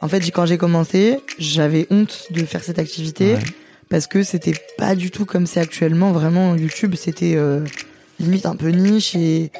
En 0.00 0.08
fait, 0.08 0.20
quand 0.30 0.46
j'ai 0.46 0.58
commencé, 0.58 1.18
j'avais 1.38 1.86
honte 1.90 2.26
de 2.30 2.44
faire 2.44 2.62
cette 2.62 2.78
activité 2.78 3.34
Ouais. 3.34 3.40
parce 3.88 4.06
que 4.06 4.22
c'était 4.22 4.54
pas 4.76 4.94
du 4.94 5.10
tout 5.10 5.24
comme 5.24 5.46
c'est 5.46 5.60
actuellement. 5.60 6.12
Vraiment, 6.12 6.54
YouTube, 6.54 6.94
c'était 6.96 7.34
euh, 7.36 7.64
limite 8.20 8.46
un 8.46 8.54
peu 8.56 8.68
niche 8.68 9.14
et 9.16 9.50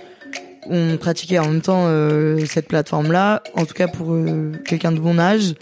on 0.70 0.96
pratiquait 0.96 1.38
en 1.38 1.48
même 1.48 1.60
temps 1.60 1.84
euh, 1.86 2.44
cette 2.46 2.68
plateforme-là. 2.68 3.42
En 3.54 3.64
tout 3.64 3.74
cas, 3.74 3.88
pour 3.88 4.12
euh, 4.12 4.52
quelqu'un 4.64 4.92
de 4.92 5.00
mon 5.00 5.18
âge, 5.18 5.54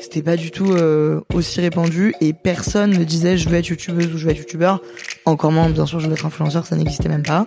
c'était 0.00 0.22
pas 0.22 0.36
du 0.36 0.50
tout 0.50 0.72
euh, 0.72 1.20
aussi 1.34 1.60
répandu 1.60 2.14
et 2.20 2.32
personne 2.32 2.90
ne 2.96 3.04
disait 3.04 3.36
je 3.36 3.48
veux 3.48 3.56
être 3.56 3.68
youtubeuse 3.68 4.12
ou 4.14 4.18
je 4.18 4.24
veux 4.24 4.30
être 4.32 4.38
youtubeur. 4.38 4.80
Encore 5.26 5.52
moins, 5.52 5.68
bien 5.68 5.84
sûr, 5.86 6.00
je 6.00 6.06
veux 6.08 6.12
être 6.14 6.26
influenceur, 6.26 6.64
ça 6.66 6.74
n'existait 6.76 7.08
même 7.08 7.22
pas. 7.22 7.46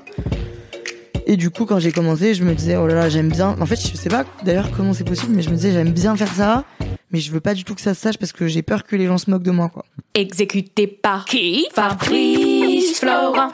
Et 1.28 1.38
du 1.38 1.50
coup, 1.50 1.66
quand 1.66 1.80
j'ai 1.80 1.92
commencé, 1.92 2.36
je 2.36 2.44
me 2.44 2.54
disais, 2.54 2.76
oh 2.78 2.86
là 2.86 2.94
là, 2.94 3.10
j'aime 3.10 3.30
bien. 3.30 3.56
En 3.60 3.66
fait, 3.66 3.80
je 3.82 3.96
sais 3.96 4.10
pas 4.10 4.26
d'ailleurs 4.44 4.70
comment 4.76 4.94
c'est 4.94 5.04
possible, 5.04 5.34
mais 5.36 5.42
je 5.42 5.50
me 5.50 5.56
disais, 5.56 5.72
j'aime 5.72 5.92
bien 5.92 6.16
faire 6.16 6.34
ça, 6.34 6.66
mais 7.12 7.20
je 7.20 7.32
veux 7.32 7.40
pas 7.40 7.56
du 7.56 7.64
tout 7.64 7.74
que 7.74 7.82
ça 7.82 7.94
se 7.96 8.02
sache 8.02 8.18
parce 8.18 8.32
que 8.32 8.48
j'ai 8.48 8.62
peur 8.62 8.84
que 8.84 8.96
les 8.96 9.08
gens 9.08 9.18
se 9.18 9.32
moquent 9.32 9.44
de 9.44 9.52
moi, 9.52 9.70
quoi. 9.70 9.86
Exécuté 10.14 10.86
par 10.86 11.26
qui? 11.26 11.66
Fabrice 11.74 12.55
Florent. 13.00 13.52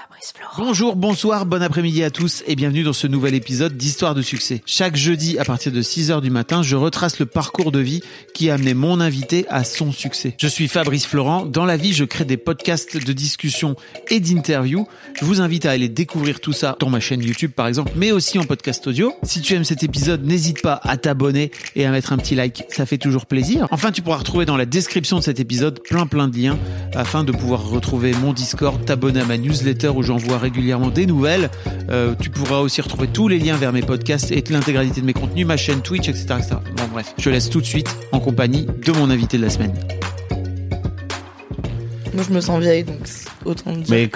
Bonjour, 0.58 0.96
bonsoir, 0.96 1.48
bon 1.48 1.64
après-midi 1.64 2.04
à 2.04 2.12
tous 2.12 2.44
et 2.46 2.56
bienvenue 2.56 2.84
dans 2.84 2.94
ce 2.94 3.08
nouvel 3.08 3.34
épisode 3.34 3.76
d'Histoire 3.76 4.14
de 4.14 4.22
succès. 4.22 4.62
Chaque 4.68 4.96
jeudi 4.96 5.40
à 5.40 5.46
partir 5.46 5.72
de 5.72 5.82
6h 5.82 6.22
du 6.22 6.30
matin, 6.30 6.62
je 6.62 6.76
retrace 6.76 7.18
le 7.18 7.26
parcours 7.26 7.72
de 7.72 7.80
vie 7.80 8.02
qui 8.36 8.52
a 8.52 8.54
amené 8.54 8.76
mon 8.76 9.00
invité 9.00 9.46
à 9.50 9.64
son 9.64 9.92
succès. 9.92 10.36
Je 10.38 10.48
suis 10.48 10.68
Fabrice 10.68 11.08
Florent. 11.08 11.46
Dans 11.46 11.66
la 11.66 11.76
vie, 11.76 11.92
je 11.94 12.04
crée 12.04 12.26
des 12.26 12.38
podcasts 12.38 13.04
de 13.04 13.14
discussion 13.14 13.76
et 14.10 14.20
d'interviews. 14.20 14.88
Je 15.20 15.26
vous 15.26 15.42
invite 15.42 15.66
à 15.66 15.72
aller 15.72 15.90
découvrir 15.90 16.40
tout 16.40 16.54
ça 16.54 16.76
dans 16.80 16.90
ma 16.90 17.00
chaîne 17.00 17.24
YouTube 17.24 17.52
par 17.56 17.68
exemple, 17.68 17.94
mais 17.96 18.12
aussi 18.12 18.38
en 18.38 18.44
podcast 18.44 18.86
audio. 18.86 19.14
Si 19.24 19.42
tu 19.42 19.56
aimes 19.56 19.66
cet 19.66 19.82
épisode, 19.82 20.24
n'hésite 20.24 20.62
pas 20.62 20.80
à 20.84 20.98
t'abonner 20.98 21.52
et 21.76 21.86
à 21.86 21.92
mettre 21.92 22.14
un 22.14 22.18
petit 22.18 22.36
like, 22.36 22.66
ça 22.70 22.86
fait 22.86 23.00
toujours 23.00 23.26
plaisir. 23.26 23.68
Enfin, 23.72 23.92
tu 23.92 24.04
pourras 24.04 24.18
retrouver 24.18 24.46
dans 24.46 24.58
la 24.58 24.68
description 24.68 25.18
de 25.18 25.24
cet 25.24 25.40
épisode 25.40 25.82
plein 25.82 26.06
plein 26.06 26.28
de 26.28 26.38
liens 26.38 26.60
afin 26.94 27.24
de 27.24 27.32
pouvoir 27.32 27.68
retrouver 27.68 28.14
mon 28.14 28.34
Discord, 28.34 28.84
t'abonner 28.86 29.22
à 29.22 29.31
ma 29.32 29.38
newsletter 29.38 29.88
où 29.88 30.04
j'envoie 30.04 30.38
régulièrement 30.38 30.90
des 30.90 31.06
nouvelles. 31.06 31.50
Euh, 31.90 32.16
tu 32.20 32.30
pourras 32.30 32.58
aussi 32.60 32.82
retrouver 32.82 33.08
tous 33.08 33.30
les 33.30 33.40
liens 33.40 33.56
vers 33.56 33.72
mes 33.72 33.82
podcasts 33.82 34.30
et 34.30 34.44
l'intégralité 34.50 35.00
de 35.00 35.06
mes 35.06 35.14
contenus, 35.14 35.46
ma 35.46 35.56
chaîne 35.56 35.82
Twitch, 35.82 36.10
etc., 36.10 36.26
etc. 36.40 36.56
Bon 36.76 36.84
bref, 36.92 37.14
je 37.18 37.24
te 37.24 37.30
laisse 37.30 37.50
tout 37.50 37.62
de 37.62 37.66
suite 37.66 37.88
en 38.12 38.20
compagnie 38.20 38.66
de 38.66 38.92
mon 38.92 39.10
invité 39.10 39.38
de 39.38 39.44
la 39.44 39.50
semaine. 39.50 39.74
Moi, 42.14 42.26
je 42.28 42.34
me 42.34 42.42
sens 42.42 42.60
vieille, 42.60 42.84
donc 42.84 42.98
autant 43.46 43.72
dire. 43.72 43.86
Mais 43.90 44.10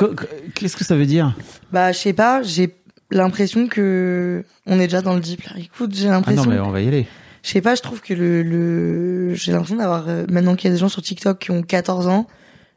qu'est-ce 0.54 0.76
que 0.76 0.84
ça 0.84 0.98
veut 0.98 1.06
dire? 1.06 1.34
Bah, 1.72 1.94
je 1.94 1.98
sais 1.98 2.12
pas, 2.12 2.44
j'ai 2.44 2.76
l'impression 3.10 3.68
que 3.70 4.44
on 4.68 4.78
est 4.82 4.88
déjà 4.88 5.02
dans 5.02 5.14
le 5.14 5.22
deep. 5.22 5.44
Là. 5.44 5.52
Écoute, 5.58 5.96
j'ai 5.96 6.08
Ah 6.08 6.12
non 6.12 6.16
l'impression. 6.18 6.46
mais 6.50 6.60
on 6.60 6.72
va 6.72 6.82
y 6.82 6.90
aller. 6.90 7.08
Je 7.42 7.52
sais 7.52 7.62
pas, 7.62 7.76
je 7.76 7.82
trouve 7.82 8.02
que 8.02 8.14
le, 8.14 8.44
le... 8.44 9.34
j'ai 9.36 9.54
l'impression 9.54 9.78
d'avoir 9.78 10.10
euh, 10.10 10.26
maintenant 10.30 10.56
qu'il 10.58 10.68
y 10.70 10.72
a 10.72 10.74
des 10.74 10.80
gens 10.82 10.90
sur 10.90 11.02
TikTok 11.02 11.40
qui 11.40 11.52
ont 11.52 11.62
14 11.62 12.08
ans, 12.08 12.28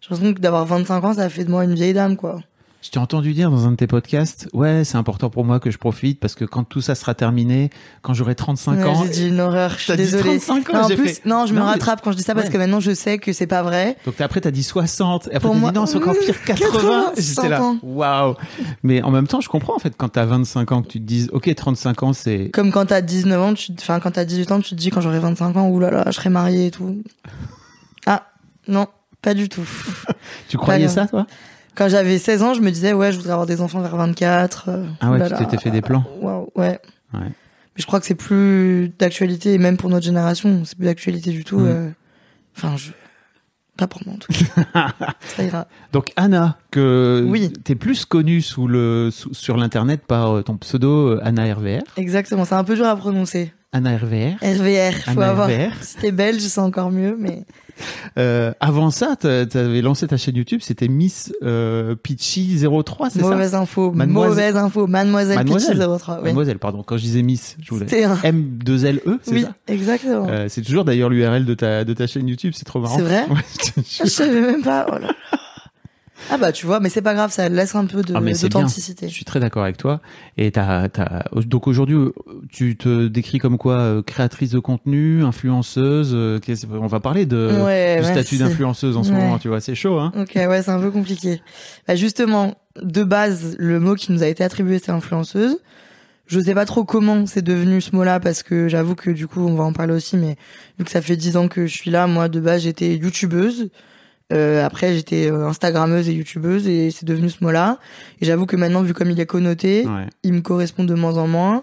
j'ai 0.00 0.08
l'impression 0.10 0.34
que 0.34 0.40
d'avoir 0.40 0.64
25 0.66 1.04
ans, 1.04 1.14
ça 1.14 1.28
fait 1.28 1.44
de 1.44 1.50
moi 1.50 1.64
une 1.64 1.74
vieille 1.74 1.94
dame, 1.94 2.16
quoi. 2.16 2.40
Je 2.80 2.90
t'ai 2.90 3.00
entendu 3.00 3.32
dire 3.34 3.50
dans 3.50 3.66
un 3.66 3.72
de 3.72 3.76
tes 3.76 3.88
podcasts, 3.88 4.48
ouais, 4.52 4.84
c'est 4.84 4.96
important 4.96 5.30
pour 5.30 5.44
moi 5.44 5.58
que 5.58 5.68
je 5.68 5.78
profite 5.78 6.20
parce 6.20 6.36
que 6.36 6.44
quand 6.44 6.62
tout 6.62 6.80
ça 6.80 6.94
sera 6.94 7.12
terminé, 7.12 7.70
quand 8.02 8.14
j'aurai 8.14 8.36
35 8.36 8.76
Ouais, 8.78 8.84
ans, 8.84 9.02
J'ai 9.02 9.10
dit 9.10 9.28
une 9.30 9.40
horreur, 9.40 9.72
je 9.76 9.82
suis 9.82 9.96
désolée. 9.96 10.38
35 10.38 10.70
ans, 10.70 10.72
non, 10.74 10.84
en 10.84 10.86
plus, 10.86 10.96
fait- 10.96 11.26
non, 11.26 11.44
je 11.46 11.54
me 11.54 11.58
mais- 11.58 11.64
rattrape 11.66 12.02
quand 12.04 12.12
je 12.12 12.16
dis 12.16 12.22
ça 12.22 12.34
parce 12.36 12.46
Ouais. 12.46 12.52
que 12.52 12.56
maintenant 12.56 12.78
je 12.78 12.92
sais 12.94 13.18
que 13.18 13.32
c'est 13.32 13.48
pas 13.48 13.64
vrai. 13.64 13.96
Donc 14.06 14.20
après 14.20 14.40
t'as 14.40 14.52
dit 14.52 14.62
60 14.62 15.26
et 15.26 15.34
après 15.34 15.48
t'as 15.48 15.54
moi- 15.56 15.72
dit 15.72 15.76
non 15.76 15.86
c'est 15.86 15.96
encore 15.96 16.14
pire 16.24 16.40
80. 16.46 16.70
80, 16.72 17.12
J'étais 17.18 17.48
là 17.48 17.58
100 17.58 17.64
ans. 17.64 17.78
waouh. 17.82 18.34
Mais 18.84 19.02
en 19.02 19.10
même 19.10 19.26
temps 19.26 19.40
je 19.40 19.48
comprends 19.48 19.74
en 19.74 19.80
fait 19.80 19.94
quand 19.96 20.10
t'as 20.10 20.24
25 20.26 20.70
ans 20.70 20.82
que 20.82 20.88
tu 20.88 21.00
te 21.00 21.04
dises 21.04 21.30
ok 21.32 21.52
35 21.52 22.04
ans 22.04 22.12
c'est 22.12 22.50
Comme 22.52 22.70
quand 22.70 22.86
t'as 22.86 23.00
19 23.00 23.42
ans, 23.42 23.54
tu, 23.54 23.72
enfin, 23.76 23.98
quand 23.98 24.12
t'as 24.12 24.24
18 24.24 24.52
ans, 24.52 24.60
tu 24.60 24.70
te 24.70 24.74
dis 24.76 24.90
quand 24.90 25.00
j'aurai 25.00 25.18
25 25.18 25.56
ans, 25.56 25.68
oulala, 25.68 26.04
je 26.06 26.12
serai 26.12 26.30
mariée 26.30 26.66
et 26.66 26.70
tout. 26.70 27.02
Ah, 28.06 28.22
non, 28.68 28.86
pas 29.28 29.34
du 29.34 29.48
tout. 29.48 29.66
tu 30.48 30.56
croyais 30.56 30.86
Pas 30.86 30.92
ça 30.92 31.06
toi 31.06 31.26
Quand 31.74 31.88
j'avais 31.88 32.18
16 32.18 32.42
ans, 32.42 32.54
je 32.54 32.60
me 32.60 32.70
disais, 32.70 32.92
ouais, 32.92 33.12
je 33.12 33.16
voudrais 33.18 33.32
avoir 33.32 33.46
des 33.46 33.60
enfants 33.60 33.80
vers 33.80 33.96
24. 33.96 34.64
euh, 34.68 34.84
Ah 35.00 35.10
ouais 35.10 35.18
tu 35.18 35.24
oulala. 35.26 35.38
t'étais 35.38 35.58
fait 35.62 35.70
des 35.70 35.82
plans. 35.82 36.04
Waouh, 36.20 36.48
ouais. 36.56 36.80
Ouais. 37.14 37.20
Mais 37.20 37.30
je 37.82 37.86
crois 37.86 38.00
que 38.00 38.06
c'est 38.06 38.14
plus 38.14 38.92
d'actualité, 38.98 39.52
et 39.54 39.58
même 39.58 39.76
pour 39.76 39.90
notre 39.90 40.04
génération, 40.04 40.62
c'est 40.64 40.76
plus 40.76 40.86
d'actualité 40.86 41.30
du 41.30 41.44
tout. 41.44 41.58
Mm. 41.60 41.66
euh, 41.66 41.88
Enfin, 42.56 42.76
je. 42.76 42.90
Pas 43.76 43.86
pour 43.86 44.00
moi 44.04 44.16
en 44.16 44.18
tout 44.18 44.32
cas. 44.32 44.88
ça 45.36 45.44
ira. 45.44 45.68
Donc 45.92 46.12
Anna 46.16 46.58
que 46.72 47.24
Oui. 47.28 47.52
t'es 47.62 47.76
plus 47.76 48.04
connue 48.06 48.42
sous 48.42 48.66
le 48.66 49.10
sous- 49.12 49.32
sur 49.32 49.56
l'internet 49.56 50.00
par 50.04 50.38
euh, 50.38 50.42
ton 50.42 50.56
pseudo 50.56 51.10
euh, 51.10 51.20
Anna 51.22 51.54
RVR. 51.54 51.82
Exactement, 51.96 52.44
c'est 52.44 52.56
un 52.56 52.64
peu 52.64 52.74
dur 52.74 52.86
à 52.86 52.96
prononcer. 52.96 53.52
Anna 53.72 53.96
RVR. 53.98 54.36
RVR, 54.42 54.94
faut 55.04 55.10
Anna 55.10 55.28
avoir. 55.30 55.48
RVR. 55.48 55.72
Si 55.82 55.96
t'es 55.98 56.10
belge, 56.12 56.40
c'est 56.40 56.60
encore 56.60 56.90
mieux, 56.90 57.16
mais. 57.18 57.44
Euh, 58.18 58.52
avant 58.58 58.90
ça, 58.90 59.14
t'a- 59.14 59.46
t'avais 59.46 59.82
lancé 59.82 60.08
ta 60.08 60.16
chaîne 60.16 60.34
YouTube, 60.34 60.58
c'était 60.64 60.88
Miss 60.88 61.32
euh, 61.44 61.94
Peachy 61.94 62.58
03, 62.84 63.10
c'est 63.10 63.20
ça? 63.20 63.24
Mauvaise 63.30 63.54
info, 63.54 63.92
Mademoiselle- 63.92 64.30
mauvaise 64.30 64.56
info. 64.56 64.86
Mademoiselle, 64.88 65.36
Mademoiselle. 65.36 65.78
Peachy 65.78 65.98
03. 66.00 66.16
Oui. 66.16 66.22
Mademoiselle, 66.24 66.58
pardon. 66.58 66.82
Quand 66.82 66.96
je 66.96 67.02
disais 67.02 67.22
Miss, 67.22 67.56
je 67.62 67.70
voulais. 67.70 67.86
C'était 67.88 68.02
un- 68.02 68.16
M2LE, 68.16 69.02
E, 69.06 69.20
c'est 69.22 69.30
Oui, 69.32 69.42
ça? 69.42 69.54
exactement. 69.68 70.26
Euh, 70.28 70.46
c'est 70.48 70.62
toujours 70.62 70.84
d'ailleurs 70.84 71.08
l'URL 71.08 71.44
de 71.44 71.54
ta, 71.54 71.84
de 71.84 71.92
ta 71.94 72.08
chaîne 72.08 72.26
YouTube, 72.26 72.52
c'est 72.56 72.64
trop 72.64 72.80
marrant. 72.80 72.96
C'est 72.96 73.02
vrai? 73.04 73.26
Ouais, 73.30 73.84
je 74.02 74.08
savais 74.08 74.40
même 74.40 74.62
pas. 74.62 74.84
Oh 74.92 74.98
là. 74.98 75.14
Ah 76.30 76.36
bah 76.36 76.52
tu 76.52 76.66
vois, 76.66 76.80
mais 76.80 76.88
c'est 76.88 77.02
pas 77.02 77.14
grave, 77.14 77.30
ça 77.32 77.48
laisse 77.48 77.74
un 77.74 77.86
peu 77.86 78.02
de 78.02 78.14
Ah, 78.14 78.20
d'authenticité. 78.20 79.08
Je 79.08 79.12
suis 79.14 79.24
très 79.24 79.40
d'accord 79.40 79.62
avec 79.62 79.76
toi. 79.76 80.00
Et 80.36 80.50
t'as, 80.50 80.88
t'as... 80.88 81.22
donc 81.46 81.66
aujourd'hui, 81.66 81.96
tu 82.50 82.76
te 82.76 83.06
décris 83.06 83.38
comme 83.38 83.56
quoi 83.58 83.74
euh, 83.78 84.02
créatrice 84.02 84.50
de 84.50 84.58
contenu, 84.58 85.22
influenceuse. 85.24 86.10
euh, 86.14 86.38
On 86.72 86.86
va 86.86 87.00
parler 87.00 87.24
de 87.26 87.62
Ouais, 87.64 87.98
du 87.98 88.04
statut 88.04 88.36
d'influenceuse 88.38 88.96
en 88.96 89.02
ce 89.04 89.12
Ouais. 89.12 89.16
moment. 89.18 89.38
Tu 89.38 89.48
vois, 89.48 89.60
c'est 89.60 89.74
chaud, 89.74 89.98
hein 89.98 90.12
Ok, 90.16 90.32
ouais, 90.34 90.62
c'est 90.62 90.70
un 90.70 90.80
peu 90.80 90.90
compliqué. 90.90 91.40
Bah, 91.86 91.94
justement, 91.96 92.56
de 92.82 93.04
base, 93.04 93.56
le 93.58 93.80
mot 93.80 93.94
qui 93.94 94.12
nous 94.12 94.22
a 94.22 94.26
été 94.26 94.42
attribué, 94.44 94.78
c'est 94.78 94.92
influenceuse. 94.92 95.58
Je 96.26 96.40
sais 96.40 96.52
pas 96.54 96.66
trop 96.66 96.84
comment 96.84 97.24
c'est 97.24 97.40
devenu 97.40 97.80
ce 97.80 97.96
mot-là 97.96 98.20
parce 98.20 98.42
que 98.42 98.68
j'avoue 98.68 98.94
que 98.94 99.10
du 99.10 99.26
coup, 99.26 99.40
on 99.46 99.54
va 99.54 99.64
en 99.64 99.72
parler 99.72 99.94
aussi, 99.94 100.16
mais 100.18 100.36
vu 100.78 100.84
que 100.84 100.90
ça 100.90 101.00
fait 101.00 101.16
dix 101.16 101.38
ans 101.38 101.48
que 101.48 101.66
je 101.66 101.72
suis 101.74 101.90
là, 101.90 102.06
moi, 102.06 102.28
de 102.28 102.38
base, 102.38 102.62
j'étais 102.64 102.96
youtubeuse. 102.96 103.70
Euh, 104.32 104.64
après, 104.64 104.94
j'étais 104.94 105.30
euh, 105.30 105.46
instagrammeuse 105.46 106.08
et 106.08 106.12
youtubeuse 106.12 106.68
et 106.68 106.90
c'est 106.90 107.06
devenu 107.06 107.30
ce 107.30 107.42
mot-là. 107.42 107.78
Et 108.20 108.26
j'avoue 108.26 108.44
que 108.46 108.56
maintenant, 108.56 108.82
vu 108.82 108.92
comme 108.94 109.10
il 109.10 109.18
est 109.20 109.26
connoté, 109.26 109.86
Ouais. 109.86 110.06
il 110.22 110.34
me 110.34 110.40
correspond 110.40 110.84
de 110.84 110.94
moins 110.94 111.16
en 111.16 111.26
moins. 111.26 111.62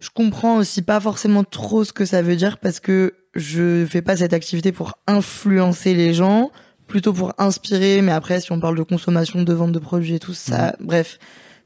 Je 0.00 0.10
comprends 0.12 0.56
aussi 0.58 0.82
pas 0.82 1.00
forcément 1.00 1.44
trop 1.44 1.82
ce 1.84 1.92
que 1.92 2.04
ça 2.04 2.20
veut 2.20 2.36
dire 2.36 2.58
parce 2.58 2.80
que 2.80 3.14
je 3.34 3.86
fais 3.86 4.02
pas 4.02 4.16
cette 4.18 4.34
activité 4.34 4.70
pour 4.70 4.98
influencer 5.06 5.94
les 5.94 6.12
gens, 6.12 6.50
plutôt 6.86 7.14
pour 7.14 7.32
inspirer. 7.38 8.02
Mais 8.02 8.12
après, 8.12 8.40
si 8.40 8.52
on 8.52 8.60
parle 8.60 8.76
de 8.76 8.82
consommation, 8.82 9.42
de 9.42 9.52
vente 9.54 9.72
de 9.72 9.78
produits 9.78 10.14
et 10.14 10.18
tout 10.18 10.34
ça, 10.34 10.76
bref. 10.80 11.18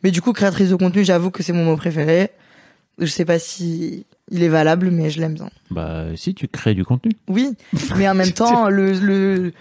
Mais 0.05 0.13
du 0.13 0.23
coup, 0.23 0.33
créatrice 0.33 0.71
de 0.71 0.77
contenu, 0.77 1.05
j'avoue 1.05 1.31
que 1.33 1.43
c'est 1.43 1.53
mon 1.53 1.65
mot 1.65 1.77
préféré. 1.77 2.31
Je 2.99 3.07
sais 3.07 3.25
pas 3.25 3.39
si 3.41 4.07
il 4.31 4.43
est 4.45 4.49
valable, 4.49 4.91
mais 4.91 5.11
je 5.11 5.21
l'aime 5.21 5.35
bien. 5.35 5.51
Bah, 5.71 6.05
si 6.15 6.33
tu 6.35 6.47
crées 6.47 6.75
du 6.75 6.85
contenu. 6.85 7.13
Oui, 7.29 7.51
mais 7.97 8.09
en 8.09 8.15
même 8.15 8.33
temps, 8.33 8.69
le, 8.69 8.93
le, 8.93 9.53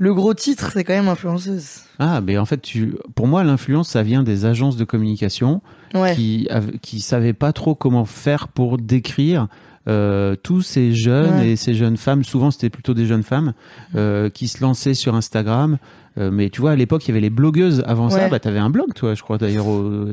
le 0.00 0.14
gros 0.14 0.32
titre, 0.32 0.70
c'est 0.72 0.82
quand 0.82 0.94
même 0.94 1.08
influenceuse. 1.08 1.82
Ah, 1.98 2.22
mais 2.22 2.38
en 2.38 2.46
fait, 2.46 2.62
tu, 2.62 2.94
pour 3.14 3.26
moi, 3.26 3.44
l'influence, 3.44 3.90
ça 3.90 4.02
vient 4.02 4.22
des 4.22 4.46
agences 4.46 4.76
de 4.76 4.84
communication 4.84 5.60
Ouais. 5.94 6.14
qui 6.14 6.48
qui 6.82 7.00
savaient 7.00 7.32
pas 7.34 7.52
trop 7.52 7.74
comment 7.74 8.04
faire 8.06 8.48
pour 8.48 8.78
décrire 8.78 9.48
euh, 9.88 10.36
tous 10.42 10.62
ces 10.62 10.94
jeunes 10.94 11.40
Ouais. 11.40 11.50
et 11.50 11.56
ces 11.56 11.74
jeunes 11.74 11.98
femmes. 11.98 12.24
Souvent, 12.24 12.50
c'était 12.50 12.70
plutôt 12.70 12.94
des 12.94 13.04
jeunes 13.04 13.22
femmes 13.24 13.52
euh, 13.94 14.30
qui 14.30 14.48
se 14.48 14.62
lançaient 14.62 14.94
sur 14.94 15.14
Instagram. 15.14 15.76
Euh, 16.16 16.30
mais 16.32 16.48
tu 16.48 16.62
vois, 16.62 16.70
à 16.70 16.76
l'époque, 16.76 17.04
il 17.04 17.08
y 17.08 17.10
avait 17.12 17.20
les 17.20 17.28
blogueuses. 17.30 17.84
Avant 17.86 18.08
ça, 18.08 18.28
bah, 18.28 18.38
t'avais 18.40 18.58
un 18.58 18.70
blog, 18.70 18.94
toi, 18.94 19.14
je 19.14 19.22
crois, 19.22 19.36
d'ailleurs, 19.36 19.66
au, 19.66 20.06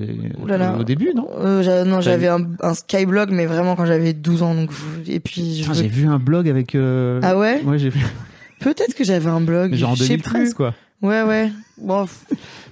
début, 0.83 1.13
non? 1.15 1.27
Non, 1.85 2.01
j'avais 2.01 2.27
un, 2.27 2.45
un 2.61 2.73
skyblog, 2.73 3.29
mais 3.31 3.45
vraiment 3.45 3.77
quand 3.77 3.85
j'avais 3.85 4.11
12 4.11 4.43
ans. 4.43 4.53
Donc, 4.53 4.71
et 5.07 5.21
puis, 5.21 5.63
je 5.63 5.71
J'ai 5.71 5.87
vu 5.87 6.07
un 6.07 6.19
blog 6.19 6.49
avec. 6.49 6.75
Ah 6.75 7.37
ouais? 7.37 7.61
Ouais, 7.63 7.79
j'ai 7.79 7.89
vu. 7.89 8.01
Peut-être 8.59 8.95
que 8.95 9.03
j'avais 9.03 9.29
un 9.29 9.41
blog. 9.41 9.73
Genre 9.75 9.91
en 9.91 9.95
je 9.95 10.03
sais 10.03 10.09
2013, 10.17 10.41
plus. 10.49 10.53
quoi. 10.53 10.73
Ouais, 11.01 11.21
ouais. 11.23 11.51
Bon, 11.79 12.05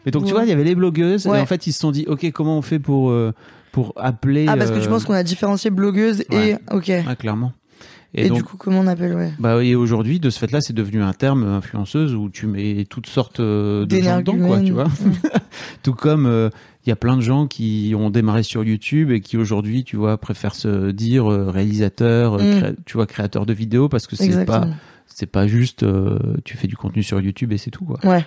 Mais 0.06 0.12
donc, 0.12 0.26
tu 0.26 0.32
vois, 0.32 0.44
il 0.44 0.50
y 0.50 0.52
avait 0.52 0.64
les 0.64 0.76
blogueuses. 0.76 1.28
Ouais. 1.28 1.38
Et 1.38 1.42
en 1.42 1.46
fait, 1.46 1.68
ils 1.68 1.74
se 1.74 1.80
sont 1.80 1.92
dit, 1.92 2.06
OK, 2.08 2.30
comment 2.32 2.58
on 2.58 2.62
fait 2.62 2.80
pour. 2.80 3.10
euh, 3.12 3.34
pour 3.72 3.94
appeler. 3.98 4.46
Ah, 4.48 4.56
parce 4.56 4.72
que 4.72 4.80
tu 4.80 4.86
euh, 4.88 4.90
penses 4.90 5.04
qu'on 5.04 5.14
a 5.14 5.24
différencié 5.24 5.70
blogueuse 5.70 6.24
et. 6.32 6.56
Ok. 6.72 6.88
Ouais, 6.88 7.04
clairement. 7.20 7.52
Et, 8.18 8.30
donc, 8.30 8.38
du 8.38 8.44
coup, 8.46 8.56
comment 8.56 8.80
on 8.80 8.88
appelle, 8.88 9.14
ouais. 9.14 9.34
bah, 9.40 9.62
et 9.62 9.76
aujourd'hui, 9.76 10.22
de 10.22 10.30
ce 10.30 10.40
fait-là, 10.40 10.62
c'est 10.62 10.72
devenu 10.72 11.04
un 11.04 11.12
terme 11.12 11.44
influenceuse 11.44 12.16
où 12.16 12.30
tu 12.30 12.48
mets 12.48 12.86
toutes 12.90 13.08
sortes 13.08 13.42
euh, 13.42 13.86
de 13.86 14.00
gens 14.00 14.20
dedans, 14.20 14.38
quoi, 14.38 14.62
tu 14.62 14.72
vois. 14.72 14.88
Tout 15.84 15.94
comme 15.94 16.26
euh, 16.26 16.50
il 16.86 16.90
y 16.90 16.92
a 16.94 16.96
plein 16.96 17.18
de 17.18 17.22
gens 17.22 17.46
qui 17.48 17.94
ont 17.98 18.10
démarré 18.10 18.44
sur 18.44 18.64
YouTube 18.64 19.12
et 19.12 19.20
qui 19.20 19.36
aujourd'hui, 19.36 19.84
tu 19.84 19.98
vois, 19.98 20.18
préfèrent 20.18 20.56
se 20.56 20.92
dire 20.92 21.30
euh, 21.30 21.50
réalisateur, 21.50 22.38
Mm. 22.42 22.76
tu 22.86 22.94
vois, 22.96 23.06
créateur 23.06 23.46
de 23.46 23.52
vidéos 23.52 23.90
parce 23.90 24.08
que 24.08 24.16
c'est 24.16 24.46
pas. 24.46 24.68
C'est 25.08 25.26
pas 25.28 25.48
juste 25.48 25.84
euh, 25.84 26.18
tu 26.44 26.58
fais 26.58 26.68
du 26.68 26.76
contenu 26.76 27.04
sur 27.04 27.20
YouTube 27.22 27.52
et 27.54 27.58
c'est 27.58 27.72
tout 27.72 27.86
quoi. 27.86 28.00
Ouais. 28.04 28.26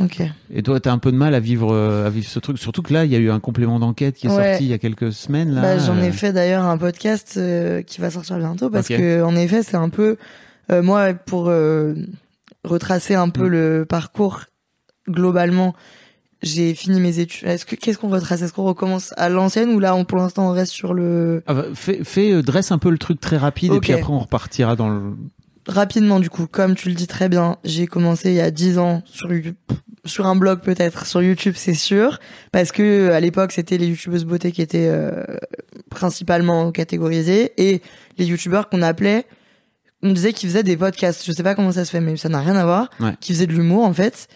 Ok. 0.00 0.22
Et 0.54 0.62
toi, 0.62 0.78
t'as 0.80 0.92
un 0.92 0.98
peu 0.98 1.10
de 1.12 1.16
mal 1.16 1.34
à 1.34 1.40
vivre 1.40 1.72
euh, 1.74 2.06
à 2.06 2.10
vivre 2.10 2.26
ce 2.28 2.38
truc, 2.38 2.58
surtout 2.58 2.80
que 2.80 2.92
là, 2.94 3.04
il 3.04 3.10
y 3.10 3.16
a 3.16 3.18
eu 3.18 3.30
un 3.30 3.40
complément 3.40 3.78
d'enquête 3.80 4.14
qui 4.16 4.28
est 4.28 4.30
Ouais. 4.30 4.50
sorti 4.52 4.64
il 4.64 4.70
y 4.70 4.72
a 4.72 4.78
quelques 4.78 5.12
semaines 5.12 5.52
là. 5.52 5.60
Bah, 5.62 5.78
j'en 5.78 5.98
ai 5.98 6.12
fait 6.12 6.32
d'ailleurs 6.32 6.64
un 6.64 6.78
podcast 6.78 7.34
euh, 7.36 7.82
qui 7.82 8.00
va 8.00 8.10
sortir 8.10 8.38
bientôt 8.38 8.70
parce 8.70 8.88
Ok. 8.90 8.96
que 8.96 9.22
en 9.22 9.34
effet 9.36 9.62
c'est 9.62 9.76
un 9.76 9.88
peu 9.88 10.16
euh, 10.70 10.82
moi 10.82 11.12
pour 11.12 11.48
euh, 11.48 11.94
retracer 12.64 13.14
un 13.14 13.28
peu 13.30 13.46
Mm. 13.46 13.50
le 13.52 13.86
parcours 13.88 14.42
globalement 15.08 15.74
j'ai 16.42 16.74
fini 16.74 17.00
mes 17.00 17.18
études 17.18 17.48
est-ce 17.48 17.66
que 17.66 17.74
qu'est-ce 17.76 17.98
qu'on 17.98 18.08
retrace? 18.08 18.40
Est-ce 18.42 18.52
qu'on 18.52 18.64
recommence 18.64 19.12
à 19.18 19.28
l'ancienne 19.28 19.70
ou 19.70 19.80
là 19.80 19.94
on, 19.94 20.04
pour 20.04 20.18
l'instant 20.18 20.48
on 20.48 20.52
reste 20.52 20.72
sur 20.72 20.94
le 20.94 21.42
ah 21.46 21.54
bah, 21.54 21.64
fais, 21.74 22.02
fais, 22.04 22.40
dresse 22.42 22.70
un 22.72 22.78
peu 22.78 22.90
le 22.90 22.96
truc 22.98 23.20
très 23.20 23.36
rapide 23.36 23.72
et 23.74 23.80
puis 23.80 23.92
après 23.92 24.10
on 24.12 24.18
repartira 24.20 24.76
dans 24.76 24.88
le. 24.88 25.00
Rapidement 25.66 26.20
du 26.20 26.30
coup 26.30 26.46
comme 26.46 26.74
tu 26.74 26.88
le 26.88 26.94
dis 26.94 27.06
très 27.06 27.28
bien 27.28 27.56
j'ai 27.64 27.86
commencé 27.86 28.30
il 28.30 28.36
y 28.36 28.40
a 28.40 28.50
10 28.50 28.78
ans 28.78 29.02
sur 29.06 29.28
sur 30.06 30.26
un 30.26 30.34
blog 30.36 30.60
peut-être 30.60 31.04
sur 31.06 31.22
YouTube 31.22 31.54
c'est 31.56 31.74
sûr 31.74 32.18
parce 32.52 32.72
que 32.72 33.10
à 33.10 33.20
l'époque 33.20 33.52
c'était 33.52 33.76
les 33.78 33.86
youtubeuses 33.86 34.24
beauté 34.24 34.52
qui 34.52 34.62
étaient 34.62 34.88
euh, 34.90 35.22
principalement 35.90 36.70
catégorisées 36.72 37.52
et 37.58 37.82
les 38.18 38.24
youtubeurs 38.26 38.68
qu'on 38.68 38.82
appelait 38.82 39.26
on 40.02 40.12
disait 40.12 40.32
qu'ils 40.32 40.48
faisaient 40.48 40.62
des 40.62 40.76
podcasts 40.76 41.24
je 41.26 41.32
sais 41.32 41.42
pas 41.42 41.54
comment 41.54 41.72
ça 41.72 41.84
se 41.84 41.90
fait 41.90 42.00
mais 42.00 42.16
ça 42.16 42.28
n'a 42.28 42.40
rien 42.40 42.56
à 42.56 42.64
voir 42.64 42.88
Ouais. 43.00 43.12
qui 43.20 43.32
faisaient 43.34 43.46
de 43.46 43.52
l'humour 43.52 43.84
en 43.84 43.92
fait 43.92 44.28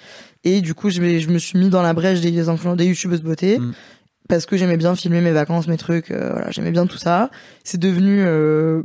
et 0.44 0.60
du 0.60 0.74
coup 0.74 0.90
je, 0.90 1.00
me- 1.00 1.18
je 1.18 1.28
me 1.30 1.38
suis 1.38 1.58
mis 1.58 1.70
dans 1.70 1.82
la 1.82 1.94
brèche 1.94 2.20
des 2.20 2.38
influenceurs 2.48 2.76
des 2.76 2.86
youtubeuses 2.86 3.22
beauté 3.22 3.58
Mm. 3.58 3.72
parce 4.28 4.44
que 4.46 4.56
j'aimais 4.58 4.76
bien 4.76 4.94
filmer 4.94 5.20
mes 5.22 5.32
vacances 5.32 5.66
mes 5.68 5.78
trucs 5.78 6.10
euh, 6.10 6.30
voilà 6.32 6.50
j'aimais 6.50 6.70
bien 6.72 6.86
tout 6.86 6.98
ça 6.98 7.30
c'est 7.62 7.78
devenu 7.80 8.22
euh, 8.22 8.82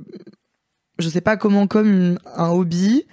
je 1.00 1.10
sais 1.10 1.22
pas 1.22 1.38
comment 1.38 1.68
comme 1.68 2.20
un 2.36 2.50
hobby. 2.50 3.06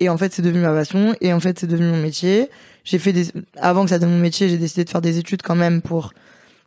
Et 0.00 0.08
en 0.08 0.16
fait 0.16 0.32
c'est 0.32 0.42
devenu 0.42 0.62
ma 0.62 0.72
passion. 0.72 1.14
Et 1.20 1.32
en 1.32 1.40
fait 1.40 1.58
c'est 1.58 1.66
devenu 1.66 1.88
mon 1.88 2.00
métier. 2.00 2.48
J'ai 2.84 2.98
fait 2.98 3.12
des 3.12 3.28
avant 3.56 3.84
que 3.84 3.90
ça 3.90 3.98
devienne 3.98 4.16
mon 4.16 4.22
métier 4.22 4.48
j'ai 4.48 4.58
décidé 4.58 4.84
de 4.84 4.90
faire 4.90 5.02
des 5.02 5.18
études 5.18 5.42
quand 5.42 5.54
même 5.54 5.82
pour 5.82 6.12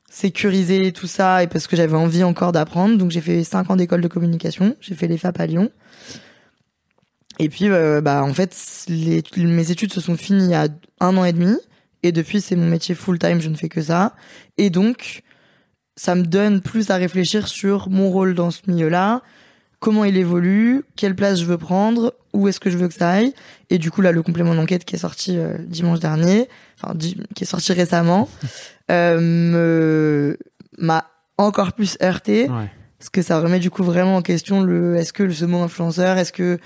sécuriser 0.09 0.91
tout 0.93 1.07
ça 1.07 1.43
et 1.43 1.47
parce 1.47 1.67
que 1.67 1.75
j'avais 1.75 1.97
envie 1.97 2.23
encore 2.23 2.51
d'apprendre. 2.51 2.97
Donc 2.97 3.11
j'ai 3.11 3.21
fait 3.21 3.43
cinq 3.43 3.69
ans 3.69 3.75
d'école 3.75 4.01
de 4.01 4.07
communication. 4.07 4.75
J'ai 4.79 4.95
fait 4.95 5.07
les 5.07 5.17
FAP 5.17 5.39
à 5.39 5.47
Lyon. 5.47 5.71
Et 7.39 7.49
puis 7.49 7.69
euh, 7.69 7.99
bah 7.99 8.23
en 8.23 8.33
fait 8.33 8.55
mes 9.35 9.71
études 9.71 9.91
se 9.91 9.99
sont 9.99 10.15
finies 10.15 10.45
il 10.45 10.51
y 10.51 10.55
a 10.55 10.67
un 10.99 11.17
an 11.17 11.25
et 11.25 11.33
demi. 11.33 11.57
Et 12.03 12.11
depuis 12.11 12.39
c'est 12.39 12.55
mon 12.55 12.67
métier 12.67 12.95
full 12.95 13.19
time 13.19 13.41
je 13.41 13.49
ne 13.49 13.55
fais 13.55 13.69
que 13.69 13.81
ça. 13.81 14.15
Et 14.57 14.69
donc 14.69 15.23
ça 15.97 16.15
me 16.15 16.23
donne 16.23 16.61
plus 16.61 16.89
à 16.89 16.95
réfléchir 16.95 17.47
sur 17.47 17.89
mon 17.89 18.09
rôle 18.09 18.35
dans 18.35 18.51
ce 18.51 18.61
milieu 18.67 18.89
là 18.89 19.21
comment 19.85 20.03
il 20.03 20.17
évolue, 20.17 20.83
quelle 20.95 21.15
place 21.15 21.39
je 21.39 21.45
veux 21.45 21.57
prendre, 21.59 22.13
où 22.33 22.47
est-ce 22.47 22.59
que 22.59 22.69
je 22.71 22.77
veux 22.77 22.87
que 22.87 22.93
ça 22.95 23.09
aille. 23.11 23.33
Et 23.69 23.77
du 23.77 23.91
coup, 23.91 24.01
là, 24.01 24.11
le 24.11 24.23
complément 24.23 24.55
d'enquête 24.55 24.83
qui 24.83 24.95
est 24.95 24.99
sorti 24.99 25.37
euh, 25.37 25.57
dimanche 25.59 25.99
dernier, 25.99 26.49
enfin, 26.81 26.95
di- 26.95 27.17
qui 27.35 27.43
est 27.43 27.47
sorti 27.47 27.71
récemment, 27.73 28.27
euh, 28.91 30.35
m'a 30.77 31.05
encore 31.37 31.73
plus 31.73 31.97
heurté 32.01 32.49
Ouais. 32.49 32.69
parce 32.99 33.09
que 33.09 33.21
ça 33.21 33.39
remet 33.39 33.59
du 33.59 33.69
coup 33.69 33.83
vraiment 33.83 34.15
en 34.17 34.21
question 34.21 34.61
le 34.61 34.95
est-ce 34.95 35.13
que 35.13 35.23
le 35.23 35.33
ce 35.33 35.45
mot 35.45 35.61
influenceur, 35.61 36.17
est-ce 36.17 36.31
que 36.31 36.57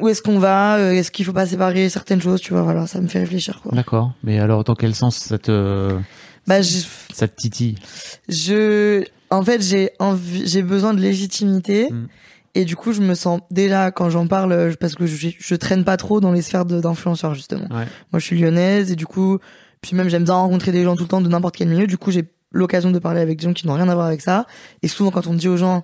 où 0.00 0.08
est-ce 0.08 0.22
qu'on 0.22 0.38
va, 0.38 0.76
euh, 0.76 0.92
est-ce 0.92 1.10
qu'il 1.10 1.24
faut 1.24 1.32
pas 1.32 1.46
séparer 1.46 1.88
certaines 1.88 2.20
choses, 2.20 2.40
tu 2.40 2.52
vois, 2.52 2.62
voilà, 2.62 2.86
ça 2.86 3.00
me 3.00 3.08
fait 3.08 3.20
réfléchir 3.20 3.60
quoi. 3.62 3.72
D'accord. 3.74 4.12
Mais 4.22 4.38
alors, 4.38 4.62
dans 4.64 4.74
quel 4.74 4.94
sens 4.94 5.16
ça 5.16 5.38
te 5.38 5.96
Bah, 6.46 6.60
je, 6.62 6.78
ça 7.14 7.28
te 7.28 7.34
titille? 7.36 7.76
Je 8.28 9.04
en 9.30 9.42
fait 9.42 9.62
j'ai 9.62 9.92
j'ai 10.44 10.62
besoin 10.62 10.94
de 10.94 11.00
légitimité. 11.00 11.90
Mm. 11.90 12.08
et 12.54 12.64
du 12.64 12.76
coup 12.76 12.92
je 12.92 13.00
me 13.00 13.14
sens 13.14 13.40
déjà 13.50 13.90
quand 13.90 14.10
j'en 14.10 14.26
parle 14.26 14.52
euh, 14.52 14.72
parce 14.78 14.94
que 14.94 15.06
je, 15.06 15.28
je 15.38 15.54
traîne 15.54 15.84
pas 15.84 15.96
trop 15.96 16.20
dans 16.20 16.32
les 16.32 16.42
sphères 16.42 16.64
d'influenceurs 16.64 17.34
justement. 17.34 17.68
Ouais. 17.70 17.86
moi 18.12 18.18
je 18.18 18.24
suis 18.24 18.38
lyonnaise 18.38 18.90
et 18.90 18.96
du 18.96 19.06
coup 19.06 19.38
puis 19.80 19.96
même 19.96 20.08
j'aime 20.08 20.24
bien 20.24 20.34
rencontrer 20.34 20.72
des 20.72 20.84
gens 20.84 20.96
tout 20.96 21.04
le 21.04 21.08
temps 21.08 21.20
de 21.20 21.28
n'importe 21.28 21.56
quel 21.56 21.68
milieu. 21.68 21.86
Du 21.86 21.96
coup 21.96 22.10
j'ai 22.10 22.24
l'occasion 22.52 22.90
de 22.90 22.98
parler 22.98 23.20
avec 23.20 23.38
des 23.38 23.44
gens 23.44 23.52
qui 23.52 23.66
n'ont 23.66 23.74
rien 23.74 23.88
à 23.88 23.94
voir 23.94 24.06
avec 24.06 24.20
ça. 24.20 24.46
Et 24.82 24.88
souvent 24.88 25.10
quand 25.10 25.26
on 25.26 25.34
dit 25.34 25.48
aux 25.48 25.56
gens 25.56 25.82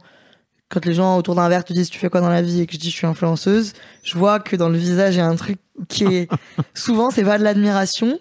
quand 0.68 0.84
les 0.84 0.94
gens 0.94 1.16
autour 1.16 1.36
d'un 1.36 1.48
verre 1.48 1.64
te 1.64 1.72
disent 1.72 1.90
tu 1.90 1.98
fais 1.98 2.08
quoi 2.08 2.20
dans 2.20 2.28
la 2.28 2.42
vie 2.42 2.60
et 2.60 2.66
que 2.66 2.72
je 2.72 2.78
dis 2.78 2.90
je 2.90 2.96
suis 2.96 3.06
influenceuse 3.06 3.72
je 4.02 4.18
vois 4.18 4.40
que 4.40 4.56
dans 4.56 4.68
le 4.68 4.76
visage 4.76 5.14
il 5.14 5.18
y 5.18 5.20
a 5.20 5.26
un 5.28 5.36
truc 5.36 5.58
qui 5.88 6.04
est 6.04 6.28
souvent 6.74 7.10
c'est 7.10 7.22
pas 7.22 7.38
de 7.38 7.44
l'admiration 7.44 8.18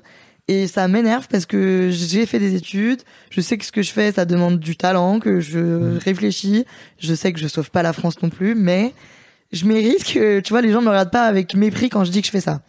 et 0.48 0.68
ça 0.68 0.88
m'énerve 0.88 1.28
parce 1.28 1.46
que 1.46 1.90
j'ai 1.92 2.26
fait 2.26 2.40
des 2.40 2.56
études, 2.56 3.02
je 3.32 3.42
sais 3.42 3.58
que 3.58 3.66
ce 3.66 3.72
que 3.72 3.82
je 3.82 3.92
fais, 3.92 4.12
ça 4.12 4.26
demande 4.26 4.60
du 4.60 4.76
talent, 4.78 5.20
que 5.20 5.40
je 5.40 5.60
Mm. 5.60 5.98
réfléchis, 5.98 6.66
je 7.00 7.14
sais 7.16 7.34
que 7.34 7.40
je 7.40 7.48
sauve 7.48 7.72
pas 7.72 7.82
la 7.84 7.94
France 7.94 8.22
non 8.22 8.30
plus, 8.30 8.54
mais 8.56 8.94
je 9.52 9.66
mérite 9.66 10.04
que, 10.04 10.40
tu 10.42 10.50
vois, 10.54 10.62
les 10.62 10.72
gens 10.72 10.82
me 10.82 10.90
regardent 10.90 11.12
pas 11.12 11.26
avec 11.26 11.56
mépris 11.56 11.90
quand 11.90 12.04
je 12.04 12.12
dis 12.12 12.22
que 12.22 12.28
je 12.28 12.32
fais 12.32 12.42
ça. 12.42 12.62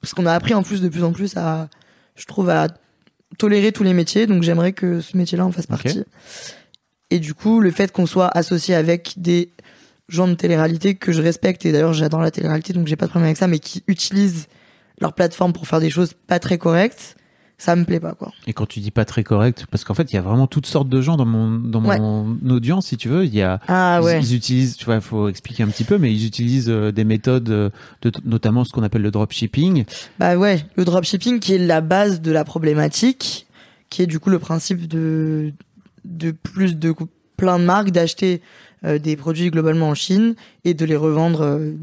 Parce 0.00 0.14
qu'on 0.14 0.26
a 0.26 0.32
appris 0.32 0.54
en 0.54 0.62
plus 0.62 0.80
de 0.80 0.88
plus 0.88 1.04
en 1.04 1.12
plus 1.12 1.36
à, 1.36 1.68
je 2.16 2.24
trouve, 2.26 2.48
à 2.50 2.68
tolérer 3.38 3.70
tous 3.70 3.84
les 3.84 3.94
métiers, 3.94 4.26
donc 4.26 4.42
j'aimerais 4.42 4.72
que 4.72 5.00
ce 5.00 5.16
métier-là 5.16 5.46
en 5.46 5.52
fasse 5.52 5.66
partie. 5.66 6.02
Et 7.10 7.18
du 7.20 7.34
coup, 7.34 7.60
le 7.60 7.70
fait 7.70 7.92
qu'on 7.92 8.06
soit 8.06 8.28
associé 8.28 8.74
avec 8.74 9.14
des 9.16 9.50
gens 10.08 10.26
de 10.26 10.34
télé-réalité 10.34 10.96
que 10.96 11.12
je 11.12 11.22
respecte, 11.22 11.64
et 11.64 11.70
d'ailleurs 11.72 11.92
j'adore 11.92 12.20
la 12.20 12.30
télé-réalité, 12.32 12.72
donc 12.72 12.88
j'ai 12.88 12.96
pas 12.96 13.06
de 13.06 13.10
problème 13.10 13.26
avec 13.26 13.36
ça, 13.36 13.46
mais 13.46 13.58
qui 13.60 13.84
utilisent 13.86 14.46
leur 15.00 15.12
plateforme 15.12 15.52
pour 15.52 15.66
faire 15.68 15.80
des 15.80 15.90
choses 15.90 16.12
pas 16.26 16.38
très 16.38 16.58
correctes, 16.58 17.16
ça 17.60 17.76
me 17.76 17.84
plaît 17.84 18.00
pas, 18.00 18.14
quoi. 18.14 18.32
Et 18.46 18.54
quand 18.54 18.64
tu 18.64 18.80
dis 18.80 18.90
pas 18.90 19.04
très 19.04 19.22
correct, 19.22 19.66
parce 19.70 19.84
qu'en 19.84 19.92
fait, 19.92 20.10
il 20.12 20.16
y 20.16 20.18
a 20.18 20.22
vraiment 20.22 20.46
toutes 20.46 20.64
sortes 20.64 20.88
de 20.88 21.02
gens 21.02 21.18
dans 21.18 21.26
mon 21.26 21.50
dans 21.50 21.82
mon 21.82 22.38
audience, 22.48 22.86
si 22.86 22.96
tu 22.96 23.10
veux. 23.10 23.26
Il 23.26 23.34
y 23.34 23.42
a 23.42 23.60
Ah 23.68 23.98
ils, 24.00 24.04
ouais. 24.04 24.20
ils 24.22 24.34
utilisent, 24.34 24.76
tu 24.76 24.86
vois, 24.86 24.94
il 24.94 25.00
faut 25.02 25.28
expliquer 25.28 25.62
un 25.62 25.68
petit 25.68 25.84
peu, 25.84 25.98
mais 25.98 26.10
ils 26.10 26.26
utilisent 26.26 26.70
euh, 26.70 26.90
des 26.90 27.04
méthodes, 27.04 27.50
euh, 27.50 27.68
de, 28.00 28.10
notamment 28.24 28.64
ce 28.64 28.72
qu'on 28.72 28.82
appelle 28.82 29.02
le 29.02 29.10
dropshipping. 29.10 29.84
Bah 30.18 30.38
ouais, 30.38 30.64
le 30.76 30.86
dropshipping 30.86 31.38
qui 31.38 31.54
est 31.54 31.58
la 31.58 31.82
base 31.82 32.22
de 32.22 32.32
la 32.32 32.44
problématique, 32.44 33.46
qui 33.90 34.00
est 34.02 34.06
du 34.06 34.18
coup 34.18 34.30
le 34.30 34.38
principe 34.38 34.88
de 34.88 35.52
de 36.06 36.30
plus 36.30 36.76
de 36.76 36.94
plein 37.36 37.58
de 37.58 37.64
marques 37.64 37.90
d'acheter 37.90 38.40
euh, 38.86 38.98
des 38.98 39.16
produits 39.16 39.50
globalement 39.50 39.90
en 39.90 39.94
Chine 39.94 40.34
et 40.64 40.72
de 40.72 40.86
les 40.86 40.96
revendre 40.96 41.42
euh, 41.42 41.74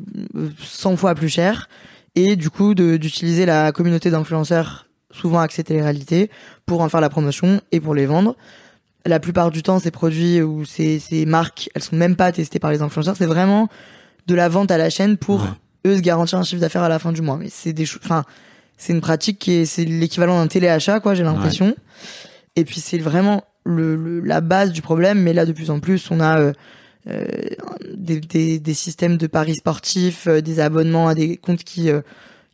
100 0.64 0.98
fois 0.98 1.14
plus 1.14 1.30
cher 1.30 1.70
et 2.16 2.36
du 2.36 2.50
coup 2.50 2.74
d'utiliser 2.74 3.46
la 3.46 3.72
communauté 3.72 4.10
d'influenceurs 4.10 4.87
souvent 5.12 5.40
axée 5.40 5.64
télé-réalité 5.64 6.30
pour 6.66 6.82
en 6.82 6.90
faire 6.90 7.02
la 7.02 7.10
promotion 7.10 7.62
et 7.72 7.80
pour 7.80 7.96
les 7.96 8.06
vendre. 8.06 8.36
La 9.06 9.20
plupart 9.20 9.52
du 9.52 9.64
temps, 9.64 9.80
ces 9.80 9.92
produits 9.92 10.42
ou 10.42 10.66
ces, 10.66 11.00
ces 11.00 11.26
marques, 11.26 11.70
elles 11.76 11.84
sont 11.84 11.96
même 11.96 12.16
pas 12.16 12.32
testées 12.32 12.60
par 12.60 12.72
les 12.72 12.82
influenceurs. 12.82 13.16
C'est 13.18 13.26
vraiment 13.26 13.70
de 14.28 14.36
la 14.36 14.50
vente 14.50 14.70
à 14.72 14.78
la 14.78 14.90
chaîne 14.90 15.16
pour 15.18 15.42
Ouais. 15.42 15.92
eux 15.92 15.96
se 15.98 16.02
garantir 16.02 16.38
un 16.40 16.44
chiffre 16.44 16.60
d'affaires 16.60 16.84
à 16.84 16.90
la 16.90 17.00
fin 17.00 17.14
du 17.14 17.22
mois. 17.22 17.38
Mais 17.38 17.48
c'est 17.50 17.72
des, 17.72 17.86
enfin, 18.04 18.26
c'est 18.78 18.92
une 18.92 19.00
pratique 19.02 19.40
qui 19.40 19.54
est, 19.54 19.66
c'est 19.66 19.86
l'équivalent 19.86 20.38
d'un 20.42 20.48
téléachat, 20.48 21.00
quoi, 21.00 21.16
j'ai 21.16 21.24
l'impression. 21.24 21.76
Et 22.58 22.66
puis 22.66 22.82
c'est 22.82 22.98
vraiment 22.98 23.44
le, 23.64 23.96
le- 23.96 24.20
la 24.20 24.42
base 24.42 24.72
du 24.74 24.82
problème. 24.82 25.22
Mais 25.22 25.32
là, 25.32 25.46
de 25.46 25.54
plus 25.54 25.70
en 25.72 25.80
plus, 25.80 26.12
on 26.12 26.20
a 26.20 26.40
euh, 26.42 26.54
euh, 27.08 27.26
des, 27.94 28.20
des, 28.20 28.60
des 28.60 28.74
systèmes 28.74 29.16
de 29.16 29.28
paris 29.28 29.56
sportifs, 29.56 30.28
euh, 30.28 30.42
des 30.42 30.60
abonnements 30.60 31.08
à 31.08 31.16
des 31.16 31.38
comptes 31.38 31.64
qui 31.64 31.90
euh, 31.90 32.02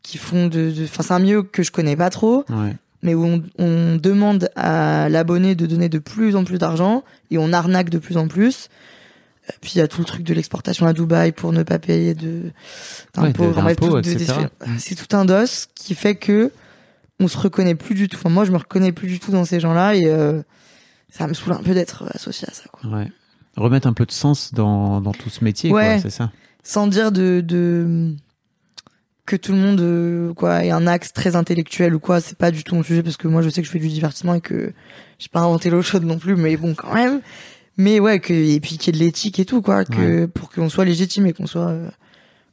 qui 0.03 0.17
font 0.17 0.47
de, 0.47 0.71
enfin, 0.83 1.01
c'est 1.03 1.13
un 1.13 1.19
milieu 1.19 1.41
que 1.43 1.63
je 1.63 1.71
connais 1.71 1.95
pas 1.95 2.09
trop, 2.09 2.45
Ouais. 2.49 2.75
mais 3.01 3.15
où 3.15 3.25
on, 3.25 3.43
on 3.57 3.95
demande 3.95 4.49
à 4.55 5.07
l'abonné 5.09 5.55
de 5.55 5.65
donner 5.65 5.89
de 5.89 5.97
plus 5.99 6.35
en 6.35 6.43
plus 6.43 6.57
d'argent 6.59 7.03
et 7.31 7.37
on 7.37 7.51
arnaque 7.53 7.89
de 7.89 7.97
plus 7.99 8.17
en 8.17 8.27
plus. 8.27 8.67
Euh, 9.49 9.53
Puis 9.61 9.73
il 9.75 9.77
y 9.79 9.81
a 9.81 9.87
tout 9.87 9.99
le 10.01 10.05
truc 10.05 10.23
de 10.23 10.33
l'exportation 10.33 10.85
à 10.85 10.93
Dubaï 10.93 11.31
pour 11.31 11.51
ne 11.53 11.63
pas 11.63 11.79
payer 11.79 12.13
de 12.15 12.51
Ouais, 13.17 13.31
d'impôts. 13.33 14.01
des- 14.01 14.17
C'est 14.77 14.95
tout 14.95 15.15
un 15.15 15.25
dos 15.25 15.45
qui 15.75 15.95
fait 15.95 16.15
que 16.15 16.51
on 17.19 17.27
se 17.27 17.37
reconnaît 17.37 17.75
plus 17.75 17.95
du 17.95 18.09
tout. 18.09 18.17
Enfin, 18.17 18.29
moi, 18.29 18.43
je 18.45 18.51
me 18.51 18.57
reconnais 18.57 18.91
plus 18.91 19.07
du 19.07 19.19
tout 19.19 19.31
dans 19.31 19.45
ces 19.45 19.59
gens-là 19.59 19.95
et 19.95 20.05
euh, 20.05 20.41
ça 21.09 21.27
me 21.27 21.33
saoule 21.33 21.53
un 21.53 21.63
peu 21.63 21.73
d'être 21.73 22.03
associé 22.13 22.47
à 22.49 22.53
ça. 22.53 22.63
Quoi. 22.71 22.89
Ouais. 22.89 23.11
Remettre 23.55 23.87
un 23.87 23.93
peu 23.93 24.05
de 24.05 24.11
sens 24.11 24.53
dans, 24.53 24.99
dans 24.99 25.11
tout 25.13 25.29
ce 25.29 25.43
métier, 25.43 25.71
Ouais. 25.71 25.99
c'est 26.01 26.09
ça. 26.09 26.31
Sans 26.63 26.87
dire 26.87 27.11
de, 27.11 27.41
de 27.45 28.15
que 29.25 29.35
tout 29.35 29.53
le 29.53 29.57
monde 29.57 29.79
euh, 29.79 30.33
quoi 30.33 30.65
ait 30.65 30.71
un 30.71 30.85
axe 30.85 31.13
très 31.13 31.35
intellectuel 31.35 31.95
ou 31.95 31.99
quoi. 31.99 32.19
C'est 32.19 32.37
pas 32.37 32.51
du 32.51 32.63
tout 32.63 32.75
mon 32.75 32.83
sujet 32.83 33.03
parce 33.03 33.17
que 33.17 33.27
moi, 33.27 33.41
je 33.41 33.49
sais 33.49 33.61
que 33.61 33.67
je 33.67 33.71
fais 33.71 33.79
du 33.79 33.87
divertissement 33.87 34.35
et 34.35 34.41
que 34.41 34.73
j'ai 35.19 35.29
pas 35.31 35.41
inventé 35.41 35.69
l'eau 35.69 35.81
chaude 35.81 36.03
non 36.03 36.17
plus. 36.17 36.35
Mais 36.35 36.57
bon, 36.57 36.73
quand 36.73 36.93
même. 36.93 37.21
Mais 37.77 37.99
ouais, 37.99 38.19
que 38.19 38.33
et 38.33 38.59
puis 38.59 38.77
qu'il 38.77 38.93
y 38.93 38.97
ait 38.97 38.99
de 38.99 39.03
l'éthique 39.03 39.39
et 39.39 39.45
tout 39.45 39.61
quoi, 39.61 39.83
que 39.83 40.27
pour 40.27 40.51
qu'on 40.51 40.69
soit 40.69 40.85
légitime 40.85 41.25
et 41.25 41.33
qu'on 41.33 41.47
soit 41.47 41.69
euh, 41.69 41.89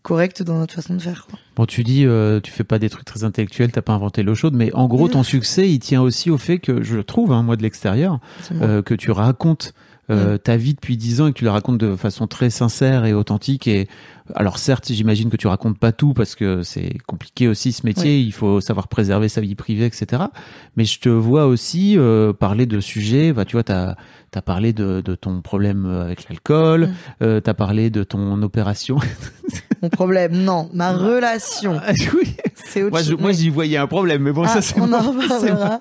correcte 0.03 0.43
dans 0.43 0.59
notre 0.59 0.73
façon 0.73 0.95
de 0.95 1.03
faire. 1.03 1.27
Quoi. 1.29 1.39
Bon, 1.57 1.67
tu 1.67 1.83
dis, 1.83 2.07
euh, 2.07 2.41
tu 2.41 2.51
fais 2.51 2.65
pas 2.65 2.79
des 2.79 2.89
trucs 2.89 3.05
très 3.05 3.23
intellectuels, 3.23 3.71
t'as 3.71 3.83
pas 3.83 3.93
inventé 3.93 4.23
l'eau 4.23 4.35
chaude, 4.35 4.55
mais 4.55 4.73
en 4.73 4.89
gros, 4.89 5.09
ton 5.09 5.23
succès, 5.23 5.69
il 5.69 5.79
tient 5.79 6.01
aussi 6.01 6.31
au 6.31 6.39
fait 6.39 6.59
que, 6.59 6.83
je 6.83 6.97
le 6.97 7.05
trouve, 7.05 7.33
hein, 7.33 7.43
moi 7.43 7.57
de 7.57 7.63
l'extérieur, 7.63 8.19
que 8.51 8.95
tu 8.95 9.11
racontes 9.11 9.75
euh, 10.11 10.39
ta 10.39 10.57
vie 10.57 10.75
depuis 10.75 10.97
10 10.97 11.21
ans 11.21 11.27
et 11.29 11.33
que 11.33 11.39
tu 11.39 11.45
la 11.45 11.53
racontes 11.53 11.79
de 11.79 11.97
façon 11.97 12.27
très 12.27 12.51
sincère 12.51 13.05
et 13.05 13.13
authentique. 13.13 13.69
Et 13.69 13.89
alors 14.35 14.59
certes, 14.59 14.93
j'imagine 14.93 15.31
que 15.31 15.37
tu 15.37 15.47
racontes 15.47 15.79
pas 15.79 15.93
tout 15.93 16.15
parce 16.15 16.35
que 16.35 16.63
c'est 16.63 16.99
compliqué 17.07 17.49
aussi 17.49 17.73
ce 17.73 17.87
métier. 17.87 18.21
Il 18.21 18.33
faut 18.33 18.61
savoir 18.61 18.89
préserver 18.89 19.29
sa 19.29 19.41
vie 19.41 19.55
privée, 19.55 19.87
etc. 19.87 20.25
Mais 20.77 20.85
je 20.85 21.01
te 21.01 21.09
vois 21.09 21.47
aussi 21.47 21.97
euh, 21.97 22.33
parler 22.33 22.67
de 22.67 22.81
sujets. 22.81 23.33
Bah, 23.33 23.45
tu 23.45 23.57
vois, 23.57 23.65
t'as 23.65 23.97
as 24.39 24.43
parlé 24.43 24.73
de, 24.73 25.01
de 25.01 25.15
ton 25.15 25.41
problème 25.43 25.87
avec 25.87 26.29
l'alcool. 26.29 26.87
Mm. 26.89 26.93
Euh, 27.23 27.41
t'as 27.41 27.55
parlé 27.55 27.91
de 27.91 28.03
ton 28.05 28.41
opération. 28.43 28.99
Mon 29.83 29.89
problème, 29.89 30.33
non, 30.33 30.69
ma 30.75 30.93
relation, 30.93 31.81
Ah, 31.85 31.93
oui. 32.15 32.37
c'est 32.55 32.83
autre 32.83 32.91
Moi, 32.93 33.03
je, 33.03 33.15
moi, 33.15 33.33
j'y 33.33 33.49
voyais 33.49 33.79
un 33.79 33.87
problème, 33.87 34.23
mais 34.23 34.33
bon, 34.33 34.43
Ah, 34.45 34.49
ça 34.49 34.63
c'est 34.63 34.79
en 34.79 34.89
c'est 35.41 35.53
ma- 35.53 35.81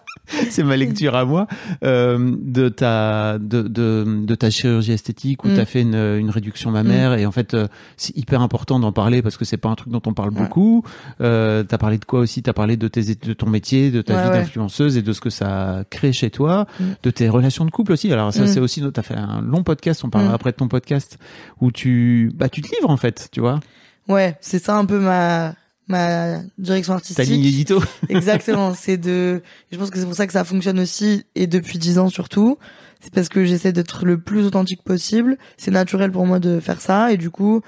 c'est 0.49 0.63
ma 0.63 0.77
lecture 0.77 1.15
à 1.15 1.25
moi 1.25 1.47
euh, 1.83 2.35
de 2.41 2.69
ta 2.69 3.37
de, 3.39 3.63
de, 3.63 4.05
de 4.25 4.35
ta 4.35 4.49
chirurgie 4.49 4.91
esthétique 4.93 5.43
où 5.43 5.47
Mm. 5.49 5.53
tu 5.55 5.59
as 5.59 5.65
fait 5.65 5.81
une, 5.81 5.95
une 5.95 6.29
réduction 6.29 6.69
mammaire 6.71 7.13
et 7.13 7.25
en 7.25 7.31
fait 7.31 7.53
euh, 7.55 7.67
c'est 7.97 8.15
hyper 8.15 8.41
important 8.41 8.79
d'en 8.79 8.91
parler 8.91 9.21
parce 9.21 9.37
que 9.37 9.43
c'est 9.45 9.57
pas 9.57 9.69
un 9.69 9.75
truc 9.75 9.91
dont 9.91 10.01
on 10.05 10.13
parle 10.13 10.29
Ouais. 10.29 10.41
beaucoup. 10.43 10.83
Euh, 11.21 11.63
tu 11.67 11.73
as 11.73 11.77
parlé 11.77 11.97
de 11.97 12.05
quoi 12.05 12.19
aussi? 12.19 12.41
Tu 12.43 12.49
as 12.49 12.53
parlé 12.53 12.77
de 12.77 12.87
tes 12.87 13.01
de 13.15 13.33
ton 13.33 13.49
métier, 13.49 13.89
de 13.91 14.01
ta 14.01 14.13
Ouais, 14.15 14.23
vie 14.23 14.29
ouais. 14.29 14.37
d'influenceuse 14.39 14.95
et 14.97 15.01
de 15.01 15.11
ce 15.13 15.19
que 15.21 15.29
ça 15.31 15.83
crée 15.89 16.13
chez 16.13 16.29
toi, 16.29 16.67
Mm. 16.79 16.83
de 17.03 17.09
tes 17.11 17.27
relations 17.29 17.65
de 17.65 17.71
couple 17.71 17.91
aussi. 17.93 18.11
Alors 18.13 18.31
ça 18.39 18.51
Mm. 18.51 18.53
c'est 18.53 18.59
aussi 18.59 18.81
tu 18.81 18.99
as 18.99 19.03
fait 19.03 19.15
un 19.15 19.41
long 19.41 19.63
podcast, 19.63 20.03
on 20.03 20.09
parlera 20.09 20.31
Mm. 20.31 20.35
après 20.35 20.51
de 20.51 20.55
ton 20.57 20.67
podcast 20.67 21.17
où 21.61 21.71
tu 21.71 22.31
bah 22.35 22.49
tu 22.49 22.61
te 22.61 22.67
livres 22.75 22.89
en 22.89 22.97
fait, 22.97 23.29
tu 23.31 23.39
vois. 23.39 23.59
Ouais, 24.07 24.37
c'est 24.41 24.63
ça 24.63 24.75
un 24.77 24.85
peu 24.85 24.99
ma 24.99 25.53
ma 25.87 26.39
direction 26.59 26.93
Ta 26.93 26.97
artistique. 26.97 27.25
ligne 27.27 27.45
édito. 27.45 27.81
Exactement, 28.09 28.73
c'est 28.75 28.97
de 28.97 29.41
je 29.71 29.77
pense 29.77 29.89
que 29.89 29.97
c'est 29.99 30.05
pour 30.05 30.15
ça 30.15 30.27
que 30.27 30.33
ça 30.33 30.43
fonctionne 30.43 30.79
aussi 30.79 31.25
et 31.35 31.47
depuis 31.47 31.79
dix 31.79 31.97
ans 31.99 32.09
surtout. 32.09 32.57
C'est 33.01 33.13
parce 33.13 33.29
que 33.29 33.45
j'essaie 33.45 33.71
d'être 33.71 34.05
le 34.05 34.19
plus 34.19 34.45
authentique 34.45 34.83
possible. 34.83 35.37
C'est 35.57 35.71
naturel 35.71 36.11
pour 36.11 36.25
moi 36.25 36.39
de 36.39 36.59
faire 36.59 36.81
ça 36.81 37.13
et 37.13 37.17
du 37.17 37.29
coup, 37.29 37.61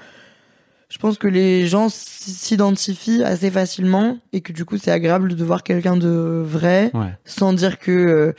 je 0.90 0.98
pense 0.98 1.16
que 1.16 1.26
les 1.26 1.66
gens 1.66 1.88
s'identifient 1.88 3.22
assez 3.24 3.50
facilement 3.50 4.18
et 4.32 4.40
que 4.42 4.52
du 4.52 4.64
coup, 4.64 4.76
c'est 4.76 4.90
agréable 4.90 5.34
de 5.34 5.44
voir 5.44 5.62
quelqu'un 5.62 5.96
de 5.96 6.42
vrai 6.46 6.90
Ouais. 6.94 7.14
sans 7.24 7.52
dire 7.54 7.78
que 7.78 7.90
euh, 7.90 8.32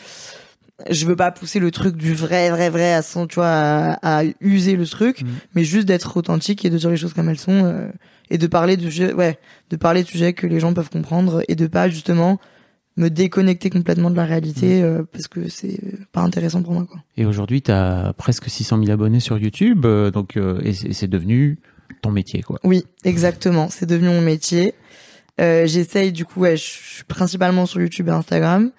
je 0.89 1.05
veux 1.05 1.15
pas 1.15 1.31
pousser 1.31 1.59
le 1.59 1.71
truc 1.71 1.95
du 1.97 2.13
vrai 2.13 2.49
vrai 2.49 2.69
vrai 2.69 2.93
à 2.93 3.01
son 3.01 3.27
tu 3.27 3.35
vois 3.35 3.47
à, 3.47 4.19
à 4.19 4.23
user 4.41 4.75
le 4.75 4.85
truc 4.85 5.21
Mhm. 5.21 5.29
mais 5.55 5.63
juste 5.63 5.87
d'être 5.87 6.17
authentique 6.17 6.65
et 6.65 6.69
de 6.69 6.77
dire 6.77 6.89
les 6.89 6.97
choses 6.97 7.13
comme 7.13 7.29
elles 7.29 7.39
sont 7.39 7.63
euh, 7.65 7.87
et 8.29 8.37
de 8.37 8.47
parler 8.47 8.77
de 8.77 8.83
sujets 8.83 9.13
ouais 9.13 9.37
de 9.69 9.75
parler 9.77 10.03
de 10.03 10.07
sujets 10.07 10.33
que 10.33 10.47
les 10.47 10.59
gens 10.59 10.73
peuvent 10.73 10.89
comprendre 10.89 11.43
et 11.47 11.55
de 11.55 11.67
pas 11.67 11.89
justement 11.89 12.39
me 12.95 13.09
déconnecter 13.09 13.69
complètement 13.71 14.11
de 14.11 14.15
la 14.15 14.25
réalité 14.25 14.81
Mhm. 14.81 14.85
euh, 14.85 15.03
parce 15.11 15.27
que 15.27 15.49
c'est 15.49 15.79
pas 16.11 16.21
intéressant 16.21 16.61
pour 16.61 16.73
moi 16.73 16.85
quoi 16.89 17.01
Et 17.17 17.25
aujourd'hui, 17.25 17.61
tu 17.63 17.71
as 17.71 18.13
presque 18.17 18.49
600 18.49 18.77
000 18.83 18.91
abonnés 18.91 19.19
sur 19.19 19.37
YouTube, 19.39 19.85
euh, 19.85 20.11
donc 20.11 20.37
euh, 20.37 20.59
et 20.63 20.73
c'est 20.73 20.87
et 20.89 20.93
c'est 20.93 21.07
devenu 21.07 21.57
ton 22.01 22.11
métier, 22.11 22.41
quoi. 22.43 22.59
oui 22.63 22.83
exactement 23.03 23.67
c'est 23.69 23.85
devenu 23.85 24.07
mon 24.09 24.21
métier 24.21 24.73
euh, 25.41 25.65
j'essaye 25.65 26.11
du 26.11 26.25
coup 26.25 26.41
ouais 26.41 26.55
je 26.57 26.63
suis 26.63 27.03
principalement 27.05 27.65
sur 27.65 27.81
YouTube 27.81 28.07
et 28.09 28.11
Instagram 28.11 28.71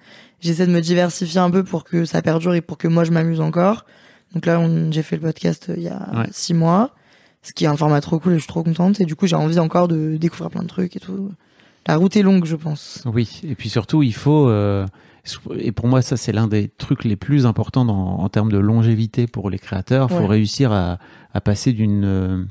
j'essaie 0.45 0.67
de 0.67 0.71
me 0.71 0.81
diversifier 0.81 1.39
un 1.39 1.49
peu 1.51 1.63
pour 1.63 1.83
que 1.83 2.05
ça 2.05 2.21
perdure 2.21 2.53
et 2.53 2.61
pour 2.61 2.77
que 2.77 2.87
moi 2.87 3.03
je 3.03 3.11
m'amuse 3.11 3.41
encore 3.41 3.85
donc 4.33 4.45
là 4.45 4.59
j'ai 4.91 5.01
fait 5.03 5.15
le 5.17 5.21
podcast 5.23 5.67
euh, 5.69 5.73
il 5.77 5.83
y 5.83 5.87
a 5.89 6.09
Ouais. 6.15 6.27
six 6.31 6.53
mois 6.53 6.91
ce 7.41 7.53
qui 7.53 7.65
est 7.65 7.67
un 7.67 7.77
format 7.77 8.01
trop 8.01 8.19
cool 8.19 8.33
et 8.33 8.35
je 8.35 8.41
suis 8.41 8.47
trop 8.47 8.63
contente 8.63 8.99
et 9.01 9.05
du 9.05 9.15
coup 9.15 9.27
j'ai 9.27 9.35
envie 9.35 9.59
encore 9.59 9.87
de 9.87 10.17
découvrir 10.17 10.49
plein 10.49 10.63
de 10.63 10.67
trucs 10.67 10.95
et 10.95 10.99
tout 10.99 11.31
la 11.87 11.97
route 11.97 12.15
est 12.17 12.23
longue 12.23 12.45
je 12.45 12.55
pense 12.55 13.03
Oui, 13.05 13.41
et 13.43 13.53
puis 13.53 13.69
surtout, 13.69 14.01
il 14.01 14.15
faut, 14.15 14.49
euh, 14.49 14.87
et 15.59 15.71
pour 15.71 15.87
moi, 15.87 16.01
ça 16.01 16.17
c'est 16.17 16.31
l'un 16.31 16.47
des 16.47 16.67
trucs 16.67 17.03
les 17.03 17.15
plus 17.15 17.45
importants 17.45 17.85
dans, 17.85 18.17
en 18.17 18.27
termes 18.27 18.51
de 18.51 18.57
longévité 18.57 19.27
pour 19.27 19.51
les 19.51 19.59
créateurs. 19.59 20.07
Il 20.09 20.15
faut 20.15 20.21
Ouais. 20.23 20.27
réussir 20.29 20.71
à, 20.71 20.97
à 21.35 21.41
passer 21.41 21.73
d'une 21.73 22.03
euh, 22.03 22.43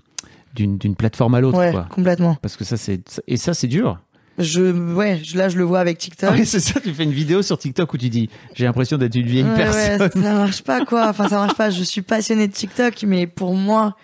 d'une 0.54 0.78
d'une 0.78 0.94
plateforme 0.94 1.34
à 1.34 1.40
l'autre, 1.40 1.58
ouais 1.58 1.72
quoi. 1.72 1.88
complètement 1.90 2.36
Parce 2.42 2.56
que 2.56 2.62
ça 2.62 2.76
c'est 2.76 3.20
et 3.26 3.36
ça 3.36 3.54
c'est 3.54 3.66
dur. 3.66 3.98
Je 4.38 4.62
ouais 4.94 5.20
je- 5.22 5.36
là 5.38 5.48
je 5.48 5.56
le 5.58 5.64
vois 5.64 5.80
avec 5.80 5.98
TikTok 5.98 6.30
Ah 6.32 6.36
oui, 6.36 6.44
c'est 6.46 6.60
ça. 6.60 6.80
Tu 6.80 6.92
fais 6.92 7.04
une 7.04 7.12
vidéo 7.12 7.42
sur 7.42 7.56
TikTok 7.58 7.92
où 7.94 7.98
tu 7.98 8.08
dis, 8.08 8.28
j'ai 8.54 8.64
l'impression 8.64 8.98
d'être 8.98 9.14
une 9.14 9.26
vieille 9.26 9.44
Ouais, 9.44 9.56
personne. 9.56 10.00
ouais, 10.02 10.10
ça 10.10 10.34
marche 10.34 10.62
pas 10.62 10.84
quoi. 10.84 11.08
Enfin, 11.08 11.28
ça 11.28 11.36
marche 11.36 11.54
pas. 11.56 11.70
Je 11.70 11.82
suis 11.82 12.02
passionnée 12.02 12.48
de 12.48 12.52
TikTok, 12.52 13.02
mais 13.06 13.26
pour 13.26 13.54
moi, 13.54 13.96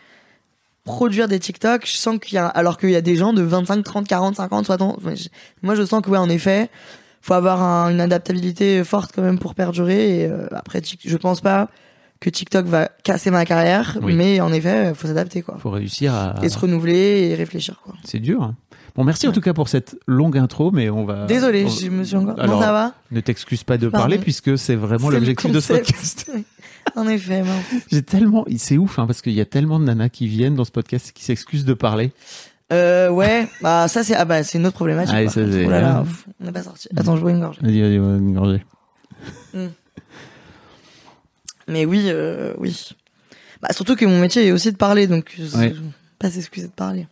produire 0.85 1.29
des 1.29 1.39
TikTok, 1.39 1.87
je 1.87 1.97
sens 1.97 2.19
qu'il 2.19 2.35
y 2.35 2.39
a, 2.39 2.47
alors 2.47 2.79
qu'il 2.79 2.91
y 2.91 2.97
a 2.97 3.01
des 3.01 3.17
gens 3.17 3.33
de 3.33 3.43
25, 3.43 3.83
30, 3.83 4.09
40, 4.09 4.37
50, 4.37 4.67
60. 4.67 4.97
enfin, 4.99 5.15
je- 5.15 5.29
moi, 5.63 5.75
je 5.75 5.85
sens 5.85 6.01
que 6.03 6.11
ouais, 6.11 6.19
en 6.19 6.29
effet, 6.29 6.71
faut 7.23 7.35
avoir 7.35 7.63
un- 7.63 7.91
une 7.91 8.01
adaptabilité 8.01 8.83
forte 8.85 9.13
quand 9.15 9.23
même 9.23 9.39
pour 9.39 9.55
perdurer. 9.55 10.21
Et 10.21 10.27
euh, 10.27 10.47
après, 10.53 10.81
je 11.05 11.17
pense 11.17 11.41
pas 11.41 11.69
que 12.19 12.31
TikTok 12.31 12.67
va 12.67 12.89
casser 13.03 13.31
ma 13.31 13.45
carrière, 13.45 13.99
Oui. 14.03 14.15
mais 14.15 14.41
en 14.41 14.53
effet, 14.53 14.93
faut 14.95 15.07
s'adapter 15.07 15.43
quoi. 15.43 15.57
faut 15.59 15.71
réussir 15.71 16.15
à. 16.15 16.35
Et 16.43 16.49
se 16.49 16.59
renouveler 16.59 17.29
et 17.31 17.35
réfléchir 17.35 17.81
quoi. 17.83 17.95
C'est 18.05 18.19
dur. 18.21 18.43
hein. 18.43 18.57
Bon, 18.97 19.04
merci 19.04 19.28
en 19.28 19.32
tout 19.32 19.40
cas 19.40 19.52
pour 19.54 19.68
cette 19.68 19.97
longue 20.06 20.37
intro, 20.38 20.70
mais 20.70 20.90
on 20.90 21.04
va. 21.04 21.26
Désolée, 21.26 21.64
on- 21.64 21.68
je 21.68 21.88
me 21.88 22.04
suis 22.04 22.16
encore. 22.16 22.38
Alors, 22.40 22.61
ça 22.62 22.73
va 22.73 22.94
Ne 23.11 23.20
t'excuse 23.20 23.62
pas 23.64 23.78
de 23.78 23.88
Pardon. 23.88 24.02
parler 24.02 24.18
puisque 24.18 24.59
c'est 24.59 24.75
vraiment 24.75 25.11
l'objectif 25.11 25.50
de 25.52 25.61
ce 25.61 25.73
podcast. 25.75 26.30
En 26.97 27.06
effet. 27.06 27.44
J'ai 27.92 28.02
tellement, 28.02 28.44
c'est 28.56 28.78
ouf 28.78 28.99
hein, 28.99 29.06
parce 29.06 29.20
qu'il 29.20 29.35
y 29.35 29.40
a 29.40 29.44
tellement 29.44 29.78
de 29.78 29.85
nanas 29.85 30.09
qui 30.09 30.26
viennent 30.26 30.54
dans 30.56 30.64
ce 30.64 30.70
podcast 30.73 31.11
et 31.11 31.12
qui 31.12 31.23
s'excusent 31.25 31.66
de 31.66 31.75
parler. 31.75 32.11
Euh, 32.73 33.11
ouais, 33.11 33.47
bah 33.61 33.87
ça 33.87 34.02
c'est 34.02 34.14
ah 34.14 34.25
bah 34.25 34.42
c'est 34.42 34.59
une 34.59 34.66
autre 34.66 34.76
problématique. 34.76 35.14
Ah, 35.16 35.28
ça, 35.28 35.40
Oh 35.42 35.70
là 35.70 35.80
là, 35.82 36.02
pff, 36.04 36.26
on 36.40 36.44
n'est 36.47 36.52
pas 36.52 36.62
sorti. 36.62 36.88
Attends, 36.97 37.16
je 37.16 37.20
bois 37.20 37.32
une 37.32 37.40
gorge. 37.40 37.59
Vas-y, 37.61 37.80
vas-y, 37.80 37.97
une 37.97 38.32
gorgée. 38.35 38.64
Mais 41.68 41.85
oui, 41.85 42.04
euh, 42.06 42.54
oui. 42.59 42.88
Bah 43.62 43.68
surtout 43.73 43.94
que 43.94 44.06
mon 44.06 44.18
métier 44.20 44.47
est 44.47 44.52
aussi 44.52 44.73
de 44.73 44.76
parler, 44.76 45.06
donc 45.06 45.32
je- 45.37 45.56
Ouais. 45.56 45.75
je- 45.76 45.80
pas 46.18 46.30
s'excuser 46.30 46.66
de 46.68 46.73
parler. 46.73 47.06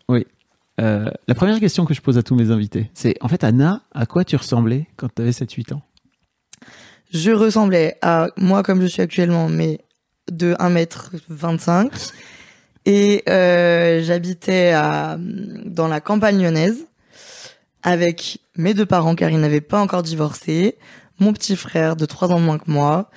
Euh, 0.80 1.10
la 1.26 1.34
première 1.34 1.58
question 1.58 1.84
que 1.84 1.94
je 1.94 2.00
pose 2.00 2.18
à 2.18 2.22
tous 2.22 2.34
mes 2.34 2.50
invités, 2.50 2.90
c'est 2.94 3.14
en 3.20 3.28
fait 3.28 3.42
Anna, 3.44 3.82
à 3.92 4.06
quoi 4.06 4.24
tu 4.24 4.36
ressemblais 4.36 4.86
quand 4.96 5.08
tu 5.14 5.22
avais 5.22 5.32
7-8 5.32 5.74
ans? 5.74 5.82
Je 7.12 7.30
ressemblais 7.30 7.96
à 8.02 8.28
moi 8.36 8.62
comme 8.62 8.80
je 8.82 8.86
suis 8.86 9.02
actuellement, 9.02 9.48
mais 9.48 9.80
de 10.30 10.54
1m25. 10.54 12.12
Et 12.86 13.22
euh, 13.28 14.02
j'habitais 14.02 14.72
dans 15.66 15.88
la 15.88 16.00
campagne 16.00 16.42
lyonnaise 16.42 16.86
avec 17.82 18.38
mes 18.56 18.74
deux 18.74 18.86
parents 18.86 19.14
car 19.14 19.30
ils 19.30 19.40
n'avaient 19.40 19.60
pas 19.60 19.80
encore 19.80 20.02
divorcé, 20.02 20.76
mon 21.18 21.32
petit 21.32 21.56
frère 21.56 21.96
de 21.96 22.06
3 22.06 22.32
ans 22.32 22.40
moins 22.40 22.58
que 22.58 22.70
moi. 22.70 23.10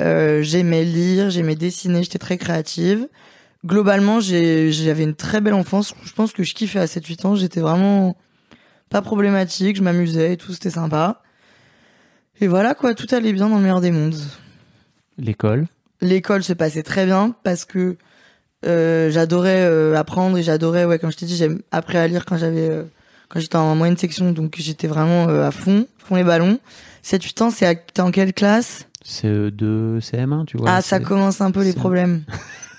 Euh, 0.00 0.42
j'aimais 0.42 0.84
lire, 0.84 1.30
j'aimais 1.30 1.54
dessiner, 1.54 2.02
j'étais 2.02 2.18
très 2.18 2.38
créative. 2.38 3.08
Globalement, 3.64 4.18
j'ai- 4.20 4.72
j'avais 4.72 5.04
une 5.04 5.14
très 5.14 5.40
belle 5.40 5.54
enfance. 5.54 5.94
Je 6.04 6.12
pense 6.12 6.32
que 6.32 6.42
je 6.42 6.52
kiffais 6.54 6.80
à 6.80 6.86
7-8 6.86 7.24
ans. 7.24 7.36
J'étais 7.36 7.60
vraiment 7.60 8.16
pas 8.90 9.02
problématique, 9.02 9.76
je 9.76 9.82
m'amusais 9.82 10.32
et 10.32 10.36
tout, 10.36 10.52
c'était 10.52 10.70
sympa. 10.70 11.22
Et 12.40 12.48
voilà 12.48 12.74
quoi, 12.74 12.94
tout 12.94 13.06
allait 13.14 13.32
bien 13.32 13.48
dans 13.48 13.56
le 13.56 13.62
meilleur 13.62 13.80
des 13.80 13.90
mondes. 13.92 14.16
L'école 15.18 15.66
L'école 16.00 16.42
se 16.42 16.52
passait 16.52 16.82
très 16.82 17.06
bien 17.06 17.34
parce 17.44 17.64
que 17.64 17.96
euh, 18.66 19.10
j'adorais 19.10 19.62
euh, 19.62 19.94
apprendre 19.96 20.36
et 20.38 20.42
j'adorais, 20.42 20.84
ouais, 20.84 20.98
comme 20.98 21.12
je 21.12 21.16
t'ai 21.16 21.26
dit, 21.26 21.36
j'ai 21.36 21.48
appris 21.70 21.98
à 21.98 22.08
lire 22.08 22.24
quand 22.24 22.36
j'avais, 22.36 22.68
euh, 22.68 22.82
quand 23.28 23.38
j'étais 23.38 23.56
en 23.56 23.74
moyenne 23.76 23.96
section, 23.96 24.32
donc 24.32 24.56
j'étais 24.58 24.88
vraiment 24.88 25.28
euh, 25.28 25.46
à 25.46 25.52
fond, 25.52 25.86
fond 25.98 26.16
les 26.16 26.24
ballons. 26.24 26.58
7-8 27.02 27.42
ans, 27.42 27.50
c'est 27.50 27.66
à- 27.66 27.74
t'es 27.76 28.00
en 28.02 28.10
quelle 28.10 28.32
classe? 28.32 28.88
CE2, 29.04 30.00
CM1, 30.00 30.44
tu 30.46 30.56
vois 30.56 30.70
Ah, 30.70 30.82
ça 30.82 30.98
commence 31.00 31.40
un 31.40 31.50
peu 31.52 31.62
les 31.62 31.72
problèmes. 31.72 32.22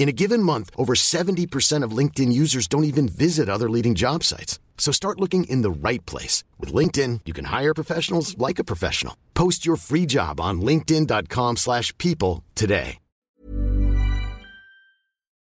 In 0.00 0.08
a 0.08 0.12
given 0.12 0.42
month, 0.42 0.70
over 0.78 0.94
70% 0.94 1.84
of 1.84 1.96
LinkedIn 1.98 2.32
users 2.32 2.66
don't 2.66 2.84
even 2.84 3.06
visit 3.06 3.50
other 3.50 3.68
leading 3.68 3.94
job 3.94 4.24
sites. 4.24 4.58
So 4.78 4.92
start 4.92 5.20
looking 5.20 5.44
in 5.44 5.60
the 5.60 5.70
right 5.70 6.04
place. 6.06 6.42
With 6.58 6.72
LinkedIn, 6.72 7.20
you 7.26 7.34
can 7.34 7.44
hire 7.44 7.74
professionals 7.74 8.34
like 8.38 8.58
a 8.58 8.64
professional. 8.64 9.14
Post 9.34 9.66
your 9.66 9.76
free 9.76 10.06
job 10.06 10.40
on 10.40 10.62
linkedin.com/people 10.62 11.56
slash 11.56 11.92
people 11.98 12.42
today. 12.54 12.96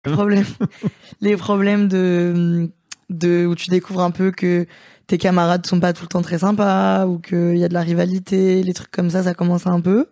problèmes, 0.03 0.45
les 1.21 1.37
problèmes 1.37 1.87
de, 1.87 2.71
de 3.09 3.45
où 3.45 3.53
tu 3.53 3.69
découvres 3.69 4.01
un 4.01 4.11
peu 4.11 4.31
que 4.31 4.65
tes 5.05 5.19
camarades 5.19 5.67
sont 5.67 5.79
pas 5.79 5.93
tout 5.93 6.03
le 6.03 6.07
temps 6.07 6.23
très 6.23 6.39
sympas 6.39 7.05
ou 7.05 7.19
qu'il 7.19 7.57
y 7.57 7.63
a 7.63 7.67
de 7.67 7.73
la 7.73 7.81
rivalité, 7.81 8.63
les 8.63 8.73
trucs 8.73 8.91
comme 8.91 9.11
ça, 9.11 9.21
ça 9.23 9.35
commence 9.35 9.67
un 9.67 9.81
peu. 9.81 10.07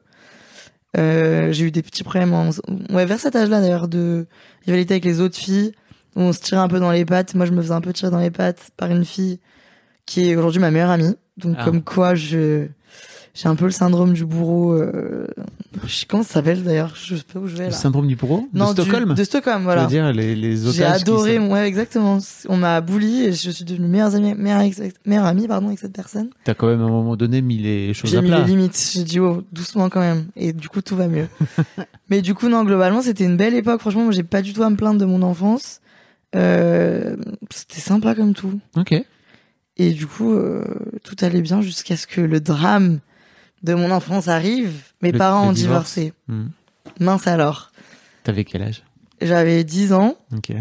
Euh, 0.98 1.52
j'ai 1.52 1.66
eu 1.66 1.72
des 1.72 1.82
petits 1.82 2.04
problèmes 2.04 2.34
en... 2.34 2.50
ouais 2.94 3.06
vers 3.06 3.20
cet 3.20 3.36
âge-là 3.36 3.60
d'ailleurs 3.62 3.88
de 3.88 4.28
rivalité 4.66 4.94
avec 4.94 5.06
les 5.06 5.20
autres 5.20 5.36
filles 5.38 5.74
où 6.16 6.22
on 6.22 6.32
se 6.34 6.40
tirait 6.40 6.62
un 6.62 6.68
peu 6.70 6.80
dans 6.80 6.92
les 6.92 7.04
pattes 7.06 7.36
moi 7.36 7.46
je 7.46 7.52
me 7.52 7.62
faisais 7.62 7.74
un 7.74 7.82
peu 7.82 7.92
tirer 7.92 8.12
dans 8.12 8.20
les 8.20 8.32
pattes 8.32 8.70
par 8.78 8.90
une 8.90 9.04
fille 9.04 9.40
qui 10.06 10.30
est 10.30 10.36
aujourd'hui 10.36 10.62
ma 10.62 10.72
meilleure 10.72 10.92
amie 10.92 11.16
donc 11.38 11.56
Ah. 11.60 11.66
comme 11.66 11.82
quoi 11.84 12.16
je 12.16 12.68
j'ai 13.36 13.48
un 13.50 13.56
peu 13.56 13.65
le 13.65 13.72
syndrome 13.72 14.13
du 14.13 14.25
bourreau 14.25 14.74
euh... 14.74 15.27
je- 15.86 16.06
comment 16.08 16.24
ça 16.24 16.36
s'appelle 16.36 16.63
d'ailleurs 16.63 16.96
je 16.96 17.15
sais 17.18 17.24
pas 17.32 17.38
où 17.39 17.48
je 17.48 17.56
vais 17.58 17.65
Le 17.65 17.70
là 17.72 17.75
syndrome 17.75 18.08
du 18.08 18.15
bourreau 18.15 18.48
non 18.54 18.72
de 18.72 18.82
du- 18.82 18.89
Stockholm 18.89 19.13
de 19.13 19.24
Stockholm 19.24 19.60
Je 19.60 19.63
voilà 19.65 19.82
veux 19.84 19.88
dire, 19.89 20.12
les, 20.13 20.36
les 20.36 20.63
otages. 20.65 20.74
j'ai 20.75 20.84
qui 20.84 21.01
adoré, 21.01 21.36
sont- 21.38 21.51
ouais, 21.51 21.68
exactement. 21.68 22.18
On 22.48 22.56
m'a 22.58 22.80
bully 22.82 23.25
et 23.25 23.34
je 23.34 23.50
suis 23.51 23.65
devenue 23.65 23.88
meilleure 23.89 24.15
amie, 24.15 24.34
meilleure, 24.36 24.63
meilleure 25.06 25.25
amie, 25.25 25.48
pardon, 25.48 25.68
avec 25.68 25.80
cette 25.80 25.94
personne. 25.94 26.30
T'as 26.46 26.54
quand 26.54 26.68
même 26.68 26.80
à 26.82 26.86
un 26.86 26.89
moment 26.89 27.15
donné 27.18 27.42
mis 27.42 27.58
les 27.58 27.94
choses 27.94 28.10
J'ai 28.10 28.18
à 28.18 28.22
mis 28.22 28.30
plat. 28.30 28.39
les 28.39 28.46
limites. 28.46 28.92
J'ai 28.94 29.04
dit, 29.04 29.20
oh, 29.20 29.44
doucement 29.51 29.89
quand 29.89 30.00
même. 30.00 30.27
Et 30.38 30.54
du 30.54 30.70
coup, 30.70 30.82
tout 30.82 30.96
va 30.96 31.08
mieux. 31.10 31.27
Mais 32.10 32.22
du 32.22 32.34
coup, 32.36 32.48
non, 32.48 32.63
globalement, 32.63 33.01
c'était 33.01 33.25
une 33.25 33.36
belle 33.38 33.54
époque. 33.56 33.82
Franchement, 33.82 34.04
moi, 34.06 34.13
j'ai 34.13 34.24
pas 34.24 34.42
du 34.42 34.54
tout 34.54 34.63
à 34.63 34.70
me 34.70 34.75
plaindre 34.77 35.00
de 35.00 35.06
mon 35.06 35.22
enfance. 35.24 35.82
Euh, 36.36 37.15
c'était 37.51 37.82
sympa 37.82 38.15
comme 38.15 38.34
tout. 38.34 38.60
Ok. 38.77 38.94
Et 39.77 39.92
du 39.92 40.08
coup, 40.08 40.34
euh, 40.34 40.63
tout 41.04 41.15
allait 41.22 41.42
bien 41.42 41.62
jusqu'à 41.62 41.98
ce 41.98 42.08
que 42.08 42.22
le 42.22 42.39
drame 42.39 43.00
de 43.65 43.74
mon 43.74 43.91
enfance 43.91 44.27
arrive. 44.27 44.72
Mes 45.01 45.12
Le- 45.12 45.17
parents 45.17 45.43
le 45.43 45.50
ont 45.50 45.53
divorce. 45.53 45.95
divorcé. 45.95 46.13
Hmm. 46.27 46.48
Mince 47.00 47.27
alors. 47.27 47.72
T'avais 48.24 48.43
quel 48.45 48.62
âge? 48.62 48.84
J'avais 49.22 49.63
10 49.63 49.93
ans. 49.93 50.15
Ok. 50.36 50.51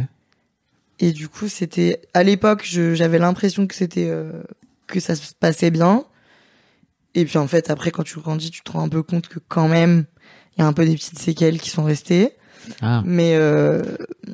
Et 1.00 1.12
du 1.12 1.28
coup, 1.28 1.49
c'était 1.49 2.00
à 2.14 2.23
l'époque, 2.23 2.64
j'avais 2.64 3.18
l'impression 3.18 3.66
que 3.66 3.75
c'était 3.75 4.08
euh, 4.08 4.42
que 4.87 5.00
ça 5.00 5.14
se 5.16 5.34
passait 5.34 5.70
bien. 5.70 6.04
Et 7.14 7.25
puis 7.25 7.38
en 7.38 7.46
fait, 7.46 7.70
après, 7.70 7.90
quand 7.90 8.02
tu 8.04 8.18
grandis, 8.20 8.50
tu 8.50 8.62
te 8.62 8.73
rends 8.73 8.82
un 8.84 8.88
peu 8.88 9.02
compte 9.02 9.28
que 9.28 9.38
quand 9.49 9.68
même, 9.68 10.04
il 10.56 10.61
y 10.61 10.64
a 10.64 10.66
un 10.66 10.73
peu 10.73 10.84
des 10.84 10.94
petites 10.94 11.18
séquelles 11.18 11.61
qui 11.61 11.70
sont 11.70 11.84
restées. 11.84 12.32
Ah. 12.80 13.02
Mais 13.04 13.34
euh, 13.37 13.82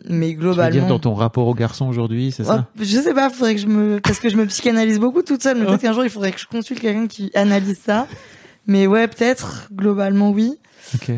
mais 0.08 0.28
Tu 0.28 0.34
veux 0.34 0.40
globalement, 0.40 0.70
dire 0.70 0.86
dans 0.86 0.98
ton 1.00 1.14
rapport 1.14 1.46
au 1.48 1.54
garçon 1.54 1.86
aujourd'hui, 1.88 2.30
c'est 2.30 2.44
ça? 2.44 2.68
Ouais, 2.78 2.84
je 2.84 3.00
sais 3.00 3.12
pas, 3.14 3.28
faudrait 3.28 3.54
que 3.56 3.60
je 3.60 3.66
me 3.66 3.98
parce 4.00 4.20
que 4.20 4.28
je 4.28 4.36
me 4.36 4.46
psychanalyse 4.46 5.00
beaucoup 5.00 5.22
toute 5.22 5.42
seule. 5.42 5.58
Mais 5.58 5.66
peut-être 5.66 5.80
qu'un 5.80 5.92
jour, 5.92 6.04
il 6.04 6.10
faudrait 6.10 6.30
que 6.32 6.38
je 6.40 6.46
consulte 6.46 6.78
quelqu'un 6.80 7.06
qui 7.08 7.30
analyse 7.34 7.80
ça. 7.84 8.06
Mais 8.70 8.86
ouais, 8.86 9.08
peut-être 9.08 9.66
globalement 9.72 10.30
oui. 10.30 10.54
Ok. 10.94 11.10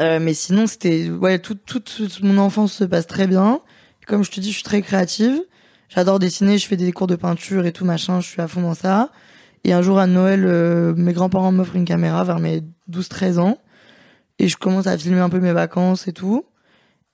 Euh, 0.00 0.18
mais 0.18 0.34
sinon, 0.34 0.66
c'était 0.66 1.08
ouais, 1.08 1.38
toute 1.38 1.64
toute 1.64 1.84
toute 1.84 2.22
mon 2.24 2.38
enfance 2.38 2.72
se 2.72 2.82
passe 2.82 3.06
très 3.06 3.28
bien. 3.28 3.60
Comme 4.08 4.24
je 4.24 4.32
te 4.32 4.40
dis, 4.40 4.48
je 4.48 4.54
suis 4.54 4.64
très 4.64 4.82
créative. 4.82 5.40
J'adore 5.88 6.18
dessiner, 6.18 6.58
je 6.58 6.66
fais 6.66 6.76
des 6.76 6.90
cours 6.90 7.06
de 7.06 7.14
peinture 7.14 7.66
et 7.66 7.72
tout 7.72 7.84
machin, 7.84 8.20
je 8.20 8.26
suis 8.26 8.42
à 8.42 8.48
fond 8.48 8.62
dans 8.62 8.74
ça. 8.74 9.12
Et 9.62 9.72
un 9.72 9.80
jour 9.80 10.00
à 10.00 10.08
Noël, 10.08 10.44
euh, 10.44 10.92
mes 10.96 11.12
grands-parents 11.12 11.52
m'offrent 11.52 11.76
une 11.76 11.84
caméra 11.84 12.24
vers 12.24 12.40
mes 12.40 12.64
12-13 12.90 13.38
ans 13.38 13.58
et 14.40 14.48
je 14.48 14.56
commence 14.56 14.88
à 14.88 14.98
filmer 14.98 15.20
un 15.20 15.30
peu 15.30 15.38
mes 15.38 15.52
vacances 15.52 16.08
et 16.08 16.12
tout. 16.12 16.44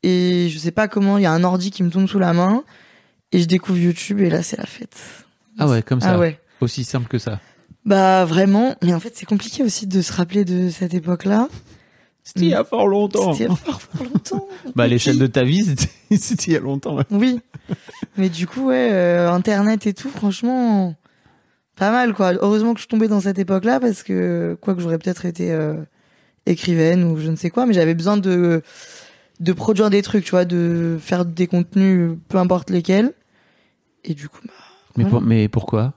Et 0.02 0.48
je 0.48 0.58
sais 0.58 0.70
pas 0.70 0.88
comment, 0.88 1.18
il 1.18 1.24
y 1.24 1.26
a 1.26 1.32
un 1.32 1.44
ordi 1.44 1.70
qui 1.70 1.82
me 1.82 1.90
tombe 1.90 2.08
sous 2.08 2.18
la 2.18 2.32
main 2.32 2.64
et 3.32 3.40
je 3.40 3.44
découvre 3.44 3.78
YouTube 3.78 4.20
et 4.20 4.30
là 4.30 4.42
c'est 4.42 4.56
la 4.56 4.64
fête. 4.64 4.98
Ah 5.58 5.68
ouais, 5.68 5.82
comme 5.82 6.00
ça. 6.00 6.14
Ah 6.14 6.18
ouais. 6.18 6.40
Aussi 6.62 6.84
simple 6.84 7.08
que 7.08 7.18
ça. 7.18 7.38
Bah 7.84 8.24
vraiment, 8.24 8.74
mais 8.82 8.92
en 8.94 9.00
fait 9.00 9.12
c'est 9.14 9.26
compliqué 9.26 9.62
aussi 9.62 9.86
de 9.86 10.02
se 10.02 10.12
rappeler 10.12 10.44
de 10.44 10.68
cette 10.70 10.94
époque-là. 10.94 11.48
C'était 12.22 12.40
il 12.40 12.48
y 12.48 12.54
a 12.54 12.64
fort 12.64 12.86
longtemps. 12.86 13.32
C'était 13.32 13.44
il 13.44 13.48
y 13.50 13.52
a 13.52 13.56
fort, 13.56 13.80
fort 13.80 14.04
longtemps. 14.06 14.46
Bah, 14.76 14.86
l'échelle 14.86 15.18
de 15.18 15.26
ta 15.26 15.42
vie, 15.42 15.64
c'était 15.64 15.90
c'était 16.18 16.44
il 16.50 16.52
y 16.52 16.56
a 16.56 16.60
longtemps. 16.60 16.96
ouais. 16.96 17.04
Oui. 17.10 17.40
Mais 18.18 18.28
du 18.28 18.46
coup, 18.46 18.66
ouais, 18.68 18.90
euh, 18.92 19.30
Internet 19.32 19.86
et 19.86 19.94
tout, 19.94 20.10
franchement, 20.10 20.94
pas 21.76 21.90
mal, 21.90 22.12
quoi. 22.14 22.34
Heureusement 22.34 22.74
que 22.74 22.78
je 22.78 22.82
suis 22.82 22.88
tombée 22.88 23.08
dans 23.08 23.20
cette 23.20 23.38
époque-là, 23.38 23.80
parce 23.80 24.02
que, 24.02 24.56
quoi 24.60 24.74
que 24.74 24.80
j'aurais 24.82 24.98
peut-être 24.98 25.24
été 25.24 25.50
euh, 25.50 25.74
écrivaine 26.46 27.04
ou 27.04 27.16
je 27.18 27.30
ne 27.30 27.36
sais 27.36 27.48
quoi, 27.50 27.64
mais 27.64 27.72
j'avais 27.72 27.94
besoin 27.94 28.16
de, 28.18 28.62
de 29.40 29.52
produire 29.54 29.88
des 29.88 30.02
trucs, 30.02 30.24
tu 30.24 30.32
vois, 30.32 30.44
de 30.44 30.98
faire 31.00 31.24
des 31.24 31.46
contenus, 31.46 32.12
peu 32.28 32.36
importe 32.38 32.68
lesquels. 32.70 33.12
Et 34.04 34.12
du 34.14 34.28
coup, 34.28 34.40
bah, 34.46 34.52
Mais, 34.98 35.04
Ouais. 35.04 35.10
pour- 35.10 35.22
mais 35.22 35.48
pourquoi? 35.48 35.94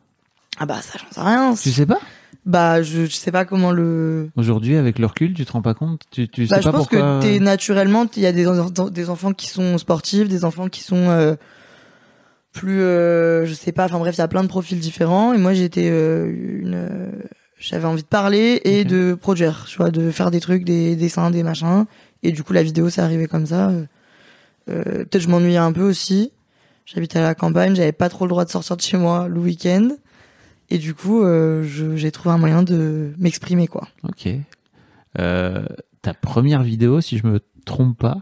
Ah 0.59 0.65
bah, 0.65 0.81
ça, 0.81 0.99
j'en 0.99 1.11
sais 1.11 1.21
rien. 1.27 1.53
Tu 1.55 1.71
sais 1.71 1.85
pas? 1.85 1.99
Bah, 2.45 2.81
je, 2.83 3.05
je 3.05 3.11
sais 3.15 3.31
pas 3.31 3.45
comment 3.45 3.71
le... 3.71 4.29
Aujourd'hui, 4.35 4.75
avec 4.75 4.99
le 4.99 5.05
recul, 5.05 5.33
tu 5.33 5.45
te 5.45 5.51
rends 5.53 5.61
pas 5.61 5.73
compte? 5.73 6.01
Tu, 6.11 6.27
tu 6.27 6.45
Bah, 6.47 6.57
sais 6.57 6.61
je 6.61 6.67
pas 6.67 6.71
pense 6.73 6.81
pourquoi 6.87 6.99
que 6.99 7.21
t'es 7.21 7.39
naturellement, 7.39 8.05
il 8.17 8.21
y 8.21 8.25
a 8.25 8.33
des, 8.33 8.47
en- 8.47 8.69
des 8.89 9.09
enfants 9.09 9.31
qui 9.33 9.47
sont 9.47 9.77
sportifs, 9.77 10.27
des 10.27 10.43
enfants 10.43 10.67
qui 10.67 10.83
sont 10.83 11.09
euh, 11.09 11.35
plus, 12.51 12.81
euh, 12.81 13.45
je 13.45 13.53
sais 13.53 13.71
pas, 13.71 13.85
enfin 13.85 13.97
bref, 13.99 14.15
il 14.15 14.19
y 14.19 14.21
a 14.21 14.27
plein 14.27 14.43
de 14.43 14.47
profils 14.49 14.79
différents. 14.79 15.33
Et 15.33 15.37
moi, 15.37 15.53
j'étais 15.53 15.89
euh, 15.89 16.27
une, 16.61 16.73
euh, 16.75 17.11
j'avais 17.57 17.85
envie 17.85 18.03
de 18.03 18.07
parler 18.07 18.61
et 18.65 18.83
de 18.83 19.13
produire, 19.13 19.65
tu 19.67 19.77
vois, 19.77 19.89
de 19.89 20.11
faire 20.11 20.29
des 20.29 20.39
trucs, 20.41 20.65
des 20.65 20.95
dessins, 20.95 21.31
des 21.31 21.43
machins. 21.43 21.85
Et 22.23 22.31
du 22.31 22.43
coup, 22.43 22.51
la 22.53 22.63
vidéo, 22.63 22.89
c'est 22.89 23.01
arrivé 23.01 23.27
comme 23.27 23.45
ça. 23.45 23.69
Euh, 23.69 23.85
euh, 24.69 24.83
Peut-être 25.05 25.21
je 25.21 25.29
m'ennuyais 25.29 25.57
un 25.57 25.71
peu 25.71 25.81
aussi. 25.83 26.31
J'habitais 26.85 27.19
à 27.19 27.23
la 27.23 27.35
campagne, 27.35 27.75
j'avais 27.75 27.93
pas 27.93 28.09
trop 28.09 28.25
le 28.25 28.29
droit 28.29 28.43
de 28.43 28.49
sortir 28.51 28.75
de 28.75 28.81
chez 28.81 28.97
moi 28.97 29.27
le 29.29 29.39
week-end. 29.39 29.89
Et 30.69 30.77
du 30.77 30.93
coup, 30.93 31.23
euh, 31.23 31.63
j'ai 31.95 32.11
trouvé 32.11 32.33
un 32.33 32.37
moyen 32.37 32.63
de 32.63 33.13
m'exprimer, 33.17 33.67
quoi. 33.67 33.87
Ok. 34.07 34.27
Euh, 35.19 35.65
ta 36.01 36.13
première 36.13 36.63
vidéo, 36.63 37.01
si 37.01 37.17
je 37.17 37.27
me 37.27 37.39
trompe 37.65 37.97
pas, 37.97 38.17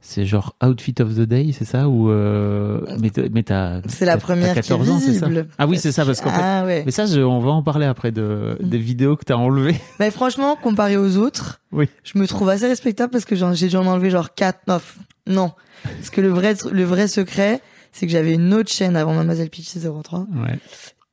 c'est 0.00 0.26
genre 0.26 0.54
Outfit 0.62 0.94
of 1.00 1.14
the 1.14 1.20
Day, 1.20 1.50
c'est 1.52 1.64
ça 1.64 1.88
Ou 1.88 2.10
euh... 2.10 2.80
mais 3.00 3.10
mais 3.32 3.44
C'est 3.88 4.04
la 4.04 4.16
première 4.16 4.54
t'as 4.54 4.62
qui 4.62 4.72
est 4.72 4.76
14 4.76 4.90
ans, 4.90 4.98
c'est 4.98 5.14
ça. 5.14 5.28
Ah 5.58 5.66
oui, 5.66 5.78
c'est 5.78 5.92
ça, 5.92 6.04
parce 6.04 6.20
qu'en 6.20 6.30
fait. 6.30 6.40
Ah 6.42 6.64
ouais. 6.64 6.82
Mais 6.86 6.92
ça, 6.92 7.06
je- 7.06 7.20
on 7.20 7.40
va 7.40 7.50
en 7.50 7.62
parler 7.62 7.86
après 7.86 8.12
de 8.12 8.56
Mm. 8.60 8.68
des 8.68 8.78
vidéos 8.78 9.16
que 9.16 9.24
t'as 9.24 9.34
enlevées. 9.36 9.76
Mais 10.00 10.10
franchement, 10.10 10.56
comparé 10.56 10.96
aux 10.96 11.16
autres, 11.16 11.60
Oui. 11.72 11.88
je 12.04 12.18
me 12.18 12.26
trouve 12.26 12.48
assez 12.48 12.66
respectable 12.66 13.10
parce 13.12 13.24
que 13.24 13.34
j'ai 13.54 13.68
dû 13.68 13.76
en 13.76 13.86
enlever 13.86 14.10
genre 14.10 14.34
4, 14.34 14.60
9. 14.68 14.98
Non. 15.26 15.52
Parce 15.82 16.10
que 16.10 16.20
le 16.20 16.28
vrai, 16.28 16.54
le 16.70 16.84
vrai 16.84 17.06
secret, 17.08 17.60
c'est 17.92 18.06
que 18.06 18.12
j'avais 18.12 18.34
une 18.34 18.54
autre 18.54 18.70
chaîne 18.70 18.96
avant 18.96 19.14
Mademoiselle 19.14 19.50
Peachy 19.50 19.78
03 19.80 20.20
Ouais. 20.20 20.58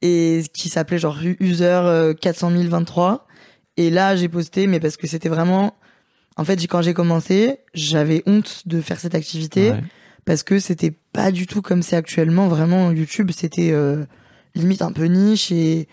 Et 0.06 0.44
qui 0.54 0.70
s'appelait 0.70 1.00
genre 1.00 1.18
User 1.40 1.64
euh, 1.66 2.14
400 2.14 2.52
023. 2.52 3.28
Et 3.78 3.90
là, 3.90 4.16
j'ai 4.16 4.30
posté, 4.30 4.68
mais 4.68 4.80
parce 4.80 4.98
que 4.98 5.08
c'était 5.08 5.30
vraiment, 5.30 5.76
en 6.38 6.46
fait, 6.46 6.62
quand 6.68 6.82
j'ai 6.82 6.94
commencé, 6.94 7.58
j'avais 7.74 8.24
honte 8.26 8.64
de 8.66 8.80
faire 8.82 9.00
cette 9.00 9.16
activité 9.16 9.72
Ouais. 9.72 9.84
parce 10.26 10.44
que 10.44 10.60
c'était 10.60 10.92
pas 11.12 11.32
du 11.32 11.48
tout 11.48 11.62
comme 11.62 11.82
c'est 11.82 11.96
actuellement. 11.96 12.48
Vraiment, 12.48 12.92
YouTube, 12.92 13.32
c'était 13.36 13.72
euh, 13.72 14.06
limite 14.54 14.82
un 14.82 14.92
peu 14.92 15.06
niche 15.06 15.52
et 15.52 15.88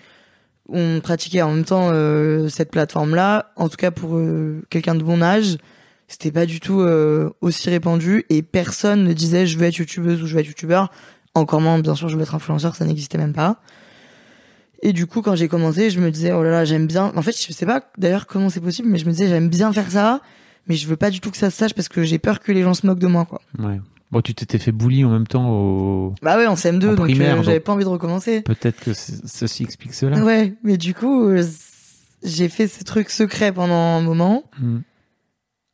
on 0.68 1.01
pratiquait 1.01 1.42
en 1.42 1.53
même 1.53 1.64
temps 1.64 1.88
euh, 1.92 2.48
cette 2.48 2.70
plateforme-là. 2.70 3.53
En 3.57 3.68
tout 3.68 3.77
cas, 3.77 3.90
pour 3.90 4.16
euh, 4.16 4.62
quelqu'un 4.70 4.94
de 4.94 5.03
bon 5.03 5.20
âge, 5.22 5.57
c'était 6.07 6.31
pas 6.31 6.46
du 6.46 6.61
tout 6.61 6.81
euh, 6.83 7.31
aussi 7.40 7.68
répandu 7.70 8.25
et 8.29 8.42
personne 8.42 9.03
ne 9.05 9.12
disait 9.12 9.46
je 9.46 9.59
veux 9.59 9.64
être 9.66 9.79
youtubeuse 9.79 10.22
ou 10.22 10.27
je 10.27 10.35
veux 10.35 10.40
être 10.40 10.46
youtubeur. 10.46 10.90
Encore 11.35 11.61
moins, 11.62 11.79
bien 11.79 11.94
sûr, 11.94 12.09
je 12.09 12.16
veux 12.16 12.22
être 12.22 12.35
influenceur, 12.35 12.77
ça 12.77 12.85
n'existait 12.85 13.18
même 13.18 13.33
pas. 13.33 13.57
Et 14.83 14.92
du 14.92 15.07
coup, 15.07 15.23
quand 15.23 15.37
j'ai 15.37 15.47
commencé, 15.49 15.90
je 15.90 16.01
me 16.01 16.11
disais, 16.11 16.33
oh 16.33 16.42
là 16.42 16.51
là, 16.51 16.64
j'aime 16.64 16.87
bien. 16.87 17.12
En 17.14 17.23
fait, 17.23 17.33
je 17.40 17.53
sais 17.53 17.66
pas 17.66 17.83
d'ailleurs 17.99 18.27
comment 18.27 18.51
c'est 18.51 18.61
possible, 18.61 18.88
mais 18.88 18.99
je 18.99 19.07
me 19.07 19.11
disais, 19.12 19.29
j'aime 19.29 19.49
bien 19.49 19.73
faire 19.73 19.90
ça, 19.90 20.21
mais 20.66 20.75
je 20.75 20.87
veux 20.88 20.97
pas 20.97 21.11
du 21.11 21.21
tout 21.21 21.31
que 21.31 21.37
ça 21.37 21.51
se 21.51 21.57
sache 21.57 21.73
parce 21.75 21.88
que 21.88 22.03
j'ai 22.03 22.18
peur 22.18 22.40
que 22.40 22.51
les 22.53 22.62
gens 22.62 22.75
se 22.75 22.85
moquent 22.87 22.99
de 22.99 23.07
moi, 23.07 23.25
quoi. 23.25 23.40
Ouais. 23.59 23.81
Bon, 24.11 24.21
tu 24.21 24.35
t'étais 24.35 24.59
fait 24.59 24.73
bully 24.73 25.05
en 25.05 25.11
même 25.11 25.27
temps 25.27 25.49
au. 25.51 26.14
Bah 26.21 26.37
ouais, 26.37 26.47
en 26.47 26.55
CM2, 26.55 26.75
En 26.90 26.95
donc 26.95 27.07
primaire, 27.07 27.38
euh, 27.38 27.42
j'avais 27.42 27.59
donc. 27.59 27.64
pas 27.64 27.73
envie 27.73 27.85
de 27.85 27.88
recommencer. 27.88 28.42
Peut-être 28.42 28.81
que 28.81 28.92
ceci 28.92 29.62
explique 29.62 29.95
cela. 29.95 30.23
Ouais, 30.23 30.55
mais 30.64 30.77
du 30.77 30.92
coup, 30.95 31.29
euh, 31.29 31.42
j'ai 32.23 32.49
fait 32.51 32.66
ces 32.66 32.85
trucs 32.85 33.09
secrets 33.11 33.53
pendant 33.53 33.75
un 33.75 34.01
moment. 34.03 34.45
Mm. 34.61 34.79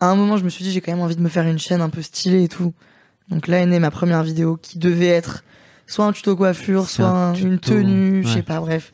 À 0.01 0.11
un 0.11 0.14
moment, 0.14 0.37
je 0.37 0.44
me 0.44 0.51
suis 0.51 0.62
dit, 0.64 0.71
j'ai 0.71 0.81
quand 0.81 0.92
même 0.92 1.01
envie 1.01 1.16
de 1.16 1.21
me 1.23 1.29
faire 1.29 1.44
une 1.49 1.59
chaîne 1.59 1.81
un 1.81 1.88
peu 1.90 2.03
stylée 2.03 2.44
et 2.44 2.49
tout. 2.49 2.73
Donc 3.29 3.47
là 3.49 3.59
est 3.59 3.66
née 3.66 3.79
ma 3.81 3.90
première 3.90 4.23
vidéo 4.23 4.57
qui 4.61 4.79
devait 4.79 5.07
être 5.09 5.42
soit 5.87 6.05
un 6.07 6.12
tuto 6.12 6.37
coiffure, 6.37 6.88
soit 6.88 7.07
un 7.09 7.31
un- 7.31 7.35
une 7.35 7.59
tenue, 7.59 8.23
je 8.23 8.29
ouais. 8.29 8.35
sais 8.35 8.42
pas, 8.42 8.61
bref. 8.61 8.92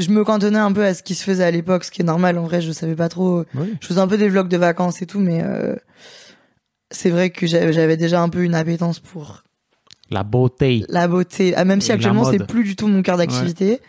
Je 0.00 0.10
me 0.10 0.24
cantonnais 0.24 0.58
un 0.58 0.72
peu 0.72 0.84
à 0.84 0.94
ce 0.94 1.02
qui 1.02 1.14
se 1.14 1.22
faisait 1.22 1.44
à 1.44 1.50
l'époque, 1.50 1.84
ce 1.84 1.90
qui 1.90 2.00
est 2.02 2.04
normal. 2.04 2.38
En 2.38 2.44
vrai, 2.44 2.60
je 2.60 2.72
savais 2.72 2.96
pas 2.96 3.08
trop. 3.08 3.44
Oui. 3.54 3.74
Je 3.80 3.86
faisais 3.86 4.00
un 4.00 4.08
peu 4.08 4.16
des 4.18 4.28
vlogs 4.28 4.48
de 4.48 4.56
vacances 4.56 5.02
et 5.02 5.06
tout, 5.06 5.20
mais 5.20 5.42
euh, 5.44 5.76
c'est 6.90 7.10
vrai 7.10 7.30
que 7.30 7.46
j'avais 7.46 7.96
déjà 7.96 8.20
un 8.22 8.28
peu 8.28 8.42
une 8.42 8.54
appétence 8.54 8.98
pour 8.98 9.44
La 10.10 10.22
beauté. 10.24 10.84
la 10.88 11.06
beauté. 11.06 11.54
Ah, 11.56 11.64
même 11.64 11.80
si 11.80 11.90
Et 11.90 11.94
actuellement 11.94 12.24
c'est 12.24 12.44
plus 12.46 12.64
du 12.64 12.76
tout 12.76 12.88
mon 12.88 13.02
cœur 13.02 13.16
d'activité. 13.16 13.80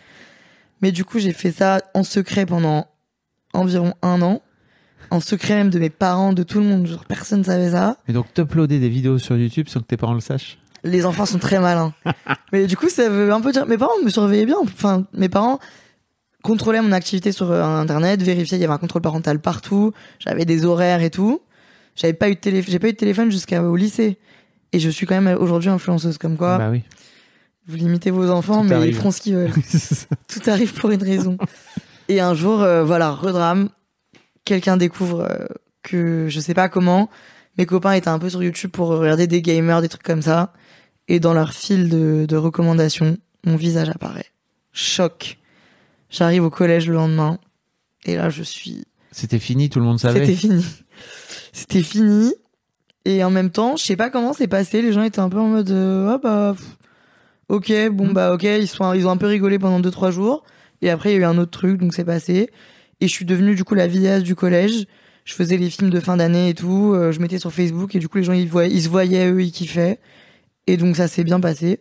Mais 0.81 0.91
du 0.91 1.05
coup, 1.05 1.19
j'ai 1.19 1.33
fait 1.33 1.51
ça 1.51 1.81
en 1.93 2.03
secret 2.03 2.45
pendant 2.45 2.87
environ 3.53 3.93
un 4.01 4.21
an. 4.21 4.41
En 5.11 5.19
secret 5.19 5.55
même 5.55 5.69
de 5.69 5.77
mes 5.79 5.89
parents, 5.89 6.33
de 6.33 6.43
tout 6.43 6.59
le 6.59 6.65
monde. 6.65 6.87
Genre, 6.87 7.05
personne 7.05 7.43
savait 7.43 7.71
ça. 7.71 7.97
Et 8.07 8.13
donc, 8.13 8.33
t'uploader 8.33 8.79
des 8.79 8.89
vidéos 8.89 9.17
sur 9.17 9.35
YouTube 9.37 9.67
sans 9.67 9.79
que 9.81 9.85
tes 9.85 9.97
parents 9.97 10.13
le 10.13 10.21
sachent 10.21 10.57
Les 10.83 11.05
enfants 11.05 11.25
sont 11.25 11.37
très 11.39 11.59
malins. 11.59 11.93
Mais 12.53 12.65
du 12.65 12.77
coup, 12.77 12.89
ça 12.89 13.09
veut 13.09 13.31
un 13.31 13.41
peu 13.41 13.51
dire, 13.51 13.65
mes 13.65 13.77
parents 13.77 13.99
me 14.03 14.09
surveillaient 14.09 14.45
bien. 14.45 14.57
Enfin, 14.63 15.05
mes 15.13 15.29
parents 15.29 15.59
contrôlaient 16.41 16.81
mon 16.81 16.91
activité 16.91 17.31
sur 17.31 17.51
euh, 17.51 17.63
Internet, 17.63 18.21
vérifiaient, 18.21 18.57
il 18.57 18.61
y 18.61 18.63
avait 18.65 18.73
un 18.73 18.77
contrôle 18.77 19.01
parental 19.01 19.39
partout. 19.39 19.93
J'avais 20.19 20.45
des 20.45 20.65
horaires 20.65 21.01
et 21.01 21.09
tout. 21.09 21.41
J'avais 21.95 22.13
pas 22.13 22.29
eu 22.29 22.35
de 22.35 22.39
téléphone, 22.39 22.71
j'ai 22.71 22.79
pas 22.79 22.87
eu 22.87 22.93
de 22.93 22.97
téléphone 22.97 23.31
jusqu'au 23.31 23.75
lycée. 23.75 24.17
Et 24.73 24.79
je 24.79 24.89
suis 24.89 25.05
quand 25.05 25.19
même 25.19 25.37
aujourd'hui 25.37 25.69
influenceuse 25.69 26.17
comme 26.17 26.37
quoi. 26.37 26.57
Bah 26.57 26.69
oui. 26.71 26.83
Vous 27.67 27.75
limitez 27.75 28.09
vos 28.11 28.29
enfants, 28.29 28.61
Tout 28.63 28.69
mais 28.69 28.75
arrive. 28.75 28.89
ils 28.89 28.95
feront 28.95 29.11
ce 29.11 29.21
qu'ils 29.21 29.35
veulent. 29.35 29.51
Tout 30.27 30.49
arrive 30.49 30.73
pour 30.73 30.91
une 30.91 31.03
raison. 31.03 31.37
Et 32.07 32.19
un 32.19 32.33
jour, 32.33 32.61
euh, 32.61 32.83
voilà, 32.83 33.11
redrame. 33.11 33.69
quelqu'un 34.45 34.77
découvre 34.77 35.21
euh, 35.21 35.45
que 35.83 36.27
je 36.29 36.39
sais 36.39 36.53
pas 36.53 36.69
comment, 36.69 37.09
mes 37.57 37.65
copains 37.65 37.93
étaient 37.93 38.07
un 38.09 38.19
peu 38.19 38.29
sur 38.29 38.41
YouTube 38.41 38.71
pour 38.71 38.87
regarder 38.87 39.27
des 39.27 39.41
gamers, 39.41 39.81
des 39.81 39.89
trucs 39.89 40.03
comme 40.03 40.21
ça, 40.21 40.53
et 41.07 41.19
dans 41.19 41.33
leur 41.33 41.53
fil 41.53 41.89
de, 41.89 42.25
de 42.27 42.35
recommandations, 42.37 43.17
mon 43.45 43.55
visage 43.57 43.89
apparaît. 43.89 44.27
Choc. 44.71 45.37
J'arrive 46.11 46.43
au 46.43 46.49
collège 46.49 46.87
le 46.87 46.93
lendemain, 46.95 47.39
et 48.05 48.15
là 48.15 48.29
je 48.29 48.43
suis 48.43 48.83
C'était 49.11 49.39
fini, 49.39 49.69
tout 49.69 49.79
le 49.79 49.85
monde 49.85 49.99
savait. 49.99 50.19
c'était 50.19 50.35
fini. 50.37 50.65
C'était 51.53 51.81
fini. 51.83 52.33
Et 53.05 53.23
en 53.23 53.31
même 53.31 53.49
temps, 53.49 53.75
je 53.77 53.83
sais 53.83 53.95
pas 53.95 54.09
comment 54.11 54.33
c'est 54.33 54.47
passé. 54.47 54.81
Les 54.81 54.93
gens 54.93 55.01
étaient 55.03 55.19
un 55.19 55.29
peu 55.29 55.39
en 55.39 55.47
mode, 55.47 55.71
euh, 55.71 56.09
ah 56.13 56.17
bah, 56.21 56.53
pff, 56.55 56.67
ok, 57.49 57.89
bon 57.91 58.07
Mhm. 58.07 58.13
bah 58.13 58.33
ok. 58.33 58.43
Ils 58.43 58.67
sont, 58.67 58.93
ils 58.93 59.07
ont 59.07 59.09
un 59.09 59.17
peu 59.17 59.25
rigolé 59.27 59.57
pendant 59.57 59.79
deux 59.79 59.89
trois 59.91 60.11
jours. 60.11 60.43
Et 60.83 60.89
après, 60.89 61.11
il 61.11 61.13
y 61.13 61.17
a 61.17 61.21
eu 61.21 61.23
un 61.25 61.37
autre 61.37 61.51
truc, 61.51 61.79
donc 61.79 61.93
c'est 61.93 62.05
passé. 62.05 62.49
Et 62.99 63.07
je 63.07 63.11
suis 63.11 63.25
devenue 63.25 63.55
du 63.55 63.63
coup 63.63 63.73
la 63.75 63.87
vidéaste 63.87 64.23
du 64.23 64.35
collège. 64.35 64.85
Je 65.25 65.33
faisais 65.33 65.57
les 65.57 65.69
films 65.69 65.89
de 65.89 65.99
fin 65.99 66.17
d'année 66.17 66.49
et 66.49 66.53
tout. 66.53 66.93
euh, 66.93 67.11
je 67.11 67.19
mettais 67.19 67.39
sur 67.39 67.51
Facebook 67.53 67.95
et 67.95 67.99
du 67.99 68.07
coup 68.07 68.17
les 68.17 68.23
gens 68.23 68.33
ils 68.33 68.47
voyaient, 68.49 68.71
ils 68.73 68.81
se 68.83 68.89
voyaient 68.89 69.29
eux, 69.31 69.41
ils 69.43 69.51
kiffaient. 69.51 69.99
Et 70.67 70.77
donc 70.77 70.95
ça 70.95 71.07
s'est 71.07 71.23
bien 71.23 71.39
passé. 71.39 71.79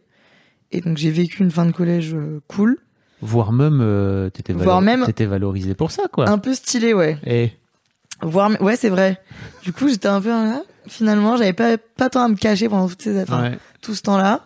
Et 0.72 0.80
donc 0.80 0.96
j'ai 0.98 1.10
vécu 1.10 1.42
une 1.42 1.50
fin 1.50 1.66
de 1.66 1.72
collège 1.72 2.14
euh, 2.14 2.40
cool, 2.48 2.78
Voire 3.22 3.52
même, 3.52 3.80
euh, 3.82 4.30
t'étais 4.30 4.52
valo- 4.52 4.64
Voire 4.64 4.80
même- 4.80 5.04
t'étais 5.06 5.26
valorisé 5.26 5.74
pour 5.74 5.90
ça, 5.90 6.04
quoi. 6.12 6.28
un 6.28 6.38
peu 6.38 6.54
stylé, 6.54 6.94
ouais. 6.94 7.18
Et 7.26 7.52
Voir, 8.22 8.50
ouais, 8.60 8.76
c'est 8.76 8.90
vrai. 8.90 9.18
Du 9.62 9.72
coup, 9.72 9.88
j'étais 9.88 10.08
un 10.08 10.20
peu, 10.20 10.30
ah, 10.32 10.62
finalement, 10.86 11.36
j'avais 11.38 11.54
pas, 11.54 11.78
pas 11.78 12.10
tant 12.10 12.22
à 12.24 12.28
me 12.28 12.34
cacher 12.36 12.68
pendant 12.68 12.86
toutes 12.88 13.00
ces, 13.02 13.18
enfin, 13.22 13.42
ouais. 13.50 13.58
tout 13.80 13.94
ce 13.94 14.02
temps-là. 14.02 14.42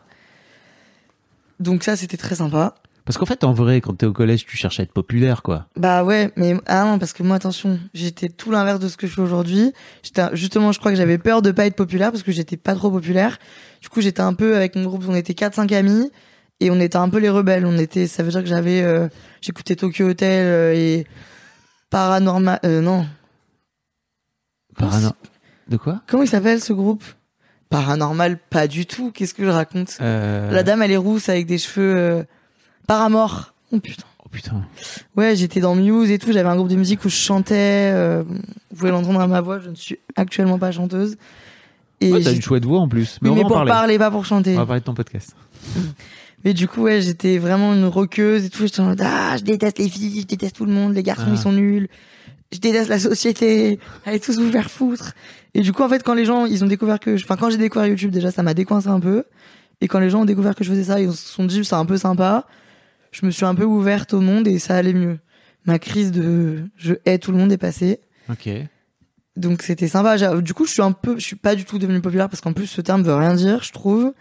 Donc 1.60 1.82
ça, 1.84 1.96
c'était 1.96 2.16
très 2.16 2.36
sympa. 2.36 2.74
Parce 3.04 3.18
qu'en 3.18 3.26
fait, 3.26 3.44
en 3.44 3.52
vrai, 3.52 3.80
quand 3.82 3.94
t'es 3.98 4.06
au 4.06 4.12
collège, 4.12 4.46
tu 4.46 4.56
cherches 4.56 4.80
à 4.80 4.82
être 4.82 4.92
populaire, 4.92 5.42
quoi. 5.42 5.66
Bah 5.76 6.04
ouais, 6.04 6.30
mais 6.36 6.56
ah 6.66 6.84
non, 6.84 6.98
parce 6.98 7.12
que 7.12 7.22
moi, 7.22 7.36
attention, 7.36 7.78
j'étais 7.92 8.28
tout 8.30 8.50
l'inverse 8.50 8.80
de 8.80 8.88
ce 8.88 8.96
que 8.96 9.06
je 9.06 9.12
fais 9.14 9.20
aujourd'hui. 9.20 9.72
J'étais 10.02 10.22
justement, 10.32 10.72
je 10.72 10.78
crois 10.78 10.90
que 10.90 10.96
j'avais 10.96 11.18
peur 11.18 11.42
de 11.42 11.50
pas 11.50 11.66
être 11.66 11.76
populaire 11.76 12.12
parce 12.12 12.22
que 12.22 12.32
j'étais 12.32 12.56
pas 12.56 12.74
trop 12.74 12.90
populaire. 12.90 13.38
Du 13.82 13.88
coup, 13.90 14.00
j'étais 14.00 14.22
un 14.22 14.32
peu 14.32 14.56
avec 14.56 14.74
mon 14.74 14.84
groupe, 14.84 15.04
on 15.06 15.14
était 15.14 15.34
4-5 15.34 15.70
amis 15.74 16.10
et 16.64 16.70
on 16.70 16.80
était 16.80 16.96
un 16.96 17.08
peu 17.08 17.18
les 17.18 17.28
rebelles. 17.30 17.66
On 17.66 17.76
était, 17.78 18.06
ça 18.06 18.22
veut 18.22 18.30
dire 18.30 18.40
que 18.42 18.48
j'avais, 18.48 18.82
euh, 18.82 19.08
j'écoutais 19.40 19.76
Tokyo 19.76 20.08
Hotel 20.08 20.46
euh, 20.46 20.72
et 20.74 21.06
Paranormal, 21.90 22.58
euh, 22.64 22.80
non, 22.80 23.06
Parano- 24.76 25.12
De 25.68 25.76
quoi? 25.76 26.00
Comment 26.06 26.22
il 26.24 26.28
s'appelle 26.28 26.60
ce 26.60 26.72
groupe? 26.72 27.04
Paranormal, 27.70 28.38
pas 28.50 28.66
du 28.66 28.86
tout. 28.86 29.10
Qu'est-ce 29.12 29.34
que 29.34 29.44
je 29.44 29.50
raconte? 29.50 29.98
La 30.00 30.62
dame, 30.62 30.82
elle 30.82 30.90
est 30.92 30.96
rousse 30.96 31.28
avec 31.28 31.46
des 31.46 31.58
cheveux 31.58 32.26
Paramore. 32.86 33.54
Oh 33.72 33.78
putain. 33.80 34.04
Oh 34.24 34.28
putain. 34.30 34.62
Ouais, 35.16 35.34
j'étais 35.36 35.60
dans 35.60 35.74
Muse 35.74 36.10
et 36.10 36.18
tout. 36.18 36.32
J'avais 36.32 36.48
un 36.48 36.56
groupe 36.56 36.68
de 36.68 36.76
musique 36.76 37.04
où 37.04 37.08
je 37.08 37.16
chantais. 37.16 37.92
vous 38.22 38.76
pouvez 38.76 38.90
l'entendre 38.90 39.20
à 39.20 39.26
ma 39.26 39.40
voix. 39.40 39.58
Je 39.58 39.70
ne 39.70 39.74
suis 39.74 39.98
actuellement 40.16 40.58
pas 40.58 40.70
chanteuse. 40.72 41.16
Et 42.00 42.12
Ouais, 42.12 42.20
t'as 42.22 42.32
une 42.32 42.42
chouette 42.42 42.64
voix 42.64 42.80
en 42.80 42.88
plus. 42.88 43.18
Mais 43.22 43.28
oui, 43.28 43.32
on 43.32 43.36
mais 43.36 43.40
va 43.42 43.46
en 43.46 43.48
pour 43.48 43.56
parler. 43.56 43.70
parler, 43.70 43.98
pas 43.98 44.10
pour 44.10 44.24
chanter. 44.26 44.54
On 44.54 44.58
va 44.58 44.66
parler 44.66 44.80
de 44.80 44.84
ton 44.84 44.94
podcast. 44.94 45.34
Mais 46.44 46.52
du 46.52 46.68
coup, 46.68 46.82
ouais, 46.82 47.00
j'étais 47.00 47.38
vraiment 47.38 47.72
une 47.74 47.86
roqueuse 47.86 48.44
et 48.44 48.50
tout. 48.50 48.64
J'étais 48.64 48.80
en 48.80 48.86
mode, 48.86 49.00
ah, 49.02 49.36
je 49.38 49.42
déteste 49.44 49.78
les 49.78 49.88
filles, 49.88 50.20
je 50.22 50.26
déteste 50.26 50.56
tout 50.56 50.66
le 50.66 50.72
monde, 50.72 50.94
les 50.94 51.02
garçons, 51.02 51.24
Ah. 51.28 51.32
ils 51.32 51.38
sont 51.38 51.52
nuls. 51.52 51.88
Je 52.52 52.58
déteste 52.58 52.88
la 52.88 52.98
société. 52.98 53.78
Allez 54.04 54.20
tous 54.20 54.38
vous 54.38 54.50
faire 54.50 54.70
foutre. 54.70 55.14
Et 55.54 55.60
du 55.62 55.72
coup, 55.72 55.82
en 55.82 55.88
fait, 55.88 56.02
quand 56.02 56.14
les 56.14 56.24
gens, 56.24 56.44
ils 56.46 56.62
ont 56.62 56.66
découvert 56.66 57.00
que, 57.00 57.16
je- 57.16 57.24
enfin, 57.24 57.36
quand 57.36 57.48
j'ai 57.50 57.56
découvert 57.56 57.86
YouTube, 57.88 58.10
déjà, 58.10 58.30
ça 58.30 58.42
m'a 58.42 58.54
décoincé 58.54 58.88
un 58.88 59.00
peu. 59.00 59.24
Et 59.80 59.88
quand 59.88 59.98
les 59.98 60.10
gens 60.10 60.20
ont 60.22 60.24
découvert 60.24 60.54
que 60.54 60.62
je 60.64 60.70
faisais 60.70 60.84
ça, 60.84 61.00
ils 61.00 61.10
se 61.12 61.28
sont 61.28 61.44
dit, 61.46 61.64
c'est 61.64 61.74
un 61.74 61.84
peu 61.86 61.96
sympa. 61.96 62.46
Je 63.10 63.24
me 63.26 63.30
suis 63.30 63.44
un 63.44 63.54
peu 63.54 63.64
ouverte 63.64 64.12
au 64.14 64.20
monde 64.20 64.46
et 64.46 64.58
ça 64.58 64.76
allait 64.76 64.92
mieux. 64.92 65.18
Ma 65.66 65.78
crise 65.78 66.12
de, 66.12 66.64
je 66.76 66.94
hais 67.06 67.18
tout 67.18 67.32
le 67.32 67.38
monde 67.38 67.50
est 67.52 67.58
passée. 67.58 68.00
Ok. 68.30 68.48
Donc 69.36 69.62
c'était 69.62 69.88
sympa. 69.88 70.16
Du 70.40 70.54
coup, 70.54 70.64
je 70.66 70.70
suis 70.72 70.82
un 70.82 70.92
peu, 70.92 71.16
je 71.18 71.24
suis 71.24 71.36
pas 71.36 71.54
du 71.56 71.64
tout 71.64 71.78
devenue 71.78 72.00
populaire 72.00 72.28
parce 72.28 72.40
qu'en 72.40 72.52
plus 72.52 72.66
ce 72.66 72.80
terme 72.80 73.02
veut 73.02 73.14
rien 73.14 73.34
dire, 73.34 73.62
je 73.62 73.72
trouve. 73.72 74.12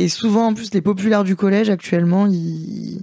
Et 0.00 0.08
souvent, 0.08 0.46
en 0.46 0.54
plus, 0.54 0.72
les 0.72 0.80
populaires 0.80 1.24
du 1.24 1.36
collège 1.36 1.68
actuellement, 1.68 2.26
ils 2.26 3.02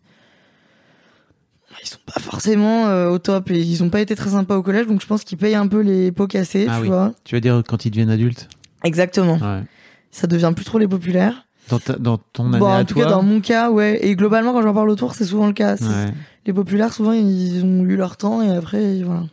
ils 1.84 1.88
sont 1.88 2.00
pas 2.12 2.20
forcément 2.20 2.88
euh, 2.88 3.10
au 3.12 3.20
top 3.20 3.52
et 3.52 3.60
ils 3.60 3.84
ont 3.84 3.90
pas 3.92 4.02
été 4.02 4.16
très 4.16 4.32
sympas 4.32 4.56
au 4.58 4.64
collège, 4.64 4.88
donc 4.88 5.00
je 5.02 5.06
pense 5.06 5.24
qu'ils 5.24 5.38
payent 5.38 5.54
un 5.56 5.68
peu 5.68 5.80
les 5.82 6.12
pots 6.12 6.26
cassés, 6.26 6.66
Ah 6.68 6.78
tu 6.78 6.82
oui. 6.84 6.88
vois. 6.88 7.14
Tu 7.24 7.36
veux 7.36 7.42
dire 7.42 7.62
quand 7.68 7.86
ils 7.86 7.92
deviennent 7.92 8.10
adultes? 8.10 8.50
Exactement. 8.84 9.38
Ouais. 9.38 9.62
Ça 10.10 10.26
devient 10.26 10.52
plus 10.56 10.66
trop 10.66 10.80
les 10.80 10.88
populaires. 10.88 11.46
Dans, 11.70 11.78
ta- 11.80 11.98
dans 11.98 12.18
ton 12.18 12.48
année 12.48 12.60
Bon, 12.60 12.66
à 12.68 12.80
en 12.80 12.86
tout 12.86 12.96
toi 12.96 13.04
cas, 13.04 13.10
dans 13.12 13.22
mon 13.22 13.42
cas, 13.42 13.70
ouais. 13.70 14.00
Et 14.02 14.16
globalement, 14.16 14.54
quand 14.54 14.64
j'en 14.64 14.74
parle 14.74 14.90
autour, 14.90 15.14
c'est 15.14 15.26
souvent 15.26 15.46
le 15.48 15.54
cas. 15.54 15.76
Ouais. 15.76 16.14
Les 16.48 16.54
populaires, 16.54 16.94
souvent, 16.94 17.12
ils 17.12 17.64
ont 17.64 17.84
eu 17.86 17.96
leur 17.96 18.18
temps 18.18 18.42
et 18.42 18.50
après, 18.50 19.04
voilà, 19.04 19.26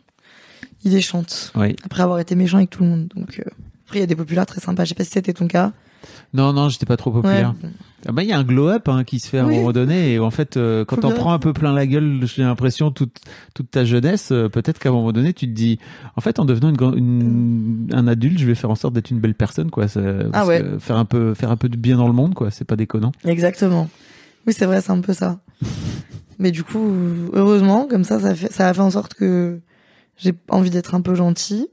ils 0.83 0.91
déchantent. 0.91 1.51
Après 1.83 2.03
avoir 2.03 2.19
été 2.19 2.35
méchants 2.35 2.57
avec 2.57 2.69
tout 2.69 2.83
le 2.83 2.89
monde. 2.89 3.07
Donc 3.15 3.39
euh, 3.39 3.49
après, 3.85 3.97
il 3.99 4.01
y 4.01 4.03
a 4.03 4.07
des 4.07 4.15
populaires 4.15 4.45
très 4.45 4.61
sympas. 4.61 4.83
Je 4.83 4.89
sais 4.89 4.95
pas 4.95 5.03
si 5.05 5.11
c'était 5.11 5.33
ton 5.33 5.47
cas. 5.47 5.71
Non, 6.33 6.53
non, 6.53 6.69
j'étais 6.69 6.85
pas 6.85 6.97
trop 6.97 7.11
Ouais. 7.11 7.21
populaire. 7.21 7.53
Ah 8.07 8.11
bah, 8.11 8.21
il 8.23 8.29
y 8.29 8.33
a 8.33 8.37
un 8.37 8.43
glow-up 8.43 8.87
hein, 8.87 9.03
qui 9.03 9.19
se 9.19 9.27
fait 9.27 9.39
à 9.39 9.43
un 9.45 9.47
Oui. 9.47 9.55
moment 9.57 9.71
donné. 9.71 10.13
Et 10.13 10.19
en 10.19 10.29
fait, 10.29 10.57
euh, 10.57 10.85
quand 10.85 10.97
t'en 10.97 11.11
prends 11.11 11.33
un 11.33 11.39
peu 11.39 11.53
plein 11.53 11.73
la 11.73 11.87
gueule, 11.87 12.19
j'ai 12.23 12.43
l'impression, 12.43 12.91
toute, 12.91 13.17
toute 13.55 13.71
ta 13.71 13.83
jeunesse, 13.83 14.29
euh, 14.31 14.47
peut-être 14.47 14.77
qu'à 14.79 14.89
un 14.89 14.91
moment 14.91 15.11
donné, 15.11 15.33
tu 15.33 15.47
te 15.47 15.51
dis, 15.53 15.79
en 16.15 16.21
fait, 16.21 16.37
en 16.39 16.45
devenant 16.45 16.69
une, 16.69 16.75
grand- 16.77 16.93
une- 16.93 17.87
un 17.93 18.07
adulte, 18.07 18.37
je 18.37 18.45
vais 18.45 18.53
faire 18.55 18.69
en 18.69 18.75
sorte 18.75 18.93
d'être 18.93 19.09
une 19.09 19.19
belle 19.19 19.33
personne, 19.35 19.71
quoi. 19.71 19.87
Ça- 19.87 20.01
Ah 20.33 20.45
ouais. 20.45 20.63
faire 20.79 20.97
un 20.97 21.05
peu, 21.05 21.33
faire 21.33 21.49
un 21.49 21.57
peu 21.57 21.67
de 21.69 21.77
bien 21.77 21.97
dans 21.97 22.07
le 22.07 22.13
monde, 22.13 22.35
quoi. 22.35 22.51
C'est 22.51 22.65
pas 22.65 22.75
déconnant. 22.75 23.11
Exactement. 23.25 23.89
Oui, 24.45 24.53
c'est 24.53 24.65
vrai, 24.67 24.81
c'est 24.81 24.91
un 24.91 25.01
peu 25.01 25.13
ça. 25.13 25.39
Mais 26.37 26.51
du 26.51 26.63
coup, 26.63 26.91
heureusement, 27.33 27.87
comme 27.89 28.03
ça, 28.03 28.19
ça, 28.19 28.35
fait, 28.35 28.51
ça 28.51 28.67
a 28.67 28.73
fait 28.73 28.81
en 28.81 28.91
sorte 28.91 29.13
que 29.15 29.61
j'ai 30.17 30.33
envie 30.49 30.69
d'être 30.69 30.93
un 30.93 31.01
peu 31.01 31.15
gentil. 31.15 31.69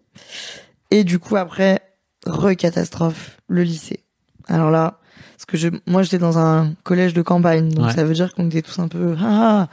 Et 0.91 1.05
du 1.05 1.19
coup, 1.19 1.37
après, 1.37 1.81
re-catastrophe, 2.27 3.39
le 3.49 3.63
lycée. 3.65 4.02
Alors 4.49 4.71
là, 4.71 4.99
parce 5.37 5.47
que 5.47 5.57
je, 5.57 5.69
moi, 5.87 6.03
j'étais 6.03 6.19
dans 6.19 6.39
un 6.39 6.73
collège 6.85 7.15
de 7.15 7.23
campagne, 7.23 7.69
donc 7.71 7.87
Ouais. 7.87 7.93
ça 7.95 8.05
veut 8.05 8.15
dire 8.15 8.33
qu'on 8.35 8.47
était 8.47 8.63
tous 8.63 8.79
un 8.79 8.89
peu, 8.89 9.17
ah, 9.21 9.69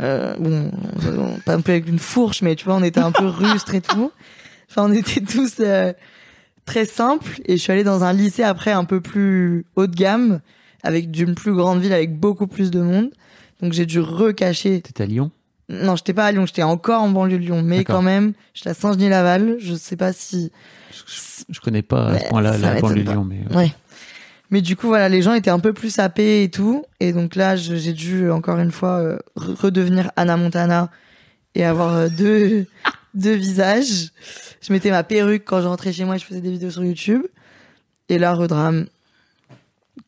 ah, 0.00 0.02
euh, 0.02 0.34
bon, 0.38 0.70
on- 1.06 1.40
pas 1.40 1.54
un 1.54 1.60
peu 1.60 1.72
avec 1.72 1.88
une 1.88 1.98
fourche, 1.98 2.42
mais 2.42 2.54
tu 2.56 2.64
vois, 2.64 2.74
on 2.76 2.82
était 2.82 3.00
un 3.00 3.12
peu 3.12 3.26
rustres 3.26 3.74
et 3.74 3.80
tout. 3.80 4.12
Enfin, 4.70 4.84
on 4.88 4.92
était 4.92 5.20
tous 5.20 5.54
euh, 5.60 5.92
très 6.66 6.84
simples. 6.84 7.40
Et 7.46 7.56
je 7.56 7.62
suis 7.62 7.72
allée 7.72 7.84
dans 7.84 8.04
un 8.04 8.12
lycée 8.12 8.42
après 8.44 8.70
un 8.72 8.84
peu 8.84 9.00
plus 9.00 9.64
haut 9.76 9.86
de 9.86 9.94
gamme, 9.96 10.40
avec 10.82 11.10
d'une 11.10 11.34
plus 11.34 11.54
grande 11.54 11.80
ville, 11.80 11.92
avec 11.92 12.18
beaucoup 12.18 12.46
plus 12.46 12.70
de 12.70 12.80
monde. 12.80 13.10
Donc 13.62 13.72
j'ai 13.72 13.86
dû 13.86 13.98
recacher. 14.00 14.80
T'étais 14.82 15.02
à 15.02 15.06
Lyon? 15.06 15.30
Non, 15.70 15.96
j'étais 15.96 16.14
pas 16.14 16.26
à 16.26 16.32
Lyon, 16.32 16.46
j'étais 16.46 16.62
encore 16.62 17.02
en 17.02 17.08
banlieue 17.10 17.38
de 17.38 17.42
Lyon, 17.42 17.62
mais 17.62 17.82
quand 17.84 18.00
même, 18.02 18.32
j'étais 18.54 18.70
à 18.70 18.74
Saint-Genis-Laval. 18.74 19.56
Je 19.58 19.74
sais 19.74 19.96
pas 19.96 20.12
si. 20.12 20.50
Je 21.48 21.60
connais 21.60 21.82
pas 21.82 22.08
à 22.08 22.18
ce 22.20 22.24
point-là 22.28 22.56
la 22.58 22.80
banlieue 22.80 23.02
de. 23.04 23.10
Lyon, 23.10 23.24
mais. 23.24 23.40
euh, 23.50 23.56
Ouais. 23.56 23.72
Mais 24.50 24.62
du 24.62 24.76
coup, 24.76 24.86
voilà, 24.86 25.08
les 25.08 25.20
gens 25.22 25.34
étaient 25.34 25.50
un 25.50 25.58
peu 25.58 25.72
plus 25.72 25.90
sapés 25.90 26.42
et 26.42 26.50
tout. 26.50 26.84
Et 27.00 27.12
donc 27.12 27.36
là, 27.36 27.54
j'ai 27.56 27.92
dû, 27.92 28.30
encore 28.30 28.58
une 28.58 28.70
fois, 28.72 28.98
euh, 28.98 29.18
re- 29.36 29.54
redevenir 29.54 30.10
Anna 30.16 30.36
Montana 30.38 30.90
et 31.54 31.64
avoir 31.64 31.94
euh, 31.94 32.08
deux, 32.08 32.66
deux 33.14 33.34
visages. 33.34 34.08
Je 34.62 34.72
mettais 34.72 34.90
ma 34.90 35.02
perruque 35.04 35.42
quand 35.44 35.60
je 35.60 35.66
rentrais 35.66 35.92
chez 35.92 36.04
moi 36.04 36.16
et 36.16 36.18
je 36.18 36.24
faisais 36.24 36.40
des 36.40 36.50
vidéos 36.50 36.70
sur 36.70 36.82
YouTube. 36.84 37.22
Et 38.08 38.18
là, 38.18 38.32
redrame. 38.32 38.86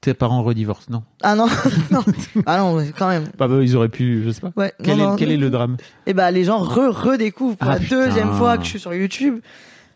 Tes 0.01 0.15
parents 0.15 0.43
redivorcent, 0.43 0.87
non? 0.91 1.03
Ah 1.23 1.35
non, 1.35 1.47
non. 1.91 2.03
Ah 2.47 2.59
non, 2.59 2.79
quand 2.97 3.09
même. 3.09 3.25
Bah, 3.37 3.47
bah, 3.49 3.57
ils 3.61 3.77
auraient 3.77 3.91
pu, 3.91 4.23
je 4.25 4.31
sais 4.31 4.41
pas. 4.41 4.53
Ouais. 4.57 4.73
Quel, 4.83 4.97
non, 4.97 5.03
est, 5.03 5.07
non, 5.09 5.17
quel 5.17 5.31
est 5.33 5.37
le 5.37 5.51
drame? 5.51 5.77
Et 6.07 6.15
bah, 6.15 6.31
les 6.31 6.45
gens 6.45 6.59
re 6.61 6.89
redécouvrent 7.05 7.57
pour 7.59 7.69
Ah, 7.69 7.75
la 7.75 7.81
putain. 7.81 8.07
deuxième 8.07 8.33
fois 8.33 8.57
que 8.57 8.65
je 8.65 8.71
suis 8.71 8.81
sur 8.81 8.95
YouTube. 8.95 9.41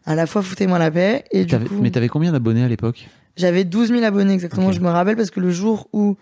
À 0.05 0.15
la 0.15 0.27
fois, 0.27 0.43
foutez-moi 0.43 0.79
la 0.79 0.91
paix. 0.91 1.25
Et 1.31 1.47
du 1.47 1.59
coup, 1.59 1.79
Mais 1.81 1.91
t'avais 1.91 2.09
combien 2.09 2.33
d'abonnés 2.33 2.63
à 2.63 2.69
l'époque? 2.69 3.09
J'avais 3.37 3.65
12 3.65 3.89
000 3.89 4.05
abonnés 4.05 4.35
exactement. 4.35 4.73
Je 4.73 4.81
me 4.81 4.89
rappelle 4.89 5.17
parce 5.17 5.31
que 5.31 5.41
le 5.41 5.51
jour 5.51 5.89
où 5.93 6.17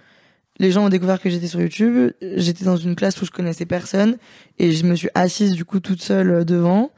les 0.59 0.70
gens 0.70 0.85
ont 0.85 0.88
découvert 0.88 1.20
que 1.20 1.31
j'étais 1.31 1.46
sur 1.46 1.61
YouTube, 1.61 2.12
j'étais 2.20 2.64
dans 2.64 2.77
une 2.77 2.94
classe 2.94 3.20
où 3.20 3.25
je 3.25 3.31
connaissais 3.31 3.66
personne 3.66 4.16
et 4.59 4.72
je 4.72 4.85
me 4.85 4.94
suis 4.94 5.09
assise 5.14 5.53
du 5.53 5.64
coup 5.64 5.81
toute 5.81 6.03
seule 6.03 6.31
euh, 6.31 6.44
devant 6.44 6.90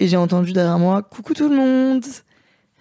et 0.00 0.08
j'ai 0.08 0.16
entendu 0.16 0.52
derrière 0.52 0.78
moi 0.78 1.02
coucou 1.02 1.34
tout 1.34 1.48
le 1.48 1.56
monde. 1.56 2.04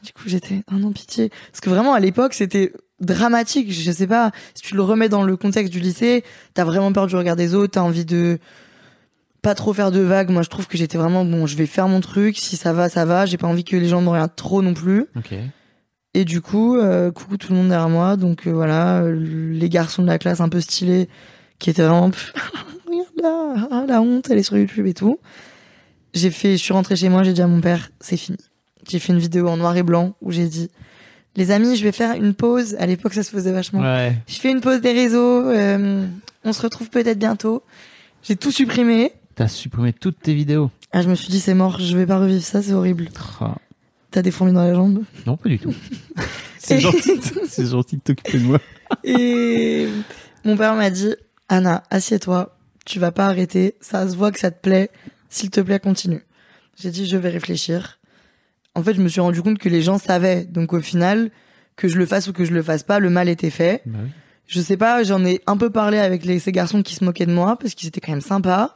Du 0.03 0.13
coup, 0.13 0.23
j'étais 0.25 0.63
oh 0.71 0.75
non 0.75 0.91
pitié 0.91 1.29
parce 1.51 1.61
que 1.61 1.69
vraiment 1.69 1.93
à 1.93 1.99
l'époque, 1.99 2.33
c'était 2.33 2.73
dramatique, 2.99 3.71
je 3.71 3.91
sais 3.91 4.07
pas, 4.07 4.31
si 4.53 4.63
tu 4.63 4.75
le 4.75 4.81
remets 4.81 5.09
dans 5.09 5.23
le 5.23 5.35
contexte 5.35 5.71
du 5.71 5.79
lycée, 5.79 6.23
t'as 6.53 6.63
vraiment 6.63 6.91
peur 6.93 7.07
du 7.07 7.15
regard 7.15 7.35
des 7.35 7.55
autres, 7.55 7.73
t'as 7.73 7.81
envie 7.81 8.05
de 8.05 8.39
pas 9.41 9.55
trop 9.55 9.73
faire 9.73 9.91
de 9.91 9.99
vagues. 9.99 10.29
Moi, 10.29 10.43
je 10.43 10.49
trouve 10.49 10.67
que 10.67 10.77
j'étais 10.77 10.97
vraiment 10.97 11.25
bon, 11.25 11.47
je 11.47 11.55
vais 11.57 11.65
faire 11.65 11.87
mon 11.87 11.99
truc, 11.99 12.37
si 12.37 12.57
ça 12.57 12.73
va, 12.73 12.89
ça 12.89 13.05
va, 13.05 13.25
j'ai 13.25 13.37
pas 13.37 13.47
envie 13.47 13.63
que 13.63 13.75
les 13.75 13.87
gens 13.87 14.01
me 14.01 14.09
regardent 14.09 14.35
trop 14.35 14.61
non 14.61 14.73
plus. 14.73 15.07
Ok. 15.15 15.33
Et 16.13 16.25
du 16.25 16.41
coup, 16.41 16.75
euh, 16.75 17.11
coucou 17.11 17.37
tout 17.37 17.51
le 17.51 17.57
monde 17.57 17.69
derrière 17.69 17.89
moi. 17.89 18.17
Donc 18.17 18.47
euh, 18.47 18.51
voilà, 18.51 19.01
euh, 19.01 19.13
les 19.13 19.69
garçons 19.69 20.01
de 20.01 20.07
la 20.07 20.19
classe 20.19 20.41
un 20.41 20.49
peu 20.49 20.59
stylés 20.59 21.07
qui 21.59 21.69
étaient 21.69 21.83
vraiment 21.83 22.11
regarde 22.85 23.07
là, 23.21 23.67
ah, 23.71 23.85
la 23.87 24.01
honte, 24.01 24.29
elle 24.29 24.37
est 24.37 24.43
sur 24.43 24.57
YouTube 24.57 24.87
et 24.87 24.93
tout. 24.93 25.19
J'ai 26.13 26.31
fait, 26.31 26.53
je 26.53 26.63
suis 26.63 26.73
rentrée 26.73 26.97
chez 26.97 27.07
moi, 27.07 27.23
j'ai 27.23 27.33
dit 27.33 27.41
à 27.41 27.47
mon 27.47 27.61
père, 27.61 27.91
c'est 28.01 28.17
fini. 28.17 28.37
J'ai 28.89 28.99
fait 28.99 29.13
une 29.13 29.19
vidéo 29.19 29.47
en 29.47 29.57
noir 29.57 29.77
et 29.77 29.83
blanc 29.83 30.15
où 30.21 30.31
j'ai 30.31 30.47
dit, 30.47 30.69
les 31.37 31.51
amis, 31.51 31.77
je 31.77 31.83
vais 31.83 31.93
faire 31.93 32.15
une 32.15 32.33
pause. 32.33 32.75
À 32.79 32.85
l'époque, 32.85 33.13
ça 33.13 33.23
se 33.23 33.29
faisait 33.29 33.53
vachement. 33.53 33.79
Ouais. 33.79 34.17
Je 34.27 34.35
fais 34.39 34.51
une 34.51 34.59
pause 34.59 34.81
des 34.81 34.91
réseaux. 34.91 35.47
euh, 35.47 36.05
on 36.43 36.51
se 36.51 36.61
retrouve 36.61 36.89
peut-être 36.89 37.19
bientôt. 37.19 37.63
J'ai 38.23 38.35
tout 38.35 38.51
supprimé. 38.51 39.13
T'as 39.35 39.47
supprimé 39.47 39.93
toutes 39.93 40.19
tes 40.19 40.33
vidéos. 40.33 40.71
Ah, 40.91 41.01
je 41.01 41.09
me 41.09 41.15
suis 41.15 41.29
dit, 41.29 41.39
c'est 41.39 41.53
mort, 41.53 41.79
je 41.79 41.95
vais 41.95 42.05
pas 42.05 42.19
revivre 42.19 42.43
ça, 42.43 42.61
c'est 42.61 42.73
horrible. 42.73 43.07
Ah. 43.39 43.55
T'as 44.11 44.21
des 44.21 44.31
fourmis 44.31 44.51
dans 44.51 44.63
la 44.63 44.73
jambe? 44.73 45.03
Non, 45.25 45.37
pas 45.37 45.47
du 45.47 45.57
tout. 45.57 45.73
c'est 46.59 46.79
gentil, 46.79 47.19
c'est 47.47 47.65
gentil 47.65 47.95
de 47.95 48.01
t'occuper 48.01 48.39
de 48.39 48.43
moi. 48.43 48.59
Et 49.05 49.87
mon 50.43 50.57
père 50.57 50.75
m'a 50.75 50.89
dit, 50.89 51.15
Anna, 51.47 51.83
assieds-toi, 51.89 52.57
tu 52.85 52.99
vas 52.99 53.11
pas 53.11 53.27
arrêter, 53.27 53.75
ça 53.79 54.07
se 54.09 54.15
voit 54.17 54.31
que 54.31 54.39
ça 54.39 54.51
te 54.51 54.59
plaît, 54.61 54.89
s'il 55.29 55.49
te 55.49 55.61
plaît, 55.61 55.79
continue. 55.79 56.23
J'ai 56.77 56.91
dit, 56.91 57.07
je 57.07 57.15
vais 57.15 57.29
réfléchir. 57.29 57.99
En 58.75 58.83
fait, 58.83 58.93
je 58.93 59.01
me 59.01 59.07
suis 59.07 59.21
rendu 59.21 59.41
compte 59.41 59.59
que 59.59 59.69
les 59.69 59.81
gens 59.81 59.97
savaient, 59.97 60.43
donc 60.43 60.73
au 60.73 60.81
final, 60.81 61.31
que 61.77 61.87
je 61.87 61.97
le 61.97 62.05
fasse 62.05 62.27
ou 62.27 62.33
que 62.33 62.43
je 62.43 62.53
le 62.53 62.61
fasse 62.61 62.83
pas, 62.83 62.99
le 62.99 63.09
mal 63.09 63.29
était 63.29 63.49
fait. 63.49 63.81
Bah 63.85 63.99
oui. 64.03 64.09
Je 64.47 64.59
sais 64.59 64.75
pas, 64.75 65.03
j'en 65.03 65.23
ai 65.23 65.39
un 65.47 65.55
peu 65.55 65.69
parlé 65.69 65.97
avec 65.97 66.25
les, 66.25 66.39
ces 66.39 66.51
garçons 66.51 66.83
qui 66.83 66.95
se 66.95 67.05
moquaient 67.05 67.25
de 67.25 67.33
moi, 67.33 67.57
parce 67.57 67.73
qu'ils 67.73 67.87
étaient 67.87 68.01
quand 68.01 68.11
même 68.11 68.19
sympas. 68.19 68.75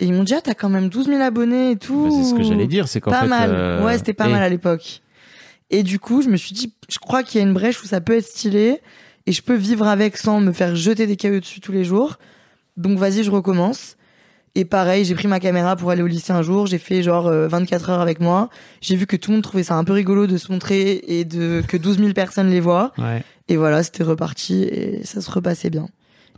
Et 0.00 0.06
ils 0.06 0.12
m'ont 0.12 0.22
dit, 0.24 0.34
ah, 0.34 0.40
t'as 0.40 0.54
quand 0.54 0.68
même 0.68 0.88
12 0.88 1.06
000 1.06 1.20
abonnés 1.22 1.72
et 1.72 1.76
tout. 1.76 2.04
Bah, 2.08 2.10
c'est 2.16 2.24
ce 2.30 2.34
que 2.34 2.42
j'allais 2.42 2.66
dire, 2.68 2.86
c'est 2.88 3.00
qu'en 3.00 3.10
Pas 3.10 3.22
fait. 3.22 3.26
mal. 3.28 3.50
euh, 3.52 3.84
Ouais, 3.84 3.98
c'était 3.98 4.12
pas 4.12 4.28
et- 4.28 4.32
mal 4.32 4.42
à 4.42 4.48
l'époque. 4.48 5.02
Et 5.70 5.82
du 5.82 5.98
coup, 5.98 6.22
je 6.22 6.28
me 6.28 6.36
suis 6.36 6.54
dit, 6.54 6.72
je 6.88 6.98
crois 6.98 7.22
qu'il 7.22 7.40
y 7.40 7.44
a 7.44 7.46
une 7.46 7.52
brèche 7.52 7.82
où 7.82 7.86
ça 7.86 8.00
peut 8.00 8.16
être 8.16 8.24
stylé 8.26 8.80
et 9.26 9.32
je 9.32 9.42
peux 9.42 9.54
vivre 9.56 9.86
avec 9.88 10.16
sans 10.16 10.40
me 10.40 10.52
faire 10.52 10.74
jeter 10.76 11.06
des 11.06 11.16
cailloux 11.16 11.40
dessus 11.40 11.60
tous 11.60 11.72
les 11.72 11.84
jours. 11.84 12.16
Donc 12.76 12.96
vas-y, 12.98 13.22
je 13.24 13.30
recommence. 13.30 13.96
Et 14.54 14.64
pareil, 14.64 15.04
j'ai 15.04 15.14
pris 15.14 15.28
ma 15.28 15.40
caméra 15.40 15.76
pour 15.76 15.90
aller 15.90 16.02
au 16.02 16.06
lycée 16.06 16.32
un 16.32 16.42
jour, 16.42 16.66
j'ai 16.66 16.78
fait 16.78 17.02
genre 17.02 17.26
euh, 17.26 17.48
24 17.48 17.90
heures 17.90 18.00
avec 18.00 18.18
moi. 18.20 18.48
J'ai 18.80 18.96
vu 18.96 19.06
que 19.06 19.14
tout 19.16 19.30
le 19.30 19.36
monde 19.36 19.42
trouvait 19.44 19.62
ça 19.62 19.74
un 19.74 19.84
peu 19.84 19.92
rigolo 19.92 20.26
de 20.26 20.36
se 20.38 20.50
montrer 20.50 21.02
et 21.06 21.24
de 21.24 21.62
que 21.68 21.76
12 21.76 21.98
000 21.98 22.12
personnes 22.12 22.48
les 22.50 22.60
voient. 22.60 22.92
Ouais. 22.98 23.22
Et 23.48 23.56
voilà, 23.56 23.82
c'était 23.82 24.04
reparti 24.04 24.62
et 24.62 25.04
ça 25.04 25.20
se 25.20 25.30
repassait 25.30 25.70
bien. 25.70 25.82
Donc 25.82 25.90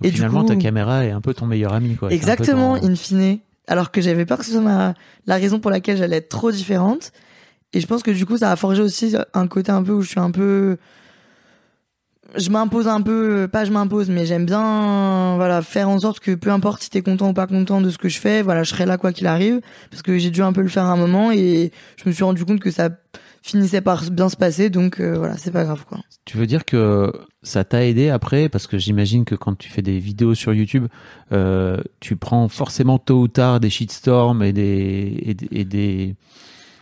Et 0.02 0.10
du 0.10 0.16
finalement, 0.16 0.40
coup- 0.42 0.48
ta 0.48 0.56
caméra 0.56 1.04
est 1.04 1.10
un 1.12 1.20
peu 1.20 1.34
ton 1.34 1.46
meilleur 1.46 1.72
ami, 1.72 1.94
quoi. 1.94 2.10
Exactement, 2.12 2.78
ton- 2.78 2.86
in 2.88 2.94
fine. 2.96 3.38
Alors 3.70 3.92
que 3.92 4.00
j'avais 4.00 4.26
peur 4.26 4.38
que 4.38 4.44
ce 4.44 4.50
soit 4.50 4.60
ma, 4.60 4.94
la 5.26 5.36
raison 5.36 5.60
pour 5.60 5.70
laquelle 5.70 5.96
j'allais 5.96 6.16
être 6.16 6.28
trop 6.28 6.50
différente. 6.50 7.12
Et 7.72 7.80
je 7.80 7.86
pense 7.86 8.02
que 8.02 8.10
du 8.10 8.26
coup, 8.26 8.36
ça 8.36 8.50
a 8.50 8.56
forgé 8.56 8.82
aussi 8.82 9.14
un 9.32 9.46
côté 9.46 9.70
un 9.70 9.84
peu 9.84 9.92
où 9.92 10.02
je 10.02 10.08
suis 10.08 10.18
un 10.18 10.32
peu, 10.32 10.76
je 12.36 12.50
m'impose 12.50 12.88
un 12.88 13.00
peu, 13.00 13.46
pas 13.46 13.64
je 13.64 13.70
m'impose, 13.70 14.10
mais 14.10 14.26
j'aime 14.26 14.44
bien, 14.44 15.36
voilà, 15.36 15.62
faire 15.62 15.88
en 15.88 16.00
sorte 16.00 16.18
que 16.18 16.34
peu 16.34 16.50
importe 16.50 16.82
si 16.82 16.90
t'es 16.90 17.00
content 17.00 17.30
ou 17.30 17.32
pas 17.32 17.46
content 17.46 17.80
de 17.80 17.90
ce 17.90 17.98
que 17.98 18.08
je 18.08 18.18
fais, 18.18 18.42
voilà, 18.42 18.64
je 18.64 18.70
serai 18.70 18.86
là 18.86 18.98
quoi 18.98 19.12
qu'il 19.12 19.28
arrive. 19.28 19.60
Parce 19.88 20.02
que 20.02 20.18
j'ai 20.18 20.30
dû 20.30 20.42
un 20.42 20.52
peu 20.52 20.62
le 20.62 20.68
faire 20.68 20.86
à 20.86 20.90
un 20.90 20.96
moment 20.96 21.30
et 21.30 21.70
je 21.96 22.08
me 22.08 22.12
suis 22.12 22.24
rendu 22.24 22.44
compte 22.44 22.58
que 22.58 22.72
ça 22.72 22.88
finissait 23.42 23.80
par 23.80 24.08
bien 24.10 24.28
se 24.28 24.36
passer, 24.36 24.68
donc 24.70 25.00
euh, 25.00 25.16
voilà, 25.18 25.36
c'est 25.36 25.50
pas 25.50 25.64
grave 25.64 25.84
quoi. 25.88 25.98
Tu 26.26 26.36
veux 26.36 26.46
dire 26.46 26.64
que 26.64 27.12
ça 27.42 27.64
t'a 27.64 27.86
aidé 27.86 28.10
après? 28.10 28.48
Parce 28.48 28.66
que 28.66 28.76
j'imagine 28.78 29.24
que 29.24 29.34
quand 29.34 29.56
tu 29.56 29.68
fais 29.70 29.82
des 29.82 29.98
vidéos 29.98 30.34
sur 30.34 30.52
YouTube, 30.52 30.86
euh, 31.32 31.78
tu 32.00 32.16
prends 32.16 32.48
forcément 32.48 32.98
tôt 32.98 33.20
ou 33.22 33.28
tard 33.28 33.58
des 33.60 33.70
shitstorms 33.70 34.42
et 34.42 34.52
des, 34.52 35.18
et, 35.22 35.34
des- 35.34 35.48
et 35.52 35.64
des, 35.64 36.16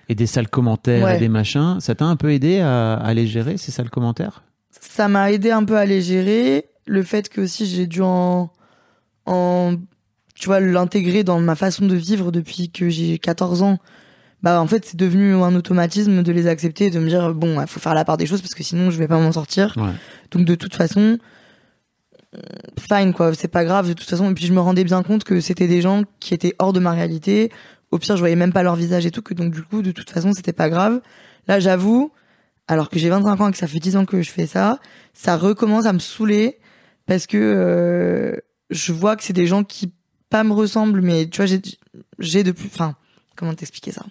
et 0.09 0.15
des 0.15 0.27
sales 0.27 0.49
commentaires 0.49 1.05
Ouais. 1.05 1.17
et 1.17 1.21
des 1.21 1.29
machins. 1.29 1.79
Ça 1.81 1.95
t'a 1.95 2.05
un 2.07 2.17
peu 2.17 2.33
aidé 2.33 2.59
à, 2.61 2.95
à 2.95 3.15
les 3.15 3.27
gérer, 3.27 3.57
ces 3.57 3.71
sales 3.71 3.91
commentaires? 3.91 4.43
Ça 4.81 5.07
m'a 5.09 5.31
aidé 5.33 5.51
un 5.51 5.65
peu 5.65 5.77
à 5.77 5.87
les 5.87 6.03
gérer. 6.03 6.67
Le 6.87 7.03
fait 7.03 7.29
que 7.29 7.43
aussi 7.43 7.67
j'ai 7.67 7.87
dû 7.87 8.01
en, 8.03 8.51
en, 9.27 9.75
tu 10.35 10.47
vois, 10.47 10.61
l'intégrer 10.61 11.23
dans 11.25 11.41
ma 11.41 11.55
façon 11.55 11.87
de 11.87 11.95
vivre 11.95 12.33
depuis 12.33 12.71
que 12.71 12.89
j'ai 12.89 13.19
14 13.19 13.63
ans. 13.63 13.79
Bah, 14.43 14.61
en 14.61 14.67
fait, 14.67 14.85
c'est 14.85 14.97
devenu 14.97 15.35
un 15.35 15.55
automatisme 15.55 16.23
de 16.23 16.33
les 16.33 16.47
accepter 16.47 16.87
et 16.87 16.91
de 16.91 16.99
me 16.99 17.09
dire, 17.09 17.35
bon, 17.35 17.61
il 17.61 17.67
faut 17.67 17.81
faire 17.81 17.95
la 17.95 18.05
part 18.05 18.17
des 18.17 18.27
choses 18.27 18.41
parce 18.41 18.55
que 18.55 18.63
sinon 18.63 18.91
je 18.91 18.99
vais 18.99 19.09
pas 19.09 19.19
m'en 19.19 19.33
sortir. 19.33 19.75
Ouais. 19.77 19.91
Donc, 20.31 20.45
de 20.45 20.55
toute 20.55 20.77
façon, 20.77 21.19
fine, 22.79 23.13
quoi. 23.13 23.35
C'est 23.35 23.49
pas 23.49 23.65
grave, 23.65 23.89
de 23.89 23.93
toute 23.95 24.09
façon. 24.09 24.31
Et 24.31 24.35
puis, 24.35 24.47
je 24.47 24.53
me 24.53 24.61
rendais 24.61 24.85
bien 24.85 25.03
compte 25.03 25.25
que 25.25 25.41
c'était 25.41 25.67
des 25.67 25.81
gens 25.81 26.05
qui 26.21 26.35
étaient 26.35 26.55
hors 26.59 26.73
de 26.73 26.81
ma 26.81 26.93
réalité. 26.93 27.51
Au 27.91 27.99
pire, 27.99 28.17
je 28.17 28.21
voyais 28.21 28.37
même 28.37 28.53
pas 28.53 28.63
leur 28.63 28.77
visage 28.77 29.07
et 29.07 29.11
tout, 29.11 29.23
que 29.23 29.35
donc, 29.35 29.53
du 29.53 29.63
coup, 29.63 29.83
de 29.83 29.93
toute 29.93 30.11
façon, 30.11 30.33
c'était 30.33 30.53
pas 30.53 30.69
grave. 30.69 31.01
Là, 31.47 31.59
j'avoue, 31.59 32.13
alors 32.67 32.91
que 32.91 32.99
j'ai 32.99 33.09
25 33.09 33.41
ans 33.41 33.49
et 33.49 33.53
que 33.53 33.59
ça 33.59 33.67
fait 33.67 33.81
10 33.81 33.97
ans 33.97 34.05
que 34.05 34.21
je 34.23 34.31
fais 34.31 34.47
ça, 34.47 34.79
ça 35.15 35.37
recommence 35.37 35.87
à 35.87 35.93
me 35.93 35.99
saouler 35.99 36.59
parce 37.07 37.27
que 37.27 37.39
euh, 37.39 38.37
je 38.69 38.93
vois 38.93 39.17
que 39.17 39.25
c'est 39.25 39.33
des 39.33 39.47
gens 39.47 39.65
qui 39.65 39.93
pas 40.29 40.45
me 40.45 40.53
ressemblent, 40.53 41.01
mais 41.01 41.27
tu 41.27 41.39
vois, 41.39 41.47
j'ai, 41.47 41.63
j'ai 42.19 42.45
depuis, 42.45 42.69
enfin, 42.71 42.95
comment 43.35 43.55
t'expliquer 43.55 43.93
ça? 43.93 44.05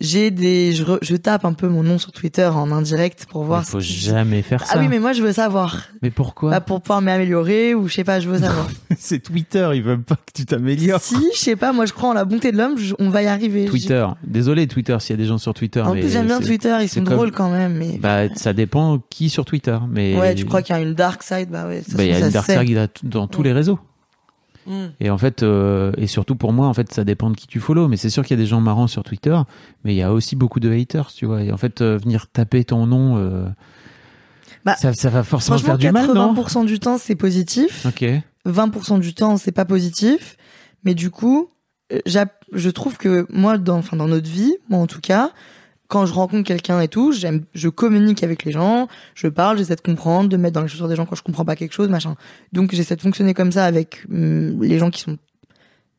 J'ai 0.00 0.30
des, 0.30 0.72
je, 0.72 0.84
re- 0.84 0.98
je 1.00 1.16
tape 1.16 1.44
un 1.44 1.54
peu 1.54 1.68
mon 1.68 1.82
nom 1.82 1.98
sur 1.98 2.12
Twitter 2.12 2.44
en 2.46 2.70
indirect 2.70 3.26
pour 3.30 3.44
voir. 3.44 3.62
Il 3.66 3.70
faut 3.70 3.80
jamais 3.80 4.42
faire 4.42 4.64
ça. 4.64 4.74
Ah 4.74 4.78
oui, 4.78 4.88
mais 4.88 4.98
moi 4.98 5.12
je 5.14 5.22
veux 5.22 5.32
savoir, 5.32 5.84
Mais 6.02 6.10
pourquoi 6.10 6.50
Bah, 6.50 6.60
pour 6.60 6.82
pouvoir 6.82 7.00
m'améliorer 7.00 7.74
ou 7.74 7.88
je 7.88 7.94
sais 7.94 8.04
pas, 8.04 8.20
je 8.20 8.28
veux 8.28 8.38
savoir. 8.38 8.68
C'est 8.98 9.20
Twitter, 9.22 9.70
ils 9.74 9.82
veulent 9.82 10.02
pas 10.02 10.16
que 10.16 10.32
tu 10.34 10.44
t'améliores. 10.44 11.00
si, 11.00 11.16
je 11.34 11.38
sais 11.38 11.56
pas, 11.56 11.72
moi 11.72 11.86
je 11.86 11.92
crois 11.94 12.10
en 12.10 12.14
la 12.14 12.24
bonté 12.26 12.52
de 12.52 12.58
l'homme, 12.58 12.76
on 12.98 13.08
va 13.10 13.22
y 13.22 13.26
arriver. 13.26 13.64
Twitter. 13.64 14.06
Désolé 14.24 14.66
Twitter 14.66 14.96
s'il 15.00 15.10
y 15.10 15.18
a 15.18 15.22
des 15.22 15.28
gens 15.28 15.38
sur 15.38 15.54
Twitter. 15.54 15.80
En 15.80 15.94
mais 15.94 16.00
plus, 16.00 16.10
j'aime 16.10 16.26
bien 16.26 16.40
Twitter, 16.40 16.76
ils 16.82 16.88
sont 16.88 17.02
comme- 17.02 17.14
drôles 17.14 17.32
quand 17.32 17.50
même, 17.50 17.74
mais. 17.74 17.98
Bah, 17.98 18.28
ça 18.34 18.52
dépend 18.52 18.98
qui 19.10 19.30
sur 19.30 19.44
Twitter. 19.46 19.78
Mais 19.90 20.14
ouais, 20.16 20.34
tu 20.34 20.44
crois 20.44 20.60
qu'il 20.62 20.74
y 20.74 20.78
a 20.78 20.82
une 20.82 20.94
dark 20.94 21.22
side, 21.22 21.48
bah 21.50 21.66
ouais. 21.66 21.82
ça 21.88 21.96
Bah, 21.96 22.02
se 22.02 22.06
il 22.06 22.10
y 22.10 22.14
a 22.14 22.18
une 22.26 22.30
dark 22.30 22.50
side 22.50 22.88
dans- 23.04 23.26
tous 23.28 23.42
les 23.42 23.52
réseaux. 23.52 23.78
Mm. 24.66 24.86
Et 25.00 25.10
en 25.10 25.18
fait, 25.18 25.42
euh, 25.42 25.92
et 25.96 26.06
surtout 26.06 26.36
pour 26.36 26.52
moi, 26.52 26.66
en 26.66 26.74
fait, 26.74 26.92
ça 26.92 27.04
dépend 27.04 27.30
de 27.30 27.36
qui 27.36 27.46
tu 27.46 27.60
follow. 27.60 27.88
Mais 27.88 27.96
c'est 27.96 28.10
sûr 28.10 28.24
qu'il 28.24 28.36
y 28.36 28.40
a 28.40 28.42
des 28.42 28.48
gens 28.48 28.60
marrants 28.60 28.86
sur 28.86 29.02
Twitter, 29.02 29.38
mais 29.84 29.94
il 29.94 29.96
y 29.96 30.02
a 30.02 30.12
aussi 30.12 30.36
beaucoup 30.36 30.60
de 30.60 30.70
haters, 30.70 31.12
tu 31.12 31.26
vois. 31.26 31.42
Et 31.42 31.52
en 31.52 31.56
fait, 31.56 31.80
euh, 31.80 31.98
venir 31.98 32.26
taper 32.28 32.64
ton 32.64 32.86
nom, 32.86 33.16
euh, 33.16 33.46
Bah, 34.64 34.74
ça, 34.76 34.92
ça 34.92 35.10
va 35.10 35.22
forcément 35.24 35.58
faire 35.58 35.78
du 35.78 35.90
mal, 35.90 36.12
non 36.12 36.34
80% 36.34 36.66
du 36.66 36.78
temps, 36.78 36.98
c'est 36.98 37.16
positif. 37.16 37.86
Ok. 37.86 38.04
20% 38.46 39.00
du 39.00 39.14
temps, 39.14 39.36
c'est 39.36 39.52
pas 39.52 39.64
positif. 39.64 40.36
Mais 40.84 40.94
du 40.94 41.10
coup, 41.10 41.50
je 41.90 42.70
trouve 42.70 42.96
que 42.96 43.26
moi, 43.30 43.58
dans, 43.58 43.78
enfin, 43.78 43.96
dans 43.96 44.08
notre 44.08 44.28
vie, 44.28 44.54
moi 44.68 44.80
en 44.80 44.86
tout 44.86 45.00
cas, 45.00 45.32
quand 45.88 46.06
je 46.06 46.12
rencontre 46.12 46.46
quelqu'un 46.46 46.80
et 46.80 46.88
tout, 46.88 47.12
j'aime, 47.12 47.44
je 47.54 47.68
communique 47.68 48.22
avec 48.24 48.44
les 48.44 48.52
gens, 48.52 48.88
je 49.14 49.28
parle, 49.28 49.58
j'essaie 49.58 49.76
de 49.76 49.80
comprendre, 49.80 50.28
de 50.28 50.36
me 50.36 50.42
mettre 50.42 50.54
dans 50.54 50.62
les 50.62 50.68
chaussures 50.68 50.88
des 50.88 50.96
gens 50.96 51.06
quand 51.06 51.14
je 51.16 51.22
comprends 51.22 51.44
pas 51.44 51.56
quelque 51.56 51.72
chose, 51.74 51.88
machin. 51.88 52.16
Donc 52.52 52.74
j'essaie 52.74 52.96
de 52.96 53.00
fonctionner 53.02 53.34
comme 53.34 53.52
ça 53.52 53.64
avec 53.64 54.04
hum, 54.10 54.62
les 54.62 54.78
gens 54.78 54.90
qui 54.90 55.00
sont 55.00 55.16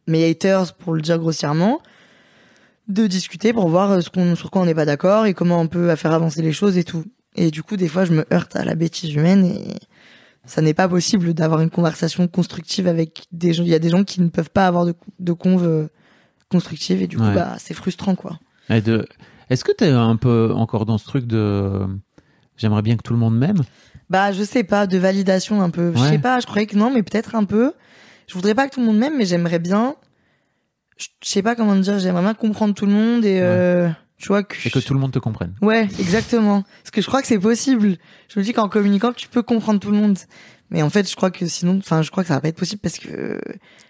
mes 0.08 0.30
haters, 0.30 0.73
pour 0.76 0.93
le 0.93 1.02
dire 1.02 1.17
grossièrement, 1.19 1.82
de 2.88 3.08
discuter 3.08 3.52
pour 3.54 3.67
voir 3.69 3.91
euh, 3.91 4.02
ce 4.02 4.10
qu'on, 4.10 4.36
sur 4.36 4.52
quoi 4.52 4.62
on 4.62 4.65
n'est 4.65 4.73
pas 4.76 4.86
d'accord 4.86 5.26
et 5.26 5.34
comment 5.34 5.60
on 5.60 5.67
peut 5.67 5.93
faire 5.95 6.13
avancer 6.13 6.41
les 6.41 6.54
choses 6.54 6.78
et 6.78 6.84
tout. 6.84 7.04
Et 7.36 7.52
du 7.52 7.62
coup, 7.63 7.76
des 7.78 7.88
fois, 7.88 8.06
je 8.06 8.13
me 8.13 8.26
heurte 8.34 8.56
à 8.56 8.63
la 8.65 8.76
bêtise 8.76 9.13
humaine 9.13 9.45
et 9.45 9.76
ça 10.45 10.62
n'est 10.62 10.73
pas 10.73 10.88
possible 10.88 11.34
d'avoir 11.34 11.60
une 11.62 11.69
conversation 11.69 12.28
constructive 12.30 12.88
avec 12.88 13.26
des 13.34 13.54
gens. 13.54 13.63
Il 13.63 13.69
y 13.69 13.76
a 13.76 13.80
des 13.80 13.89
gens 13.89 14.04
qui 14.06 14.21
ne 14.21 14.30
peuvent 14.30 14.50
pas 14.50 14.65
avoir 14.67 14.86
de, 14.86 14.93
de 15.19 15.34
conve 15.34 15.89
constructive 16.50 17.02
et 17.02 17.08
du 17.08 17.17
coup, 17.17 17.23
Ouais. 17.23 17.36
bah, 17.36 17.56
c'est 17.60 17.73
frustrant, 17.73 18.15
quoi. 18.15 18.39
Et 18.69 18.80
de... 18.82 19.06
Est-ce 19.50 19.64
que 19.64 19.72
t'es 19.72 19.90
un 19.90 20.16
peu 20.16 20.52
encore 20.56 20.86
dans 20.86 20.98
ce 20.98 21.06
truc 21.06 21.26
de 21.26 21.86
j'aimerais 22.58 22.82
bien 22.82 22.98
que 22.98 23.04
tout 23.04 23.14
le 23.14 23.20
monde 23.20 23.38
m'aime? 23.38 23.62
Bah, 24.10 24.32
je 24.32 24.44
sais 24.44 24.64
pas, 24.64 24.88
de 24.88 24.98
validation 24.98 25.62
un 25.62 25.70
peu. 25.70 25.94
Je 25.96 26.00
sais 26.02 26.20
pas, 26.20 26.40
je 26.40 26.46
croyais 26.46 26.66
que 26.66 26.78
non, 26.78 26.92
mais 26.92 27.04
peut-être 27.04 27.36
un 27.36 27.44
peu. 27.44 27.74
Je 28.28 28.34
voudrais 28.34 28.56
pas 28.56 28.68
que 28.68 28.74
tout 28.74 28.80
le 28.80 28.86
monde 28.86 28.98
m'aime, 28.98 29.18
mais 29.18 29.26
j'aimerais 29.26 29.60
bien. 29.60 29.96
Je 30.98 31.08
je 31.24 31.30
sais 31.30 31.42
pas 31.44 31.56
comment 31.56 31.76
dire, 31.76 32.00
j'aimerais 32.00 32.24
bien 32.24 32.34
comprendre 32.34 32.74
tout 32.74 32.86
le 32.86 32.92
monde 32.92 33.24
et, 33.24 33.40
euh, 33.42 33.90
tu 34.18 34.30
vois, 34.30 34.44
que. 34.44 34.56
et 34.66 34.72
que 34.72 34.80
tout 34.80 34.94
le 34.94 35.00
monde 35.00 35.12
te 35.12 35.20
comprenne 35.20 35.54
Ouais, 35.62 35.88
exactement. 36.00 36.64
Parce 36.82 36.92
que 36.92 37.02
je 37.02 37.08
crois 37.08 37.22
que 37.22 37.28
c'est 37.28 37.40
possible. 37.40 37.98
Je 38.30 38.40
me 38.40 38.44
dis 38.44 38.54
qu'en 38.54 38.68
communiquant, 38.70 39.14
tu 39.14 39.28
peux 39.28 39.44
comprendre 39.44 39.80
tout 39.80 39.92
le 39.92 39.98
monde. 39.98 40.18
Mais 40.69 40.82
en 40.82 40.89
fait, 40.89 41.10
je 41.10 41.15
crois 41.15 41.32
que 41.32 41.47
sinon, 41.47 41.77
enfin, 41.77 42.01
je 42.01 42.12
crois 42.12 42.23
que 42.23 42.27
ça 42.27 42.34
va 42.34 42.41
pas 42.41 42.49
être 42.49 42.58
possible 42.58 42.82
parce 42.82 42.97
que 42.99 43.39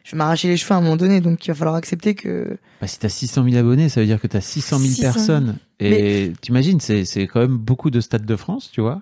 je 0.03 0.11
vais 0.11 0.17
m'arracher 0.17 0.47
les 0.47 0.57
cheveux 0.57 0.73
à 0.73 0.77
un 0.77 0.81
moment 0.81 0.95
donné, 0.95 1.21
donc 1.21 1.45
il 1.45 1.49
va 1.49 1.55
falloir 1.55 1.75
accepter 1.75 2.13
que. 2.13 2.57
Bah, 2.81 2.87
si 2.87 2.99
t'as 2.99 3.09
600 3.09 3.43
000 3.45 3.55
abonnés, 3.57 3.89
ça 3.89 3.99
veut 3.99 4.05
dire 4.05 4.21
que 4.21 4.27
t'as 4.27 4.41
600 4.41 4.77
000 4.77 4.89
600 4.93 5.01
000. 5.01 5.13
personnes. 5.13 5.57
Et 5.79 6.33
t'imagines, 6.41 6.79
c'est, 6.79 7.03
c'est 7.05 7.25
quand 7.27 7.39
même 7.39 7.57
beaucoup 7.57 7.89
de 7.89 7.99
stades 7.99 8.25
de 8.25 8.35
France, 8.35 8.69
tu 8.71 8.81
vois. 8.81 9.01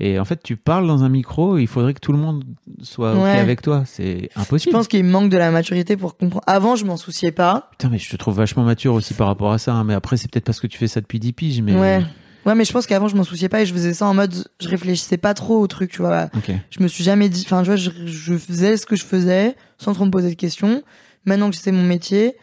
Et 0.00 0.18
en 0.18 0.24
fait, 0.24 0.42
tu 0.42 0.56
parles 0.56 0.88
dans 0.88 1.04
un 1.04 1.08
micro, 1.08 1.56
il 1.56 1.68
faudrait 1.68 1.94
que 1.94 2.00
tout 2.00 2.10
le 2.12 2.18
monde 2.18 2.44
soit 2.82 3.14
OK 3.14 3.24
avec 3.26 3.62
toi. 3.62 3.84
C'est 3.86 4.28
Je 4.34 4.40
impossible. 4.40 4.72
pense 4.72 4.88
qu'il 4.88 5.04
me 5.04 5.10
manque 5.10 5.30
de 5.30 5.38
la 5.38 5.52
maturité 5.52 5.96
pour 5.96 6.16
comprendre. 6.16 6.42
Avant, 6.48 6.74
je 6.74 6.84
m'en 6.84 6.96
souciais 6.96 7.30
pas. 7.30 7.68
Putain, 7.70 7.90
mais 7.90 7.98
je 7.98 8.10
te 8.10 8.16
trouve 8.16 8.34
vachement 8.34 8.64
mature 8.64 8.92
aussi 8.92 9.14
par 9.14 9.28
rapport 9.28 9.52
à 9.52 9.58
ça. 9.58 9.72
hein. 9.72 9.84
Mais 9.84 9.94
après, 9.94 10.16
c'est 10.16 10.28
peut-être 10.28 10.44
parce 10.46 10.58
que 10.58 10.66
tu 10.66 10.78
fais 10.78 10.88
ça 10.88 11.00
depuis 11.00 11.20
10 11.20 11.32
piges. 11.32 11.62
Mais... 11.62 11.78
Ouais. 11.78 12.04
Ouais, 12.46 12.54
mais 12.54 12.64
je 12.64 12.72
pense 12.72 12.86
qu'avant, 12.86 13.08
je 13.08 13.16
m'en 13.16 13.24
souciais 13.24 13.48
pas 13.48 13.62
et 13.62 13.66
je 13.66 13.72
faisais 13.72 13.94
ça 13.94 14.06
en 14.06 14.14
mode, 14.14 14.34
je 14.60 14.68
réfléchissais 14.68 15.16
pas 15.16 15.32
trop 15.34 15.58
au 15.58 15.66
truc, 15.66 15.90
tu 15.90 16.02
vois. 16.02 16.28
Je 16.70 16.82
me 16.82 16.88
suis 16.88 17.02
jamais 17.04 17.28
dit, 17.28 17.42
enfin, 17.46 17.62
tu 17.62 17.66
vois, 17.66 17.76
je, 17.76 17.90
je 18.04 18.36
faisais 18.36 18.76
ce 18.76 18.84
que 18.86 18.96
je 18.96 19.04
faisais 19.04 19.56
sans 19.78 19.94
trop 19.94 20.04
me 20.04 20.10
poser 20.10 20.28
de 20.30 20.34
questions. 20.34 20.82
Maintenant 21.24 21.50
que 21.50 21.56
c'est 21.56 21.72
mon 21.72 21.82
métier, 21.84 22.36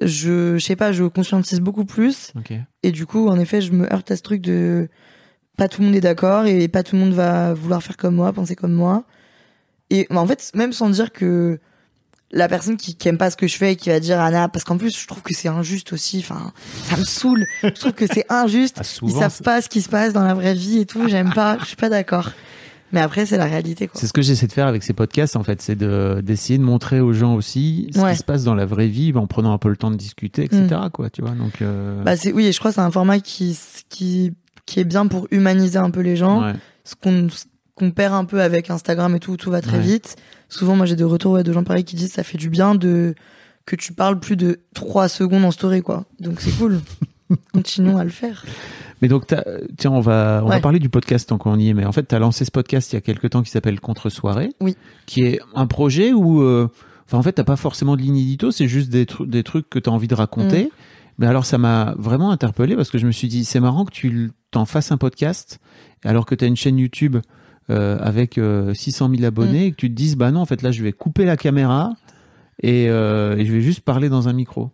je, 0.00 0.58
je 0.58 0.64
sais 0.64 0.76
pas, 0.76 0.92
je 0.92 1.04
conscientise 1.04 1.60
beaucoup 1.60 1.84
plus. 1.84 2.32
Et 2.82 2.92
du 2.92 3.06
coup, 3.06 3.28
en 3.28 3.38
effet, 3.38 3.60
je 3.60 3.72
me 3.72 3.90
heurte 3.92 4.10
à 4.10 4.16
ce 4.16 4.22
truc 4.22 4.42
de 4.42 4.88
pas 5.56 5.68
tout 5.68 5.80
le 5.80 5.86
monde 5.86 5.96
est 5.96 6.00
d'accord 6.00 6.46
et 6.46 6.68
pas 6.68 6.82
tout 6.82 6.96
le 6.96 7.02
monde 7.02 7.12
va 7.14 7.54
vouloir 7.54 7.82
faire 7.82 7.96
comme 7.96 8.14
moi, 8.16 8.32
penser 8.32 8.56
comme 8.56 8.72
moi. 8.72 9.04
Et 9.90 10.06
bah, 10.10 10.20
en 10.20 10.26
fait, 10.26 10.50
même 10.54 10.72
sans 10.72 10.90
dire 10.90 11.12
que 11.12 11.58
la 12.32 12.48
personne 12.48 12.76
qui, 12.76 12.94
qui 12.94 13.08
aime 13.08 13.18
pas 13.18 13.30
ce 13.30 13.36
que 13.36 13.46
je 13.46 13.56
fais 13.56 13.72
et 13.72 13.76
qui 13.76 13.90
va 13.90 14.00
dire 14.00 14.18
Anna, 14.20 14.48
parce 14.48 14.64
qu'en 14.64 14.78
plus, 14.78 14.98
je 14.98 15.06
trouve 15.06 15.22
que 15.22 15.34
c'est 15.34 15.48
injuste 15.48 15.92
aussi. 15.92 16.18
Enfin, 16.20 16.52
ça 16.88 16.96
me 16.96 17.04
saoule. 17.04 17.44
je 17.62 17.68
trouve 17.68 17.92
que 17.92 18.06
c'est 18.06 18.24
injuste. 18.30 18.76
Ah, 18.80 18.82
Ils 18.84 18.86
souvent, 18.86 19.20
savent 19.20 19.42
pas 19.42 19.60
ce 19.60 19.68
qui 19.68 19.82
se 19.82 19.88
passe 19.88 20.12
dans 20.12 20.24
la 20.24 20.34
vraie 20.34 20.54
vie 20.54 20.78
et 20.78 20.86
tout. 20.86 21.08
J'aime 21.08 21.32
pas. 21.34 21.58
Je 21.60 21.66
suis 21.66 21.76
pas 21.76 21.88
d'accord. 21.90 22.30
Mais 22.94 23.00
après, 23.00 23.24
c'est 23.24 23.38
la 23.38 23.46
réalité, 23.46 23.88
quoi. 23.88 23.98
C'est 24.00 24.06
ce 24.06 24.12
que 24.12 24.20
j'essaie 24.20 24.46
de 24.46 24.52
faire 24.52 24.66
avec 24.66 24.82
ces 24.82 24.92
podcasts, 24.92 25.36
en 25.36 25.42
fait, 25.42 25.62
c'est 25.62 25.76
de 25.76 26.20
d'essayer 26.22 26.58
de 26.58 26.62
montrer 26.62 27.00
aux 27.00 27.14
gens 27.14 27.34
aussi 27.34 27.88
ce 27.94 27.98
Ouais. 28.00 28.12
qui 28.12 28.18
se 28.18 28.24
passe 28.24 28.44
dans 28.44 28.54
la 28.54 28.66
vraie 28.66 28.88
vie, 28.88 29.12
en 29.16 29.26
prenant 29.26 29.52
un 29.54 29.58
peu 29.58 29.70
le 29.70 29.76
temps 29.78 29.90
de 29.90 29.96
discuter, 29.96 30.44
etc. 30.44 30.68
Quoi, 30.92 31.08
tu 31.08 31.22
vois. 31.22 31.30
Donc, 31.30 31.62
euh, 31.62 32.02
Bah, 32.02 32.16
c'est, 32.16 32.32
oui, 32.32 32.46
et 32.46 32.52
je 32.52 32.58
crois 32.58 32.70
que 32.70 32.74
c'est 32.74 32.80
un 32.82 32.90
format 32.90 33.20
qui, 33.20 33.58
qui, 33.88 34.34
qui 34.66 34.80
est 34.80 34.84
bien 34.84 35.06
pour 35.06 35.26
humaniser 35.30 35.78
un 35.78 35.90
peu 35.90 36.00
les 36.00 36.16
gens. 36.16 36.42
ouais. 36.44 36.52
Ce 36.84 36.94
qu'on, 36.94 37.28
qu'on 37.76 37.90
perd 37.92 38.12
un 38.12 38.26
peu 38.26 38.42
avec 38.42 38.68
Instagram 38.68 39.16
et 39.16 39.20
tout, 39.20 39.36
tout 39.38 39.50
va 39.50 39.62
très 39.62 39.78
Ouais. 39.78 39.82
vite. 39.82 40.16
Souvent, 40.52 40.76
moi, 40.76 40.84
j'ai 40.86 40.96
des 40.96 41.04
retours 41.04 41.32
ouais, 41.32 41.42
de 41.42 41.52
gens 41.52 41.64
pareils 41.64 41.84
qui 41.84 41.96
disent 41.96 42.12
ça 42.12 42.22
fait 42.22 42.36
du 42.36 42.50
bien 42.50 42.74
de, 42.74 43.14
que 43.64 43.74
tu 43.74 43.92
parles 43.94 44.20
plus 44.20 44.36
de 44.36 44.60
3 44.74 45.08
secondes 45.08 45.44
en 45.44 45.50
story, 45.50 45.80
quoi. 45.82 46.04
Donc, 46.20 46.40
c'est 46.40 46.50
cool. 46.58 46.80
Continuons 47.54 47.96
à 47.96 48.04
le 48.04 48.10
faire. 48.10 48.44
Mais 49.00 49.08
donc, 49.08 49.24
tiens, 49.78 49.90
on 49.90 50.00
va 50.00 50.42
on 50.44 50.48
va 50.48 50.60
parler 50.60 50.78
du 50.78 50.90
podcast 50.90 51.28
tant 51.30 51.38
qu'on 51.38 51.58
y 51.58 51.70
est. 51.70 51.74
Mais 51.74 51.86
en 51.86 51.92
fait, 51.92 52.06
tu 52.06 52.14
as 52.14 52.18
lancé 52.18 52.44
ce 52.44 52.50
podcast 52.50 52.92
il 52.92 52.96
y 52.96 52.98
a 52.98 53.00
quelque 53.00 53.26
temps 53.26 53.42
qui 53.42 53.50
s'appelle 53.50 53.80
Contre 53.80 54.10
Soirée, 54.10 54.50
Oui. 54.60 54.76
qui 55.06 55.22
est 55.22 55.40
un 55.54 55.66
projet 55.66 56.12
où, 56.12 56.42
euh, 56.42 56.68
enfin, 57.06 57.16
en 57.18 57.22
fait, 57.22 57.32
t'as 57.32 57.44
pas 57.44 57.56
forcément 57.56 57.96
de 57.96 58.02
ligne 58.02 58.18
édito, 58.18 58.50
c'est 58.50 58.68
juste 58.68 58.90
des, 58.90 59.06
tru- 59.06 59.26
des 59.26 59.42
trucs 59.42 59.70
que 59.70 59.78
tu 59.78 59.88
as 59.88 59.92
envie 59.92 60.08
de 60.08 60.14
raconter. 60.14 60.64
Mm. 60.64 60.68
Mais 61.18 61.26
alors, 61.26 61.46
ça 61.46 61.56
m'a 61.58 61.94
vraiment 61.98 62.30
interpellé 62.30 62.76
parce 62.76 62.90
que 62.90 62.98
je 62.98 63.06
me 63.06 63.12
suis 63.12 63.28
dit, 63.28 63.44
c'est 63.44 63.60
marrant 63.60 63.84
que 63.86 63.92
tu 63.92 64.30
t'en 64.50 64.66
fasses 64.66 64.92
un 64.92 64.98
podcast 64.98 65.58
alors 66.04 66.26
que 66.26 66.34
tu 66.34 66.44
as 66.44 66.48
une 66.48 66.56
chaîne 66.56 66.78
YouTube 66.78 67.16
euh, 67.70 67.98
avec 68.00 68.38
euh, 68.38 68.74
600 68.74 69.10
000 69.10 69.24
abonnés 69.24 69.66
et 69.66 69.70
que 69.70 69.76
tu 69.76 69.88
te 69.88 69.94
dises, 69.94 70.16
bah 70.16 70.30
non, 70.30 70.40
en 70.40 70.46
fait, 70.46 70.62
là, 70.62 70.72
je 70.72 70.82
vais 70.82 70.92
couper 70.92 71.24
la 71.24 71.36
caméra 71.36 71.94
et, 72.62 72.88
euh, 72.88 73.36
et 73.36 73.44
je 73.46 73.52
vais 73.52 73.60
juste 73.60 73.80
parler 73.80 74.08
dans 74.08 74.28
un 74.28 74.32
micro. 74.32 74.70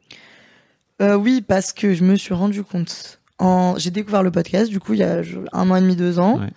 Euh, 1.01 1.15
oui, 1.15 1.43
parce 1.47 1.73
que 1.73 1.95
je 1.95 2.03
me 2.05 2.17
suis 2.17 2.35
rendu 2.35 2.63
compte. 2.65 3.21
En... 3.39 3.75
J'ai 3.79 3.91
découvert 3.91 4.23
le 4.23 4.31
podcast, 4.31 4.69
du 4.71 4.81
coup, 4.81 4.95
il 4.95 5.01
y 5.01 5.05
a 5.05 5.23
un 5.53 5.71
an 5.71 5.77
et 5.77 5.81
demi, 5.81 5.95
deux 5.97 6.19
ans. 6.19 6.39
Ouais. 6.41 6.51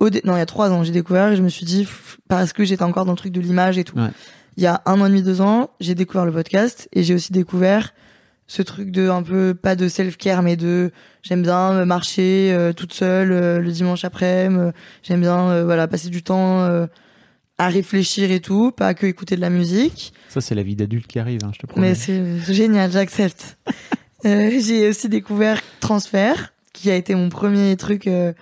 Au 0.00 0.10
dé- 0.10 0.22
Non, 0.24 0.34
il 0.34 0.38
y 0.38 0.42
a 0.42 0.46
trois 0.46 0.70
ans, 0.72 0.82
j'ai 0.82 0.92
découvert 0.92 1.28
et 1.28 1.36
je 1.36 1.42
me 1.42 1.48
suis 1.48 1.64
dit, 1.64 1.86
parce 2.28 2.52
que 2.52 2.64
j'étais 2.64 2.82
encore 2.82 3.04
dans 3.04 3.12
le 3.12 3.18
truc 3.18 3.32
de 3.32 3.40
l'image 3.40 3.78
et 3.78 3.84
tout. 3.84 3.96
Ouais. 3.96 4.10
Il 4.56 4.62
y 4.62 4.66
a 4.66 4.82
un 4.86 5.00
an 5.00 5.06
et 5.06 5.08
demi, 5.08 5.22
deux 5.22 5.40
ans, 5.40 5.70
j'ai 5.80 5.94
découvert 5.94 6.24
le 6.26 6.32
podcast 6.32 6.88
et 6.92 7.02
j'ai 7.04 7.14
aussi 7.14 7.32
découvert 7.32 7.92
ce 8.48 8.62
truc 8.62 8.90
de 8.90 9.08
un 9.08 9.22
peu, 9.22 9.54
pas 9.54 9.76
de 9.76 9.88
self-care, 9.88 10.42
mais 10.42 10.56
de 10.56 10.92
j'aime 11.22 11.42
bien 11.42 11.84
marcher 11.84 12.52
euh, 12.52 12.72
toute 12.72 12.92
seule 12.92 13.32
euh, 13.32 13.60
le 13.60 13.72
dimanche 13.72 14.04
après-midi, 14.04 14.60
euh, 14.60 14.72
j'aime 15.02 15.20
bien 15.20 15.50
euh, 15.50 15.64
voilà 15.64 15.88
passer 15.88 16.08
du 16.08 16.22
temps 16.22 16.62
euh, 16.62 16.86
à 17.58 17.68
réfléchir 17.68 18.30
et 18.30 18.40
tout, 18.40 18.70
pas 18.70 18.94
que 18.94 19.06
écouter 19.06 19.34
de 19.36 19.40
la 19.40 19.50
musique. 19.50 20.12
Ça, 20.28 20.40
c'est 20.40 20.54
la 20.54 20.62
vie 20.62 20.76
d'adulte 20.76 21.06
qui 21.06 21.18
arrive, 21.18 21.40
hein, 21.44 21.50
je 21.54 21.58
te 21.60 21.66
promets. 21.66 21.88
Mais 21.88 21.94
c'est 21.94 22.38
génial, 22.52 22.90
j'accepte. 22.90 23.58
Euh, 24.24 24.50
j'ai 24.60 24.88
aussi 24.88 25.10
découvert 25.10 25.60
Transfert, 25.78 26.52
qui 26.72 26.90
a 26.90 26.96
été 26.96 27.14
mon 27.14 27.28
premier 27.28 27.76
truc 27.76 28.06
euh, 28.06 28.32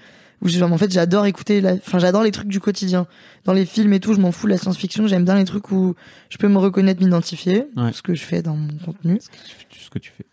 où 0.44 0.48
j'ai- 0.48 0.62
en 0.62 0.78
fait 0.78 0.92
j'adore 0.92 1.26
écouter, 1.26 1.60
la... 1.60 1.72
enfin 1.74 1.98
j'adore 1.98 2.22
les 2.22 2.30
trucs 2.30 2.48
du 2.48 2.60
quotidien. 2.60 3.06
Dans 3.44 3.52
les 3.52 3.66
films 3.66 3.92
et 3.94 4.00
tout, 4.00 4.14
je 4.14 4.20
m'en 4.20 4.30
fous 4.32 4.46
de 4.46 4.52
la 4.52 4.58
science-fiction. 4.58 5.06
J'aime 5.08 5.24
bien 5.24 5.34
les 5.36 5.44
trucs 5.44 5.70
où 5.72 5.94
je 6.30 6.36
peux 6.38 6.48
me 6.48 6.58
reconnaître, 6.58 7.02
m'identifier, 7.02 7.64
Ouais. 7.76 7.92
ce 7.92 8.02
que 8.02 8.14
je 8.14 8.22
fais 8.22 8.42
dans 8.42 8.54
mon 8.56 8.76
contenu. 8.84 9.18
ce 9.20 9.90
que 9.90 9.98
tu 9.98 10.10
fais. 10.16 10.24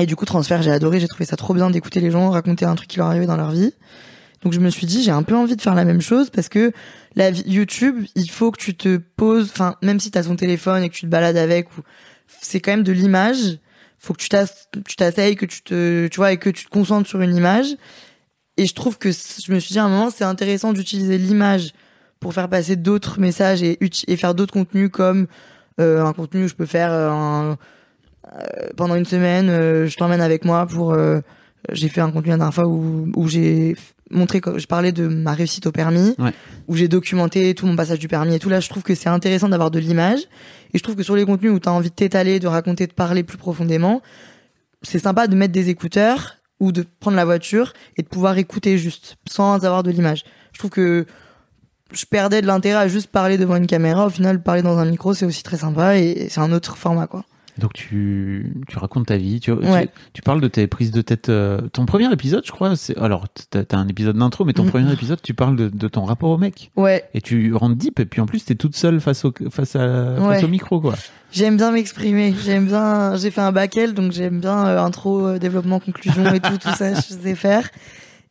Et 0.00 0.06
du 0.06 0.16
coup, 0.16 0.24
Transfert, 0.24 0.60
j'ai 0.62 0.72
adoré. 0.72 0.98
J'ai 0.98 1.06
trouvé 1.08 1.24
ça 1.24 1.36
trop 1.36 1.54
bien 1.54 1.70
d'écouter 1.70 2.00
les 2.00 2.10
gens 2.10 2.30
raconter 2.30 2.64
un 2.64 2.74
truc 2.74 2.88
qui 2.88 2.98
leur 2.98 3.06
arrivait 3.06 3.26
dans 3.26 3.36
leur 3.36 3.52
vie. 3.52 3.72
Donc 4.42 4.52
je 4.52 4.60
me 4.60 4.68
suis 4.68 4.86
dit, 4.86 5.02
j'ai 5.02 5.10
un 5.12 5.22
peu 5.22 5.34
envie 5.36 5.56
de 5.56 5.62
faire 5.62 5.74
la 5.74 5.84
même 5.84 6.00
chose 6.02 6.28
parce 6.30 6.48
que 6.50 6.72
la 7.16 7.30
vie- 7.30 7.44
YouTube, 7.46 8.04
il 8.14 8.28
faut 8.30 8.50
que 8.50 8.58
tu 8.60 8.74
te 8.74 8.96
poses, 8.98 9.48
enfin 9.50 9.76
même 9.82 10.00
si 10.00 10.10
t'as 10.10 10.24
ton 10.24 10.36
téléphone 10.36 10.82
et 10.82 10.88
que 10.90 10.94
tu 10.94 11.02
te 11.02 11.06
balades 11.06 11.36
avec, 11.38 11.68
ou 11.78 11.80
c'est 12.42 12.60
quand 12.60 12.72
même 12.72 12.82
de 12.82 12.92
l'image. 12.92 13.58
Faut 13.98 14.12
que 14.12 14.18
tu 14.20 14.28
t'asseyes, 14.28 15.34
que 15.36 15.46
tu 15.46 15.62
te, 15.62 16.08
tu 16.08 16.16
vois, 16.16 16.32
et 16.32 16.36
que 16.36 16.50
tu 16.50 16.66
te 16.66 16.70
concentres 16.70 17.08
sur 17.08 17.22
une 17.22 17.34
image. 17.34 17.68
Et 18.56 18.66
je 18.66 18.74
trouve 18.74 18.98
que 18.98 19.10
je 19.10 19.52
me 19.52 19.58
suis 19.58 19.72
dit 19.72 19.78
à 19.78 19.84
un 19.84 19.88
moment, 19.88 20.10
c'est 20.10 20.24
intéressant 20.24 20.72
d'utiliser 20.72 21.18
l'image 21.18 21.72
pour 22.20 22.32
faire 22.34 22.48
passer 22.48 22.76
d'autres 22.76 23.18
messages 23.20 23.62
et, 23.62 23.76
faire 24.16 24.34
d'autres 24.34 24.52
contenus 24.52 24.90
comme 24.92 25.26
euh, 25.80 26.04
un 26.04 26.12
contenu 26.12 26.44
où 26.44 26.48
je 26.48 26.54
peux 26.54 26.66
faire 26.66 26.92
euh, 26.92 27.10
un, 27.10 27.50
euh, 28.32 28.68
pendant 28.76 28.94
une 28.94 29.04
semaine, 29.04 29.48
euh, 29.50 29.86
je 29.88 29.96
t'emmène 29.96 30.20
avec 30.20 30.44
moi 30.44 30.66
pour. 30.66 30.92
euh, 30.92 31.20
j'ai 31.72 31.88
fait 31.88 32.00
un 32.02 32.10
contenu 32.10 32.28
la 32.30 32.36
dernière 32.36 32.54
fois 32.54 32.66
où, 32.66 33.10
où 33.16 33.26
j'ai 33.26 33.74
montré, 34.10 34.42
je 34.56 34.66
parlais 34.66 34.92
de 34.92 35.06
ma 35.08 35.32
réussite 35.32 35.66
au 35.66 35.72
permis, 35.72 36.14
Ouais. 36.18 36.32
où 36.68 36.76
j'ai 36.76 36.88
documenté 36.88 37.54
tout 37.54 37.66
mon 37.66 37.74
passage 37.74 37.98
du 37.98 38.06
permis 38.06 38.34
et 38.34 38.38
tout. 38.38 38.50
Là, 38.50 38.60
je 38.60 38.68
trouve 38.68 38.82
que 38.82 38.94
c'est 38.94 39.08
intéressant 39.08 39.48
d'avoir 39.48 39.70
de 39.70 39.78
l'image. 39.78 40.20
Et 40.74 40.78
je 40.78 40.82
trouve 40.82 40.94
que 40.94 41.02
sur 41.02 41.16
les 41.16 41.24
contenus 41.24 41.52
où 41.52 41.58
tu 41.58 41.68
as 41.68 41.72
envie 41.72 41.88
de 41.88 41.94
t'étaler, 41.94 42.38
de 42.38 42.46
raconter, 42.46 42.86
de 42.86 42.92
parler 42.92 43.22
plus 43.22 43.38
profondément, 43.38 44.02
c'est 44.82 44.98
sympa 44.98 45.26
de 45.26 45.34
mettre 45.34 45.52
des 45.54 45.70
écouteurs 45.70 46.36
ou 46.64 46.72
de 46.72 46.84
prendre 47.00 47.16
la 47.16 47.24
voiture 47.24 47.74
et 47.96 48.02
de 48.02 48.08
pouvoir 48.08 48.38
écouter 48.38 48.78
juste, 48.78 49.16
sans 49.28 49.64
avoir 49.64 49.82
de 49.82 49.90
l'image. 49.90 50.24
Je 50.52 50.58
trouve 50.58 50.70
que 50.70 51.06
je 51.92 52.06
perdais 52.06 52.40
de 52.40 52.46
l'intérêt 52.46 52.80
à 52.80 52.88
juste 52.88 53.08
parler 53.08 53.36
devant 53.36 53.56
une 53.56 53.66
caméra. 53.66 54.06
Au 54.06 54.10
final, 54.10 54.42
parler 54.42 54.62
dans 54.62 54.78
un 54.78 54.86
micro, 54.86 55.12
c'est 55.14 55.26
aussi 55.26 55.42
très 55.42 55.58
sympa 55.58 55.98
et 55.98 56.28
c'est 56.30 56.40
un 56.40 56.52
autre 56.52 56.76
format, 56.76 57.06
quoi. 57.06 57.24
Donc 57.58 57.72
tu, 57.72 58.52
tu 58.68 58.78
racontes 58.78 59.06
ta 59.06 59.16
vie, 59.16 59.38
tu, 59.38 59.52
Ouais. 59.52 59.86
tu, 59.86 59.92
tu 60.14 60.22
parles 60.22 60.40
de 60.40 60.48
tes 60.48 60.66
prises 60.66 60.90
de 60.90 61.02
tête. 61.02 61.28
euh, 61.28 61.60
ton 61.72 61.86
premier 61.86 62.12
épisode, 62.12 62.44
je 62.44 62.50
crois, 62.50 62.74
c'est 62.74 62.98
alors 62.98 63.26
t'as 63.50 63.60
as 63.70 63.76
un 63.76 63.86
épisode 63.86 64.16
d'intro, 64.16 64.44
mais 64.44 64.52
ton 64.52 64.64
Mm. 64.64 64.70
premier 64.70 64.92
épisode, 64.92 65.20
tu 65.22 65.34
parles 65.34 65.54
de, 65.54 65.68
de 65.68 65.88
ton 65.88 66.04
rapport 66.04 66.30
au 66.30 66.38
mec 66.38 66.72
Ouais, 66.76 67.04
et 67.14 67.20
tu 67.20 67.54
rentres 67.54 67.76
deep 67.76 68.00
et 68.00 68.06
puis 68.06 68.20
en 68.20 68.26
plus 68.26 68.44
t'es 68.44 68.56
toute 68.56 68.74
seule 68.74 69.00
face 69.00 69.24
au 69.24 69.32
face 69.50 69.76
à 69.76 70.16
face 70.18 70.42
au 70.42 70.48
micro 70.48 70.80
quoi. 70.80 70.94
J'aime 71.30 71.56
bien 71.56 71.70
m'exprimer. 71.72 72.34
J'aime 72.44 72.66
bien. 72.66 73.16
J'ai 73.16 73.30
fait 73.30 73.40
un 73.40 73.52
bac 73.52 73.76
L, 73.76 73.94
donc 73.94 74.12
j'aime 74.12 74.40
bien 74.40 74.66
euh, 74.66 74.80
intro, 74.82 75.26
euh, 75.26 75.38
développement, 75.38 75.80
conclusion 75.80 76.32
et 76.34 76.40
tout, 76.40 76.58
tout 76.58 76.74
ça, 76.76 76.94
je 76.94 77.00
sais 77.00 77.34
faire. 77.34 77.68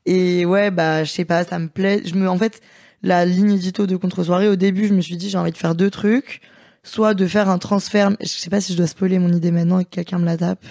Et 0.06 0.46
ouais, 0.46 0.70
bah, 0.72 1.04
je 1.06 1.12
sais 1.12 1.26
pas, 1.26 1.44
ça 1.46 1.60
me 1.60 1.68
plaît. 1.70 2.02
Je 2.06 2.16
me, 2.16 2.30
en 2.30 2.38
fait, 2.38 2.60
la 3.04 3.26
ligne 3.26 3.54
édito 3.54 3.88
de 3.88 3.96
contre-soirée, 3.96 4.48
au 4.50 4.56
début, 4.58 4.88
je 4.88 4.94
me 4.94 5.02
suis 5.02 5.16
dit, 5.18 5.30
j'ai 5.30 5.38
envie 5.38 5.52
de 5.52 5.58
faire 5.58 5.76
deux 5.76 5.90
trucs. 5.90 6.42
Soit 6.84 7.14
de 7.14 7.26
faire 7.28 7.50
un 7.50 7.58
transfert. 7.58 8.12
Je 8.22 8.28
sais 8.28 8.50
pas 8.50 8.60
si 8.62 8.74
je 8.74 8.78
dois 8.78 8.88
spoiler 8.88 9.20
mon 9.20 9.32
idée 9.32 9.52
maintenant 9.52 9.80
et 9.80 9.86
que 9.86 9.90
quelqu'un 9.92 10.20
me 10.20 10.26
la 10.26 10.38
tape. 10.38 10.66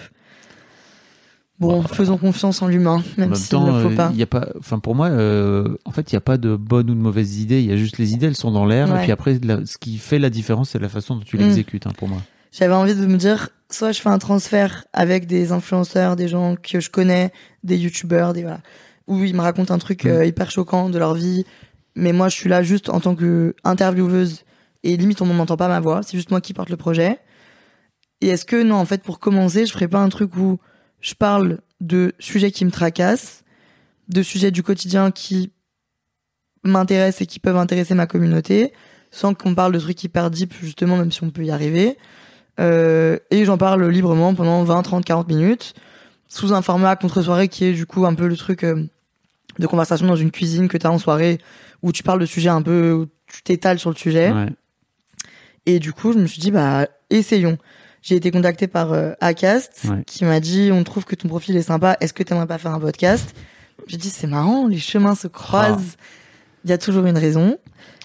Bon, 1.59 1.81
Bon, 1.81 1.83
faisons 1.83 2.17
confiance 2.19 2.61
en 2.61 2.67
l'humain, 2.67 3.05
même 3.17 3.31
même 3.31 3.35
s'il 3.37 3.59
ne 3.61 3.83
faut 3.83 3.91
euh, 3.93 3.95
pas. 3.97 4.11
il 4.13 4.19
y 4.19 4.23
a 4.23 4.27
pas, 4.27 4.49
enfin 4.59 4.81
pour 4.81 4.97
moi, 4.97 5.09
euh, 5.09 5.77
en 5.85 5.93
fait, 5.93 6.11
il 6.11 6.15
y 6.15 6.17
a 6.17 6.21
pas 6.21 6.37
de 6.37 6.57
bonnes 6.57 6.91
ou 6.91 6.95
de 6.95 7.01
mauvaises 7.01 7.39
idées. 7.39 7.61
Il 7.61 7.67
y 7.67 7.73
a 7.73 7.77
juste 7.77 7.99
les 7.99 8.15
idées, 8.15 8.27
elles 8.27 8.37
sont 8.37 8.51
dans 8.51 8.67
l'air. 8.67 8.91
Ouais. 8.91 8.99
Et 8.99 9.03
puis 9.05 9.13
après, 9.13 9.39
la- 9.45 9.65
ce 9.65 9.79
qui 9.79 9.99
fait 9.99 10.19
la 10.19 10.29
différence, 10.29 10.71
c'est 10.71 10.81
la 10.81 10.89
façon 10.89 11.15
dont 11.17 11.23
tu 11.25 11.37
Mm. 11.37 11.41
l'exécutes, 11.41 11.87
hein, 11.87 11.93
pour 11.97 12.09
moi. 12.09 12.19
J'avais 12.51 12.75
envie 12.75 12.97
de 12.97 13.07
me 13.07 13.17
dire, 13.17 13.51
soit 13.71 13.93
je 13.93 14.01
fais 14.01 14.09
un 14.09 14.19
transfert 14.19 14.85
avec 14.93 15.27
des 15.27 15.53
influenceurs, 15.53 16.17
des 16.17 16.27
gens 16.27 16.57
que 16.57 16.81
je 16.81 16.91
connais, 16.91 17.33
des 17.63 17.79
youtubeurs, 17.79 18.33
des 18.33 18.43
voilà, 18.43 18.61
où 19.07 19.23
ils 19.23 19.35
me 19.35 19.41
racontent 19.41 19.73
un 19.73 19.79
truc 19.79 20.05
Mm. 20.05 20.09
euh, 20.09 20.25
hyper 20.27 20.51
choquant 20.51 20.91
de 20.91 20.99
leur 20.99 21.15
vie, 21.15 21.45
mais 21.95 22.13
moi 22.13 22.29
je 22.29 22.35
suis 22.37 22.49
là 22.51 22.65
juste 22.65 22.89
en 22.89 22.99
tant 22.99 23.15
que 23.15 23.55
intervieweuse 23.63 24.43
et 24.85 24.97
limite 24.97 25.23
on 25.23 25.27
n'entend 25.27 25.57
pas 25.57 25.69
ma 25.69 25.81
voix, 25.81 26.03
c'est 26.03 26.17
juste 26.17 26.31
moi 26.31 26.41
qui 26.41 26.55
porte 26.55 26.71
le 26.71 26.77
projet. 26.77 27.19
Et 28.21 28.29
est-ce 28.29 28.45
que 28.45 28.63
non, 28.63 28.77
en 28.77 28.85
fait, 28.85 29.03
pour 29.03 29.19
commencer, 29.19 29.67
je 29.67 29.73
ferais 29.73 29.89
pas 29.89 29.99
un 29.99 30.09
truc 30.09 30.37
où 30.37 30.59
je 31.01 31.15
parle 31.15 31.59
de 31.81 32.15
sujets 32.21 32.53
qui 32.53 32.65
me 32.65 32.71
tracassent, 32.71 33.43
de 34.09 34.23
sujets 34.23 34.53
du 34.53 34.63
quotidien 34.63 35.11
qui 35.11 35.53
m'intéressent 36.65 37.23
et 37.23 37.27
qui 37.27 37.41
peuvent 37.41 37.57
intéresser 37.57 37.95
ma 37.95 38.07
communauté, 38.07 38.73
sans 39.11 39.35
qu'on 39.35 39.55
parle 39.55 39.73
de 39.73 39.81
trucs 39.81 40.03
hyper 40.05 40.31
deep, 40.31 40.55
justement, 40.63 40.97
même 40.97 41.11
si 41.11 41.25
on 41.25 41.31
peut 41.31 41.45
y 41.45 41.51
arriver. 41.51 41.99
Euh, 42.61 43.19
et 43.31 43.45
j'en 43.45 43.59
parle 43.59 43.89
librement 43.89 44.35
pendant 44.35 44.63
20, 44.63 44.83
30, 44.83 45.05
40 45.05 45.29
minutes, 45.29 45.75
sous 46.29 46.53
un 46.53 46.63
format 46.63 46.95
contre-soirée 46.95 47.49
qui 47.49 47.65
est 47.65 47.73
du 47.73 47.87
coup 47.87 48.07
un 48.07 48.15
peu 48.15 48.29
le 48.29 48.37
truc 48.37 48.63
euh, 48.63 48.85
de 49.59 49.67
conversation 49.67 50.07
dans 50.07 50.17
une 50.17 50.31
cuisine 50.31 50.69
que 50.69 50.77
tu 50.79 50.87
as 50.87 50.93
en 50.93 50.99
soirée, 50.99 51.39
où 51.83 51.91
tu 51.91 52.05
parles 52.05 52.21
de 52.21 52.27
sujets 52.27 52.51
un 52.51 52.63
peu, 52.63 52.93
où 52.93 53.07
tu 53.27 53.43
t'étales 53.43 53.81
sur 53.81 53.91
le 53.91 53.97
sujet. 53.97 54.31
Ouais. 54.31 54.47
Et 55.67 55.79
du 55.79 55.93
coup, 55.93 56.13
je 56.13 56.19
me 56.19 56.27
suis 56.27 56.41
dit, 56.41 56.51
bah, 56.51 56.87
essayons. 57.11 57.59
J'ai 58.03 58.17
été 58.17 58.33
contactée 58.33 58.67
par 58.67 58.93
euh, 58.93 59.13
Acast, 59.21 59.83
Ouais. 59.89 60.03
qui 60.05 60.25
m'a 60.25 60.41
dit, 60.41 60.71
on 60.73 60.83
trouve 60.83 61.05
que 61.05 61.15
ton 61.15 61.29
profil 61.29 61.57
est 61.57 61.63
sympa, 61.63 61.97
est-ce 62.01 62.13
que 62.13 62.25
t'aimerais 62.25 62.49
pas 62.49 62.59
faire 62.59 62.75
un 62.75 62.81
podcast? 62.81 63.33
J'ai 63.87 63.97
dit, 63.97 64.11
c'est 64.11 64.27
marrant, 64.27 64.67
les 64.67 64.79
chemins 64.79 65.15
se 65.15 65.29
croisent. 65.29 65.97
Il 66.65 66.71
y 66.71 66.73
a 66.73 66.79
toujours 66.79 67.07
une 67.07 67.17
raison. 67.19 67.57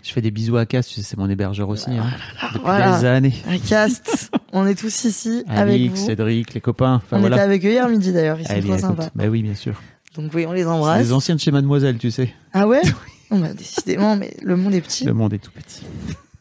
Je 0.04 0.12
fais 0.12 0.22
des 0.22 0.30
bisous 0.32 0.56
à 0.58 0.66
sais, 0.70 0.82
c'est 1.02 1.18
mon 1.18 1.30
hébergeur 1.30 1.68
aussi. 1.70 1.90
Hein, 1.92 2.06
depuis 2.54 2.60
voilà. 2.64 3.00
des 3.00 3.06
années. 3.06 3.34
Acast, 3.50 4.32
on 4.54 4.66
est 4.68 4.76
tous 4.76 5.04
ici 5.06 5.44
avec 5.48 5.74
Alix, 5.76 6.00
vous. 6.00 6.06
Cédric, 6.06 6.54
les 6.54 6.62
copains. 6.62 7.02
On 7.12 7.18
était 7.20 7.28
voilà. 7.30 7.44
avec 7.44 7.66
eux 7.66 7.70
hier 7.72 7.90
midi 7.90 8.14
d'ailleurs, 8.14 8.40
ils 8.40 8.46
sont 8.46 8.54
Allez, 8.54 8.68
trop 8.70 8.78
sympas. 8.78 9.10
Bah 9.16 9.26
oui, 9.28 9.42
bien 9.42 9.56
sûr. 9.56 9.82
Donc 10.16 10.32
oui, 10.34 10.46
on 10.48 10.54
les 10.54 10.66
embrasse. 10.66 11.06
des 11.06 11.12
anciens 11.14 11.36
de 11.36 11.40
chez 11.40 11.52
Mademoiselle, 11.52 11.98
tu 11.98 12.12
sais. 12.12 12.34
Ah 12.54 12.68
ouais? 12.68 12.82
Bon, 13.30 13.40
bah, 13.40 13.54
Décidément, 13.54 14.16
mais 14.16 14.38
le 14.42 14.56
monde 14.56 14.74
est 14.74 14.80
petit. 14.80 15.04
Le 15.04 15.14
monde 15.14 15.34
est 15.34 15.40
tout 15.40 15.52
petit. 15.52 15.84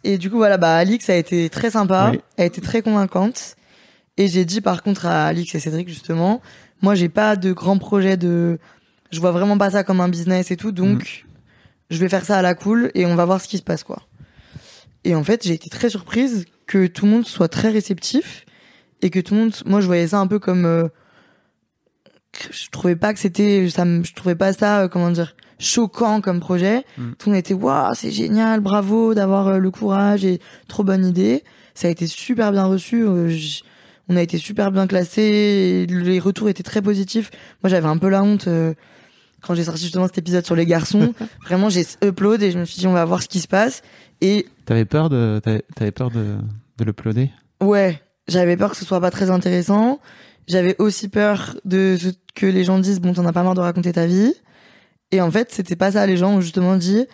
Et 0.06 0.18
du 0.18 0.30
coup, 0.30 0.36
voilà, 0.36 0.56
bah, 0.56 0.76
Alix 0.76 1.10
a 1.10 1.16
été 1.16 1.50
très 1.50 1.70
sympa, 1.70 2.10
Oui. 2.12 2.20
a 2.38 2.44
été 2.44 2.60
très 2.60 2.80
convaincante. 2.82 3.56
Et 4.16 4.28
j'ai 4.28 4.44
dit, 4.44 4.60
par 4.60 4.82
contre, 4.82 5.06
à 5.06 5.26
Alix 5.26 5.54
et 5.54 5.60
Cédric, 5.60 5.88
justement, 5.88 6.40
moi, 6.80 6.94
j'ai 6.94 7.08
pas 7.08 7.34
de 7.36 7.52
grands 7.52 7.78
projets 7.78 8.16
de, 8.16 8.58
je 9.10 9.20
vois 9.20 9.32
vraiment 9.32 9.58
pas 9.58 9.70
ça 9.70 9.82
comme 9.84 10.00
un 10.00 10.08
business 10.08 10.50
et 10.50 10.56
tout, 10.56 10.70
donc, 10.72 11.24
Mm. 11.26 11.30
je 11.90 11.98
vais 11.98 12.08
faire 12.08 12.24
ça 12.24 12.38
à 12.38 12.42
la 12.42 12.54
cool 12.54 12.90
et 12.94 13.04
on 13.04 13.14
va 13.16 13.24
voir 13.24 13.40
ce 13.40 13.48
qui 13.48 13.58
se 13.58 13.62
passe, 13.62 13.82
quoi. 13.84 14.02
Et 15.04 15.14
en 15.14 15.24
fait, 15.24 15.44
j'ai 15.46 15.54
été 15.54 15.68
très 15.70 15.90
surprise 15.90 16.44
que 16.66 16.86
tout 16.86 17.04
le 17.04 17.10
monde 17.12 17.26
soit 17.26 17.48
très 17.48 17.68
réceptif 17.70 18.44
et 19.02 19.10
que 19.10 19.20
tout 19.20 19.34
le 19.34 19.40
monde, 19.40 19.54
moi, 19.66 19.80
je 19.80 19.86
voyais 19.86 20.06
ça 20.08 20.18
un 20.18 20.26
peu 20.26 20.38
comme, 20.38 20.64
euh, 20.66 20.88
je 22.50 22.68
trouvais 22.70 22.96
pas 22.96 23.12
que 23.12 23.20
c'était, 23.20 23.68
ça, 23.70 23.84
je 23.84 24.12
trouvais 24.14 24.34
pas 24.34 24.52
ça, 24.52 24.82
euh, 24.82 24.88
comment 24.88 25.10
dire, 25.10 25.34
choquant 25.58 26.20
comme 26.20 26.40
projet. 26.40 26.84
Mm. 26.98 27.10
Tout 27.18 27.28
le 27.28 27.32
monde 27.34 27.38
était 27.38 27.54
waouh, 27.54 27.94
c'est 27.94 28.10
génial, 28.10 28.60
bravo 28.60 29.14
d'avoir 29.14 29.48
euh, 29.48 29.58
le 29.58 29.70
courage 29.70 30.24
et 30.24 30.40
trop 30.68 30.84
bonne 30.84 31.04
idée. 31.04 31.44
Ça 31.74 31.88
a 31.88 31.90
été 31.90 32.06
super 32.06 32.52
bien 32.52 32.64
reçu. 32.64 33.02
euh, 33.04 33.30
on 34.08 34.16
a 34.16 34.22
été 34.22 34.38
super 34.38 34.70
bien 34.70 34.86
classé. 34.86 35.86
Les 35.88 36.18
retours 36.20 36.48
étaient 36.48 36.62
très 36.62 36.80
positifs. 36.80 37.30
Moi, 37.62 37.70
j'avais 37.70 37.88
un 37.88 37.98
peu 37.98 38.08
la 38.08 38.22
honte 38.22 38.46
euh, 38.46 38.72
quand 39.42 39.54
j'ai 39.54 39.64
sorti 39.64 39.82
justement 39.82 40.06
cet 40.06 40.18
épisode 40.18 40.44
sur 40.46 40.54
les 40.54 40.64
garçons. 40.66 41.12
Vraiment, 41.44 41.68
j'ai 41.70 41.84
upload 42.04 42.42
et 42.42 42.50
je 42.52 42.58
me 42.58 42.64
suis 42.64 42.78
dit 42.78 42.86
on 42.86 42.92
va 42.92 43.04
voir 43.04 43.22
ce 43.22 43.28
qui 43.28 43.40
se 43.40 43.48
passe. 43.48 43.82
Et 44.20 44.46
T'avais 44.64 44.84
peur 44.84 45.08
de, 45.10 45.40
t'avais, 45.74 45.90
peur 45.90 46.10
de, 46.10 46.36
de 46.78 46.84
l'uploader? 46.84 47.30
Ouais, 47.60 48.00
j'avais 48.28 48.56
peur 48.56 48.70
que 48.70 48.76
ce 48.76 48.84
soit 48.84 49.00
pas 49.00 49.10
très 49.10 49.30
intéressant. 49.30 50.00
J'avais 50.48 50.76
aussi 50.78 51.08
peur 51.08 51.56
de 51.64 51.96
ce 51.98 52.08
que 52.34 52.46
les 52.46 52.62
gens 52.64 52.78
disent 52.78 53.00
bon 53.00 53.12
t'en 53.12 53.26
as 53.26 53.32
pas 53.32 53.42
marre 53.42 53.54
de 53.54 53.60
raconter 53.60 53.92
ta 53.92 54.06
vie. 54.06 54.32
Et 55.12 55.20
en 55.20 55.30
fait 55.30 55.52
c'était 55.52 55.76
pas 55.76 55.92
ça. 55.92 56.06
Les 56.06 56.16
gens 56.16 56.34
ont 56.36 56.40
justement 56.40 56.76
dit 56.76 57.06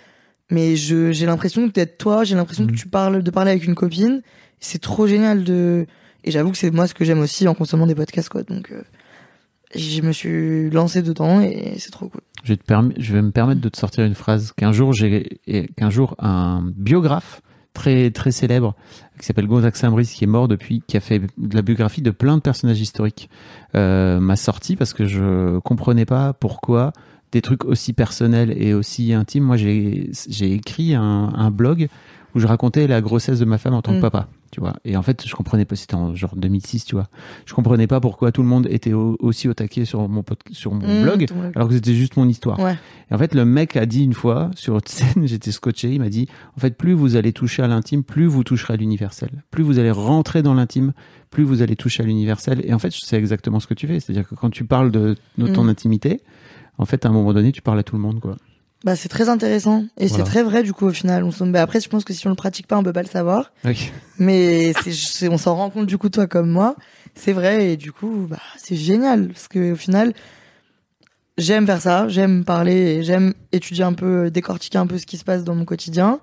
mais 0.51 0.77
je 0.77 1.13
j'ai 1.13 1.27
l'impression 1.27 1.67
que 1.69 1.73
d'être 1.73 1.99
toi, 1.99 2.25
j'ai 2.25 2.35
l'impression 2.35 2.67
que 2.67 2.73
Mhm. 2.73 2.77
tu 2.79 2.89
parles 2.89 3.23
de 3.23 3.31
parler 3.31 3.51
avec 3.53 3.65
une 3.65 3.75
copine. 3.75 4.23
C'est 4.61 4.81
trop 4.81 5.07
génial 5.07 5.45
de 5.45 5.87
et 6.25 6.31
j'avoue 6.31 6.53
que 6.53 6.59
c'est 6.59 6.71
moi 6.71 6.87
ce 6.87 6.95
que 6.95 7.05
j'aime 7.05 7.21
aussi 7.21 7.49
en 7.49 7.55
consommant 7.55 7.87
des 7.87 7.95
podcasts 7.95 8.29
quoi. 8.29 8.43
Donc 8.45 8.71
euh, 8.71 8.83
je 9.75 10.03
me 10.03 10.13
suis 10.13 10.71
lancé 10.71 11.03
dedans 11.03 11.41
et 11.41 11.75
c'est 11.79 11.91
trop 11.91 12.09
cool. 12.09 12.21
je 12.45 12.51
vais, 12.53 12.57
te 12.59 12.65
perm- 12.65 12.93
je 12.99 13.13
vais 13.15 13.23
me 13.23 13.31
permettre 13.31 13.61
de 13.61 13.69
te 13.69 13.79
sortir 13.79 14.05
une 14.05 14.15
phrase 14.15 14.53
qu'un 14.53 14.73
jour 14.73 14.93
j'ai 14.93 15.41
qu'un 15.77 15.89
jour 15.91 16.15
un 16.19 16.63
biographe 16.77 17.41
très 17.73 18.11
très 18.11 18.31
célèbre 18.33 18.77
qui 19.19 19.25
s'appelle 19.25 19.47
Gonzague 19.47 19.75
Saint-Brice 19.75 20.13
qui 20.13 20.25
est 20.25 20.27
mort 20.27 20.47
depuis 20.47 20.83
qui 20.87 20.99
a 20.99 21.01
fait 21.01 21.21
de 21.39 21.55
la 21.57 21.63
biographie 21.63 22.03
de 22.03 22.11
plein 22.11 22.37
de 22.37 22.43
personnages 22.43 22.81
historiques 22.81 23.31
euh, 23.75 24.21
m'a 24.21 24.37
sorti 24.37 24.77
parce 24.77 24.93
que 24.93 25.07
je 25.07 25.59
comprenais 25.61 26.05
pas 26.05 26.35
pourquoi 26.35 26.93
des 27.33 27.41
trucs 27.43 27.65
aussi 27.65 27.93
personnels 27.93 28.55
et 28.57 28.75
aussi 28.75 29.13
intimes 29.13 29.45
moi 29.45 29.57
j'ai 29.57 30.11
j'ai 30.29 30.53
écrit 30.53 30.95
un, 30.95 31.33
un 31.35 31.51
blog 31.51 31.89
où 32.35 32.41
je 32.41 32.47
racontais 32.47 32.87
la 32.87 33.01
grossesse 33.03 33.39
de 33.39 33.45
ma 33.45 33.59
femme 33.59 33.75
en 33.75 33.83
tant 33.83 33.93
que 33.93 33.99
Mm. 33.99 34.01
papa 34.03 34.29
tu 34.51 34.61
vois 34.61 34.75
et 34.85 34.97
en 34.99 35.03
fait 35.03 35.27
je 35.27 35.35
comprenais 35.35 35.65
pas 35.65 35.77
c'était 35.77 35.95
en 35.95 36.15
genre 36.15 36.35
2006 36.37 36.85
tu 36.85 36.95
vois 36.95 37.09
je 37.47 37.55
comprenais 37.55 37.87
pas 37.87 38.01
pourquoi 38.01 38.33
tout 38.33 38.43
le 38.43 38.49
monde 38.49 38.67
était 38.71 38.93
au- 38.93 39.17
aussi 39.21 39.49
au 39.49 39.55
taquet 39.55 39.85
sur 39.87 40.07
mon 40.11 40.23
sur 40.51 40.73
mon 40.75 40.87
Mmh, 40.87 41.03
blog 41.03 41.27
alors 41.55 41.69
que 41.69 41.75
c'était 41.75 41.95
juste 41.95 42.17
mon 42.19 42.29
histoire. 42.29 42.59
Ouais. 42.61 42.77
Et 43.11 43.15
en 43.15 43.19
fait, 43.19 43.35
le 43.35 43.45
mec 43.47 43.77
a 43.77 43.85
dit 43.87 44.05
une 44.05 44.13
fois 44.15 44.51
sur 44.55 44.79
scène, 44.87 45.27
j'étais 45.27 45.53
scotché, 45.53 45.91
il 45.93 46.01
m'a 46.01 46.09
dit 46.11 46.27
en 46.57 46.61
fait, 46.61 46.77
plus 46.77 46.93
vous 46.93 47.17
allez 47.17 47.33
toucher 47.33 47.63
à 47.63 47.67
l'intime, 47.67 48.03
plus 48.03 48.27
vous 48.27 48.45
toucherez 48.45 48.75
à 48.75 48.77
l'universel. 48.77 49.31
Plus 49.51 49.63
vous 49.63 49.79
allez 49.79 49.91
rentrer 49.91 50.43
dans 50.43 50.55
l'intime, 50.55 50.93
plus 51.31 51.45
vous 51.45 51.61
allez 51.63 51.77
toucher 51.77 52.03
à 52.03 52.07
l'universel. 52.07 52.61
Et 52.65 52.73
en 52.75 52.79
fait, 52.79 52.93
c'est 52.93 53.17
exactement 53.19 53.59
ce 53.61 53.67
que 53.67 53.75
tu 53.75 53.87
fais. 53.87 54.01
C'est-à-dire 54.01 54.27
que 54.29 54.35
quand 54.35 54.51
tu 54.51 54.65
parles 54.65 54.91
de, 54.91 55.17
de 55.39 55.47
ton 55.47 55.65
Mm. 55.65 55.69
intimité, 55.71 56.21
en 56.79 56.87
fait, 56.87 57.05
à 57.05 57.09
un 57.09 57.13
moment 57.13 57.33
donné, 57.33 57.53
tu 57.53 57.63
parles 57.63 57.79
à 57.79 57.83
tout 57.83 57.97
le 57.97 58.03
monde, 58.03 58.21
quoi. 58.21 58.37
Bah 58.85 58.97
c'est 58.97 59.09
très 59.09 59.29
intéressant 59.29 59.85
et 59.97 60.09
Voilà. 60.09 60.25
c'est 60.25 60.29
très 60.29 60.43
vrai 60.43 60.65
du 60.65 60.73
coup 60.73 60.87
au 60.87 60.91
final. 60.93 61.23
On 61.23 61.47
bah, 61.47 61.63
après 61.63 61.81
je 61.81 61.89
pense 61.89 62.03
que 62.05 62.13
si 62.13 62.27
on 62.27 62.31
le 62.31 62.35
pratique 62.37 62.67
pas 62.67 62.77
on 62.77 62.83
peut 62.83 62.93
pas 62.93 63.03
le 63.03 63.09
savoir. 63.09 63.53
Oui. 63.65 63.93
Mais 64.19 64.73
c'est, 64.73 65.29
on 65.29 65.39
s'en 65.39 65.55
rend 65.55 65.71
compte 65.71 65.87
du 65.87 65.99
coup 65.99 66.09
toi 66.09 66.27
comme 66.27 66.51
moi, 66.51 66.75
c'est 67.15 67.33
vrai 67.33 67.71
et 67.73 67.77
du 67.77 67.93
coup 67.93 68.27
bah 68.29 68.41
c'est 68.57 68.75
génial 68.75 69.29
parce 69.29 69.47
que 69.47 69.73
au 69.73 69.77
final 69.77 70.15
j'aime 71.39 71.65
faire 71.65 71.81
ça, 71.81 72.09
j'aime 72.09 72.45
parler, 72.45 73.05
j'aime 73.05 73.35
étudier 73.53 73.85
un 73.85 73.93
peu, 73.93 74.33
décortiquer 74.33 74.79
un 74.79 74.87
peu 74.89 74.99
ce 74.99 75.07
qui 75.07 75.17
se 75.17 75.23
passe 75.25 75.45
dans 75.45 75.55
mon 75.55 75.65
quotidien 75.65 76.19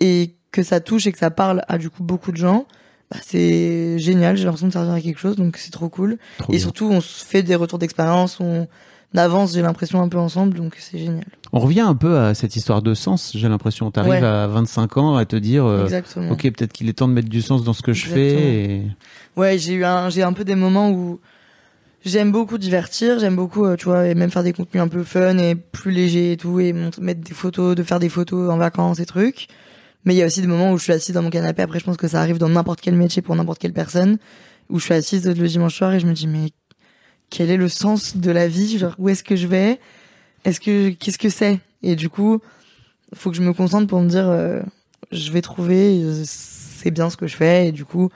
et 0.00 0.34
que 0.52 0.62
ça 0.62 0.80
touche 0.80 1.06
et 1.06 1.12
que 1.12 1.18
ça 1.18 1.30
parle 1.30 1.62
à 1.68 1.76
du 1.76 1.90
coup 1.90 2.02
beaucoup 2.02 2.32
de 2.32 2.38
gens. 2.38 2.66
Bah, 3.10 3.18
c'est 3.22 3.98
génial, 3.98 4.36
j'ai 4.38 4.44
l'impression 4.44 4.68
de 4.68 4.72
servir 4.72 4.94
à 4.94 5.00
quelque 5.02 5.20
chose 5.20 5.36
donc 5.36 5.58
c'est 5.58 5.70
trop 5.70 5.90
cool. 5.90 6.16
Trop 6.38 6.50
et 6.50 6.56
bien. 6.56 6.62
surtout 6.62 6.86
on 6.90 7.02
se 7.02 7.22
fait 7.26 7.42
des 7.42 7.56
retours 7.56 7.78
d'expérience, 7.78 8.40
on 8.40 8.66
avance 9.16 9.54
j'ai 9.54 9.62
l'impression 9.62 10.00
un 10.02 10.08
peu 10.08 10.18
ensemble 10.18 10.54
donc 10.54 10.76
c'est 10.78 10.98
génial. 10.98 11.24
On 11.52 11.58
revient 11.58 11.80
un 11.80 11.96
peu 11.96 12.16
à 12.18 12.34
cette 12.34 12.54
histoire 12.54 12.80
de 12.80 12.94
sens, 12.94 13.32
j'ai 13.34 13.48
l'impression. 13.48 13.90
T'arrives 13.90 14.12
Ouais. 14.12 14.22
à 14.24 14.46
25 14.46 14.96
ans 14.98 15.16
à 15.16 15.24
te 15.24 15.34
dire, 15.34 15.64
euh, 15.64 15.88
ok, 16.30 16.42
peut-être 16.52 16.72
qu'il 16.72 16.88
est 16.88 16.92
temps 16.92 17.08
de 17.08 17.12
mettre 17.12 17.28
du 17.28 17.42
sens 17.42 17.64
dans 17.64 17.72
ce 17.72 17.82
que 17.82 17.92
je 17.92 18.06
fais. 18.06 18.34
Et... 18.76 18.82
Ouais, 19.36 19.58
j'ai 19.58 19.72
eu 19.72 19.84
un, 19.84 20.10
j'ai 20.10 20.22
un 20.22 20.32
peu 20.32 20.44
des 20.44 20.54
moments 20.54 20.90
où 20.92 21.18
j'aime 22.04 22.30
beaucoup 22.30 22.56
divertir, 22.56 23.18
j'aime 23.18 23.34
beaucoup, 23.34 23.64
euh, 23.64 23.74
tu 23.74 23.86
vois, 23.86 24.06
et 24.06 24.14
même 24.14 24.30
faire 24.30 24.44
des 24.44 24.52
contenus 24.52 24.80
un 24.80 24.86
peu 24.86 25.02
fun 25.02 25.38
et 25.38 25.56
plus 25.56 25.90
légers 25.90 26.32
et 26.32 26.36
tout, 26.36 26.60
et 26.60 26.72
mettre 26.72 27.20
des 27.20 27.34
photos, 27.34 27.74
de 27.74 27.82
faire 27.82 27.98
des 27.98 28.08
photos 28.08 28.48
en 28.48 28.56
vacances 28.56 29.00
et 29.00 29.06
trucs. 29.06 29.48
Mais 30.04 30.14
il 30.14 30.18
y 30.18 30.22
a 30.22 30.26
aussi 30.26 30.40
des 30.40 30.46
moments 30.46 30.70
où 30.72 30.78
je 30.78 30.84
suis 30.84 30.92
assise 30.92 31.14
dans 31.16 31.22
mon 31.22 31.30
canapé. 31.30 31.62
Après, 31.62 31.80
je 31.80 31.84
pense 31.84 31.96
que 31.96 32.06
ça 32.06 32.20
arrive 32.20 32.38
dans 32.38 32.48
n'importe 32.48 32.80
quel 32.80 32.94
métier 32.94 33.22
pour 33.22 33.34
n'importe 33.34 33.58
quelle 33.58 33.72
personne, 33.72 34.18
où 34.68 34.78
je 34.78 34.84
suis 34.84 34.94
assise 34.94 35.26
le 35.26 35.48
dimanche 35.48 35.74
soir 35.76 35.92
et 35.92 35.98
je 35.98 36.06
me 36.06 36.12
dis 36.12 36.28
mais 36.28 36.50
quel 37.30 37.50
est 37.50 37.56
le 37.56 37.68
sens 37.68 38.16
de 38.16 38.30
la 38.30 38.48
vie 38.48 38.78
Genre 38.78 38.94
où 38.98 39.08
est-ce 39.08 39.24
que 39.24 39.36
je 39.36 39.46
vais? 39.46 39.80
Est-ce 40.44 40.60
que 40.60 40.90
qu'est-ce 40.90 41.18
que 41.18 41.30
c'est? 41.30 41.60
Et 41.82 41.96
du 41.96 42.08
coup, 42.08 42.40
faut 43.14 43.30
que 43.30 43.36
je 43.36 43.42
me 43.42 43.52
concentre 43.52 43.86
pour 43.86 44.00
me 44.00 44.08
dire 44.08 44.28
euh, 44.28 44.60
je 45.12 45.32
vais 45.32 45.42
trouver, 45.42 46.02
c'est 46.24 46.90
bien 46.90 47.10
ce 47.10 47.16
que 47.16 47.26
je 47.26 47.36
fais 47.36 47.68
et 47.68 47.72
du 47.72 47.84
coup 47.84 48.10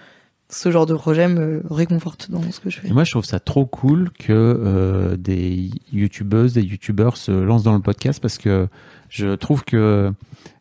ce 0.49 0.71
genre 0.71 0.87
de 0.87 0.95
projet 0.95 1.29
me 1.29 1.63
réconforte 1.71 2.31
dans 2.31 2.43
ce 2.51 2.61
que 2.61 2.71
je 2.71 2.81
fais. 2.81 2.89
Et 2.89 2.93
moi, 2.93 3.05
je 3.05 3.11
trouve 3.11 3.25
ça 3.25 3.41
trop 3.41 3.67
cool 3.67 4.11
que 4.19 4.33
euh, 4.33 5.17
des 5.17 5.71
youtubeuses, 5.93 6.53
des 6.53 6.63
youtubeurs 6.63 7.17
se 7.17 7.33
lancent 7.33 7.65
dans 7.65 7.75
le 7.75 7.81
podcast 7.81 8.21
parce 8.21 8.39
que 8.39 8.69
je 9.09 9.35
trouve 9.35 9.65
que, 9.65 10.13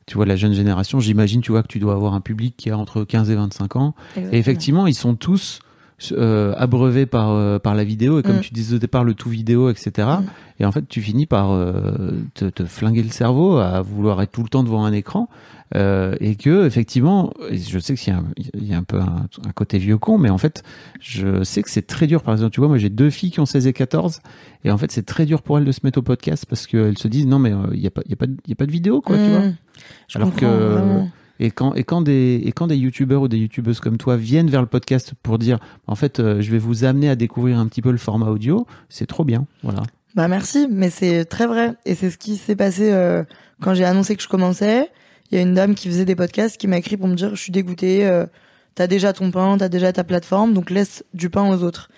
tu 0.06 0.16
vois, 0.16 0.26
la 0.26 0.36
jeune 0.36 0.54
génération, 0.54 0.99
j'imagine, 0.99 1.41
tu 1.41 1.51
vois, 1.51 1.62
que 1.64 1.68
tu 1.68 1.80
dois 1.80 1.93
avoir 1.93 2.14
un 2.14 2.22
public 2.22 2.56
qui 2.58 2.70
a 2.70 2.78
entre 2.78 3.04
15 3.04 3.30
et 3.30 3.36
25 3.36 3.76
ans. 3.76 3.93
Et 4.18 4.38
effectivement, 4.38 4.88
ils 4.88 4.95
sont 4.95 5.16
tous 5.16 5.60
euh, 6.12 6.54
abreuvés 6.58 7.06
par, 7.06 7.30
euh, 7.32 7.60
par 7.60 7.76
la 7.76 7.84
vidéo 7.84 8.20
et 8.20 8.24
comme 8.24 8.38
Mm. 8.38 8.41
tu 8.41 8.54
disais 8.54 8.76
au 8.76 8.80
départ, 8.80 9.04
le 9.04 9.14
tout 9.14 9.30
vidéo, 9.30 9.70
etc. 9.70 9.91
Mm. 10.20 10.24
Et 10.60 10.66
en 10.66 10.72
fait, 10.72 10.88
tu 10.88 11.01
finis 11.01 11.26
par 11.26 11.51
euh, 11.51 12.12
te, 12.34 12.45
te 12.45 12.66
flinguer 12.66 13.04
le 13.04 13.10
cerveau 13.10 13.58
à 13.58 13.82
vouloir 13.82 14.22
être 14.22 14.32
tout 14.32 14.43
le 14.43 14.49
temps 14.49 14.64
devant 14.64 14.84
un 14.86 14.93
écran. 14.93 15.30
Euh, 15.76 16.16
et 16.20 16.36
que 16.36 16.68
effectivement, 16.68 17.34
et 17.49 17.58
je 17.58 17.80
sais 17.80 17.95
qu'il 17.95 18.14
y 18.14 18.16
a, 18.16 18.20
un- 18.20 18.26
il 18.54 18.68
y 18.68 18.74
a 18.76 18.78
un 18.78 18.84
peu 18.84 18.99
un, 18.99 19.26
un 19.47 19.51
côté 19.56 19.80
vieux 19.80 19.97
con, 19.97 20.20
mais 20.20 20.30
en 20.30 20.38
fait, 20.38 20.62
je 20.99 21.43
sais 21.43 21.64
que 21.64 21.70
c'est 21.72 21.88
très 21.88 22.06
dur. 22.06 22.22
Par 22.22 22.36
exemple, 22.36 22.51
tu 22.51 22.60
vois, 22.60 22.68
moi 22.70 22.78
j'ai 22.78 22.91
deux 22.91 23.10
filles 23.10 23.32
qui 23.32 23.39
ont 23.39 23.47
16 23.47 23.66
et 23.66 23.74
14, 23.74 24.20
et 24.66 24.70
en 24.72 24.78
fait, 24.78 24.91
c'est 24.91 25.01
très 25.04 25.26
dur 25.26 25.41
pour 25.41 25.58
elles 25.58 25.66
de 25.66 25.72
se 25.72 25.80
mettre 25.84 25.97
au 25.97 26.04
podcast 26.04 26.45
parce 26.47 26.68
qu'elles 26.68 26.99
se 26.99 27.08
disent 27.08 27.26
non, 27.26 27.39
mais 27.39 27.54
il 27.74 27.80
y 27.80 27.88
a 27.88 27.91
pas, 27.91 28.01
il 28.06 28.12
y 28.12 28.14
a 28.14 28.18
pas, 28.18 28.28
de- 28.28 28.38
il 28.45 28.49
y 28.51 28.54
a 28.54 28.56
pas 28.56 28.68
de 28.68 28.72
vidéo, 28.72 29.01
quoi, 29.01 29.16
tu 29.18 29.24
Mmh. 29.24 29.30
vois. 29.30 29.41
Je 30.10 30.18
Alors 30.20 30.36
que-. 30.36 30.45
Et 31.40 31.52
quand, 31.52 31.74
et 31.74 31.84
quand 31.84 32.02
des, 32.02 32.42
et 32.46 32.52
quand 32.52 32.68
des 32.68 32.78
youtubeurs 32.78 33.24
ou 33.24 33.28
des 33.28 33.38
youtubeuses 33.38 33.80
comme 33.80 33.98
toi 33.98 34.18
viennent 34.18 34.50
vers 34.50 34.62
le 34.62 34.68
podcast 34.68 35.14
pour 35.24 35.40
dire, 35.40 35.60
en 35.88 35.96
fait, 35.96 36.20
euh, 36.20 36.42
je 36.42 36.52
vais 36.52 36.60
vous 36.60 36.84
amener 36.84 37.10
à 37.10 37.16
découvrir 37.16 37.58
un 37.58 37.68
petit 37.68 37.82
peu 37.82 37.92
le 37.92 37.98
format 37.98 38.28
audio, 38.28 38.68
c'est 38.90 39.08
trop 39.08 39.26
bien, 39.26 39.46
voilà. 39.64 39.84
Bah 40.16 40.28
merci, 40.28 40.68
mais 40.70 40.92
c'est 40.92 41.26
très 41.26 41.48
vrai. 41.48 41.74
Et 41.86 41.96
c'est 41.96 42.12
ce 42.12 42.18
qui 42.18 42.38
s'est 42.38 42.56
passé 42.56 42.92
euh, 42.92 43.24
quand 43.62 43.74
j'ai 43.74 43.84
annoncé 43.84 44.16
que 44.16 44.22
je 44.22 44.28
commençais. 44.28 44.92
Il 45.32 45.36
y 45.36 45.40
a 45.40 45.42
une 45.42 45.56
dame 45.56 45.74
qui 45.74 45.88
faisait 45.88 46.06
des 46.06 46.16
podcasts 46.16 46.58
qui 46.58 46.68
m'a 46.68 46.78
écrit 46.78 46.98
pour 46.98 47.08
me 47.08 47.16
dire 47.16 47.32
je 47.36 47.42
suis 47.42 47.52
dégoûtée, 47.52 48.06
euh, 48.06 48.28
t'as 48.76 48.86
déjà 48.86 49.14
ton 49.14 49.32
pain, 49.32 49.58
t'as 49.58 49.70
déjà 49.70 49.92
ta 49.92 50.04
plateforme, 50.04 50.54
donc 50.54 50.70
laisse 50.70 51.04
du 51.16 51.32
pain 51.32 51.50
aux 51.50 51.64
autres. 51.64 51.90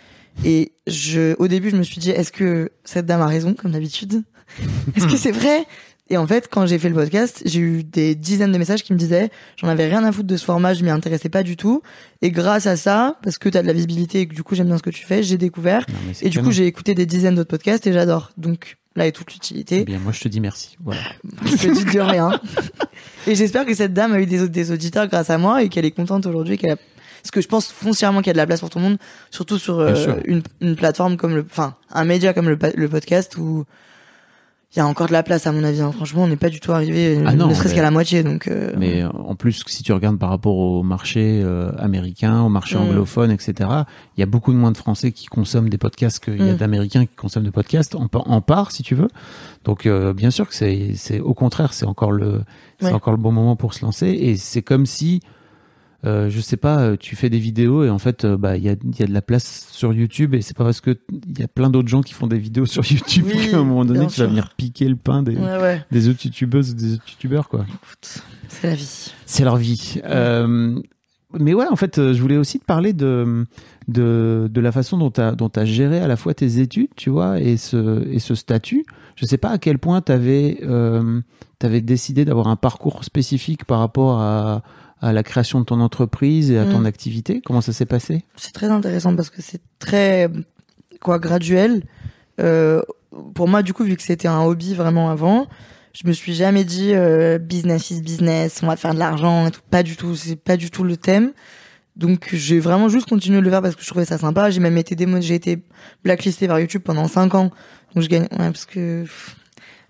Et 0.46 0.72
je, 0.88 1.36
au 1.40 1.50
début, 1.50 1.70
je 1.70 1.76
me 1.76 1.84
suis 1.84 2.00
dit 2.00 2.12
est-ce 2.12 2.32
que 2.32 2.72
cette 2.86 3.06
dame 3.06 3.22
a 3.22 3.28
raison 3.28 3.54
comme 3.54 3.72
d'habitude? 3.72 4.24
Est-ce 4.96 5.08
que 5.08 5.18
c'est 5.18 5.32
vrai? 5.32 5.66
Et 6.10 6.18
en 6.18 6.28
fait, 6.28 6.48
quand 6.52 6.68
j'ai 6.68 6.78
fait 6.78 6.90
le 6.90 6.94
podcast, 6.96 7.42
j'ai 7.46 7.60
eu 7.60 7.84
des 7.84 8.14
dizaines 8.14 8.52
de 8.52 8.58
messages 8.60 8.84
qui 8.84 8.94
me 8.94 8.98
disaient 8.98 9.32
j'en 9.58 9.68
avais 9.68 9.88
rien 9.88 10.04
à 10.04 10.12
foutre 10.12 10.28
de 10.28 10.38
ce 10.38 10.46
format, 10.46 10.74
je 10.76 10.84
m'y 10.84 10.92
intéressais 10.92 11.30
pas 11.30 11.42
du 11.42 11.58
tout. 11.58 11.82
Et 12.22 12.30
grâce 12.30 12.68
à 12.68 12.76
ça, 12.76 13.18
parce 13.24 13.40
que 13.40 13.50
t'as 13.50 13.64
de 13.64 13.68
la 13.68 13.74
visibilité 13.74 14.20
et 14.22 14.28
que 14.28 14.36
du 14.36 14.44
coup 14.44 14.54
j'aime 14.54 14.68
bien 14.68 14.78
ce 14.78 14.84
que 14.84 14.92
tu 14.92 15.04
fais, 15.06 15.24
j'ai 15.24 15.38
découvert. 15.38 15.86
Non, 15.90 16.12
Et 16.22 16.30
du 16.30 16.42
coup, 16.44 16.52
j'ai 16.52 16.68
écouté 16.68 16.94
des 16.94 17.06
dizaines 17.08 17.34
d'autres 17.36 17.50
podcasts 17.50 17.88
et 17.88 17.94
j'adore. 17.94 18.32
Donc 18.38 18.78
là 18.96 19.08
est 19.08 19.12
toute 19.14 19.28
Eh 19.32 19.34
l'utilité. 19.34 19.84
bien, 19.84 19.98
moi, 20.00 20.12
je 20.12 20.22
te 20.22 20.28
dis 20.28 20.40
merci. 20.42 20.78
Voilà. 20.84 21.02
Je 21.46 21.56
te 21.56 21.74
dis 21.74 21.86
de 21.86 22.00
rien. 22.00 22.40
Et 23.28 23.34
j'espère 23.36 23.66
que 23.66 23.74
cette 23.74 23.94
dame 23.94 24.14
a 24.14 24.20
eu 24.22 24.28
des, 24.28 24.48
des 24.48 24.72
auditeurs 24.72 25.08
grâce 25.08 25.32
à 25.32 25.38
moi 25.40 25.64
et 25.64 25.70
qu'elle 25.70 25.86
est 25.86 25.92
contente 25.92 26.26
aujourd'hui. 26.28 26.58
Qu'elle 26.60 26.72
a... 26.72 26.76
Parce 26.76 27.32
que 27.32 27.42
je 27.42 27.48
pense 27.48 27.72
foncièrement 27.72 28.20
qu'il 28.20 28.28
y 28.28 28.30
a 28.30 28.34
de 28.34 28.38
la 28.38 28.46
place 28.46 28.60
pour 28.60 28.70
tout 28.70 28.78
le 28.78 28.84
monde, 28.84 28.98
surtout 29.32 29.58
sur 29.58 29.80
euh, 29.80 29.96
une, 30.26 30.44
une 30.62 30.76
plateforme 30.76 31.18
comme 31.18 31.34
le, 31.34 31.44
enfin, 31.50 31.76
un 31.92 32.06
média 32.06 32.36
comme 32.36 32.48
le, 32.48 32.58
le 32.76 32.88
podcast 32.88 33.36
où 33.38 33.66
il 34.76 34.80
y 34.80 34.82
a 34.82 34.88
encore 34.88 35.08
de 35.08 35.14
la 35.14 35.24
place 35.24 35.48
à 35.48 35.52
mon 35.52 35.64
avis. 35.64 35.82
hein. 35.82 35.92
Franchement, 35.94 36.24
on 36.24 36.28
n'est 36.28 36.36
pas 36.36 36.50
du 36.50 36.60
tout 36.60 36.72
arrivé, 36.74 37.18
Ah 37.26 37.34
non, 37.34 37.48
ne 37.48 37.54
serait-ce 37.54 37.70
mais- 37.70 37.76
qu'à 37.76 37.82
la 37.84 37.92
moitié. 37.92 38.24
Donc, 38.24 38.48
euh, 38.48 38.74
Mais 38.78 39.04
euh, 39.04 39.10
en 39.10 39.36
plus, 39.36 39.64
si 39.68 39.84
tu 39.84 39.94
regardes 39.94 40.18
par 40.20 40.30
rapport 40.30 40.56
au 40.58 40.84
marché 40.84 41.42
euh, 41.44 41.72
américain, 41.78 42.42
au 42.42 42.50
marché 42.50 42.76
Mm. 42.78 42.82
anglophone, 42.82 43.32
etc., 43.32 43.70
il 44.18 44.20
y 44.20 44.24
a 44.24 44.26
beaucoup 44.26 44.52
de 44.52 44.58
moins 44.58 44.72
de 44.72 44.78
Français 44.78 45.12
qui 45.12 45.28
consomment 45.28 45.70
des 45.70 45.78
podcasts 45.78 46.24
qu'il 46.24 46.44
y 46.46 46.50
a 46.50 46.54
Mm. 46.54 46.58
d'Américains 46.58 47.06
qui 47.06 47.16
consomment 47.16 47.46
des 47.46 47.52
podcasts 47.52 47.96
en, 47.96 48.08
pa- 48.08 48.24
en 48.26 48.42
part, 48.42 48.72
si 48.72 48.84
tu 48.84 48.96
veux. 48.96 49.08
Donc, 49.64 49.86
euh, 49.86 50.14
bien 50.14 50.30
sûr 50.32 50.48
que 50.48 50.54
c'est, 50.56 50.92
c'est 50.96 51.20
au 51.20 51.34
contraire, 51.34 51.74
c'est 51.74 51.86
encore 51.86 52.12
le, 52.12 52.42
c'est 52.82 52.92
encore 52.94 53.14
le 53.14 53.20
bon 53.20 53.32
moment 53.32 53.56
pour 53.56 53.74
se 53.74 53.84
lancer. 53.86 54.08
Et 54.08 54.36
c'est 54.36 54.62
comme 54.62 54.86
si, 54.86 55.22
euh, 56.06 56.30
je 56.30 56.40
sais 56.40 56.58
pas, 56.58 56.80
euh, 56.82 56.98
tu 57.00 57.16
fais 57.16 57.30
des 57.30 57.40
vidéos 57.40 57.84
et 57.84 57.90
en 57.90 57.98
fait, 57.98 58.26
euh, 58.26 58.38
bah, 58.38 58.58
il 58.58 58.64
y 58.64 58.70
a, 58.70 58.76
y 59.00 59.04
a 59.04 59.08
de 59.08 59.14
la 59.14 59.24
place 59.24 59.68
sur 59.72 59.92
YouTube 59.92 60.36
et 60.36 60.42
c'est 60.42 60.56
pas 60.56 60.64
parce 60.64 60.82
que 60.82 61.00
il 61.12 61.40
y 61.40 61.44
a 61.44 61.48
plein 61.48 61.72
d'autres 61.72 61.88
gens 61.88 62.02
qui 62.02 62.14
font 62.14 62.28
des 62.28 62.38
vidéos 62.38 62.68
sur 62.68 62.86
YouTube 62.86 63.26
Oui, 63.28 63.50
qu'à 63.50 63.58
un 63.58 63.64
moment 63.64 63.86
donné, 63.86 64.06
tu 64.08 64.20
vas 64.20 64.28
venir 64.28 64.50
piquer 64.56 64.88
le 64.88 64.98
pain 64.98 65.24
des, 65.24 65.36
ouais, 65.36 65.62
ouais. 65.62 65.86
des 65.92 66.08
autres 66.08 66.24
youtubeuses 66.26 66.72
ou 66.72 66.74
des 66.76 66.94
autres 66.94 67.06
youtubeurs, 67.10 67.50
quoi. 67.50 67.66
Écoute, 67.68 68.24
c'est 68.50 68.68
la 68.68 68.76
vie. 68.76 69.14
C'est 69.26 69.44
leur 69.44 69.58
vie. 69.58 70.02
Euh, 70.06 70.80
mais 71.34 71.54
ouais, 71.56 71.66
en 71.70 71.76
fait, 71.76 71.96
je 71.96 72.22
voulais 72.22 72.38
aussi 72.38 72.60
te 72.60 72.66
parler 72.66 72.94
de, 72.94 73.46
de, 73.88 74.48
de 74.52 74.62
la 74.62 74.72
façon 74.72 74.98
dont 74.98 75.10
tu 75.10 75.22
as, 75.22 75.32
dont 75.32 75.52
as 75.56 75.66
géré 75.66 76.00
à 76.00 76.08
la 76.08 76.18
fois 76.18 76.36
tes 76.36 76.60
études, 76.60 76.90
tu 76.96 77.10
vois, 77.10 77.40
et 77.42 77.58
ce, 77.58 78.08
et 78.10 78.20
ce 78.20 78.36
statut. 78.36 78.86
Je 79.16 79.26
sais 79.26 79.38
pas 79.38 79.50
à 79.50 79.58
quel 79.58 79.80
point 79.80 80.02
tu 80.02 80.12
avais, 80.12 80.60
t'avais 81.58 81.82
décidé 81.82 82.26
d'avoir 82.26 82.48
un 82.48 82.56
parcours 82.56 83.04
spécifique 83.04 83.66
par 83.66 83.80
rapport 83.80 84.20
à, 84.20 84.62
à 85.02 85.14
la 85.14 85.24
création 85.24 85.60
de 85.60 85.66
ton 85.66 85.80
entreprise 85.82 86.52
et 86.52 86.58
à 86.58 86.66
ton 86.66 86.80
Mm. 86.80 86.86
activité. 86.86 87.42
Comment 87.46 87.62
ça 87.62 87.74
s'est 87.74 87.86
passé? 87.86 88.24
C'est 88.36 88.54
très 88.54 88.68
intéressant 88.70 89.16
parce 89.16 89.30
que 89.30 89.42
c'est 89.42 89.62
très 89.80 90.30
quoi 91.02 91.20
graduel. 91.20 91.84
Euh, 92.40 92.82
pour 93.34 93.48
moi, 93.48 93.62
du 93.64 93.74
coup, 93.74 93.84
vu 93.84 93.96
que 93.96 94.02
c'était 94.02 94.28
un 94.28 94.42
hobby 94.42 94.74
vraiment 94.74 95.10
avant, 95.10 95.48
je 95.94 96.08
me 96.08 96.12
suis 96.14 96.34
jamais 96.34 96.64
dit 96.66 96.92
euh, 96.94 97.38
business 97.38 97.92
is 97.92 98.02
business, 98.02 98.60
on 98.64 98.68
va 98.68 98.76
faire 98.76 98.94
de 98.94 99.00
l'argent 99.00 99.48
et 99.48 99.52
tout. 99.52 99.62
Pas 99.70 99.84
du 99.84 99.96
tout. 99.96 100.16
C'est 100.16 100.36
pas 100.36 100.58
du 100.58 100.70
tout 100.72 100.84
le 100.84 100.98
thème. 100.98 101.32
Donc 101.96 102.30
j'ai 102.34 102.60
vraiment 102.60 102.90
juste 102.90 103.08
continué 103.08 103.38
de 103.40 103.44
le 103.46 103.50
faire 103.50 103.62
parce 103.62 103.76
que 103.76 103.82
je 103.84 103.88
trouvais 103.88 104.04
ça 104.06 104.18
sympa. 104.18 104.50
J'ai 104.50 104.60
même 104.60 104.78
été 104.78 104.96
démo, 104.96 105.22
j'ai 105.22 105.36
été 105.36 105.64
blacklisté 106.04 106.48
par 106.48 106.60
YouTube 106.60 106.82
pendant 106.84 107.08
5 107.08 107.34
ans. 107.36 107.52
Donc 107.94 108.04
je 108.04 108.10
gagne 108.10 108.24
ouais, 108.24 108.52
parce 108.52 108.66
que 108.66 109.04
pff, 109.04 109.36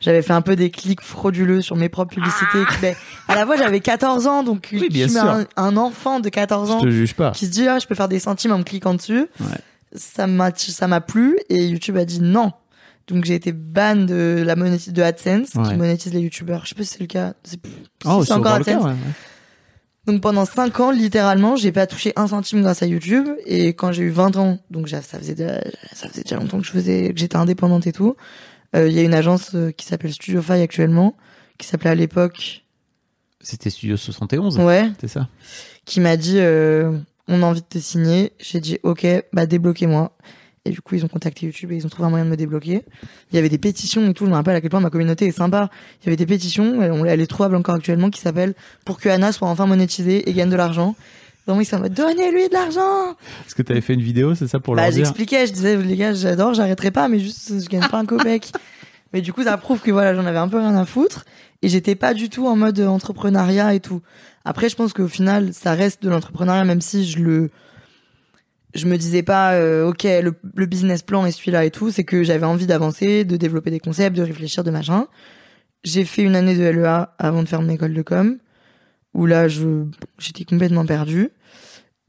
j'avais 0.05 0.21
fait 0.21 0.31
un 0.33 0.41
peu 0.41 0.55
des 0.55 0.69
clics 0.69 1.01
frauduleux 1.01 1.61
sur 1.61 1.75
mes 1.75 1.89
propres 1.89 2.13
publicités. 2.15 2.63
qui- 2.71 2.81
ben, 2.81 2.95
à 3.27 3.35
la 3.35 3.45
fois 3.45 3.57
j'avais 3.57 3.79
14 3.81 4.27
ans 4.27 4.43
donc 4.43 4.69
Oui, 4.71 4.87
bien 4.89 5.07
tu 5.07 5.13
mets 5.13 5.19
sûr. 5.19 5.29
un, 5.29 5.45
un 5.57 5.75
enfant 5.75 6.19
de 6.21 6.29
14 6.29 6.71
ans 6.71 6.79
Je 6.79 6.85
te 6.85 6.91
juge 6.91 7.13
pas. 7.15 7.31
qui 7.31 7.45
se 7.47 7.51
dit 7.51 7.67
ah 7.67 7.79
je 7.79 7.87
peux 7.87 7.95
faire 7.95 8.07
des 8.07 8.19
centimes 8.19 8.51
en 8.53 8.59
me 8.59 8.63
cliquant 8.63 8.93
dessus. 8.93 9.25
Ouais. 9.41 9.47
Ça 9.95 10.27
m'a 10.27 10.51
ça 10.55 10.87
m'a 10.87 11.01
plu 11.01 11.37
et 11.49 11.65
YouTube 11.65 11.97
a 11.97 12.05
dit 12.05 12.21
non. 12.21 12.53
Donc 13.07 13.23
j'ai 13.25 13.35
été 13.35 13.51
ban 13.51 13.95
de 13.95 14.41
la 14.45 14.55
monétise 14.55 14.91
de 14.93 15.01
AdSense 15.03 15.53
Ouais. 15.55 15.63
qui 15.69 15.75
monétise 15.75 16.13
les 16.13 16.21
YouTubeurs. 16.21 16.61
Je 16.63 16.69
sais 16.69 16.75
pas 16.75 16.83
si 16.83 16.89
c'est 16.93 16.99
le 17.01 17.05
cas. 17.07 17.33
C'est 17.43 17.59
plus- 17.61 17.71
Oh, 18.05 18.21
si 18.21 18.27
c'est 18.27 18.33
encore 18.33 18.53
cas, 18.53 18.57
AdSense. 18.71 18.83
ouais, 18.83 18.89
ouais. 18.91 18.95
Donc 20.07 20.21
pendant 20.21 20.45
5 20.45 20.79
ans 20.81 20.91
littéralement, 20.91 21.55
j'ai 21.55 21.71
pas 21.71 21.87
touché 21.87 22.13
un 22.15 22.27
centime 22.27 22.61
grâce 22.61 22.83
à 22.83 22.85
YouTube 22.85 23.27
et 23.47 23.69
quand 23.69 23.91
j'ai 23.91 24.03
eu 24.03 24.09
20 24.11 24.37
ans, 24.37 24.59
donc 24.69 24.87
ça 24.89 25.01
faisait 25.01 25.33
déjà, 25.33 25.59
ça 25.93 26.07
faisait 26.09 26.21
déjà 26.21 26.35
longtemps 26.35 26.59
que 26.59 26.65
je 26.65 26.71
faisais 26.71 27.11
que 27.13 27.19
j'étais 27.19 27.37
indépendante 27.37 27.87
et 27.87 27.91
tout. 27.91 28.15
Euh, 28.75 28.87
Il 28.87 28.93
y 28.93 28.99
a 28.99 29.03
une 29.03 29.13
agence 29.13 29.51
euh, 29.55 29.71
qui 29.71 29.85
s'appelle 29.85 30.13
StudioFi 30.13 30.53
actuellement, 30.53 31.15
qui 31.57 31.67
s'appelait 31.67 31.89
à 31.91 31.95
l'époque 31.95 32.63
C'était 33.41 33.69
Studio 33.69 33.97
71, 33.97 34.57
ouais, 34.59 34.91
c'est 34.99 35.07
ça 35.07 35.27
qui 35.85 35.99
m'a 35.99 36.17
dit 36.17 36.39
euh, 36.39 36.97
on 37.27 37.43
a 37.43 37.45
envie 37.45 37.61
de 37.61 37.65
te 37.67 37.77
signer. 37.77 38.31
J'ai 38.39 38.59
dit 38.59 38.79
ok, 38.83 39.05
bah 39.33 39.45
débloquez-moi. 39.45 40.11
Et 40.67 40.71
du 40.71 40.81
coup, 40.81 40.95
ils 40.95 41.05
ont 41.05 41.07
contacté 41.07 41.45
YouTube 41.45 41.71
et 41.71 41.75
ils 41.75 41.85
ont 41.85 41.89
trouvé 41.89 42.07
un 42.07 42.09
moyen 42.09 42.25
de 42.25 42.29
me 42.31 42.35
débloquer. 42.37 42.81
Il 43.31 43.35
y 43.35 43.37
avait 43.37 43.49
des 43.49 43.59
pétitions 43.59 44.09
et 44.09 44.15
tout. 44.15 44.25
Je 44.25 44.31
me 44.31 44.35
rappelle 44.35 44.55
à 44.55 44.61
quel 44.61 44.71
point 44.71 44.79
ma 44.79 44.89
communauté 44.89 45.27
est 45.27 45.31
sympa. 45.31 45.69
Il 46.01 46.05
y 46.05 46.09
avait 46.09 46.15
des 46.15 46.25
pétitions, 46.25 46.81
elle, 46.81 46.91
on- 46.91 47.05
elle 47.05 47.21
est 47.21 47.27
trouvable 47.27 47.55
encore 47.55 47.75
actuellement, 47.75 48.09
qui 48.09 48.19
s'appelle 48.19 48.55
pour 48.83 48.99
que 48.99 49.07
Anna 49.09 49.31
soit 49.31 49.47
enfin 49.47 49.67
monétisée 49.67 50.27
et 50.27 50.33
gagne 50.33 50.49
de 50.49 50.55
l'argent. 50.55 50.95
Donc 51.47 51.61
ils 51.61 51.65
sont 51.65 51.77
en 51.77 51.81
mode 51.81 51.93
donnez-lui 51.93 52.49
de 52.49 52.53
l'argent. 52.53 53.11
Est-ce 53.45 53.55
que 53.55 53.61
tu 53.61 53.71
avais 53.71 53.81
fait 53.81 53.93
une 53.93 54.01
vidéo, 54.01 54.33
c'est 54.35 54.47
ça, 54.47 54.59
pour 54.59 54.75
Bah 54.75 54.83
leur 54.83 54.91
dire 54.91 55.05
j'expliquais, 55.05 55.47
je 55.47 55.53
disais 55.53 55.77
les 55.77 55.95
gars, 55.95 56.13
j'adore, 56.13 56.53
j'arrêterai 56.53 56.91
pas, 56.91 57.07
mais 57.07 57.19
juste 57.19 57.53
je 57.63 57.69
gagne 57.69 57.87
pas 57.87 57.99
un 57.99 58.05
copec. 58.05 58.51
mais 59.13 59.21
du 59.21 59.31
coup, 59.31 59.43
ça 59.43 59.57
prouve 59.57 59.81
que 59.81 59.91
voilà, 59.91 60.15
j'en 60.15 60.25
avais 60.25 60.39
un 60.39 60.47
peu 60.47 60.57
rien 60.57 60.75
à 60.75 60.85
foutre 60.85 61.25
et 61.61 61.69
j'étais 61.69 61.95
pas 61.95 62.13
du 62.13 62.29
tout 62.29 62.47
en 62.47 62.55
mode 62.55 62.79
euh, 62.79 62.87
entrepreneuriat 62.87 63.73
et 63.73 63.79
tout. 63.79 64.01
Après, 64.43 64.69
je 64.69 64.75
pense 64.75 64.93
qu'au 64.93 65.07
final, 65.07 65.53
ça 65.53 65.73
reste 65.73 66.03
de 66.03 66.09
l'entrepreneuriat, 66.09 66.65
même 66.65 66.81
si 66.81 67.05
je 67.05 67.19
le, 67.19 67.49
je 68.75 68.85
me 68.87 68.97
disais 68.97 69.23
pas, 69.23 69.53
euh, 69.53 69.87
ok, 69.87 70.03
le, 70.03 70.33
le 70.55 70.65
business 70.65 71.01
plan 71.01 71.25
est 71.25 71.31
celui-là 71.31 71.65
et 71.65 71.71
tout. 71.71 71.91
C'est 71.91 72.03
que 72.03 72.23
j'avais 72.23 72.45
envie 72.45 72.67
d'avancer, 72.67 73.23
de 73.23 73.37
développer 73.37 73.71
des 73.71 73.79
concepts, 73.79 74.15
de 74.15 74.21
réfléchir, 74.21 74.63
de 74.63 74.71
machin. 74.71 75.07
J'ai 75.83 76.03
fait 76.03 76.23
une 76.23 76.35
année 76.35 76.55
de 76.55 76.63
LEA 76.63 77.13
avant 77.17 77.43
de 77.43 77.47
faire 77.47 77.61
mon 77.61 77.69
école 77.69 77.93
de 77.93 78.01
com, 78.01 78.37
où 79.15 79.25
là, 79.25 79.47
je, 79.47 79.85
j'étais 80.19 80.43
complètement 80.43 80.85
perdue. 80.85 81.31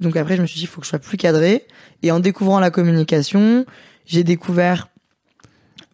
Donc 0.01 0.17
après, 0.17 0.37
je 0.37 0.43
me 0.43 0.47
suis 0.47 0.59
dit, 0.59 0.65
il 0.65 0.67
faut 0.67 0.81
que 0.81 0.85
je 0.85 0.91
sois 0.91 0.99
plus 0.99 1.17
cadré. 1.17 1.67
Et 2.03 2.11
en 2.11 2.21
découvrant 2.21 2.61
la 2.61 2.71
communication, 2.71 3.65
j'ai 4.05 4.25
découvert 4.25 4.89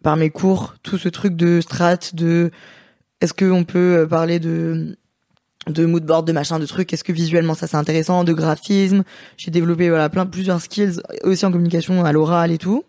par 0.02 0.16
mes 0.16 0.30
cours 0.30 0.74
tout 0.82 0.98
ce 0.98 1.08
truc 1.08 1.36
de 1.36 1.60
strat, 1.60 1.98
de 2.14 2.50
est-ce 3.20 3.34
qu'on 3.34 3.62
peut 3.62 3.98
euh, 3.98 4.06
parler 4.06 4.40
de 4.40 4.96
de 5.68 5.86
mood 5.86 6.04
board, 6.04 6.26
de 6.26 6.32
machin, 6.32 6.58
de 6.58 6.66
trucs. 6.66 6.92
Est-ce 6.92 7.04
que 7.04 7.12
visuellement 7.12 7.54
ça 7.54 7.68
c'est 7.68 7.76
intéressant, 7.76 8.24
de 8.24 8.32
graphisme. 8.32 9.04
J'ai 9.36 9.52
développé 9.52 9.90
voilà 9.90 10.08
plein 10.08 10.26
plusieurs 10.26 10.60
skills 10.60 11.00
aussi 11.22 11.46
en 11.46 11.52
communication 11.52 12.04
à 12.04 12.10
l'oral 12.10 12.50
et 12.50 12.58
tout. 12.58 12.84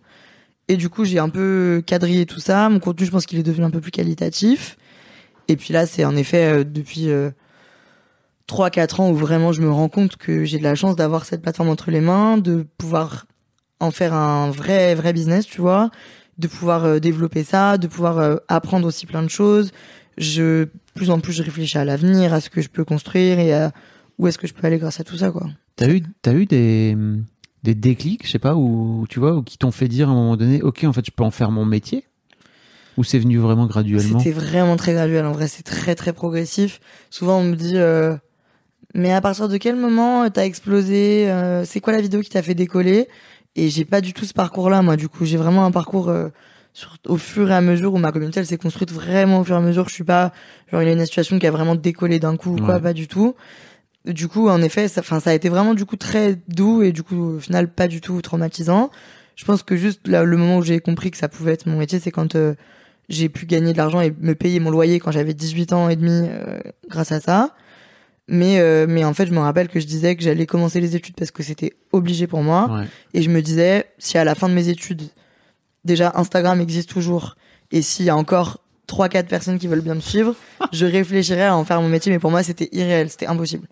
Et 0.68 0.76
du 0.76 0.90
coup 0.90 1.06
j'ai 1.06 1.20
un 1.20 1.30
peu 1.30 1.84
quadrillé 1.86 2.26
tout 2.26 2.40
ça. 2.40 2.70
Mon 2.70 2.80
contenu 2.80 3.06
je 3.06 3.12
pense 3.12 3.28
qu'il 3.28 3.38
est 3.38 3.44
devenu 3.44 3.66
un 3.66 3.70
peu 3.70 3.80
plus 3.80 3.92
qualitatif. 3.92 4.78
Et 5.48 5.56
puis 5.56 5.72
là 5.72 5.86
c'est 5.86 6.04
en 6.04 6.16
effet 6.16 6.62
euh, 6.62 6.64
depuis 6.64 7.10
euh, 7.10 7.30
3-4 8.48 9.02
ans 9.02 9.10
où 9.10 9.16
vraiment 9.16 9.52
je 9.52 9.62
me 9.62 9.72
rends 9.72 9.90
compte 9.90 10.18
que 10.18 10.46
j'ai 10.46 10.58
de 10.58 10.64
la 10.64 10.76
chance 10.76 10.96
d'avoir 10.96 11.26
cette 11.26 11.42
plateforme 11.42 11.70
entre 11.70 11.92
les 11.92 12.02
mains, 12.02 12.38
de 12.38 12.66
pouvoir 12.78 13.26
en 13.80 13.92
faire 13.92 14.14
un 14.14 14.52
vrai 14.52 14.96
vrai 14.96 15.14
business, 15.14 15.46
tu 15.46 15.62
vois, 15.62 15.90
de 16.38 16.48
pouvoir 16.48 16.86
euh, 16.86 17.00
développer 17.00 17.44
ça, 17.44 17.78
de 17.78 17.88
pouvoir 17.88 18.20
euh, 18.20 18.36
apprendre 18.48 18.88
aussi 18.88 19.06
plein 19.06 19.24
de 19.24 19.30
choses. 19.30 19.72
Je 20.18 20.68
plus 20.94 21.10
en 21.10 21.20
plus 21.20 21.34
je 21.34 21.44
réfléchis 21.44 21.78
à 21.78 21.86
l'avenir, 21.86 22.34
à 22.34 22.42
ce 22.42 22.50
que 22.50 22.62
je 22.62 22.70
peux 22.70 22.86
construire 22.86 23.40
et 23.40 23.54
à 23.54 23.72
où 24.20 24.28
est-ce 24.28 24.38
que 24.38 24.48
je 24.48 24.54
peux 24.54 24.66
aller 24.68 24.78
grâce 24.78 25.00
à 25.00 25.04
tout 25.04 25.18
ça 25.18 25.32
quoi. 25.32 25.48
T'as 25.76 25.90
eu, 25.90 26.04
t'as 26.22 26.34
eu 26.34 26.46
des, 26.46 26.96
des 27.64 27.76
déclics, 27.76 28.26
je 28.26 28.32
sais 28.32 28.40
pas, 28.40 28.56
ou 28.56 29.06
tu 29.10 29.20
vois, 29.20 29.36
ou 29.36 29.42
qui 29.42 29.58
t'ont 29.58 29.72
fait 29.72 29.88
dire 29.88 30.10
à 30.10 30.12
un 30.12 30.16
moment 30.16 30.38
donné, 30.38 30.62
ok, 30.62 30.84
en 30.84 30.94
fait, 30.94 31.06
je 31.06 31.12
peux 31.12 31.24
en 31.24 31.32
faire 31.32 31.50
mon 31.50 31.66
métier? 31.66 32.06
Ou 32.98 33.04
c'est 33.04 33.18
venu 33.18 33.38
vraiment 33.38 33.66
graduellement? 33.66 34.20
C'était 34.20 34.32
vraiment 34.32 34.76
très 34.76 34.94
graduel. 34.94 35.26
En 35.26 35.32
vrai, 35.32 35.48
c'est 35.48 35.64
très 35.64 35.96
très 35.96 36.14
progressif. 36.14 36.80
Souvent, 37.10 37.40
on 37.40 37.44
me 37.44 37.56
dit, 37.56 37.78
euh, 37.78 38.16
mais 38.94 39.12
à 39.12 39.22
partir 39.22 39.50
de 39.50 39.58
quel 39.58 39.76
moment 39.76 40.30
t'as 40.30 40.46
explosé 40.46 41.30
euh, 41.30 41.66
C'est 41.66 41.80
quoi 41.80 41.94
la 41.94 42.02
vidéo 42.02 42.22
qui 42.22 42.30
t'a 42.30 42.42
fait 42.42 42.56
décoller? 42.56 43.08
Et 43.56 43.70
j'ai 43.70 43.86
pas 43.86 44.02
du 44.02 44.14
tout 44.14 44.26
ce 44.26 44.34
parcours-là, 44.34 44.82
moi. 44.82 44.96
Du 44.96 45.10
coup, 45.10 45.26
j'ai 45.26 45.38
vraiment 45.38 45.66
un 45.66 45.72
parcours 45.72 46.10
euh, 46.10 46.30
sur, 46.74 46.98
au 47.08 47.18
fur 47.18 47.50
et 47.52 47.54
à 47.54 47.62
mesure 47.62 47.94
où 47.94 47.98
ma 47.98 48.12
communauté 48.12 48.40
elle 48.40 48.48
s'est 48.48 48.58
construite 48.58 48.92
vraiment 48.92 49.40
au 49.40 49.44
fur 49.44 49.56
et 49.56 49.60
à 49.60 49.62
mesure. 49.62 49.90
Je 49.90 49.94
suis 49.94 50.04
pas 50.04 50.32
genre 50.72 50.82
il 50.82 50.88
y 50.88 50.90
a 50.90 50.94
une 50.94 51.06
situation 51.06 51.40
qui 51.40 51.48
a 51.48 51.52
vraiment 51.52 51.76
décollé 51.76 52.20
d'un 52.20 52.36
coup, 52.36 52.52
ou 52.52 52.58
quoi, 52.58 52.80
pas 52.80 52.94
du 52.94 53.08
tout. 53.08 53.36
Du 54.06 54.28
coup, 54.28 54.50
en 54.50 54.62
effet, 54.62 54.88
ça, 54.88 55.02
enfin, 55.02 55.20
ça 55.20 55.30
a 55.30 55.34
été 55.34 55.50
vraiment 55.50 55.76
du 55.76 55.86
coup 55.86 55.96
très 55.96 56.38
doux 56.50 56.84
et 56.84 56.92
du 56.92 57.04
coup, 57.04 57.36
au 57.36 57.40
final, 57.40 57.72
pas 57.72 57.88
du 57.88 58.02
tout 58.02 58.22
traumatisant. 58.22 58.90
Je 59.36 59.46
pense 59.46 59.64
que 59.64 59.76
juste 59.76 60.08
là, 60.08 60.24
le 60.24 60.38
moment 60.38 60.58
où 60.58 60.64
j'ai 60.64 60.80
compris 60.80 61.10
que 61.10 61.18
ça 61.18 61.30
pouvait 61.30 61.54
être 61.54 61.66
mon 61.68 61.78
métier, 61.78 62.00
c'est 62.00 62.12
quand 62.12 62.36
euh, 62.36 62.54
j'ai 63.10 63.30
pu 63.30 63.46
gagner 63.46 63.72
de 63.72 63.78
l'argent 63.78 64.02
et 64.02 64.14
me 64.20 64.36
payer 64.36 64.60
mon 64.60 64.72
loyer 64.72 65.00
quand 65.00 65.12
j'avais 65.12 65.34
18 65.34 65.74
ans 65.74 65.90
et 65.90 65.96
demi 65.96 66.28
euh, 66.30 66.60
grâce 66.90 67.12
à 67.12 67.20
ça. 67.20 67.56
Mais 68.30 68.60
euh, 68.60 68.86
mais 68.88 69.04
en 69.04 69.14
fait, 69.14 69.26
je 69.26 69.34
me 69.34 69.40
rappelle 69.40 69.68
que 69.68 69.80
je 69.80 69.86
disais 69.86 70.16
que 70.16 70.24
j'allais 70.24 70.46
commencer 70.46 70.80
les 70.80 70.96
études 70.96 71.16
parce 71.16 71.32
que 71.32 71.44
c'était 71.44 71.74
obligé 71.92 72.26
pour 72.28 72.42
moi 72.42 72.70
Ouais. 72.72 72.86
et 73.14 73.22
je 73.22 73.30
me 73.30 73.42
disais 73.42 73.86
si 73.98 74.18
à 74.18 74.24
la 74.24 74.34
fin 74.36 74.48
de 74.48 74.54
mes 74.54 74.70
études 74.70 75.02
déjà 75.84 76.14
Instagram 76.16 76.62
existe 76.62 76.90
toujours 76.90 77.36
et 77.72 77.82
s'il 77.82 78.06
y 78.06 78.10
a 78.10 78.16
encore 78.16 78.60
trois 78.88 79.10
quatre 79.10 79.28
personnes 79.28 79.60
qui 79.60 79.68
veulent 79.68 79.82
bien 79.82 79.96
me 79.96 80.00
suivre, 80.00 80.36
je 80.72 80.86
réfléchirais 80.86 81.46
à 81.46 81.56
en 81.56 81.66
faire 81.66 81.82
mon 81.82 81.90
métier 81.90 82.12
mais 82.12 82.20
pour 82.20 82.32
moi, 82.32 82.44
c'était 82.44 82.70
irréel, 82.72 83.10
c'était 83.10 83.26
impossible. 83.28 83.68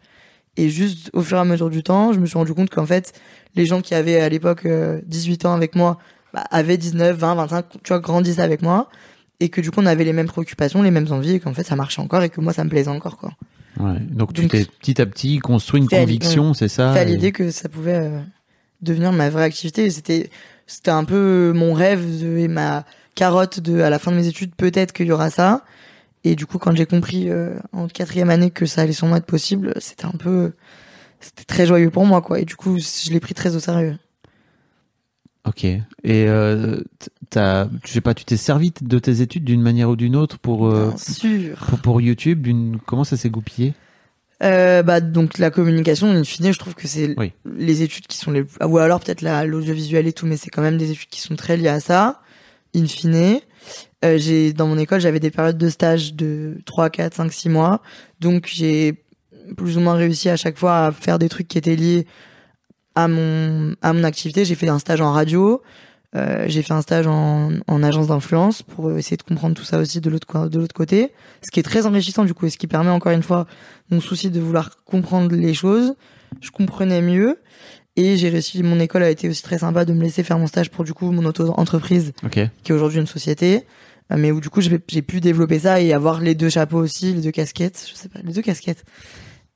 Et 0.58 0.68
juste 0.68 1.10
au 1.14 1.22
fur 1.22 1.38
et 1.38 1.40
à 1.40 1.46
mesure 1.46 1.70
du 1.70 1.82
temps, 1.82 2.12
je 2.12 2.20
me 2.20 2.26
suis 2.26 2.38
rendu 2.38 2.54
compte 2.54 2.70
qu'en 2.70 2.86
fait, 2.86 3.14
les 3.56 3.66
gens 3.66 3.80
qui 3.82 3.94
avaient 3.96 4.20
à 4.20 4.28
l'époque 4.28 4.66
euh, 4.66 5.00
18 5.06 5.46
ans 5.46 5.54
avec 5.54 5.76
moi 5.76 5.98
bah, 6.34 6.44
avaient 6.52 6.78
19, 6.78 7.16
20, 7.16 7.36
25, 7.36 7.66
tu 7.72 7.78
vois, 7.88 8.00
grandissaient 8.00 8.42
avec 8.42 8.62
moi 8.62 8.90
et 9.40 9.48
que 9.48 9.62
du 9.62 9.72
coup 9.72 9.80
on 9.82 9.86
avait 9.86 10.04
les 10.04 10.12
mêmes 10.14 10.28
préoccupations, 10.28 10.82
les 10.82 10.92
mêmes 10.92 11.10
envies 11.12 11.36
et 11.36 11.40
qu'en 11.40 11.54
fait 11.54 11.64
ça 11.64 11.78
marchait 11.78 12.02
encore 12.02 12.22
et 12.24 12.30
que 12.30 12.42
moi 12.42 12.52
ça 12.52 12.66
me 12.66 12.70
plaisait 12.70 12.90
encore 12.92 13.18
quoi. 13.18 13.32
Ouais. 13.82 14.00
Donc, 14.00 14.34
tu 14.34 14.48
t'es 14.48 14.66
petit 14.66 15.02
à 15.02 15.06
petit 15.06 15.40
construit 15.40 15.82
une 15.82 15.90
c'est 15.90 16.00
conviction, 16.00 16.54
c'est 16.54 16.68
ça 16.68 17.02
et- 17.02 17.06
l'idée 17.06 17.32
que 17.32 17.52
ça 17.52 17.68
pouvait 17.70 17.96
euh, 17.96 18.20
devenir 18.82 19.12
ma 19.12 19.30
vraie 19.30 19.44
activité 19.44 19.90
c'était 19.90 20.30
c'était 20.68 20.92
un 20.92 21.04
peu 21.04 21.52
mon 21.56 21.74
rêve 21.74 22.22
de, 22.22 22.38
et 22.38 22.48
ma 22.48 22.86
carotte 23.16 23.60
de 23.60 23.82
à 23.82 23.90
la 23.90 24.00
fin 24.00 24.12
de 24.12 24.18
mes 24.18 24.28
études 24.28 24.56
peut-être 24.56 24.94
qu'il 24.94 25.08
y 25.08 25.12
aura 25.12 25.30
ça 25.30 25.64
et 26.24 26.36
du 26.36 26.46
coup 26.46 26.58
quand 26.60 26.76
j'ai 26.76 26.86
compris 26.86 27.30
euh, 27.30 27.58
en 27.74 27.88
quatrième 27.88 28.30
année 28.30 28.52
que 28.52 28.66
ça 28.66 28.82
allait 28.82 28.94
sûrement 28.94 29.16
être 29.18 29.26
possible, 29.26 29.74
c'était 29.80 30.06
un 30.06 30.12
peu 30.18 30.54
c'était 31.20 31.44
très 31.44 31.66
joyeux 31.66 31.90
pour 31.92 32.06
moi 32.06 32.22
quoi 32.22 32.40
et 32.40 32.46
du 32.46 32.56
coup 32.56 32.78
je 32.80 33.12
l'ai 33.12 33.20
pris 33.20 33.34
très 33.34 33.56
au 33.56 33.60
sérieux. 33.60 33.98
Ok. 35.48 35.64
Et 35.64 35.80
euh, 36.06 36.82
t'as, 37.30 37.68
je 37.86 37.92
sais 37.92 38.02
pas, 38.02 38.14
tu 38.14 38.26
t'es 38.26 38.38
servi 38.38 38.72
de 38.82 39.00
tes 39.00 39.22
études 39.22 39.44
d'une 39.44 39.62
manière 39.62 39.90
ou 39.90 39.96
d'une 39.96 40.16
autre 40.16 40.38
pour, 40.38 40.68
euh, 40.68 40.90
Bien 40.90 40.98
sûr. 40.98 41.58
pour, 41.68 41.80
pour 41.80 42.02
YouTube 42.02 42.42
d'une... 42.44 42.78
Comment 42.86 43.04
ça 43.04 43.18
s'est 43.18 43.30
goupillé? 43.32 43.74
Euh, 44.44 44.82
bah 44.82 45.02
donc 45.02 45.38
la 45.38 45.52
communication 45.52 46.10
in 46.10 46.24
fine 46.24 46.52
je 46.52 46.58
trouve 46.58 46.74
que 46.74 46.88
c'est 46.88 47.14
Oui. 47.20 47.32
les 47.46 47.84
études 47.84 48.08
qui 48.08 48.18
sont 48.18 48.32
les 48.32 48.44
ou 48.66 48.80
alors 48.80 49.00
peut-être 49.00 49.22
la- 49.22 49.46
l'audiovisuel 49.46 50.08
et 50.08 50.14
tout 50.14 50.26
mais 50.26 50.36
c'est 50.36 50.50
quand 50.50 50.64
même 50.64 50.80
des 50.80 50.90
études 50.90 51.10
qui 51.10 51.22
sont 51.22 51.36
très 51.36 51.58
liées 51.58 51.68
à 51.68 51.80
ça 51.80 52.22
in 52.76 52.88
fine 52.88 53.40
Euh, 54.04 54.18
j'ai 54.18 54.52
dans 54.52 54.66
mon 54.66 54.80
école 54.80 55.00
j'avais 55.00 55.20
des 55.20 55.30
périodes 55.30 55.60
de 55.60 55.70
stage 55.70 56.16
de 56.16 56.58
3 56.66 56.90
4 56.90 57.14
5 57.18 57.32
6 57.32 57.50
mois 57.50 57.84
donc 58.20 58.48
j'ai 58.52 59.04
plus 59.58 59.78
ou 59.78 59.80
moins 59.80 59.94
réussi 59.94 60.28
à 60.28 60.38
chaque 60.38 60.58
fois 60.58 60.88
à 60.88 60.92
faire 60.92 61.20
des 61.20 61.30
trucs 61.30 61.48
qui 61.48 61.60
étaient 61.60 61.76
liés 61.76 62.08
à 62.96 63.08
mon 63.08 63.76
à 63.82 63.94
mon 63.94 64.04
activité 64.04 64.46
j'ai 64.46 64.56
fait 64.56 64.68
un 64.70 64.80
stage 64.80 65.02
en 65.02 65.12
radio 65.12 65.62
euh, 66.16 66.44
j'ai 66.48 66.62
fait 66.62 66.74
un 66.74 66.82
stage 66.82 67.08
en, 67.08 67.52
en 67.68 67.84
agence 67.84 68.08
d'influence 68.08 68.64
pour 68.64 68.92
essayer 68.98 69.16
de 69.18 69.24
comprendre 69.24 69.56
tout 69.56 69.64
ça 69.64 69.78
aussi 69.80 70.02
de 70.02 70.10
l'autre 70.10 70.50
de 70.50 70.60
l'autre 70.60 70.76
côté 70.76 71.12
ce 71.42 71.52
qui 71.52 71.60
est 71.60 71.64
très 71.64 71.86
enrichissant 71.86 72.26
du 72.26 72.34
coup 72.34 72.46
et 72.48 72.50
ce 72.50 72.58
qui 72.58 72.68
permet 72.68 72.90
encore 72.90 73.14
une 73.14 73.24
fois 73.24 73.48
mon 73.90 74.02
souci 74.02 74.30
de 74.30 74.40
vouloir 74.42 74.84
comprendre 74.84 75.34
les 75.36 75.54
choses 75.54 75.96
je 76.40 76.50
comprenais 76.50 77.02
mieux. 77.02 77.40
Et 77.98 78.16
j'ai 78.16 78.30
réussi, 78.30 78.64
mon 78.64 78.80
école 78.80 79.04
a 79.04 79.10
été 79.10 79.28
aussi 79.28 79.44
très 79.44 79.58
sympa 79.58 79.84
de 79.84 79.92
me 79.92 80.02
laisser 80.02 80.24
faire 80.24 80.40
mon 80.40 80.48
stage 80.48 80.72
pour 80.72 80.86
du 80.86 80.94
coup 80.94 81.12
mon 81.12 81.26
auto-entreprise, 81.26 82.14
Ok. 82.24 82.40
qui 82.64 82.72
est 82.72 82.74
aujourd'hui 82.74 83.00
une 83.02 83.06
société, 83.06 83.66
euh, 84.14 84.16
mais 84.18 84.32
où 84.32 84.40
du 84.40 84.50
coup 84.50 84.62
j'ai 84.62 84.80
j'ai 84.88 85.02
pu 85.02 85.20
développer 85.20 85.60
ça 85.60 85.82
et 85.82 85.92
avoir 85.92 86.22
les 86.22 86.34
deux 86.34 86.48
chapeaux 86.50 86.78
aussi, 86.78 87.14
les 87.14 87.20
deux 87.20 87.32
casquettes, 87.32 87.86
je 87.92 87.96
sais 87.96 88.08
pas, 88.08 88.20
les 88.24 88.32
deux 88.32 88.42
casquettes. 88.42 88.86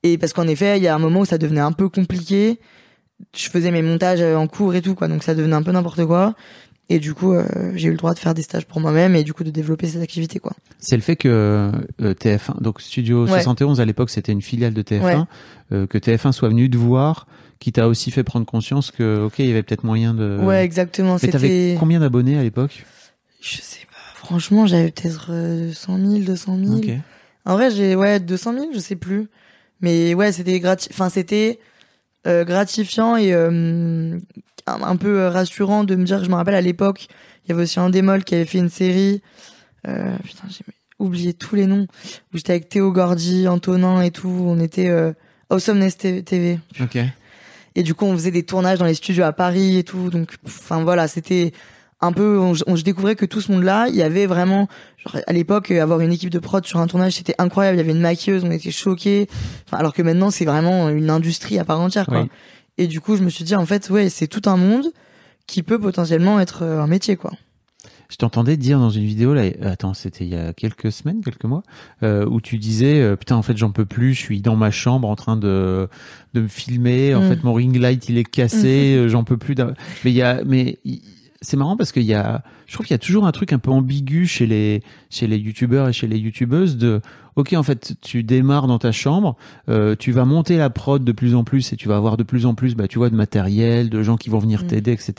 Et 0.02 0.18
parce 0.18 0.34
qu'en 0.34 0.46
effet, 0.46 0.76
il 0.76 0.82
y 0.82 0.86
a 0.86 0.94
un 0.94 0.98
moment 0.98 1.20
où 1.20 1.24
ça 1.24 1.38
devenait 1.38 1.62
un 1.62 1.72
peu 1.72 1.88
compliqué. 1.88 2.60
Je 3.34 3.48
faisais 3.48 3.70
mes 3.70 3.82
montages 3.82 4.20
euh, 4.20 4.36
en 4.36 4.46
cours 4.46 4.74
et 4.74 4.82
tout, 4.82 4.94
quoi, 4.94 5.08
donc 5.08 5.22
ça 5.22 5.34
devenait 5.34 5.54
un 5.56 5.62
peu 5.62 5.72
n'importe 5.72 6.04
quoi. 6.04 6.34
Et 6.88 7.00
du 7.00 7.14
coup, 7.14 7.32
euh, 7.32 7.44
j'ai 7.74 7.88
eu 7.88 7.90
le 7.90 7.96
droit 7.96 8.14
de 8.14 8.18
faire 8.18 8.32
des 8.34 8.42
stages 8.42 8.64
pour 8.66 8.80
moi-même 8.80 9.16
et 9.16 9.24
du 9.24 9.32
coup 9.34 9.42
de 9.42 9.50
développer 9.50 9.88
cette 9.88 10.02
activité, 10.02 10.38
quoi. 10.38 10.52
C'est 10.78 10.94
le 10.96 11.02
fait 11.02 11.16
que 11.16 11.28
euh, 11.28 12.14
TF1, 12.14 12.62
donc 12.62 12.80
Studio 12.80 13.24
Ouais. 13.24 13.30
71 13.30 13.80
à 13.80 13.84
l'époque, 13.84 14.10
c'était 14.10 14.30
une 14.32 14.42
filiale 14.42 14.72
de 14.72 14.82
TF1, 14.82 15.02
Ouais. 15.02 15.16
euh, 15.72 15.86
que 15.86 15.98
TF1 15.98 16.30
soit 16.32 16.48
venu 16.48 16.70
te 16.70 16.76
voir, 16.76 17.26
qui 17.58 17.72
t'a 17.72 17.88
aussi 17.88 18.10
fait 18.12 18.22
prendre 18.22 18.46
conscience 18.46 18.90
que, 18.92 19.24
ok, 19.24 19.38
il 19.40 19.46
y 19.46 19.50
avait 19.50 19.62
peut-être 19.64 19.82
moyen 19.82 20.14
de. 20.14 20.38
Ouais, 20.42 20.62
exactement. 20.62 21.16
Mais 21.20 21.28
t'avais 21.28 21.76
combien 21.80 21.98
d'abonnés 22.00 22.38
à 22.38 22.42
l'époque? 22.42 22.84
Je 23.40 23.56
sais 23.56 23.80
pas. 23.86 23.96
Franchement, 24.14 24.66
j'avais 24.66 24.90
peut-être 24.92 25.28
euh, 25.30 25.72
100 25.72 25.98
000, 25.98 26.18
200 26.20 26.58
000. 26.64 26.74
Ok. 26.76 26.90
En 27.46 27.54
vrai, 27.54 27.70
j'ai 27.70 27.96
ouais 27.96 28.20
200 28.20 28.52
000, 28.52 28.66
je 28.74 28.78
sais 28.78 28.96
plus. 28.96 29.26
Mais 29.80 30.14
ouais, 30.14 30.30
c'était 30.32 30.60
grati... 30.60 30.88
enfin 30.92 31.08
c'était 31.08 31.58
euh, 32.26 32.44
gratifiant 32.44 33.16
et 33.16 33.32
euh, 33.32 34.18
un, 34.66 34.96
peu 34.96 35.20
euh, 35.20 35.30
rassurant 35.30 35.84
de 35.84 35.94
me 35.94 36.04
dire. 36.04 36.24
Je 36.24 36.30
me 36.30 36.34
rappelle 36.34 36.54
à 36.54 36.60
l'époque, 36.60 37.08
il 37.44 37.50
y 37.50 37.52
avait 37.52 37.62
aussi 37.62 37.80
un 37.80 37.90
démol 37.90 38.24
qui 38.24 38.34
avait 38.34 38.44
fait 38.44 38.58
une 38.58 38.68
série. 38.68 39.22
Euh, 39.86 40.16
putain, 40.24 40.48
j'ai 40.48 40.64
oublié 40.98 41.34
tous 41.34 41.54
les 41.56 41.66
noms. 41.66 41.86
Où 42.32 42.36
j'étais 42.36 42.52
avec 42.52 42.68
Théo 42.68 42.92
Gordy, 42.92 43.48
Antonin 43.48 44.02
et 44.02 44.10
tout. 44.10 44.28
On 44.28 44.58
était 44.58 44.88
euh, 44.88 45.12
Awesomeness 45.50 45.96
TV. 45.96 46.58
Ok. 46.80 46.98
Et 47.78 47.82
du 47.82 47.94
coup, 47.94 48.06
on 48.06 48.14
faisait 48.14 48.30
des 48.30 48.42
tournages 48.42 48.78
dans 48.78 48.86
les 48.86 48.94
studios 48.94 49.24
à 49.24 49.32
Paris 49.32 49.76
et 49.76 49.84
tout. 49.84 50.10
Donc, 50.10 50.34
enfin 50.46 50.82
voilà, 50.82 51.08
c'était 51.08 51.52
un 52.00 52.12
peu. 52.12 52.38
On, 52.38 52.52
on- 52.66 52.76
je 52.76 52.84
découvrais 52.84 53.14
que 53.16 53.24
tout 53.26 53.40
ce 53.40 53.50
monde-là, 53.52 53.86
il 53.88 53.96
y 53.96 54.02
avait 54.02 54.26
vraiment, 54.26 54.68
genre 55.04 55.16
à 55.26 55.32
l'époque, 55.32 55.70
euh, 55.70 55.82
avoir 55.82 56.00
une 56.00 56.12
équipe 56.12 56.30
de 56.30 56.38
prod 56.38 56.64
sur 56.66 56.78
un 56.80 56.86
tournage, 56.86 57.14
c'était 57.14 57.34
incroyable. 57.38 57.76
Il 57.76 57.80
y 57.80 57.82
avait 57.84 57.92
une 57.92 58.00
maquilleuse, 58.00 58.44
on 58.44 58.50
était 58.50 58.70
choqués. 58.70 59.28
Enfin, 59.66 59.78
alors 59.78 59.92
que 59.94 60.02
maintenant, 60.02 60.30
c'est 60.30 60.44
vraiment 60.44 60.88
une 60.88 61.10
industrie 61.10 61.58
à 61.58 61.64
part 61.64 61.80
entière, 61.80 62.06
quoi. 62.06 62.22
Oui. 62.22 62.28
Et 62.78 62.86
du 62.86 63.00
coup, 63.00 63.16
je 63.16 63.22
me 63.22 63.30
suis 63.30 63.44
dit, 63.44 63.54
en 63.56 63.64
fait, 63.66 63.88
ouais, 63.90 64.08
c'est 64.10 64.26
tout 64.26 64.42
un 64.46 64.56
monde 64.56 64.86
qui 65.46 65.62
peut 65.62 65.78
potentiellement 65.78 66.38
être 66.40 66.62
euh, 66.62 66.80
un 66.80 66.86
métier, 66.86 67.16
quoi. 67.16 67.32
Je 68.08 68.16
t'entendais 68.16 68.56
dire 68.56 68.78
dans 68.78 68.90
une 68.90 69.04
vidéo 69.04 69.34
là, 69.34 69.42
euh, 69.42 69.52
attends, 69.72 69.92
c'était 69.92 70.24
il 70.24 70.30
y 70.30 70.36
a 70.36 70.52
quelques 70.52 70.92
semaines, 70.92 71.22
quelques 71.24 71.42
mois, 71.44 71.64
euh, 72.04 72.24
où 72.26 72.40
tu 72.40 72.56
disais 72.58 73.00
euh, 73.00 73.16
putain 73.16 73.34
en 73.34 73.42
fait 73.42 73.56
j'en 73.56 73.72
peux 73.72 73.84
plus, 73.84 74.14
je 74.14 74.20
suis 74.20 74.40
dans 74.40 74.54
ma 74.54 74.70
chambre 74.70 75.08
en 75.08 75.16
train 75.16 75.36
de 75.36 75.88
de 76.32 76.40
me 76.42 76.46
filmer, 76.46 77.16
en 77.16 77.22
Mm. 77.22 77.28
fait 77.28 77.42
mon 77.42 77.52
ring 77.52 77.74
light 77.76 78.08
il 78.08 78.16
est 78.18 78.22
cassé, 78.24 78.94
euh, 78.96 79.08
j'en 79.08 79.24
peux 79.24 79.36
plus. 79.38 79.56
Mais 80.04 80.12
il 80.12 80.12
y 80.12 80.22
a, 80.22 80.40
mais 80.46 80.78
c'est 81.42 81.56
marrant 81.56 81.76
parce 81.76 81.92
qu'il 81.92 82.04
y 82.04 82.14
a, 82.14 82.42
je 82.66 82.74
trouve 82.74 82.86
qu'il 82.86 82.94
y 82.94 82.96
a 82.96 82.98
toujours 82.98 83.26
un 83.26 83.32
truc 83.32 83.52
un 83.52 83.58
peu 83.58 83.70
ambigu 83.70 84.26
chez 84.26 84.46
les 84.46 84.82
chez 85.10 85.26
les 85.26 85.36
youtubeurs 85.38 85.88
et 85.88 85.92
chez 85.92 86.06
les 86.06 86.18
youtubeuses 86.18 86.76
de 86.76 87.00
ok 87.36 87.52
en 87.54 87.62
fait 87.62 87.94
tu 88.00 88.22
démarres 88.22 88.66
dans 88.66 88.78
ta 88.78 88.92
chambre, 88.92 89.36
euh, 89.68 89.94
tu 89.98 90.12
vas 90.12 90.24
monter 90.24 90.56
la 90.56 90.70
prod 90.70 91.04
de 91.04 91.12
plus 91.12 91.34
en 91.34 91.44
plus 91.44 91.72
et 91.72 91.76
tu 91.76 91.88
vas 91.88 91.96
avoir 91.96 92.16
de 92.16 92.22
plus 92.22 92.46
en 92.46 92.54
plus 92.54 92.74
bah 92.74 92.88
tu 92.88 92.98
vois 92.98 93.10
de 93.10 93.16
matériel, 93.16 93.90
de 93.90 94.02
gens 94.02 94.16
qui 94.16 94.30
vont 94.30 94.38
venir 94.38 94.64
Mm. 94.64 94.66
t'aider 94.68 94.92
etc. 94.92 95.14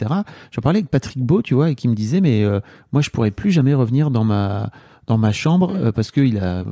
J'en 0.52 0.62
parlais 0.62 0.80
avec 0.80 0.90
Patrick 0.90 1.20
Beau 1.24 1.42
tu 1.42 1.54
vois 1.54 1.70
et 1.70 1.76
qui 1.76 1.88
me 1.88 1.96
disait 1.96 2.22
mais 2.22 2.44
euh, 2.44 2.60
moi 2.92 3.02
je 3.02 3.10
pourrais 3.12 3.32
plus 3.32 3.52
jamais 3.52 3.74
revenir 3.74 4.10
dans 4.12 4.24
ma 4.24 4.72
dans 5.06 5.18
ma 5.18 5.32
chambre 5.32 5.74
Mm. 5.74 5.78
euh, 5.78 5.92
parce 5.92 6.12
que 6.12 6.22
il 6.22 6.38
a 6.40 6.66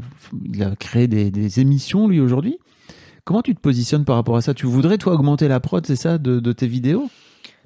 il 0.53 0.63
a 0.63 0.75
créé 0.75 1.07
des, 1.07 1.29
des 1.31 1.59
émissions 1.59 2.07
lui 2.07 2.19
aujourd'hui. 2.19 2.57
Comment 3.23 3.41
tu 3.41 3.55
te 3.55 3.59
positionnes 3.59 4.05
par 4.05 4.17
rapport 4.17 4.35
à 4.37 4.41
ça? 4.41 4.53
Tu 4.53 4.67
voudrais 4.67 4.99
toi 4.99 5.13
augmenter 5.13 5.47
la 5.47 5.59
prod, 5.59 5.83
c'est 5.83 5.95
ça, 5.95 6.19
de, 6.19 6.39
de 6.39 6.51
tes 6.51 6.67
vidéos? 6.67 7.09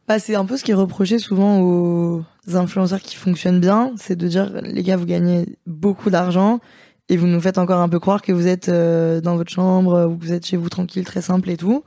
Bah, 0.10 0.18
c'est 0.18 0.34
un 0.34 0.46
peu 0.46 0.58
ce 0.58 0.64
qui 0.64 0.72
est 0.72 0.74
reproché 0.74 1.20
souvent 1.20 1.62
aux 1.62 2.26
influenceurs 2.52 3.00
qui 3.00 3.16
fonctionnent 3.16 3.60
bien, 3.60 3.94
c'est 3.96 4.16
de 4.16 4.28
dire 4.28 4.60
les 4.64 4.82
gars 4.82 4.98
vous 4.98 5.06
gagnez 5.06 5.46
beaucoup 5.68 6.10
d'argent 6.10 6.62
et 7.10 7.16
vous 7.16 7.28
nous 7.28 7.40
faites 7.40 7.60
encore 7.60 7.80
un 7.80 7.90
peu 7.90 8.00
croire 8.00 8.24
que 8.24 8.32
vous 8.32 8.48
êtes 8.48 8.70
euh, 8.70 9.22
dans 9.22 9.36
votre 9.36 9.52
chambre 9.52 10.08
ou 10.08 10.18
que 10.18 10.26
vous 10.26 10.34
êtes 10.34 10.48
chez 10.48 10.58
vous 10.58 10.68
tranquille, 10.68 11.06
très 11.06 11.22
simple 11.22 11.52
et 11.52 11.58
tout. 11.58 11.84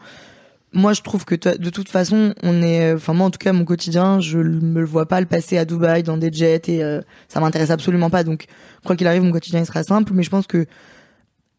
Moi, 0.73 0.93
je 0.93 1.03
trouve 1.03 1.25
que 1.25 1.35
de 1.35 1.71
toute 1.71 1.89
façon, 1.89 2.33
on 2.45 2.63
est, 2.63 2.93
enfin 2.93 3.13
moi 3.13 3.27
en 3.27 3.31
tout 3.31 3.39
cas 3.39 3.53
mon 3.53 3.65
quotidien, 3.65 4.21
je 4.21 4.39
me 4.39 4.79
le 4.79 4.87
vois 4.87 5.07
pas 5.07 5.21
le 5.21 5.27
passer 5.27 5.59
à 5.59 5.65
Dubaï 5.65 6.05
dans 6.05 6.17
des 6.17 6.33
jets 6.33 6.63
et 6.69 6.85
euh, 6.85 7.01
ça 7.27 7.41
m'intéresse 7.41 7.71
absolument 7.71 8.09
pas. 8.09 8.23
Donc 8.23 8.45
quoi 8.85 8.95
qu'il 8.95 9.09
arrive, 9.09 9.25
mon 9.25 9.33
quotidien 9.33 9.59
il 9.59 9.67
sera 9.67 9.83
simple, 9.83 10.13
mais 10.15 10.23
je 10.23 10.31
pense 10.31 10.47
que 10.47 10.67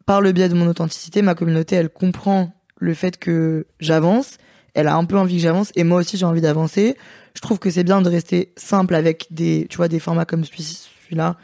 par 0.06 0.22
le 0.22 0.32
biais 0.32 0.48
de 0.48 0.56
mon 0.56 0.68
authenticité, 0.68 1.24
ma 1.24 1.36
communauté 1.36 1.76
elle 1.76 1.90
comprend 1.90 2.54
le 2.78 2.94
fait 2.94 3.18
que 3.18 3.68
j'avance 3.82 4.38
elle 4.74 4.88
a 4.88 4.96
un 4.96 5.06
peu 5.06 5.18
envie 5.18 5.36
que 5.38 5.42
j'avance 5.42 5.72
et 5.76 5.84
moi 5.84 6.00
aussi 6.00 6.18
j'ai 6.18 6.26
envie 6.26 6.42
d'avancer. 6.42 6.96
Je 7.36 7.42
trouve 7.42 7.60
que 7.60 7.70
c'est 7.72 7.84
bien 7.84 8.02
de 8.02 8.10
rester 8.10 8.54
simple 8.58 8.96
avec 8.96 9.28
des, 9.32 9.68
tu 9.70 9.78
vois, 9.78 9.88
des 9.88 10.00
formats 10.00 10.26
comme 10.26 10.44
celui- 10.46 10.64
celui-là, 11.06 11.36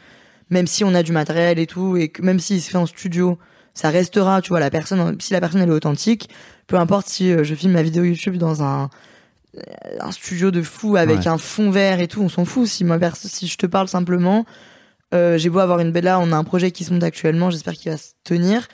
même 0.50 0.66
si 0.66 0.84
on 0.84 0.94
a 0.94 1.02
du 1.02 1.12
matériel 1.12 1.58
et 1.58 1.66
tout 1.66 1.96
et 1.96 2.08
que 2.08 2.22
même 2.22 2.40
s'il 2.40 2.60
se 2.60 2.70
fait 2.70 2.78
en 2.78 2.86
studio, 2.86 3.38
ça 3.74 3.90
restera, 3.90 4.40
tu 4.42 4.48
vois, 4.50 4.60
la 4.60 4.70
personne, 4.70 5.16
si 5.20 5.32
la 5.32 5.40
personne 5.40 5.60
elle 5.62 5.68
est 5.68 5.72
authentique, 5.72 6.28
peu 6.66 6.76
importe 6.76 7.06
si 7.08 7.32
euh, 7.32 7.44
je 7.44 7.54
filme 7.54 7.72
ma 7.72 7.82
vidéo 7.82 8.04
YouTube 8.04 8.36
dans 8.36 8.62
un 8.62 8.90
euh, 9.56 9.60
un 10.00 10.12
studio 10.12 10.50
de 10.52 10.62
fou 10.62 10.96
avec 10.96 11.20
Ouais. 11.20 11.28
un 11.28 11.38
fond 11.38 11.70
vert 11.70 11.98
et 12.00 12.06
tout, 12.08 12.20
on 12.22 12.28
s'en 12.28 12.44
fout. 12.44 12.66
Si 12.68 12.84
ma 12.84 12.98
si 13.14 13.48
je 13.48 13.56
te 13.56 13.66
parle 13.66 13.88
simplement, 13.88 14.44
euh, 15.12 15.38
j'ai 15.38 15.50
beau 15.50 15.58
avoir 15.58 15.80
une 15.80 15.90
belle 15.90 16.04
là, 16.04 16.20
on 16.20 16.30
a 16.30 16.36
un 16.36 16.44
projet 16.44 16.70
qui 16.70 16.84
se 16.84 16.92
monte 16.92 17.02
actuellement, 17.02 17.50
j'espère 17.50 17.74
qu'il 17.74 17.90
va 17.90 17.96
se 17.98 18.10
tenir. 18.22 18.68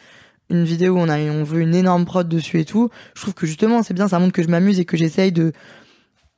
Une 0.51 0.65
vidéo 0.65 0.95
où 0.95 0.99
on 0.99 1.09
a, 1.09 1.19
on 1.19 1.45
veut 1.45 1.61
une 1.61 1.75
énorme 1.75 2.05
prod 2.05 2.29
dessus 2.29 2.61
et 2.61 2.65
tout. 2.65 2.91
Je 3.15 3.23
trouve 3.23 3.35
que 3.35 3.47
justement, 3.47 3.83
c'est 3.83 3.95
bien, 3.95 4.09
ça 4.09 4.19
montre 4.19 4.33
que 4.33 4.43
je 4.43 4.49
m'amuse 4.49 4.79
et 4.79 4.85
que 4.85 4.97
j'essaye 4.97 5.33
de, 5.33 5.53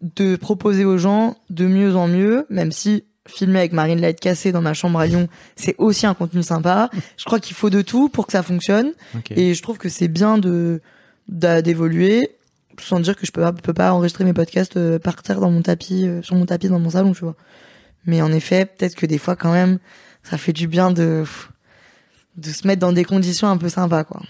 de 0.01 0.37
proposer 0.37 0.85
aux 0.85 0.99
gens 0.99 1.37
de 1.51 1.67
mieux 1.67 1.95
en 1.97 2.09
mieux, 2.09 2.47
même 2.49 2.73
si 2.73 3.05
filmer 3.27 3.59
avec 3.59 3.73
Marine 3.73 4.01
Light 4.01 4.19
cassée 4.19 4.53
dans 4.53 4.63
ma 4.63 4.73
chambre 4.73 4.99
à 4.99 5.07
Lyon, 5.07 5.29
c'est 5.55 5.75
aussi 5.79 6.07
un 6.07 6.15
contenu 6.15 6.43
sympa. 6.43 6.91
Je 7.17 7.25
crois 7.25 7.41
qu'il 7.41 7.55
faut 7.55 7.71
de 7.71 7.83
tout 7.83 8.09
pour 8.09 8.27
que 8.27 8.33
ça 8.33 8.43
fonctionne. 8.43 8.93
Et 9.37 9.55
je 9.55 9.63
trouve 9.63 9.79
que 9.79 9.89
c'est 9.89 10.09
bien 10.09 10.39
de 10.39 10.81
d'évoluer 11.29 12.31
sans 12.81 13.01
dire 13.01 13.17
que 13.17 13.27
je 13.27 13.33
peux 13.33 13.41
pas, 13.41 13.53
peux 13.53 13.75
pas 13.75 13.93
enregistrer 13.93 14.25
mes 14.25 14.33
podcasts 14.33 14.77
euh, 14.77 14.99
par 14.99 15.23
terre 15.23 15.41
dans 15.41 15.51
mon 15.51 15.63
tapis 15.63 16.07
euh, 16.07 16.23
sur 16.23 16.37
mon 16.37 16.47
tapis 16.47 16.69
dans 16.69 16.79
mon 16.79 16.91
salon 16.91 17.13
tu 17.13 17.21
vois 17.21 17.35
mais 18.07 18.23
en 18.23 18.33
effet 18.33 18.67
peut-être 18.67 18.95
que 18.95 19.05
des 19.05 19.19
fois 19.19 19.37
quand 19.37 19.53
même 19.53 19.79
ça 20.23 20.39
fait 20.39 20.53
du 20.53 20.69
bien 20.69 20.91
de 20.91 21.25
de 22.39 22.49
se 22.49 22.67
mettre 22.67 22.81
dans 22.81 22.93
des 22.93 23.05
conditions 23.05 23.49
un 23.49 23.57
peu 23.57 23.69
sympas 23.69 24.05
quoi 24.05 24.21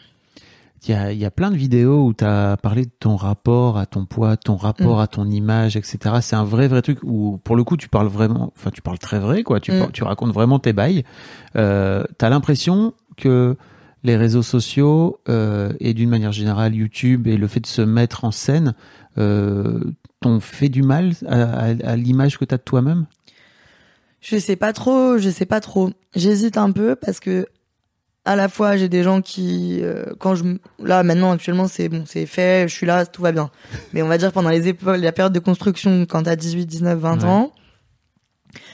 Il 0.86 0.90
y 0.90 0.94
a, 0.94 1.12
il 1.12 1.18
y 1.18 1.24
a 1.24 1.30
plein 1.30 1.50
de 1.50 1.56
vidéos 1.56 2.04
où 2.06 2.14
tu 2.14 2.24
as 2.24 2.56
parlé 2.56 2.84
de 2.84 2.90
ton 3.00 3.16
rapport 3.16 3.78
à 3.78 3.86
ton 3.86 4.04
poids, 4.06 4.36
ton 4.36 4.56
rapport 4.56 4.98
Mm. 4.98 5.00
à 5.00 5.06
ton 5.06 5.30
image, 5.30 5.76
etc. 5.76 5.98
C'est 6.20 6.36
un 6.36 6.44
vrai, 6.44 6.68
vrai 6.68 6.82
truc 6.82 6.98
où, 7.02 7.38
pour 7.44 7.56
le 7.56 7.64
coup, 7.64 7.76
tu 7.76 7.88
parles 7.88 8.06
vraiment, 8.09 8.52
enfin, 8.56 8.70
tu 8.70 8.80
parles 8.82 8.98
très 8.98 9.18
vrai, 9.18 9.42
quoi. 9.42 9.59
Tu, 9.61 9.72
Mm. 9.72 9.78
par- 9.80 9.92
tu 9.92 10.04
racontes 10.04 10.32
vraiment 10.32 10.59
tes 10.59 10.72
bails. 10.72 11.04
Euh, 11.56 12.04
tu 12.18 12.24
as 12.24 12.28
l'impression 12.30 12.94
que 13.16 13.56
les 14.04 14.16
réseaux 14.16 14.42
sociaux 14.44 15.18
euh, 15.28 15.72
et 15.80 15.92
d'une 15.94 16.09
manière 16.09 16.30
générale 16.32 16.74
YouTube 16.74 17.26
et 17.26 17.36
le 17.36 17.48
fait 17.48 17.59
de 17.61 17.66
se 17.66 17.82
mettre 17.82 18.24
en 18.24 18.30
scène 18.30 18.74
euh, 19.18 19.80
t'ont 20.20 20.38
fait 20.38 20.68
du 20.68 20.82
mal 20.82 21.12
à, 21.26 21.42
à- 21.42 21.90
à 21.92 21.96
l'image 21.96 22.38
que 22.38 22.44
tu 22.44 22.54
as 22.54 22.59
de 22.59 22.62
toi-même? 22.62 23.06
Je 24.20 24.36
sais 24.38 24.56
pas 24.56 24.72
trop 24.72 25.18
je 25.18 25.30
sais 25.30 25.46
pas 25.46 25.61
trop 25.61 25.90
j'hésite 26.14 26.56
un 26.56 26.70
peu 26.72 26.94
parce 26.96 27.18
que 27.20 27.46
à 28.30 28.36
la 28.36 28.48
fois 28.50 28.76
j'ai 28.76 28.88
des 28.90 29.02
gens 29.02 29.22
qui 29.22 29.80
euh, 29.82 30.04
quand 30.18 30.34
je 30.34 30.44
là 30.82 31.02
maintenant 31.02 31.32
actuellement 31.32 31.66
c'est 31.66 31.88
bon 31.88 32.04
c'est 32.06 32.26
fait 32.26 32.68
je 32.68 32.74
suis 32.74 32.84
là 32.86 33.06
tout 33.06 33.22
va 33.22 33.32
bien. 33.32 33.50
Mais 33.94 34.02
on 34.02 34.08
va 34.08 34.18
dire 34.18 34.32
pendant 34.32 34.50
les 34.50 34.68
épaules 34.68 34.96
la 35.00 35.12
période 35.12 35.32
de 35.32 35.38
construction 35.38 36.04
quand 36.06 36.24
t'as 36.24 36.36
18 36.36 36.66
19 36.66 36.98
20 36.98 37.16
Ouais. 37.22 37.24
ans 37.24 37.52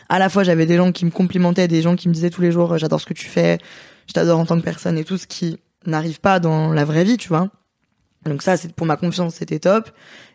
à 0.08 0.18
la 0.18 0.28
fois 0.28 0.42
j'avais 0.44 0.66
des 0.66 0.76
gens 0.76 0.90
qui 0.92 1.04
me 1.04 1.10
complimentaient 1.10 1.68
des 1.68 1.82
gens 1.82 1.94
qui 1.96 2.08
me 2.08 2.14
disaient 2.14 2.30
tous 2.30 2.42
les 2.42 2.50
jours 2.52 2.72
euh, 2.72 2.78
j'adore 2.78 3.00
ce 3.00 3.06
que 3.06 3.14
tu 3.14 3.26
fais 3.28 3.58
je 4.08 4.12
t'adore 4.12 4.38
en 4.40 4.44
tant 4.46 4.58
que 4.58 4.64
personne 4.64 4.98
et 4.98 5.04
tout 5.04 5.18
ce 5.18 5.26
qui 5.26 5.58
n'arrive 5.86 6.20
pas 6.20 6.40
dans 6.40 6.72
la 6.72 6.84
vraie 6.84 7.04
vie 7.04 7.16
tu 7.16 7.28
vois. 7.28 7.48
Donc 8.24 8.42
ça 8.42 8.56
c'est 8.56 8.72
pour 8.72 8.86
ma 8.86 8.96
confiance 8.96 9.34
c'était 9.36 9.58
top. 9.60 9.90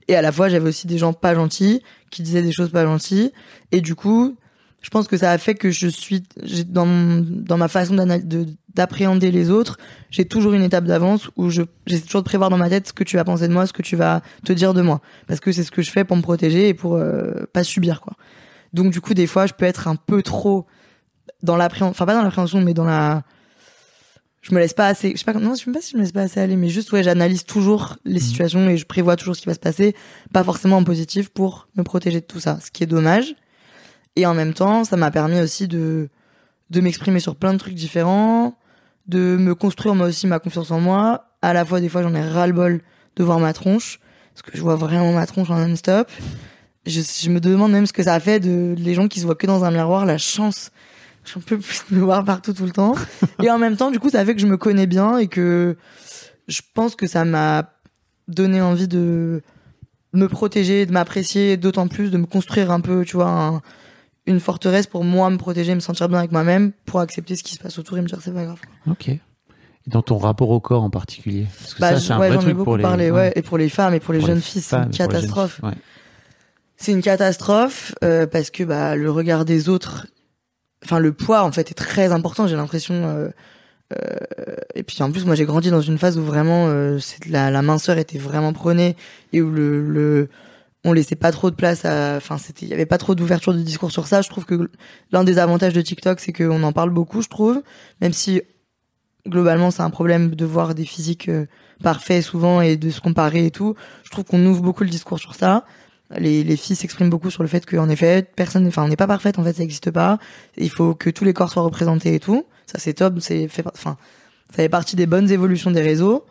Et 0.08 0.16
à 0.16 0.22
la 0.22 0.32
fois 0.32 0.48
j'avais 0.48 0.68
aussi 0.70 0.88
des 0.88 0.98
gens 0.98 1.12
pas 1.14 1.36
gentils 1.36 1.82
qui 2.12 2.22
disaient 2.24 2.42
des 2.44 2.52
choses 2.52 2.70
pas 2.72 2.84
gentilles. 2.86 3.32
Et 3.72 3.82
du 3.82 3.96
coup 3.96 4.38
je 4.82 4.90
pense 4.92 5.08
que 5.10 5.18
ça 5.18 5.32
a 5.32 5.38
fait 5.38 5.56
que 5.56 5.72
je 5.72 5.88
suis 5.88 6.24
dans 6.68 6.88
dans 7.26 7.58
ma 7.58 7.68
façon 7.68 7.96
de- 7.96 8.46
d'appréhender 8.76 9.32
les 9.32 9.50
autres 9.50 9.78
j'ai 10.10 10.26
toujours 10.26 10.54
une 10.54 10.64
étape 10.64 10.86
d'avance 10.86 11.30
où 11.36 11.50
je 11.50 11.64
j'essaie 11.86 12.04
toujours 12.04 12.22
de 12.22 12.26
prévoir 12.26 12.50
dans 12.50 12.58
ma 12.58 12.70
tête 12.70 12.88
ce 12.88 12.94
que 12.94 13.04
tu 13.04 13.16
vas 13.16 13.24
penser 13.24 13.48
de 13.48 13.54
moi 13.54 13.66
ce 13.66 13.74
que 13.74 13.82
tu 13.82 13.96
vas 13.96 14.22
te 14.44 14.54
dire 14.54 14.74
de 14.74 14.82
moi. 14.82 15.02
Parce 15.28 15.40
que 15.40 15.52
c'est 15.52 15.64
ce 15.64 15.72
que 15.72 15.82
je 15.82 15.92
fais 15.92 16.04
pour 16.04 16.18
me 16.18 16.22
protéger 16.22 16.70
et 16.70 16.74
pour 16.74 16.96
euh, 16.96 17.46
pas 17.54 17.64
subir 17.64 18.02
quoi. 18.02 18.14
Donc 18.74 18.92
du 18.92 19.02
coup 19.02 19.14
des 19.14 19.28
fois 19.28 19.46
je 19.46 19.54
peux 19.54 19.66
être 19.66 19.88
un 19.88 19.96
peu 19.96 20.22
trop 20.22 20.66
dans 21.44 21.56
l'appréhension 21.56 21.92
enfin 21.92 22.06
pas 22.06 22.14
dans 22.14 22.24
l'appréhension 22.24 22.62
mais 22.62 22.74
dans 22.74 22.86
la 22.86 23.24
je 24.42 24.54
me 24.54 24.60
laisse 24.60 24.74
pas 24.74 24.88
assez 24.88 25.12
je 25.12 25.18
sais 25.18 25.26
pas 25.26 25.34
non 25.34 25.54
je 25.54 25.64
sais 25.64 25.66
même 25.68 25.76
pas 25.76 25.82
si 25.82 25.92
je 25.92 25.98
me 25.98 26.02
laisse 26.02 26.12
pas 26.12 26.22
assez 26.22 26.40
aller 26.40 26.56
mais 26.56 26.70
juste 26.70 26.92
ouais 26.92 27.04
j'analyse 27.04 27.44
toujours 27.44 27.98
les 28.06 28.20
situations 28.20 28.68
et 28.70 28.78
je 28.78 28.86
prévois 28.86 29.16
toujours 29.16 29.36
ce 29.36 29.42
qui 29.42 29.48
va 29.48 29.54
se 29.54 29.60
passer 29.60 29.96
pas 30.34 30.44
forcément 30.44 30.78
en 30.78 30.84
positif 30.84 31.30
pour 31.30 31.68
me 31.76 31.84
protéger 31.84 32.22
de 32.22 32.26
tout 32.26 32.40
ça 32.40 32.60
ce 32.64 32.72
qui 32.72 32.84
est 32.84 32.88
dommage. 32.88 33.36
Et 34.16 34.26
en 34.26 34.34
même 34.34 34.54
temps 34.54 34.84
ça 34.84 34.98
m'a 34.98 35.12
permis 35.12 35.40
aussi 35.40 35.68
de 35.68 36.10
de 36.70 36.82
m'exprimer 36.82 37.20
sur 37.20 37.36
plein 37.36 37.54
de 37.54 37.58
trucs 37.60 37.74
différents 37.76 38.56
de 39.08 39.38
me 39.38 39.56
construire 39.56 39.96
moi 39.96 40.08
aussi 40.08 40.28
ma 40.28 40.38
confiance 40.40 40.70
en 40.72 40.80
moi 40.80 41.26
à 41.42 41.54
la 41.54 41.66
fois 41.66 41.82
des 41.82 41.90
fois 41.90 42.04
j'en 42.04 42.14
ai 42.14 42.22
ras 42.22 42.46
le 42.48 42.54
bol 42.54 42.82
de 43.16 43.24
voir 43.24 43.40
ma 43.40 43.54
tronche, 43.54 44.00
parce 44.34 44.44
que 44.44 44.58
je 44.58 44.62
vois 44.62 44.76
vraiment 44.76 45.12
ma 45.12 45.26
tronche 45.26 45.50
en 45.50 45.58
non-stop. 45.68 46.10
Je, 46.86 47.02
je 47.02 47.30
me 47.30 47.40
demande 47.42 47.72
même 47.74 47.86
ce 47.86 47.92
que 47.94 48.04
ça 48.04 48.20
fait 48.20 48.40
de 48.40 48.76
les 48.78 48.94
gens 48.94 49.08
qui 49.10 49.20
se 49.20 49.26
voient 49.26 49.36
que 49.36 49.46
dans 49.48 49.66
un 49.66 49.72
miroir, 49.72 50.06
la 50.06 50.18
chance. 50.18 50.72
J'en 51.26 51.42
peux 51.42 51.58
plus 51.58 51.84
me 51.92 52.00
voir 52.00 52.24
partout 52.24 52.54
tout 52.54 52.64
le 52.66 52.72
temps. 52.72 52.96
et 53.44 53.50
en 53.50 53.58
même 53.58 53.76
temps, 53.76 53.92
du 53.92 54.00
coup, 54.00 54.10
ça 54.10 54.24
fait 54.26 54.36
que 54.36 54.42
je 54.42 54.48
me 54.48 54.56
connais 54.58 54.88
bien 54.88 55.18
et 55.18 55.28
que 55.28 55.76
je 56.48 56.62
pense 56.74 56.96
que 56.96 57.08
ça 57.08 57.26
m'a 57.26 57.74
donné 58.30 58.62
envie 58.62 58.88
de 58.88 59.42
me 60.14 60.28
protéger, 60.28 60.86
de 60.86 60.94
m'apprécier 60.94 61.58
d'autant 61.58 61.88
plus, 61.90 62.10
de 62.12 62.18
me 62.18 62.26
construire 62.26 62.72
un 62.72 62.80
peu, 62.80 63.04
tu 63.04 63.18
vois, 63.18 63.30
un- 63.30 63.62
une 64.30 64.40
forteresse 64.40 64.88
pour 64.88 65.04
moi 65.04 65.30
me 65.30 65.38
protéger, 65.38 65.76
me 65.76 65.80
sentir 65.82 66.08
bien 66.08 66.20
avec 66.20 66.32
moi-même, 66.32 66.72
pour 66.86 67.00
accepter 67.02 67.36
ce 67.36 67.44
qui 67.44 67.54
se 67.56 67.60
passe 67.60 67.78
autour 67.80 67.98
et 67.98 68.02
me 68.02 68.08
dire 68.08 68.20
c'est 68.22 68.34
pas 68.34 68.46
grave. 68.46 68.60
Ok. 68.90 69.10
Et 69.10 69.20
dans 69.88 70.02
ton 70.02 70.18
rapport 70.18 70.50
au 70.52 70.60
corps 70.60 70.84
en 70.84 70.90
particulier? 70.90 71.48
Parce 71.60 71.74
que 71.74 71.80
Bah, 71.82 71.94
ça, 71.96 72.00
c'est 72.00 72.14
un 72.14 72.20
ouais, 72.20 72.28
vrai 72.30 72.36
j'en 72.36 72.42
ai 72.42 72.44
truc 72.44 72.54
beaucoup 72.56 72.64
pour 72.66 72.78
les. 72.78 72.84
parlé, 72.84 73.12
ouais. 73.12 73.34
et 73.36 73.42
pour 73.42 73.58
les 73.58 73.70
femmes 73.70 73.94
et 73.94 74.00
pour 74.00 74.14
les 74.14 74.20
Pour 74.20 74.28
jeunes 74.28 74.38
les 74.38 74.42
filles, 74.44 74.62
c'est 74.62 74.76
une 74.76 74.90
catastrophe. 74.92 75.62
C'est 76.78 76.92
une 76.94 77.02
catastrophe 77.02 77.94
euh, 78.06 78.26
parce 78.26 78.50
que 78.52 78.64
bah 78.64 78.96
le 78.96 79.12
regard 79.12 79.44
des 79.44 79.68
autres, 79.68 80.08
enfin 80.86 81.00
le 81.00 81.12
poids 81.12 81.44
en 81.44 81.52
fait 81.52 81.72
est 81.72 81.74
très 81.74 82.12
important. 82.14 82.48
J'ai 82.48 82.56
l'impression. 82.56 82.94
euh, 82.96 83.30
euh, 83.98 84.16
et 84.76 84.84
puis 84.84 85.02
en 85.02 85.12
plus 85.12 85.26
moi 85.26 85.34
j'ai 85.36 85.46
grandi 85.46 85.72
dans 85.72 85.82
une 85.82 85.98
phase 85.98 86.18
où 86.18 86.24
vraiment 86.24 86.68
euh, 86.68 87.00
la, 87.28 87.50
la 87.52 87.62
minceur 87.64 87.98
était 87.98 88.20
vraiment 88.20 88.54
prônée 88.54 88.96
et 89.34 89.42
où 89.42 89.50
le, 89.50 89.82
le 89.82 90.30
on 90.86 90.94
laissait 90.94 91.16
pas 91.16 91.32
trop 91.32 91.52
de 91.52 91.56
place 91.56 91.86
à. 91.86 92.16
Enfin 92.18 92.38
c'était 92.38 92.66
il 92.66 92.70
y 92.70 92.74
avait 92.74 92.86
pas 92.86 92.98
trop 92.98 93.16
d'ouverture 93.16 93.54
de 93.54 93.60
discours 93.60 93.92
sur 93.92 94.08
ça. 94.08 94.22
Je 94.22 94.30
trouve 94.30 94.46
que 94.46 94.70
l'un 95.12 95.24
des 95.24 95.38
avantages 95.38 95.74
de 95.74 95.82
TikTok 95.82 96.20
c'est 96.20 96.34
qu'on 96.34 96.64
en 96.64 96.72
parle 96.72 96.90
beaucoup. 96.90 97.22
Je 97.22 97.30
trouve 97.30 97.62
même 98.02 98.14
si 98.14 98.42
globalement 99.28 99.72
c'est 99.72 99.84
un 99.84 99.90
problème 99.90 100.36
de 100.36 100.46
voir 100.46 100.76
des 100.76 100.86
physiques 100.86 101.30
euh, 101.30 101.46
parfaits 101.84 102.24
souvent 102.24 102.62
et 102.62 102.78
de 102.78 102.90
se 102.90 103.02
comparer 103.02 103.46
et 103.46 103.52
tout. 103.52 103.76
Je 104.04 104.10
trouve 104.10 104.26
qu'on 104.26 104.46
ouvre 104.46 104.62
beaucoup 104.62 104.84
le 104.84 104.90
discours 104.90 105.20
sur 105.20 105.36
ça 105.36 105.66
les, 106.18 106.44
les 106.44 106.58
filles 106.58 106.76
s'expriment 106.76 107.10
beaucoup 107.10 107.30
sur 107.30 107.44
le 107.44 107.50
fait 107.50 107.66
qu'en 107.66 107.90
effet, 107.90 108.28
personne, 108.36 108.66
enfin, 108.68 108.84
on 108.84 108.88
n'est 108.88 108.96
pas 108.96 109.08
parfaite, 109.08 109.38
en 109.38 109.44
fait, 109.44 109.54
ça 109.54 109.62
n'existe 109.62 109.92
pas. 109.92 110.18
Il 110.58 110.70
faut 110.70 110.96
que 110.96 111.10
tous 111.10 111.24
les 111.24 111.34
corps 111.34 111.52
soient 111.52 111.64
représentés 111.64 112.16
et 112.16 112.20
tout. 112.20 112.46
Ça, 112.66 112.80
c'est 112.80 112.94
top, 112.94 113.20
c'est 113.20 113.48
fait, 113.48 113.66
enfin, 113.68 113.98
ça 114.50 114.58
fait 114.58 114.70
partie 114.70 114.96
des 114.96 115.06
bonnes 115.06 115.30
évolutions 115.30 115.72
des 115.72 115.82
réseaux. 115.82 116.26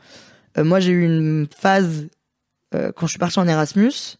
Euh, 0.56 0.64
moi, 0.64 0.80
j'ai 0.80 0.92
eu 0.92 1.04
une 1.04 1.46
phase, 1.56 2.08
euh, 2.74 2.90
quand 2.94 3.06
je 3.06 3.12
suis 3.12 3.18
partie 3.18 3.38
en 3.38 3.46
Erasmus, 3.46 4.18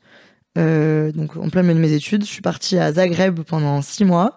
euh, 0.58 1.12
donc 1.12 1.36
en 1.36 1.48
plein 1.48 1.62
milieu 1.62 1.74
de 1.74 1.80
mes 1.80 1.92
études, 1.92 2.24
je 2.24 2.28
suis 2.28 2.42
partie 2.42 2.78
à 2.78 2.92
Zagreb 2.92 3.40
pendant 3.40 3.80
six 3.82 4.04
mois. 4.04 4.36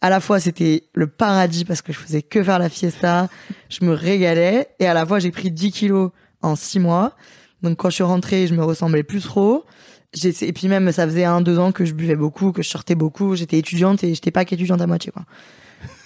À 0.00 0.10
la 0.10 0.20
fois, 0.20 0.40
c'était 0.40 0.84
le 0.94 1.06
paradis 1.06 1.64
parce 1.64 1.80
que 1.80 1.92
je 1.92 1.98
faisais 1.98 2.22
que 2.22 2.42
faire 2.42 2.58
la 2.58 2.68
fiesta, 2.68 3.28
je 3.68 3.84
me 3.84 3.92
régalais, 3.92 4.68
et 4.80 4.86
à 4.86 4.94
la 4.94 5.06
fois, 5.06 5.20
j'ai 5.20 5.30
pris 5.30 5.50
10 5.50 5.70
kilos 5.70 6.10
en 6.42 6.56
six 6.56 6.80
mois. 6.80 7.14
Donc 7.62 7.78
quand 7.78 7.88
je 7.88 7.94
suis 7.94 8.04
rentrée, 8.04 8.46
je 8.48 8.54
me 8.54 8.64
ressemblais 8.64 9.04
plus 9.04 9.20
trop. 9.20 9.64
Et 10.24 10.52
puis 10.52 10.68
même, 10.68 10.90
ça 10.92 11.06
faisait 11.06 11.24
un, 11.24 11.40
deux 11.40 11.58
ans 11.58 11.72
que 11.72 11.84
je 11.84 11.94
buvais 11.94 12.16
beaucoup, 12.16 12.52
que 12.52 12.62
je 12.62 12.68
sortais 12.68 12.96
beaucoup. 12.96 13.36
J'étais 13.36 13.58
étudiante 13.58 14.04
et 14.04 14.14
j'étais 14.14 14.32
pas 14.32 14.44
qu'étudiante 14.44 14.80
à 14.80 14.86
moitié, 14.86 15.12
quoi. 15.12 15.24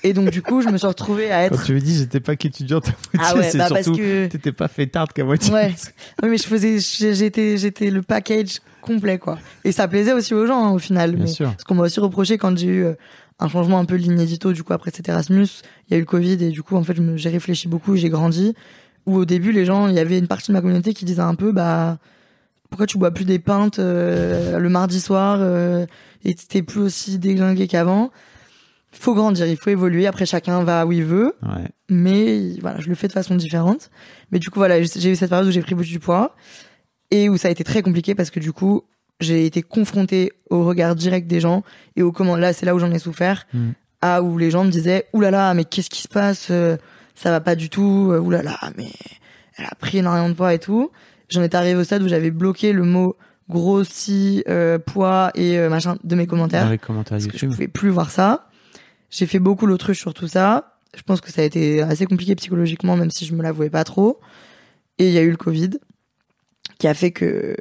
Et 0.02 0.12
donc 0.12 0.30
du 0.30 0.42
coup, 0.42 0.60
je 0.62 0.68
me 0.68 0.78
suis 0.78 0.86
retrouvée 0.86 1.30
à 1.32 1.48
Quand 1.48 1.56
être. 1.56 1.64
tu 1.64 1.74
me 1.74 1.80
dis 1.80 1.96
j'étais 1.98 2.20
pas 2.20 2.36
qu'étudiante 2.36 2.86
à 2.88 2.92
moitié, 2.92 3.20
Ah 3.20 3.34
ouais, 3.36 3.50
c'est 3.50 3.58
bah 3.58 3.66
parce 3.68 3.82
surtout 3.84 3.98
que. 3.98 4.26
t'étais 4.28 4.52
pas 4.52 4.68
fêtarde 4.68 5.12
qu'à 5.12 5.24
moitié. 5.24 5.52
Ouais. 5.52 5.74
Oui, 6.22 6.28
mais 6.28 6.38
je 6.38 6.44
faisais, 6.46 6.78
j'étais, 7.14 7.56
j'étais 7.58 7.90
le 7.90 8.02
package 8.02 8.60
complet, 8.82 9.18
quoi. 9.18 9.38
Et 9.64 9.72
ça 9.72 9.88
plaisait 9.88 10.12
aussi 10.12 10.32
aux 10.34 10.46
gens, 10.46 10.64
hein, 10.66 10.70
au 10.70 10.78
final. 10.78 11.12
Bien 11.16 11.24
mais 11.24 11.30
sûr. 11.30 11.52
Ce 11.58 11.64
qu'on 11.64 11.74
m'a 11.74 11.82
aussi 11.84 11.98
reproché 12.00 12.38
quand 12.38 12.56
j'ai 12.56 12.66
eu 12.68 12.84
euh, 12.84 12.94
un 13.40 13.48
changement 13.48 13.78
un 13.80 13.84
peu 13.84 13.98
de 13.98 14.02
ligne 14.02 14.20
édito, 14.20 14.52
du 14.52 14.62
coup, 14.62 14.72
après 14.72 14.92
cet 14.94 15.08
Erasmus, 15.08 15.48
il 15.88 15.92
y 15.92 15.94
a 15.94 15.96
eu 15.96 16.00
le 16.00 16.06
Covid 16.06 16.34
et 16.44 16.50
du 16.50 16.62
coup, 16.62 16.76
en 16.76 16.84
fait, 16.84 16.96
j'ai 17.16 17.28
réfléchi 17.30 17.66
beaucoup, 17.66 17.96
j'ai 17.96 18.08
grandi. 18.10 18.54
Où 19.06 19.16
au 19.16 19.24
début, 19.24 19.50
les 19.52 19.64
gens, 19.64 19.88
il 19.88 19.94
y 19.94 19.98
avait 19.98 20.18
une 20.18 20.28
partie 20.28 20.48
de 20.48 20.52
ma 20.52 20.60
communauté 20.60 20.94
qui 20.94 21.04
disait 21.04 21.20
un 21.20 21.34
peu, 21.34 21.50
bah, 21.52 21.98
pourquoi 22.70 22.86
tu 22.86 22.96
bois 22.98 23.10
plus 23.10 23.24
des 23.24 23.38
pintes 23.38 23.78
euh, 23.78 24.58
le 24.58 24.68
mardi 24.68 25.00
soir 25.00 25.38
euh, 25.40 25.86
et 26.24 26.34
t'es 26.34 26.62
plus 26.62 26.80
aussi 26.80 27.18
déglingué 27.18 27.68
qu'avant 27.68 28.10
faut 28.92 29.14
grandir, 29.14 29.46
il 29.46 29.56
faut 29.56 29.70
évoluer. 29.70 30.06
Après, 30.06 30.26
chacun 30.26 30.62
va 30.64 30.86
où 30.86 30.92
il 30.92 31.04
veut 31.04 31.34
Ouais. 31.42 31.68
mais 31.90 32.54
voilà, 32.60 32.80
je 32.80 32.88
le 32.88 32.94
fais 32.94 33.08
de 33.08 33.12
façon 33.12 33.34
différente. 33.34 33.90
Mais 34.32 34.38
du 34.38 34.50
coup, 34.50 34.58
voilà, 34.58 34.82
j'ai 34.82 35.10
eu 35.12 35.16
cette 35.16 35.28
période 35.30 35.46
où 35.48 35.50
j'ai 35.50 35.60
pris 35.62 35.74
beaucoup 35.74 35.86
du 35.88 35.98
poids 36.00 36.34
et 37.10 37.28
où 37.28 37.36
ça 37.36 37.48
a 37.48 37.50
été 37.50 37.62
très 37.64 37.82
compliqué 37.82 38.14
parce 38.14 38.30
que 38.30 38.40
du 38.40 38.52
coup, 38.52 38.82
j'ai 39.20 39.46
été 39.46 39.62
confrontée 39.62 40.32
au 40.50 40.64
regard 40.64 40.94
direct 40.94 41.26
des 41.26 41.40
gens 41.40 41.62
et 41.96 42.02
au 42.02 42.12
comment. 42.12 42.36
Là, 42.36 42.52
c'est 42.52 42.66
là 42.66 42.74
où 42.74 42.78
j'en 42.78 42.90
ai 42.90 42.98
souffert, 42.98 43.46
Mm. 43.54 43.70
à 44.02 44.22
où 44.22 44.36
les 44.38 44.50
gens 44.50 44.64
me 44.64 44.70
disaient 44.70 45.06
oulala, 45.12 45.52
mais 45.54 45.64
qu'est-ce 45.64 45.90
qui 45.90 46.02
se 46.02 46.08
passe? 46.08 46.48
Euh, 46.50 46.76
Ça 47.18 47.30
va 47.30 47.40
pas 47.40 47.54
du 47.54 47.70
tout. 47.70 48.10
Euh, 48.12 48.18
Oulala, 48.20 48.58
mais 48.76 48.90
elle 49.56 49.64
a 49.64 49.74
pris 49.74 49.96
énormément 49.98 50.28
de 50.28 50.34
poids 50.34 50.52
et 50.52 50.58
tout. 50.58 50.90
J'en 51.30 51.42
étais 51.42 51.56
arrivée 51.56 51.80
au 51.80 51.84
stade 51.84 52.02
où 52.02 52.08
j'avais 52.08 52.30
bloqué 52.30 52.74
le 52.74 52.82
mot 52.84 53.16
grossi, 53.48 54.44
euh, 54.48 54.78
poids 54.78 55.30
et 55.34 55.58
euh, 55.58 55.70
machin 55.70 55.96
de 56.04 56.14
mes 56.14 56.26
commentaires 56.26 56.64
Dans 56.66 56.70
les 56.70 56.76
commentaires 56.78 57.16
parce 57.16 57.26
que 57.26 57.38
je 57.38 57.46
pouvais 57.46 57.68
plus 57.68 57.88
voir 57.88 58.10
ça. 58.10 58.45
J'ai 59.10 59.26
fait 59.26 59.38
beaucoup 59.38 59.66
l'autruche 59.66 59.98
sur 60.00 60.14
tout 60.14 60.28
ça. 60.28 60.78
Je 60.96 61.02
pense 61.02 61.20
que 61.20 61.30
ça 61.30 61.42
a 61.42 61.44
été 61.44 61.82
assez 61.82 62.06
compliqué 62.06 62.34
psychologiquement, 62.36 62.96
même 62.96 63.10
si 63.10 63.26
je 63.26 63.34
me 63.34 63.42
l'avouais 63.42 63.70
pas 63.70 63.84
trop. 63.84 64.20
Et 64.98 65.08
il 65.08 65.12
y 65.12 65.18
a 65.18 65.22
eu 65.22 65.30
le 65.30 65.36
Covid, 65.36 65.70
qui 66.78 66.88
a 66.88 66.94
fait 66.94 67.10
que 67.10 67.56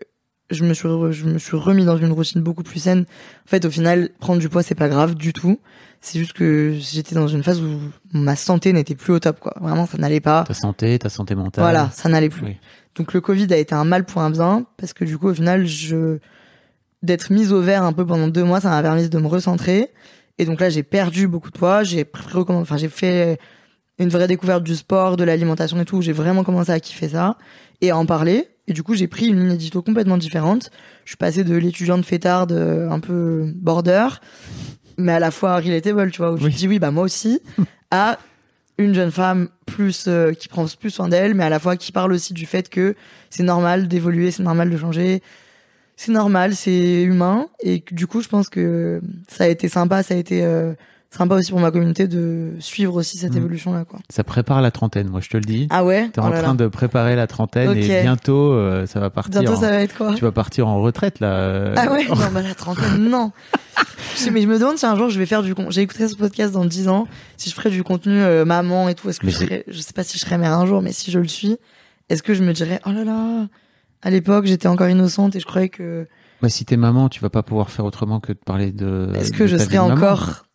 je 0.51 0.63
me 0.63 0.73
suis, 0.73 0.87
re- 0.87 1.11
je 1.11 1.25
me 1.25 1.37
suis 1.37 1.57
remis 1.57 1.83
dans 1.85 1.97
une 1.97 2.11
routine 2.11 2.41
beaucoup 2.41 2.63
plus 2.63 2.79
saine. 2.79 3.05
En 3.45 3.49
fait, 3.49 3.65
au 3.65 3.71
final, 3.71 4.09
prendre 4.19 4.39
du 4.39 4.47
poids, 4.47 4.63
c'est 4.63 4.75
pas 4.75 4.87
grave 4.89 5.15
du 5.15 5.33
tout. 5.33 5.59
C'est 6.01 6.19
juste 6.19 6.33
que 6.33 6.75
j'étais 6.79 7.15
dans 7.15 7.27
une 7.27 7.41
phase 7.43 7.61
où 7.61 7.79
ma 8.13 8.35
santé 8.35 8.71
n'était 8.71 8.95
plus 8.95 9.11
au 9.13 9.19
top, 9.19 9.39
quoi. 9.39 9.53
Vraiment, 9.59 9.85
ça 9.87 9.97
n'allait 9.97 10.19
pas. 10.21 10.43
Ta 10.47 10.53
santé, 10.53 10.97
ta 10.99 11.09
santé 11.09 11.33
mentale. 11.35 11.63
Voilà, 11.63 11.89
ça 11.93 12.09
n'allait 12.09 12.29
plus. 12.29 12.43
Oui. 12.45 12.57
Donc 12.95 13.13
le 13.13 13.19
Covid 13.21 13.51
a 13.53 13.57
été 13.57 13.75
un 13.75 13.83
mal 13.85 14.05
pour 14.05 14.21
un 14.21 14.29
bien 14.29 14.65
parce 14.77 14.93
que 14.93 15.03
du 15.03 15.17
coup 15.17 15.27
au 15.27 15.33
final 15.33 15.65
je 15.65 16.19
d'être 17.03 17.29
mise 17.29 17.51
au 17.51 17.59
vert 17.59 17.83
un 17.83 17.91
peu 17.91 18.05
pendant 18.05 18.29
deux 18.29 18.45
mois 18.45 18.61
ça 18.61 18.69
m'a 18.69 18.81
permis 18.81 19.09
de 19.09 19.17
me 19.19 19.27
recentrer 19.27 19.89
et 20.37 20.45
donc 20.45 20.59
là 20.59 20.69
j'ai 20.69 20.83
perdu 20.83 21.27
beaucoup 21.27 21.49
de 21.51 21.57
poids 21.57 21.83
j'ai 21.83 22.05
enfin 22.47 22.77
j'ai 22.77 22.89
fait 22.89 23.39
une 23.99 24.09
vraie 24.09 24.27
découverte 24.27 24.63
du 24.63 24.75
sport 24.75 25.17
de 25.17 25.23
l'alimentation 25.23 25.79
et 25.79 25.85
tout 25.85 26.01
j'ai 26.01 26.11
vraiment 26.13 26.43
commencé 26.43 26.71
à 26.71 26.79
kiffer 26.79 27.09
ça 27.09 27.37
et 27.81 27.91
à 27.91 27.97
en 27.97 28.05
parler 28.05 28.47
et 28.67 28.73
du 28.73 28.83
coup 28.83 28.95
j'ai 28.95 29.07
pris 29.07 29.27
une 29.27 29.39
ligne 29.39 29.53
édito 29.53 29.81
complètement 29.81 30.17
différente 30.17 30.69
je 31.05 31.11
suis 31.11 31.17
passée 31.17 31.43
de 31.43 31.55
l'étudiante 31.55 32.05
fêtarde 32.05 32.51
euh, 32.51 32.89
un 32.89 32.99
peu 32.99 33.51
border 33.55 34.07
mais 34.97 35.13
à 35.13 35.19
la 35.19 35.31
fois 35.31 35.57
relatable 35.57 36.11
tu 36.11 36.17
vois 36.17 36.31
où 36.31 36.37
Oui. 36.37 36.51
te 36.51 36.57
dis 36.57 36.67
oui 36.67 36.79
bah 36.79 36.91
moi 36.91 37.03
aussi 37.03 37.39
à 37.91 38.17
une 38.77 38.93
jeune 38.93 39.11
femme 39.11 39.47
plus 39.65 40.05
euh, 40.07 40.33
qui 40.33 40.49
prend 40.49 40.65
plus 40.77 40.89
soin 40.89 41.07
d'elle, 41.07 41.33
mais 41.33 41.45
à 41.45 41.49
la 41.49 41.59
fois 41.59 41.77
qui 41.77 41.93
parle 41.93 42.11
aussi 42.11 42.33
du 42.33 42.45
fait 42.45 42.67
que 42.67 42.93
c'est 43.29 43.43
normal 43.43 43.87
d'évoluer, 43.87 44.31
c'est 44.31 44.43
normal 44.43 44.69
de 44.69 44.75
changer, 44.77 45.21
c'est 45.97 46.11
normal, 46.11 46.55
c'est 46.55 47.01
humain, 47.03 47.47
et 47.61 47.83
du 47.91 48.07
coup 48.07 48.21
je 48.21 48.27
pense 48.27 48.49
que 48.49 49.01
ça 49.27 49.45
a 49.45 49.47
été 49.47 49.67
sympa, 49.69 50.03
ça 50.03 50.13
a 50.13 50.17
été 50.17 50.43
euh, 50.43 50.73
sympa 51.09 51.35
aussi 51.35 51.51
pour 51.51 51.61
ma 51.61 51.71
communauté 51.71 52.07
de 52.09 52.51
suivre 52.59 52.95
aussi 52.95 53.17
cette 53.17 53.33
Mm. 53.33 53.37
évolution 53.37 53.73
là 53.73 53.85
quoi. 53.85 53.99
Ça 54.09 54.23
prépare 54.25 54.61
la 54.61 54.71
trentaine, 54.71 55.07
moi 55.07 55.21
je 55.21 55.29
te 55.29 55.37
le 55.37 55.43
dis. 55.45 55.67
Ah 55.69 55.85
ouais? 55.85 56.09
T'es 56.11 56.19
Oh 56.19 56.25
en 56.25 56.29
là 56.29 56.39
train 56.41 56.49
là. 56.49 56.55
de 56.55 56.67
préparer 56.67 57.15
la 57.15 57.27
trentaine 57.27 57.71
et 57.77 58.01
bientôt 58.01 58.51
euh, 58.51 58.85
ça 58.85 58.99
va 58.99 59.09
partir. 59.09 59.39
Bientôt 59.41 59.57
en- 59.57 59.61
ça 59.61 59.69
va 59.69 59.81
être 59.81 59.95
quoi? 59.95 60.13
Tu 60.15 60.21
vas 60.25 60.33
partir 60.33 60.67
en 60.67 60.81
retraite 60.81 61.19
là. 61.21 61.31
euh, 61.37 61.75
Ah 61.77 61.91
ouais? 61.93 62.05
Non, 62.09 62.15
bah 62.33 62.41
la 62.41 62.53
trentaine, 62.55 63.09
non. 63.09 63.31
Je 64.15 64.19
sais, 64.19 64.31
mais 64.31 64.41
je 64.41 64.47
me 64.47 64.57
demande 64.59 64.77
si 64.77 64.85
un 64.85 64.95
jour 64.97 65.09
je 65.09 65.17
vais 65.19 65.25
faire 65.25 65.43
du 65.43 65.55
con. 65.55 65.67
J'ai 65.69 65.81
écouté 65.81 66.07
ce 66.09 66.15
podcast 66.15 66.53
dans 66.53 66.65
10 66.65 66.87
ans, 66.89 67.07
si 67.37 67.49
je 67.49 67.55
ferais 67.55 67.69
du 67.69 67.83
contenu 67.83 68.13
euh, 68.21 68.43
maman 68.45 68.89
et 68.89 68.95
tout, 68.95 69.09
est-ce 69.09 69.19
que 69.21 69.25
Mais 69.25 69.31
je 69.31 69.37
serais, 69.37 69.63
je 69.67 69.79
sais 69.79 69.93
pas 69.93 70.03
si 70.03 70.17
je 70.17 70.25
serais 70.25 70.37
mère 70.37 70.53
un 70.53 70.65
jour, 70.65 70.81
mais 70.81 70.91
si 70.93 71.11
je 71.11 71.19
le 71.19 71.27
suis, 71.27 71.57
est-ce 72.09 72.23
que 72.23 72.33
je 72.33 72.43
me 72.43 72.51
dirais, 72.53 72.79
oh 72.85 72.91
là 72.91 73.03
là, 73.03 73.47
à 74.05 74.09
l'époque 74.09 74.45
j'étais 74.45 74.67
encore 74.69 74.87
innocente 74.87 75.35
et 75.35 75.39
je 75.41 75.45
croyais 75.45 75.67
que, 75.69 76.07
Bah, 76.41 76.47
si 76.47 76.63
t'es 76.63 76.77
maman, 76.77 77.09
tu 77.09 77.19
vas 77.19 77.29
pas 77.29 77.43
pouvoir 77.43 77.69
faire 77.69 77.83
autrement 77.83 78.21
que 78.21 78.31
de 78.31 78.37
parler 78.37 78.71
de. 78.71 79.11
est-ce 79.15 79.31
de 79.31 79.37
que 79.37 79.47
je 79.47 79.57
serais 79.57 79.79
encore 79.79 80.45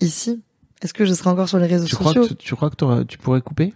ici? 0.00 0.42
Est-ce 0.82 0.92
que 0.94 1.04
je 1.06 1.14
serais 1.14 1.30
encore 1.30 1.48
sur 1.48 1.58
les 1.58 1.66
réseaux 1.66 1.86
Tu 1.86 1.96
crois 1.96 2.12
sociaux? 2.12 2.28
que 2.28 2.34
tu, 2.42 2.54
crois 2.54 2.70
que 2.70 3.02
tu 3.04 3.16
pourrais 3.18 3.40
couper? 3.40 3.72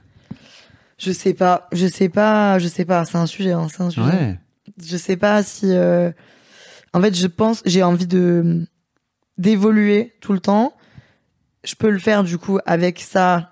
Je 0.98 1.10
sais 1.10 1.34
pas, 1.34 1.66
je 1.72 1.86
sais 1.88 2.08
pas, 2.08 2.58
je 2.60 2.68
sais 2.68 2.84
pas, 2.84 3.04
c'est 3.04 3.18
un 3.18 3.26
sujet, 3.26 3.52
hein, 3.52 3.66
c'est 3.68 3.82
un 3.82 3.90
sujet. 3.90 4.06
Ouais. 4.06 4.38
je 4.84 4.96
sais 4.96 5.16
pas 5.16 5.42
si 5.42 5.66
euh, 5.72 6.12
en 6.92 7.00
fait 7.00 7.16
je 7.16 7.26
pense 7.26 7.62
j'ai 7.66 7.82
envie 7.82 8.06
de 8.06 8.64
d'évoluer 9.38 10.14
tout 10.20 10.32
le 10.32 10.38
temps 10.40 10.72
je 11.64 11.74
peux 11.74 11.90
le 11.90 11.98
faire 11.98 12.22
du 12.22 12.38
coup 12.38 12.58
avec 12.66 13.00
ça 13.00 13.51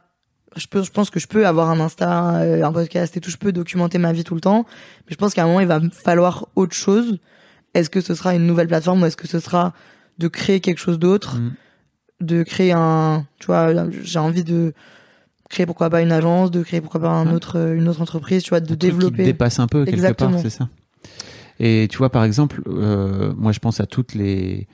je 0.57 0.67
peux 0.67 0.83
je 0.83 0.91
pense 0.91 1.11
que 1.11 1.21
je 1.21 1.27
peux 1.27 1.47
avoir 1.47 1.71
un 1.71 1.81
insta 1.81 2.37
euh, 2.41 2.65
un 2.65 2.73
podcast 2.73 3.17
et 3.17 3.21
tout 3.21 3.31
je 3.31 3.37
peux 3.37 3.53
documenter 3.53 3.99
ma 3.99 4.13
vie 4.13 4.25
tout 4.25 4.35
le 4.35 4.41
temps 4.41 4.67
mais 5.07 5.13
je 5.13 5.17
pense 5.17 5.35
qu'à 5.35 5.45
un 5.45 5.47
moment 5.47 5.61
il 5.61 5.67
va 5.67 5.81
me 5.81 5.91
falloir 5.91 6.49
autre 6.57 6.75
chose 6.75 7.19
est-ce 7.75 7.89
que 7.91 8.01
ce 8.01 8.15
sera 8.15 8.35
une 8.35 8.47
nouvelle 8.47 8.69
plateforme 8.69 9.03
ou 9.03 9.07
est-ce 9.07 9.17
que 9.17 9.29
ce 9.29 9.39
sera 9.39 9.73
de 10.19 10.29
créer 10.29 10.61
quelque 10.61 10.79
chose 10.79 10.99
d'autre? 10.99 11.39
Mm. 11.39 11.53
de 12.21 12.43
créer 12.43 12.73
un 12.73 13.27
tu 13.39 13.47
vois 13.47 13.73
j'ai 14.03 14.19
envie 14.19 14.45
de 14.45 14.73
créer 15.49 15.67
pourquoi 15.67 15.91
pas 15.91 16.01
une 16.03 16.13
agence 16.13 16.51
de 16.51 16.63
créer 16.63 16.81
pourquoi 16.81 17.01
pas 17.01 17.11
un 17.11 17.33
autre 17.33 17.75
une 17.75 17.89
autre 17.89 18.03
entreprise 18.03 18.43
tu 18.43 18.51
vois 18.51 18.61
de 18.61 18.65
Un 18.65 18.69
truc 18.69 18.79
développer 18.81 19.17
qui 19.19 19.23
dépasse 19.25 19.59
un 19.61 19.67
peu 19.67 19.85
quelque 19.85 19.95
Exactement. 19.95 20.33
part, 20.33 20.41
c'est 20.41 20.51
ça. 20.51 20.69
Et 21.63 21.89
tu 21.91 21.99
vois, 21.99 22.09
par 22.09 22.25
exemple, 22.25 22.63
euh, 22.67 23.35
moi 23.37 23.53
je 23.53 23.59
pense 23.59 23.81
à 23.81 23.87
toutes 23.87 24.15
les 24.15 24.67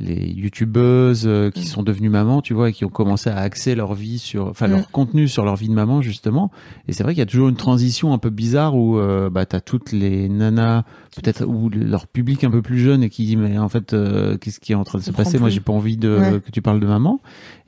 les 0.00 0.30
youtubeuses 0.32 1.24
euh, 1.26 1.50
qui 1.50 1.62
Mm. 1.62 1.64
sont 1.66 1.82
devenues 1.82 2.08
mamans, 2.08 2.42
tu 2.42 2.52
vois, 2.54 2.70
et 2.70 2.72
qui 2.72 2.84
ont 2.84 2.88
commencé 2.90 3.30
à 3.30 3.36
axer 3.38 3.74
leur 3.74 3.94
vie 3.94 4.18
sur, 4.18 4.46
enfin 4.48 4.66
Mm. 4.68 4.70
leur 4.72 4.90
contenu 4.90 5.28
sur 5.28 5.44
leur 5.44 5.56
vie 5.56 5.68
de 5.68 5.74
maman 5.74 6.00
justement. 6.02 6.50
Et 6.88 6.92
c'est 6.92 7.02
vrai 7.04 7.12
qu'il 7.12 7.20
y 7.20 7.22
a 7.22 7.26
toujours 7.26 7.48
une 7.48 7.56
transition 7.56 8.12
un 8.12 8.18
peu 8.18 8.30
bizarre 8.30 8.74
où 8.76 8.98
euh, 8.98 9.30
bah 9.30 9.46
t'as 9.46 9.60
toutes 9.60 9.92
les 9.92 10.28
nanas, 10.28 10.82
peut-être 11.16 11.44
ou 11.46 11.68
le- 11.68 11.84
leur 11.84 12.06
public 12.06 12.42
un 12.44 12.50
peu 12.50 12.60
plus 12.62 12.78
jeune 12.80 13.02
et 13.02 13.08
qui 13.10 13.24
dit 13.24 13.36
mais 13.36 13.56
en 13.58 13.68
fait 13.68 13.92
euh, 13.94 14.36
qu'est-ce 14.38 14.58
qui 14.60 14.72
est 14.72 14.76
en 14.76 14.84
train 14.84 14.98
de 14.98 15.04
se 15.04 15.12
passer? 15.12 15.38
Moi 15.38 15.48
plus. 15.48 15.54
j'ai 15.54 15.60
pas 15.60 15.72
envie 15.72 15.96
de 15.96 16.18
Ouais. 16.18 16.40
que 16.44 16.50
tu 16.50 16.60
parles 16.62 16.80
de 16.80 16.86
maman. 16.86 17.20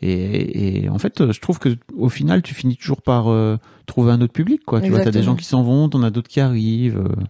Et, 0.03 0.83
et 0.85 0.89
en 0.89 0.99
fait 0.99 1.33
je 1.33 1.41
trouve 1.41 1.59
que 1.59 1.77
au 1.97 2.09
final 2.09 2.43
tu 2.43 2.55
finis 2.55 2.77
toujours 2.77 3.03
par 3.03 3.29
euh, 3.31 3.57
trouver 3.87 4.11
un 4.13 4.21
autre 4.21 4.33
public 4.33 4.63
quoi. 4.67 4.81
Tu 4.81 4.89
vois, 4.91 4.99
t'as 4.99 5.05
des 5.05 5.09
Exactement. 5.19 5.33
gens 5.35 5.37
qui 5.37 5.45
s'en 5.47 5.63
vont, 5.63 5.89
t'en 5.89 6.03
as 6.03 6.11
d'autres 6.11 6.29
qui 6.29 6.41
arrivent. 6.41 6.99
euh. 6.99 7.23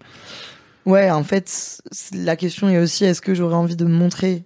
Ouais, 0.91 1.11
en 1.11 1.25
fait, 1.25 1.81
la 2.15 2.37
question 2.37 2.69
est 2.69 2.79
aussi 2.79 3.05
est-ce 3.05 3.21
que 3.21 3.35
j'aurais 3.35 3.57
envie 3.57 3.75
de 3.77 3.85
me 3.85 3.93
montrer, 3.95 4.45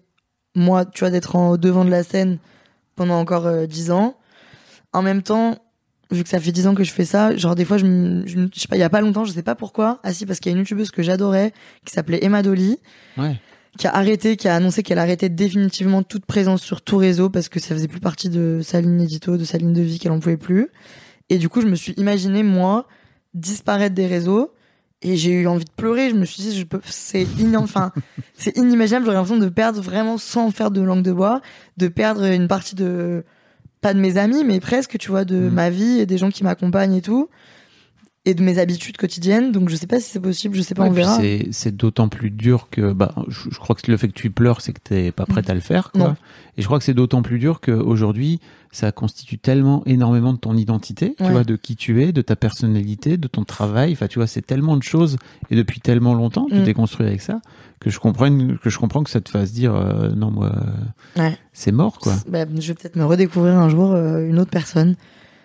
moi, 0.55 0.85
tu 0.85 1.01
vois, 1.01 1.11
d'être 1.11 1.37
en 1.37 1.51
au 1.51 1.57
devant 1.57 1.85
de 1.85 1.91
la 1.91 2.03
scène 2.03 2.39
pendant 2.97 3.19
encore 3.19 3.47
euh, 3.47 3.67
10 3.67 3.91
ans. 3.91 4.17
En 4.93 5.03
même 5.03 5.23
temps, 5.23 5.57
vu 6.11 6.23
que 6.25 6.29
ça 6.29 6.41
fait 6.41 6.51
10 6.53 6.67
ans 6.67 6.75
que 6.75 6.83
je 6.85 6.91
fais 6.93 7.05
ça, 7.05 7.37
genre 7.37 7.55
des 7.55 7.65
fois, 7.65 7.79
je, 7.79 7.85
me- 7.87 8.27
je, 8.27 8.39
je 8.53 8.61
sais 8.61 8.67
pas, 8.69 8.77
il 8.77 8.81
y 8.81 8.83
a 8.85 8.91
pas 8.91 9.01
longtemps, 9.01 9.25
je 9.25 9.33
sais 9.33 9.43
pas 9.45 9.55
pourquoi. 9.55 10.01
Ah 10.03 10.13
si, 10.13 10.27
parce 10.27 10.41
qu'il 10.41 10.51
y 10.51 10.53
a 10.53 10.57
une 10.57 10.61
youtubeuse 10.61 10.91
que 10.91 11.03
j'adorais, 11.03 11.53
qui 11.85 11.93
s'appelait 11.95 12.25
Emma 12.25 12.43
Dolly, 12.43 12.79
Ouais. 13.17 13.39
qui 13.79 13.87
a 13.87 13.95
arrêté, 13.95 14.37
qui 14.37 14.49
a 14.49 14.57
annoncé 14.57 14.83
qu'elle 14.83 14.99
arrêtait 14.99 15.29
définitivement 15.29 16.03
toute 16.03 16.27
présence 16.27 16.63
sur 16.63 16.83
tout 16.83 16.97
réseau 16.97 17.31
parce 17.31 17.49
que 17.49 17.61
ça 17.61 17.75
faisait 17.75 17.87
plus 17.89 18.01
partie 18.01 18.29
de 18.29 18.61
sa 18.63 18.81
ligne 18.81 19.01
édito, 19.03 19.37
de 19.37 19.45
sa 19.45 19.59
ligne 19.59 19.73
de 19.73 19.83
vie, 19.83 19.99
qu'elle 20.01 20.11
en 20.13 20.19
pouvait 20.19 20.37
plus. 20.37 20.69
Et 21.29 21.39
du 21.39 21.49
coup, 21.49 21.61
je 21.61 21.67
me 21.69 21.77
suis 21.77 21.93
imaginé, 21.93 22.43
moi, 22.43 22.89
disparaître 23.35 23.95
des 23.95 24.09
réseaux. 24.09 24.53
Et 25.03 25.17
j'ai 25.17 25.31
eu 25.33 25.47
envie 25.47 25.65
de 25.65 25.71
pleurer. 25.77 26.11
Je 26.11 26.15
me 26.15 26.25
suis 26.25 26.43
dit, 26.43 26.59
je 26.59 26.65
peux, 26.65 26.81
c'est 26.85 27.27
in- 27.41 27.55
enfin, 27.55 27.93
c'est 28.37 28.57
inimaginable. 28.57 29.05
J'aurais 29.07 29.17
l'impression 29.17 29.39
de 29.43 29.49
perdre 29.49 29.81
vraiment 29.81 30.19
sans 30.19 30.51
faire 30.51 30.71
de 30.71 30.81
langue 30.83 31.03
de 31.03 31.13
bois, 31.13 31.41
de 31.79 31.89
perdre 31.89 32.25
une 32.25 32.49
partie 32.49 32.75
de, 32.75 33.25
pas 33.81 33.95
de 33.95 33.99
mes 34.01 34.19
amis, 34.19 34.45
mais 34.45 34.61
presque, 34.61 34.99
tu 34.99 35.11
vois, 35.11 35.25
de 35.25 35.37
Mhm. 35.37 35.51
ma 35.55 35.71
vie 35.71 36.01
et 36.01 36.07
des 36.07 36.19
gens 36.19 36.29
qui 36.31 36.45
m'accompagnent 36.45 36.95
et 36.97 37.03
tout. 37.03 37.29
Et 38.27 38.35
de 38.35 38.43
mes 38.43 38.59
habitudes 38.59 38.99
quotidiennes. 38.99 39.51
Donc, 39.51 39.71
je 39.71 39.77
sais 39.77 39.87
pas 39.87 39.99
si 39.99 40.11
c'est 40.11 40.21
possible, 40.21 40.55
je 40.55 40.61
sais 40.61 40.75
pas, 40.75 40.83
Ouais, 40.83 40.89
on 40.91 40.93
verra. 40.93 41.17
C'est, 41.17 41.49
c'est 41.53 41.75
d'autant 41.75 42.09
plus 42.11 42.31
dur 42.31 42.69
que, 42.71 42.93
bah, 42.93 43.15
je, 43.29 43.49
je 43.51 43.59
crois 43.59 43.75
que 43.75 43.91
le 43.91 43.97
fait 43.97 44.09
que 44.09 44.13
tu 44.13 44.31
pleures, 44.31 44.61
c'est 44.61 44.75
que 44.75 44.81
t'es 44.85 45.11
pas 45.11 45.25
prête 45.25 45.49
à 45.49 45.55
le 45.55 45.61
faire, 45.61 45.91
quoi. 45.91 46.09
Non. 46.09 46.17
Et 46.59 46.63
je 46.63 46.67
crois 46.67 46.79
que 46.79 46.85
c'est 46.85 46.93
d'autant 46.93 47.23
plus 47.23 47.39
dur 47.39 47.63
qu'aujourd'hui, 47.63 48.39
ça 48.73 48.93
constitue 48.93 49.39
tellement 49.39 49.83
énormément 49.87 50.35
de 50.35 50.39
ton 50.39 50.55
identité, 50.55 51.15
tu 51.17 51.25
vois, 51.31 51.45
de 51.45 51.57
qui 51.57 51.77
tu 51.77 52.03
es, 52.03 52.13
de 52.13 52.21
ta 52.21 52.37
personnalité, 52.37 53.17
de 53.17 53.27
ton 53.27 53.45
travail. 53.45 53.93
Enfin, 53.93 54.07
tu 54.07 54.19
vois, 54.19 54.27
c'est 54.27 54.43
tellement 54.47 54.77
de 54.77 54.83
choses 54.83 55.17
et 55.51 55.57
depuis 55.57 55.81
tellement 55.81 56.13
longtemps, 56.13 56.47
tu 56.51 56.57
Mm. 56.57 56.65
t'es 56.65 56.75
construit 56.75 57.07
avec 57.07 57.23
ça, 57.23 57.41
que 57.81 57.89
je 57.89 57.99
comprenne, 57.99 58.59
que 58.59 58.69
je 58.69 58.79
comprends 58.79 59.03
que 59.03 59.09
ça 59.11 59.23
te 59.23 59.31
fasse 59.31 59.53
dire, 59.53 59.75
euh, 59.75 60.11
non, 60.11 60.31
moi, 60.31 60.53
Ouais. 61.17 61.39
c'est 61.55 61.73
mort, 61.73 61.99
quoi. 61.99 62.13
Bah, 62.29 62.45
je 62.55 62.69
vais 62.69 62.75
peut-être 62.75 62.97
me 62.97 63.05
redécouvrir 63.07 63.55
un 63.55 63.71
jour 63.71 63.93
euh, 63.93 64.29
une 64.29 64.39
autre 64.39 64.51
personne. 64.51 64.97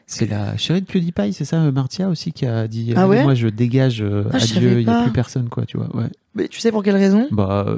C'est 0.07 0.29
la 0.29 0.55
chérie 0.57 0.81
de 0.81 0.85
PewDiePie, 0.85 1.33
c'est 1.33 1.45
ça, 1.45 1.61
euh, 1.63 1.71
Martia 1.71 2.09
aussi, 2.09 2.31
qui 2.31 2.45
a 2.45 2.67
dit, 2.67 2.93
Ah 2.95 3.07
ouais 3.07 3.23
moi, 3.23 3.33
je 3.33 3.47
dégage, 3.47 4.01
euh, 4.03 4.25
Ah, 4.31 4.37
je 4.37 4.55
adieu, 4.57 4.79
il 4.81 4.87
y 4.87 4.89
a 4.91 5.01
plus 5.01 5.11
personne, 5.11 5.49
quoi, 5.49 5.65
tu 5.65 5.77
vois, 5.77 5.95
ouais. 5.95 6.09
Mais 6.35 6.47
tu 6.47 6.59
sais 6.59 6.71
pour 6.71 6.83
quelle 6.83 6.95
raison? 6.97 7.27
Bah 7.31 7.77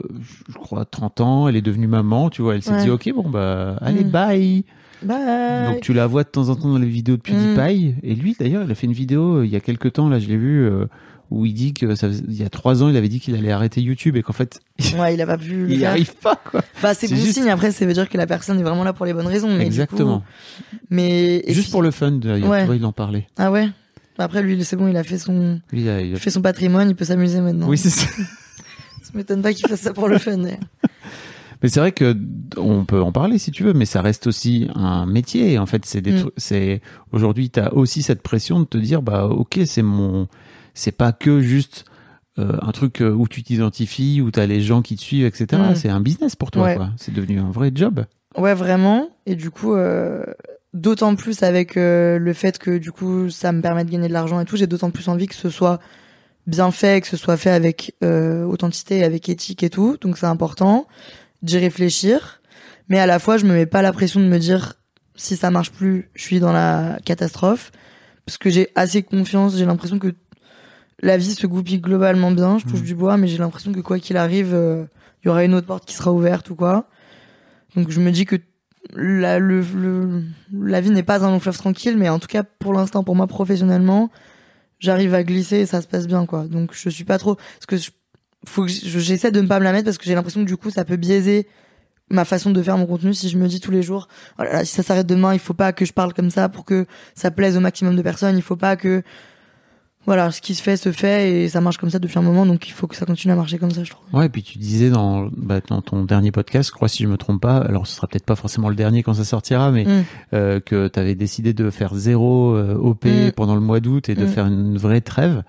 je 0.49 0.53
crois 0.57 0.83
30 0.85 1.21
ans, 1.21 1.47
elle 1.47 1.55
est 1.55 1.61
devenue 1.61 1.87
maman, 1.87 2.29
tu 2.29 2.41
vois, 2.41 2.55
elle 2.55 2.63
s'est 2.63 2.71
Ouais. 2.71 2.83
dit 2.83 2.89
OK 2.89 3.09
bon 3.15 3.29
bah 3.29 3.77
allez 3.81 4.03
Mm. 4.03 4.09
bye. 4.11 4.65
Bah, 5.03 5.63
Donc 5.65 5.81
tu 5.81 5.93
la 5.93 6.07
vois 6.07 6.23
de 6.23 6.29
temps 6.29 6.49
en 6.49 6.55
temps 6.55 6.69
dans 6.69 6.79
les 6.79 6.87
vidéos 6.87 7.17
de 7.17 7.21
PewDiePie 7.21 7.93
et 8.01 8.15
lui 8.15 8.35
d'ailleurs, 8.37 8.63
il 8.63 8.71
a 8.71 8.75
fait 8.75 8.87
une 8.87 8.93
vidéo 8.93 9.37
euh, 9.37 9.45
il 9.45 9.51
y 9.51 9.55
a 9.55 9.59
quelques 9.59 9.93
temps 9.93 10.09
là, 10.09 10.17
je 10.19 10.27
l'ai 10.27 10.37
vu 10.37 10.65
euh, 10.65 10.85
où 11.29 11.45
il 11.45 11.53
dit 11.53 11.73
que 11.73 11.95
ça 11.95 12.07
il 12.07 12.35
y 12.35 12.43
a 12.43 12.49
trois 12.49 12.83
ans, 12.83 12.89
il 12.89 12.95
avait 12.97 13.09
dit 13.09 13.19
qu'il 13.19 13.35
allait 13.35 13.51
arrêter 13.51 13.81
YouTube 13.81 14.15
et 14.15 14.23
qu'en 14.23 14.33
fait 14.33 14.59
ouais, 14.97 15.13
il 15.13 15.21
a 15.21 15.25
pas 15.25 15.37
pu 15.37 15.65
le 15.65 15.69
il 15.69 15.75
y 15.75 15.79
faire. 15.79 15.89
arrive 15.91 16.13
pas 16.15 16.35
quoi. 16.35 16.63
Bah, 16.81 16.93
c'est 16.93 17.07
bon 17.09 17.15
juste- 17.15 17.33
signe. 17.33 17.49
Après, 17.49 17.71
ça 17.71 17.85
veut 17.85 17.93
dire 17.93 18.07
que 18.09 18.17
la 18.17 18.27
personne 18.27 18.59
est 18.59 18.63
vraiment 18.63 18.83
là 18.83 18.93
pour 18.93 19.05
les 19.05 19.13
bonnes 19.13 19.27
raisons. 19.27 19.55
Mais 19.55 19.65
Exactement. 19.65 20.19
coup- 20.19 20.25
mais 20.89 21.41
et 21.45 21.53
Juste 21.53 21.65
puis- 21.67 21.71
pour 21.71 21.81
le 21.81 21.91
fun 21.91 22.11
d'ailleurs, 22.13 22.49
Ouais. 22.49 22.67
il 22.77 22.85
en 22.85 22.91
parlait. 22.93 23.27
Ah 23.37 23.51
ouais. 23.51 23.67
Bah, 24.17 24.23
Après, 24.23 24.41
lui, 24.41 24.63
c'est 24.63 24.75
bon, 24.75 24.87
il 24.87 24.97
a 24.97 25.03
fait 25.03 25.17
son, 25.19 25.59
il 25.73 25.87
a- 25.89 26.01
il 26.01 26.07
il 26.09 26.15
a- 26.15 26.19
fait 26.19 26.31
son 26.31 26.41
patrimoine, 26.41 26.89
il 26.89 26.95
peut 26.95 27.05
s'amuser 27.05 27.39
maintenant. 27.41 27.67
Oui, 27.67 27.77
c'est 27.77 27.89
ça. 27.91 28.07
Ça 29.03 29.11
m'étonne 29.13 29.41
pas 29.41 29.53
qu'il 29.53 29.67
fasse 29.69 29.79
ça 29.81 29.93
pour 29.93 30.07
le 30.09 30.17
fun. 30.17 30.37
d'ailleurs. 30.37 30.59
Mais 31.63 31.69
c'est 31.69 31.79
vrai 31.79 31.91
que 31.91 32.15
on 32.57 32.83
peut 32.85 33.01
en 33.01 33.11
parler 33.11 33.39
si 33.39 33.49
tu 33.51 33.63
veux, 33.63 33.73
mais 33.73 33.85
ça 33.85 34.01
reste 34.03 34.27
aussi 34.27 34.67
un 34.75 35.07
métier. 35.07 35.57
En 35.57 35.65
fait, 35.65 35.85
c'est 35.85 36.01
des 36.01 36.11
Mm. 36.11 36.19
trucs. 36.19 36.33
C'est 36.37 36.81
aujourd'hui, 37.11 37.49
t'as 37.49 37.69
aussi 37.71 38.03
cette 38.03 38.21
pression 38.21 38.59
de 38.59 38.65
te 38.65 38.77
dire, 38.77 39.01
bah 39.01 39.25
ok, 39.25 39.61
c'est 39.65 39.81
mon, 39.81 40.27
c'est 40.77 40.91
pas 40.91 41.11
que 41.11 41.41
juste 41.41 41.85
euh, 42.39 42.57
un 42.61 42.71
truc 42.71 43.01
euh, 43.01 43.11
où 43.11 43.27
tu 43.27 43.41
t'identifies, 43.41 44.21
où 44.21 44.29
t'as 44.29 44.45
les 44.45 44.61
gens 44.61 44.81
qui 44.81 44.95
te 44.95 45.01
suivent, 45.01 45.25
etc. 45.25 45.61
Mm. 45.71 45.75
C'est 45.75 45.89
un 45.89 45.99
business 45.99 46.35
pour 46.35 46.51
toi, 46.51 46.63
Ouais. 46.63 46.77
C'est 46.97 47.13
devenu 47.13 47.39
un 47.39 47.49
vrai 47.49 47.71
job. 47.73 48.05
Ouais, 48.37 48.53
vraiment. 48.53 49.09
Et 49.25 49.35
du 49.35 49.49
coup, 49.49 49.73
euh, 49.73 50.23
d'autant 50.73 51.15
plus 51.15 51.41
avec 51.41 51.77
euh, 51.77 52.19
le 52.19 52.33
fait 52.33 52.59
que 52.59 52.77
du 52.77 52.91
coup, 52.91 53.31
ça 53.31 53.51
me 53.51 53.61
permet 53.61 53.85
de 53.85 53.89
gagner 53.89 54.07
de 54.07 54.13
l'argent 54.13 54.39
et 54.39 54.45
tout, 54.45 54.55
j'ai 54.55 54.67
d'autant 54.67 54.91
plus 54.91 55.07
envie 55.07 55.25
que 55.25 55.33
ce 55.33 55.49
soit 55.49 55.79
bien 56.45 56.69
fait, 56.69 57.01
que 57.01 57.07
ce 57.07 57.17
soit 57.17 57.37
fait 57.37 57.49
avec 57.49 57.95
authenticité, 58.01 59.03
avec 59.03 59.27
éthique 59.27 59.63
et 59.63 59.69
tout. 59.69 59.97
Donc 59.99 60.17
c'est 60.17 60.27
important 60.27 60.87
d'y 61.41 61.57
réfléchir. 61.57 62.41
Mais 62.87 62.99
à 62.99 63.05
la 63.05 63.19
fois, 63.19 63.37
je 63.37 63.45
me 63.45 63.53
mets 63.53 63.65
pas 63.65 63.81
la 63.81 63.91
pression 63.91 64.21
de 64.21 64.27
me 64.27 64.37
dire 64.37 64.75
si 65.15 65.35
ça 65.35 65.49
marche 65.51 65.71
plus, 65.71 66.09
je 66.13 66.21
suis 66.21 66.39
dans 66.39 66.53
la 66.53 66.99
catastrophe. 67.03 67.71
Parce 68.25 68.37
que 68.37 68.49
j'ai 68.49 68.69
assez 68.75 69.03
confiance, 69.03 69.57
j'ai 69.57 69.65
l'impression 69.65 69.99
que 69.99 70.13
la 71.01 71.17
vie 71.17 71.33
se 71.35 71.45
goupille 71.47 71.79
globalement 71.79 72.31
bien. 72.31 72.57
Je 72.59 72.65
touche 72.65 72.79
Mhm. 72.79 72.85
du 72.85 72.95
bois, 72.95 73.17
mais 73.17 73.27
j'ai 73.27 73.37
l'impression 73.37 73.71
que 73.71 73.79
quoi 73.81 73.99
qu'il 73.99 74.17
arrive, 74.17 74.53
euh, 74.53 74.85
il 75.23 75.27
y 75.27 75.29
aura 75.29 75.43
une 75.43 75.53
autre 75.53 75.67
porte 75.67 75.85
qui 75.85 75.93
sera 75.95 76.11
ouverte 76.11 76.49
ou 76.49 76.55
quoi. 76.55 76.87
Donc 77.75 77.89
je 77.91 77.99
me 77.99 78.11
dis 78.11 78.25
que 78.25 78.37
la, 78.95 79.37
le, 79.39 79.61
le- 79.75 80.23
la 80.53 80.81
vie 80.81 80.89
n'est 80.91 81.03
pas 81.03 81.23
un 81.25 81.29
long 81.31 81.39
fleuve 81.39 81.57
tranquille, 81.57 81.97
mais 81.97 82.09
en 82.09 82.19
tout 82.19 82.27
cas 82.27 82.43
pour 82.43 82.73
l'instant, 82.73 83.03
pour 83.03 83.15
moi 83.15 83.27
professionnellement, 83.27 84.09
j'arrive 84.79 85.13
à 85.13 85.23
glisser 85.23 85.57
et 85.57 85.65
ça 85.65 85.81
se 85.81 85.87
passe 85.87 86.07
bien 86.07 86.25
quoi. 86.25 86.45
Donc 86.47 86.71
je 86.73 86.89
suis 86.89 87.03
pas 87.03 87.17
trop 87.17 87.35
parce 87.35 87.65
que 87.67 87.77
je- 87.77 87.91
faut 88.45 88.63
que 88.63 88.69
je- 88.71 88.99
j'essaie 88.99 89.31
de 89.31 89.41
ne 89.41 89.47
pas 89.47 89.59
me 89.59 89.65
la 89.65 89.71
mettre 89.73 89.85
parce 89.85 89.97
que 89.97 90.05
j'ai 90.05 90.15
l'impression 90.15 90.41
que 90.41 90.47
du 90.47 90.55
coup 90.57 90.69
ça 90.69 90.85
peut 90.85 90.95
biaiser 90.95 91.47
ma 92.09 92.23
façon 92.23 92.51
de 92.51 92.61
faire 92.63 92.77
mon 92.77 92.85
contenu 92.85 93.13
si 93.13 93.27
je 93.27 93.37
me 93.37 93.47
dis 93.49 93.59
tous 93.59 93.71
les 93.71 93.83
jours 93.83 94.07
oh 94.39 94.43
là 94.43 94.53
là, 94.53 94.65
si 94.65 94.73
ça 94.73 94.83
s'arrête 94.83 95.07
demain, 95.07 95.33
il 95.33 95.39
faut 95.39 95.53
pas 95.53 95.73
que 95.73 95.83
je 95.83 95.91
parle 95.91 96.13
comme 96.13 96.29
ça 96.29 96.47
pour 96.47 96.63
que 96.63 96.85
ça 97.13 97.29
plaise 97.31 97.57
au 97.57 97.59
maximum 97.59 97.95
de 97.97 98.01
personnes, 98.01 98.37
il 98.37 98.41
faut 98.41 98.55
pas 98.55 98.77
que 98.77 99.03
voilà, 100.07 100.31
ce 100.31 100.41
qui 100.41 100.55
se 100.55 100.63
fait 100.63 100.77
se 100.77 100.91
fait 100.91 101.29
et 101.43 101.49
ça 101.49 101.61
marche 101.61 101.77
comme 101.77 101.89
ça 101.91 101.99
depuis 101.99 102.17
un 102.17 102.21
moment 102.23 102.45
donc 102.45 102.67
il 102.67 102.71
faut 102.71 102.87
que 102.87 102.95
ça 102.95 103.05
continue 103.05 103.31
à 103.33 103.35
marcher 103.35 103.59
comme 103.59 103.69
ça, 103.71 103.83
je 103.83 103.91
trouve. 103.91 104.05
Ouais, 104.13 104.25
et 104.25 104.29
puis 104.29 104.41
tu 104.41 104.57
disais 104.57 104.89
dans, 104.89 105.27
bah, 105.35 105.59
dans 105.67 105.81
ton 105.83 106.03
dernier 106.05 106.31
podcast, 106.31 106.69
je 106.69 106.73
crois 106.73 106.87
si 106.87 107.03
je 107.03 107.07
me 107.07 107.17
trompe 107.17 107.41
pas, 107.41 107.57
alors 107.57 107.85
ce 107.85 107.95
sera 107.95 108.07
peut-être 108.07 108.25
pas 108.25 108.35
forcément 108.37 108.69
le 108.69 108.75
dernier 108.75 109.03
quand 109.03 109.13
ça 109.13 109.25
sortira, 109.25 109.69
mais 109.69 109.83
Mm. 109.85 110.03
euh, 110.33 110.59
que 110.59 110.87
tu 110.87 110.97
avais 110.99 111.13
décidé 111.13 111.53
de 111.53 111.69
faire 111.69 111.93
zéro 111.93 112.55
euh, 112.55 112.73
OP 112.75 113.05
Mm. 113.05 113.31
pendant 113.35 113.53
le 113.55 113.61
mois 113.61 113.79
d'août 113.81 114.09
et 114.09 114.15
de 114.15 114.25
Mm. 114.25 114.27
faire 114.29 114.45
une 114.47 114.77
vraie 114.77 115.01
trêve. 115.01 115.43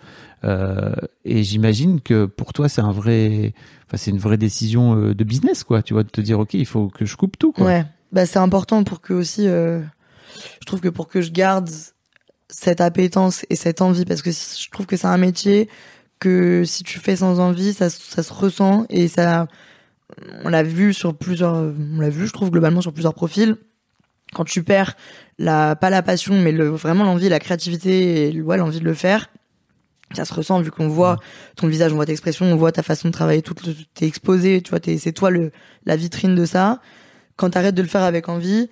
Euh, 0.45 0.93
et 1.25 1.43
j'imagine 1.43 2.01
que 2.01 2.25
pour 2.27 2.53
toi 2.53 2.69
c'est 2.69 2.81
un 2.81 2.93
vrai, 2.93 3.55
enfin 3.87 3.97
c'est 3.97 4.11
une 4.13 4.19
vraie 4.19 4.37
décision 4.39 4.97
euh, 4.97 5.15
de 5.15 5.25
business 5.25 5.65
quoi. 5.65 5.83
Tu 5.83 5.95
vois, 5.95 6.03
de 6.05 6.09
te 6.11 6.21
dire 6.21 6.39
ok, 6.39 6.55
il 6.55 6.67
faut 6.67 6.89
que 6.89 7.05
je 7.07 7.17
coupe 7.17 7.37
tout 7.39 7.53
quoi. 7.53 7.65
Ouais, 7.67 7.85
bah 8.13 8.25
c'est 8.27 8.39
important 8.39 8.85
pour 8.85 9.01
que 9.01 9.13
aussi, 9.15 9.47
euh, 9.49 9.81
je 10.61 10.67
trouve 10.67 10.81
que 10.81 10.89
pour 10.89 11.09
que 11.09 11.21
je 11.23 11.33
garde 11.33 11.69
cette 12.51 12.80
appétence 12.80 13.44
et 13.51 13.57
cette 13.57 13.82
envie, 13.82 14.05
parce 14.05 14.22
que 14.22 14.30
je 14.30 14.70
trouve 14.70 14.86
que 14.86 14.96
c'est 14.96 15.07
un 15.07 15.18
métier 15.18 15.68
que 16.18 16.64
si 16.64 16.82
tu 16.82 16.99
fais 16.99 17.16
sans 17.16 17.40
envie, 17.40 17.72
ça, 17.74 17.90
ça 17.90 18.22
se 18.22 18.32
ressent 18.32 18.86
et 18.88 19.09
ça, 19.09 19.46
on 20.44 20.49
l'a 20.49 20.62
vu 20.62 20.92
sur 20.94 21.16
plusieurs, 21.16 21.55
on 21.55 22.01
l'a 22.01 22.11
vu, 22.11 22.26
je 22.26 22.32
trouve 22.32 22.51
globalement 22.51 22.80
sur 22.80 22.92
plusieurs 22.92 23.14
profils. 23.14 23.57
Quand 24.34 24.44
tu 24.44 24.62
perds 24.62 24.94
la, 25.38 25.76
pas 25.76 25.90
la 25.90 26.03
passion, 26.03 26.34
mais 26.40 26.53
le, 26.53 26.68
vraiment 26.68 27.05
l'envie, 27.05 27.28
la 27.28 27.38
créativité 27.38 28.38
ouais, 28.42 28.57
l'envie 28.59 28.80
de 28.80 28.84
le 28.84 28.94
faire, 28.94 29.28
ça 30.14 30.24
se 30.24 30.34
ressent 30.34 30.61
vu 30.61 30.70
qu'on 30.70 30.88
voit 30.88 31.18
ton 31.57 31.66
visage, 31.66 31.92
on 31.92 31.96
voit 31.96 32.07
tes 32.07 32.12
expressions, 32.12 32.46
on 32.46 32.57
voit 32.57 32.72
ta 32.72 32.82
façon 32.82 33.09
de 33.09 33.12
travailler, 33.12 33.42
tout, 33.42 33.55
t'es 33.94 34.07
exposé, 34.07 34.62
tu 34.62 34.70
vois, 34.70 34.80
t'es- 34.80 34.99
c'est 34.99 35.12
toi 35.12 35.30
le, 35.30 35.53
la 35.84 35.96
vitrine 35.96 36.34
de 36.34 36.44
ça. 36.46 36.80
Quand 37.36 37.51
t'arrêtes 37.51 37.74
de 37.74 37.82
le 37.82 37.88
faire 37.88 38.03
avec 38.03 38.28
envie, 38.28 38.68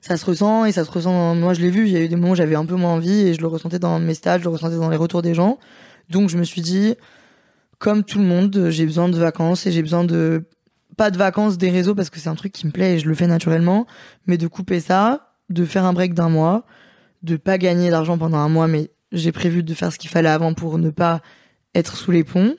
ça 0.00 0.16
se 0.16 0.24
ressent 0.24 0.64
et 0.64 0.72
ça 0.72 0.84
se 0.84 0.90
ressent. 0.90 1.34
Moi, 1.34 1.54
je 1.54 1.60
l'ai 1.60 1.70
vu. 1.70 1.86
Il 1.86 1.92
y 1.92 1.96
a 1.96 2.00
eu 2.00 2.08
des 2.08 2.16
moments 2.16 2.32
où 2.32 2.36
j'avais 2.36 2.54
un 2.54 2.64
peu 2.64 2.74
moins 2.74 2.92
envie 2.92 3.28
et 3.28 3.34
je 3.34 3.40
le 3.40 3.46
ressentais 3.46 3.78
dans 3.78 3.98
mes 3.98 4.14
stages, 4.14 4.40
je 4.40 4.44
le 4.44 4.50
ressentais 4.50 4.76
dans 4.76 4.88
les 4.88 4.96
retours 4.96 5.22
des 5.22 5.34
gens. 5.34 5.58
Donc, 6.08 6.28
je 6.30 6.38
me 6.38 6.44
suis 6.44 6.62
dit, 6.62 6.94
comme 7.78 8.04
tout 8.04 8.18
le 8.18 8.24
monde, 8.24 8.68
j'ai 8.70 8.86
besoin 8.86 9.08
de 9.08 9.16
vacances 9.16 9.66
et 9.66 9.72
j'ai 9.72 9.82
besoin 9.82 10.04
de 10.04 10.44
pas 10.96 11.10
de 11.10 11.16
vacances 11.16 11.56
des 11.56 11.70
réseaux 11.70 11.94
parce 11.94 12.10
que 12.10 12.18
c'est 12.18 12.28
un 12.28 12.34
truc 12.34 12.52
qui 12.52 12.66
me 12.66 12.72
plaît 12.72 12.96
et 12.96 12.98
je 12.98 13.08
le 13.08 13.14
fais 13.14 13.26
naturellement, 13.26 13.86
mais 14.26 14.36
de 14.36 14.46
couper 14.46 14.80
ça, 14.80 15.34
de 15.48 15.64
faire 15.64 15.84
un 15.84 15.92
break 15.92 16.14
d'un 16.14 16.28
mois, 16.28 16.64
de 17.22 17.36
pas 17.36 17.58
gagner 17.58 17.90
d'argent 17.90 18.18
pendant 18.18 18.38
un 18.38 18.48
mois, 18.48 18.68
mais 18.68 18.90
j'ai 19.12 19.32
prévu 19.32 19.62
de 19.62 19.74
faire 19.74 19.92
ce 19.92 19.98
qu'il 19.98 20.10
fallait 20.10 20.28
avant 20.28 20.52
pour 20.52 20.78
ne 20.78 20.90
pas 20.90 21.20
être 21.74 21.96
sous 21.96 22.10
les 22.10 22.24
ponts. 22.24 22.54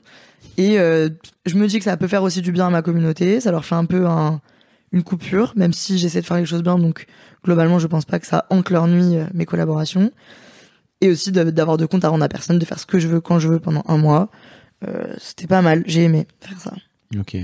Et 0.58 0.80
euh, 0.80 1.10
je 1.46 1.56
me 1.56 1.68
dis 1.68 1.78
que 1.78 1.84
ça 1.84 1.98
peut 1.98 2.08
faire 2.08 2.24
aussi 2.24 2.42
du 2.42 2.52
bien 2.52 2.68
à 2.68 2.70
ma 2.70 2.82
communauté, 2.82 3.40
ça 3.42 3.52
leur 3.52 3.66
fait 3.66 3.76
un 3.76 3.86
peu 3.86 4.08
un, 4.08 4.42
une 4.92 5.04
coupure, 5.04 5.54
même 5.56 5.74
si 5.74 5.98
j'essaie 5.98 6.22
de 6.22 6.26
faire 6.26 6.38
les 6.38 6.46
choses 6.46 6.64
bien, 6.64 6.78
donc 6.78 7.06
globalement 7.44 7.80
je 7.80 7.88
pense 7.88 8.06
pas 8.06 8.20
que 8.20 8.28
ça 8.28 8.46
hante 8.50 8.70
leur 8.70 8.88
nuit 8.88 9.18
euh, 9.18 9.26
mes 9.34 9.46
collaborations. 9.46 10.12
Et 11.04 11.10
aussi 11.10 11.32
d'avoir 11.32 11.78
de 11.78 11.88
compte 11.88 12.06
à 12.06 12.10
rendre 12.10 12.24
à 12.24 12.30
personne, 12.30 12.60
de 12.60 12.66
faire 12.66 12.78
ce 12.78 12.86
que 12.86 13.00
je 13.00 13.08
veux 13.08 13.22
quand 13.22 13.40
je 13.40 13.48
veux 13.48 13.60
pendant 13.60 13.84
un 13.88 13.98
mois. 13.98 14.30
Euh, 14.88 15.16
C'était 15.18 15.48
pas 15.48 15.64
mal, 15.64 15.84
j'ai 15.88 16.04
aimé 16.04 16.28
faire 16.40 16.60
ça. 16.60 16.74
Ok. 17.18 17.38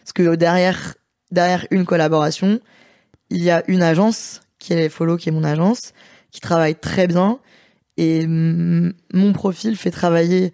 Parce 0.00 0.12
que 0.12 0.34
derrière, 0.34 0.94
derrière 1.30 1.66
une 1.70 1.86
collaboration, 1.86 2.60
il 3.30 3.42
y 3.42 3.50
a 3.50 3.62
une 3.66 3.82
agence 3.82 4.42
qui 4.58 4.74
est 4.74 4.90
Follow, 4.90 5.16
qui 5.16 5.30
est 5.30 5.32
mon 5.32 5.44
agence, 5.44 5.94
qui 6.30 6.40
travaille 6.40 6.74
très 6.74 7.06
bien. 7.06 7.38
Et 7.96 8.26
mon 8.26 9.32
profil 9.32 9.76
fait 9.76 9.90
travailler 9.90 10.52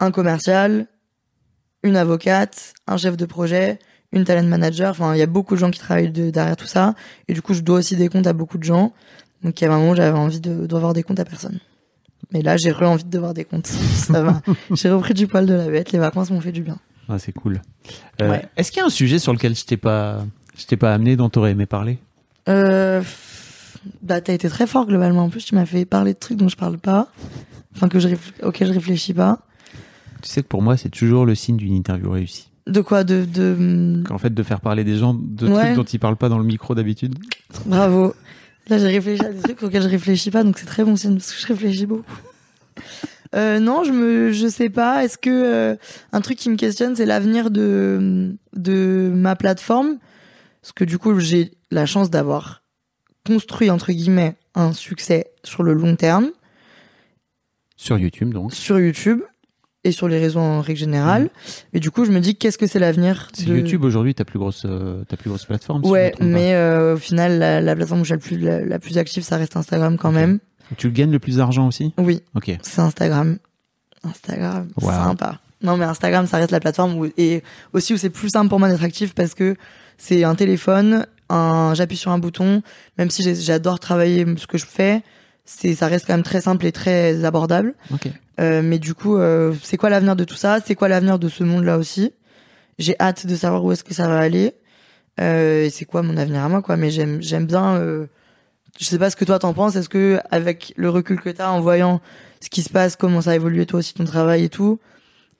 un 0.00 0.10
commercial, 0.10 0.86
une 1.82 1.96
avocate, 1.96 2.74
un 2.86 2.96
chef 2.96 3.16
de 3.16 3.24
projet, 3.24 3.78
une 4.16 4.24
talent 4.24 4.46
manager. 4.46 4.90
Enfin, 4.90 5.14
il 5.14 5.18
y 5.18 5.22
a 5.22 5.26
beaucoup 5.26 5.54
de 5.54 5.60
gens 5.60 5.70
qui 5.70 5.78
travaillent 5.78 6.10
de- 6.10 6.30
derrière 6.30 6.56
tout 6.56 6.66
ça. 6.66 6.94
Et 7.28 7.34
du 7.34 7.42
coup, 7.42 7.54
je 7.54 7.60
dois 7.60 7.78
aussi 7.78 7.96
des 7.96 8.08
comptes 8.08 8.26
à 8.26 8.32
beaucoup 8.32 8.58
de 8.58 8.64
gens. 8.64 8.92
Donc, 9.42 9.60
il 9.60 9.64
y 9.64 9.66
a 9.68 9.72
un 9.72 9.78
moment, 9.78 9.94
j'avais 9.94 10.18
envie 10.18 10.40
de 10.40 10.66
devoir 10.66 10.92
des 10.94 11.02
comptes 11.02 11.20
à 11.20 11.24
personne. 11.24 11.58
Mais 12.32 12.42
là, 12.42 12.56
j'ai 12.56 12.72
re-envie 12.72 13.04
de 13.04 13.10
devoir 13.10 13.34
des 13.34 13.44
comptes. 13.44 13.66
Ça 13.94 14.22
va. 14.22 14.42
j'ai 14.72 14.90
repris 14.90 15.14
du 15.14 15.26
poil 15.26 15.46
de 15.46 15.54
la 15.54 15.68
bête. 15.68 15.92
Les 15.92 15.98
vacances 15.98 16.30
m'ont 16.30 16.40
fait 16.40 16.52
du 16.52 16.62
bien. 16.62 16.78
Ah, 17.08 17.18
c'est 17.18 17.32
cool. 17.32 17.60
Euh, 18.20 18.30
Ouais. 18.30 18.44
Est-ce 18.56 18.72
qu'il 18.72 18.80
y 18.80 18.82
a 18.82 18.86
un 18.86 18.90
sujet 18.90 19.18
sur 19.20 19.32
lequel 19.32 19.54
je 19.54 19.64
t'ai 19.64 19.76
pas, 19.76 20.24
je 20.56 20.66
t'ai 20.66 20.76
pas 20.76 20.92
amené, 20.92 21.14
dont 21.16 21.28
t'aurais 21.28 21.52
aimé 21.52 21.66
parler? 21.66 21.98
Euh, 22.48 23.02
bah, 24.02 24.20
t'as 24.20 24.32
été 24.32 24.48
très 24.48 24.66
fort 24.66 24.86
globalement. 24.86 25.22
En 25.24 25.28
plus, 25.28 25.44
tu 25.44 25.54
m'as 25.54 25.66
fait 25.66 25.84
parler 25.84 26.14
de 26.14 26.18
trucs 26.18 26.36
dont 26.38 26.48
je 26.48 26.56
parle 26.56 26.78
pas. 26.78 27.08
Enfin, 27.76 27.88
que 27.88 28.00
je 28.00 28.08
auxquels 28.42 28.68
je 28.68 28.72
réfléchis 28.72 29.14
pas. 29.14 29.40
Tu 30.22 30.30
sais 30.30 30.42
que 30.42 30.48
pour 30.48 30.62
moi, 30.62 30.76
c'est 30.76 30.88
toujours 30.88 31.26
le 31.26 31.34
signe 31.34 31.56
d'une 31.58 31.74
interview 31.74 32.10
réussie. 32.10 32.48
De 32.66 32.80
quoi 32.80 33.04
De, 33.04 33.24
de... 33.24 34.02
Qu'en 34.06 34.18
fait, 34.18 34.34
de 34.34 34.42
faire 34.42 34.60
parler 34.60 34.82
des 34.84 34.96
gens 34.96 35.14
de 35.14 35.46
Ouais. 35.48 35.64
trucs 35.66 35.74
dont 35.76 35.84
ils 35.84 35.98
parlent 36.00 36.16
pas 36.16 36.28
dans 36.28 36.38
le 36.38 36.44
micro 36.44 36.74
d'habitude. 36.74 37.14
Bravo. 37.64 38.14
Là, 38.68 38.78
j'ai 38.78 38.88
réfléchi 38.88 39.24
à 39.24 39.32
des 39.32 39.40
trucs 39.40 39.62
auxquels 39.62 39.82
je 39.82 39.88
réfléchis 39.88 40.30
pas, 40.32 40.42
donc 40.42 40.58
c'est 40.58 40.66
très 40.66 40.82
bon 40.84 40.96
signe 40.96 41.14
parce 41.14 41.32
que 41.32 41.40
je 41.40 41.46
réfléchis 41.46 41.86
beaucoup. 41.86 42.04
Euh, 43.34 43.60
non, 43.60 43.84
je 43.84 43.92
me, 43.92 44.32
je 44.32 44.46
sais 44.48 44.70
pas. 44.70 45.04
Est-ce 45.04 45.18
que 45.18 45.30
euh, 45.30 45.76
un 46.12 46.20
truc 46.20 46.38
qui 46.38 46.50
me 46.50 46.56
questionne, 46.56 46.96
c'est 46.96 47.06
l'avenir 47.06 47.50
de 47.50 48.34
de 48.54 49.10
ma 49.14 49.36
plateforme, 49.36 49.98
parce 50.62 50.72
que 50.72 50.84
du 50.84 50.98
coup, 50.98 51.18
j'ai 51.20 51.52
la 51.70 51.86
chance 51.86 52.10
d'avoir 52.10 52.62
construit 53.26 53.70
entre 53.70 53.92
guillemets 53.92 54.36
un 54.54 54.72
succès 54.72 55.26
sur 55.44 55.62
le 55.62 55.72
long 55.74 55.96
terme 55.96 56.30
Sur 57.76 57.98
YouTube, 57.98 58.32
donc. 58.32 58.52
sur 58.54 58.78
YouTube 58.80 59.20
et 59.86 59.92
sur 59.92 60.08
les 60.08 60.18
réseaux 60.18 60.40
en 60.40 60.60
règle 60.60 60.78
générale. 60.80 61.28
Et 61.72 61.80
du 61.80 61.90
coup, 61.90 62.04
je 62.04 62.10
me 62.10 62.20
dis, 62.20 62.36
qu'est-ce 62.36 62.58
que 62.58 62.66
c'est 62.66 62.78
l'avenir 62.78 63.28
C'est 63.32 63.46
de 63.46 63.56
YouTube 63.56 63.84
aujourd'hui 63.84 64.14
ta 64.14 64.24
plus 64.24 64.38
grosse, 64.38 64.64
euh, 64.66 65.04
ta 65.04 65.16
plus 65.16 65.30
grosse 65.30 65.44
plateforme. 65.44 65.84
Ouais, 65.86 66.12
mais 66.20 66.54
euh, 66.54 66.94
au 66.94 66.98
final, 66.98 67.38
la, 67.38 67.60
la 67.60 67.76
plateforme 67.76 68.00
où 68.00 68.04
je 68.04 68.14
suis 68.14 68.14
la 68.14 68.18
plus, 68.18 68.38
la, 68.38 68.64
la 68.64 68.78
plus 68.78 68.98
active, 68.98 69.22
ça 69.22 69.36
reste 69.36 69.56
Instagram 69.56 69.96
quand 69.96 70.12
même. 70.12 70.38
Tu 70.76 70.90
gagnes 70.90 71.12
le 71.12 71.18
plus 71.20 71.36
d'argent 71.36 71.68
aussi? 71.68 71.94
Oui, 71.98 72.22
Ok. 72.34 72.50
c'est 72.62 72.80
Instagram. 72.80 73.38
Instagram, 74.04 74.68
Wow. 74.80 74.90
sympa. 74.90 75.40
Non, 75.62 75.76
mais 75.76 75.84
Instagram, 75.84 76.26
ça 76.26 76.36
reste 76.38 76.50
la 76.50 76.60
plateforme 76.60 76.94
où, 76.98 77.06
et 77.16 77.42
aussi 77.72 77.94
où 77.94 77.96
c'est 77.96 78.10
plus 78.10 78.28
simple 78.28 78.48
pour 78.48 78.58
moi 78.58 78.68
d'être 78.68 78.84
actif 78.84 79.14
parce 79.14 79.34
que 79.34 79.56
c'est 79.98 80.22
un 80.24 80.34
téléphone, 80.34 81.06
un, 81.30 81.72
j'appuie 81.74 81.96
sur 81.96 82.10
un 82.10 82.18
bouton, 82.18 82.62
même 82.98 83.10
si 83.10 83.22
j'adore 83.42 83.80
travailler 83.80 84.26
ce 84.36 84.46
que 84.46 84.58
je 84.58 84.66
fais, 84.66 85.02
c'est, 85.46 85.74
ça 85.74 85.86
reste 85.86 86.06
quand 86.06 86.12
même 86.12 86.22
très 86.22 86.42
simple 86.42 86.66
et 86.66 86.72
très 86.72 87.24
abordable. 87.24 87.74
Ok. 87.92 88.08
Euh, 88.38 88.60
mais 88.62 88.78
du 88.78 88.92
coup, 88.92 89.16
euh, 89.16 89.54
c'est 89.62 89.78
quoi 89.78 89.88
l'avenir 89.88 90.16
de 90.16 90.24
tout 90.24 90.34
ça? 90.34 90.58
C'est 90.64 90.74
quoi 90.74 90.88
l'avenir 90.88 91.18
de 91.18 91.28
ce 91.28 91.42
monde-là 91.44 91.78
aussi? 91.78 92.12
J'ai 92.78 92.96
hâte 93.00 93.26
de 93.26 93.34
savoir 93.34 93.64
où 93.64 93.72
est-ce 93.72 93.84
que 93.84 93.94
ça 93.94 94.08
va 94.08 94.18
aller. 94.18 94.54
Euh, 95.18 95.64
et 95.64 95.70
c'est 95.70 95.86
quoi 95.86 96.02
mon 96.02 96.16
avenir 96.18 96.42
à 96.42 96.48
moi, 96.48 96.60
quoi? 96.60 96.76
Mais 96.76 96.90
j'aime, 96.90 97.22
j'aime 97.22 97.46
bien. 97.46 97.76
Euh, 97.76 98.06
je 98.78 98.84
sais 98.84 98.98
pas 98.98 99.08
ce 99.08 99.16
que 99.16 99.24
toi 99.24 99.38
t'en 99.38 99.54
penses. 99.54 99.76
Est-ce 99.76 99.88
que 99.88 100.18
avec 100.30 100.74
le 100.76 100.90
recul 100.90 101.20
que 101.20 101.30
t'as 101.30 101.48
en 101.48 101.60
voyant 101.60 102.02
ce 102.40 102.50
qui 102.50 102.62
se 102.62 102.68
passe, 102.68 102.96
comment 102.96 103.22
ça 103.22 103.30
a 103.30 103.34
évolué 103.34 103.64
toi 103.64 103.78
aussi 103.78 103.94
ton 103.94 104.04
travail 104.04 104.44
et 104.44 104.48
tout, 104.50 104.78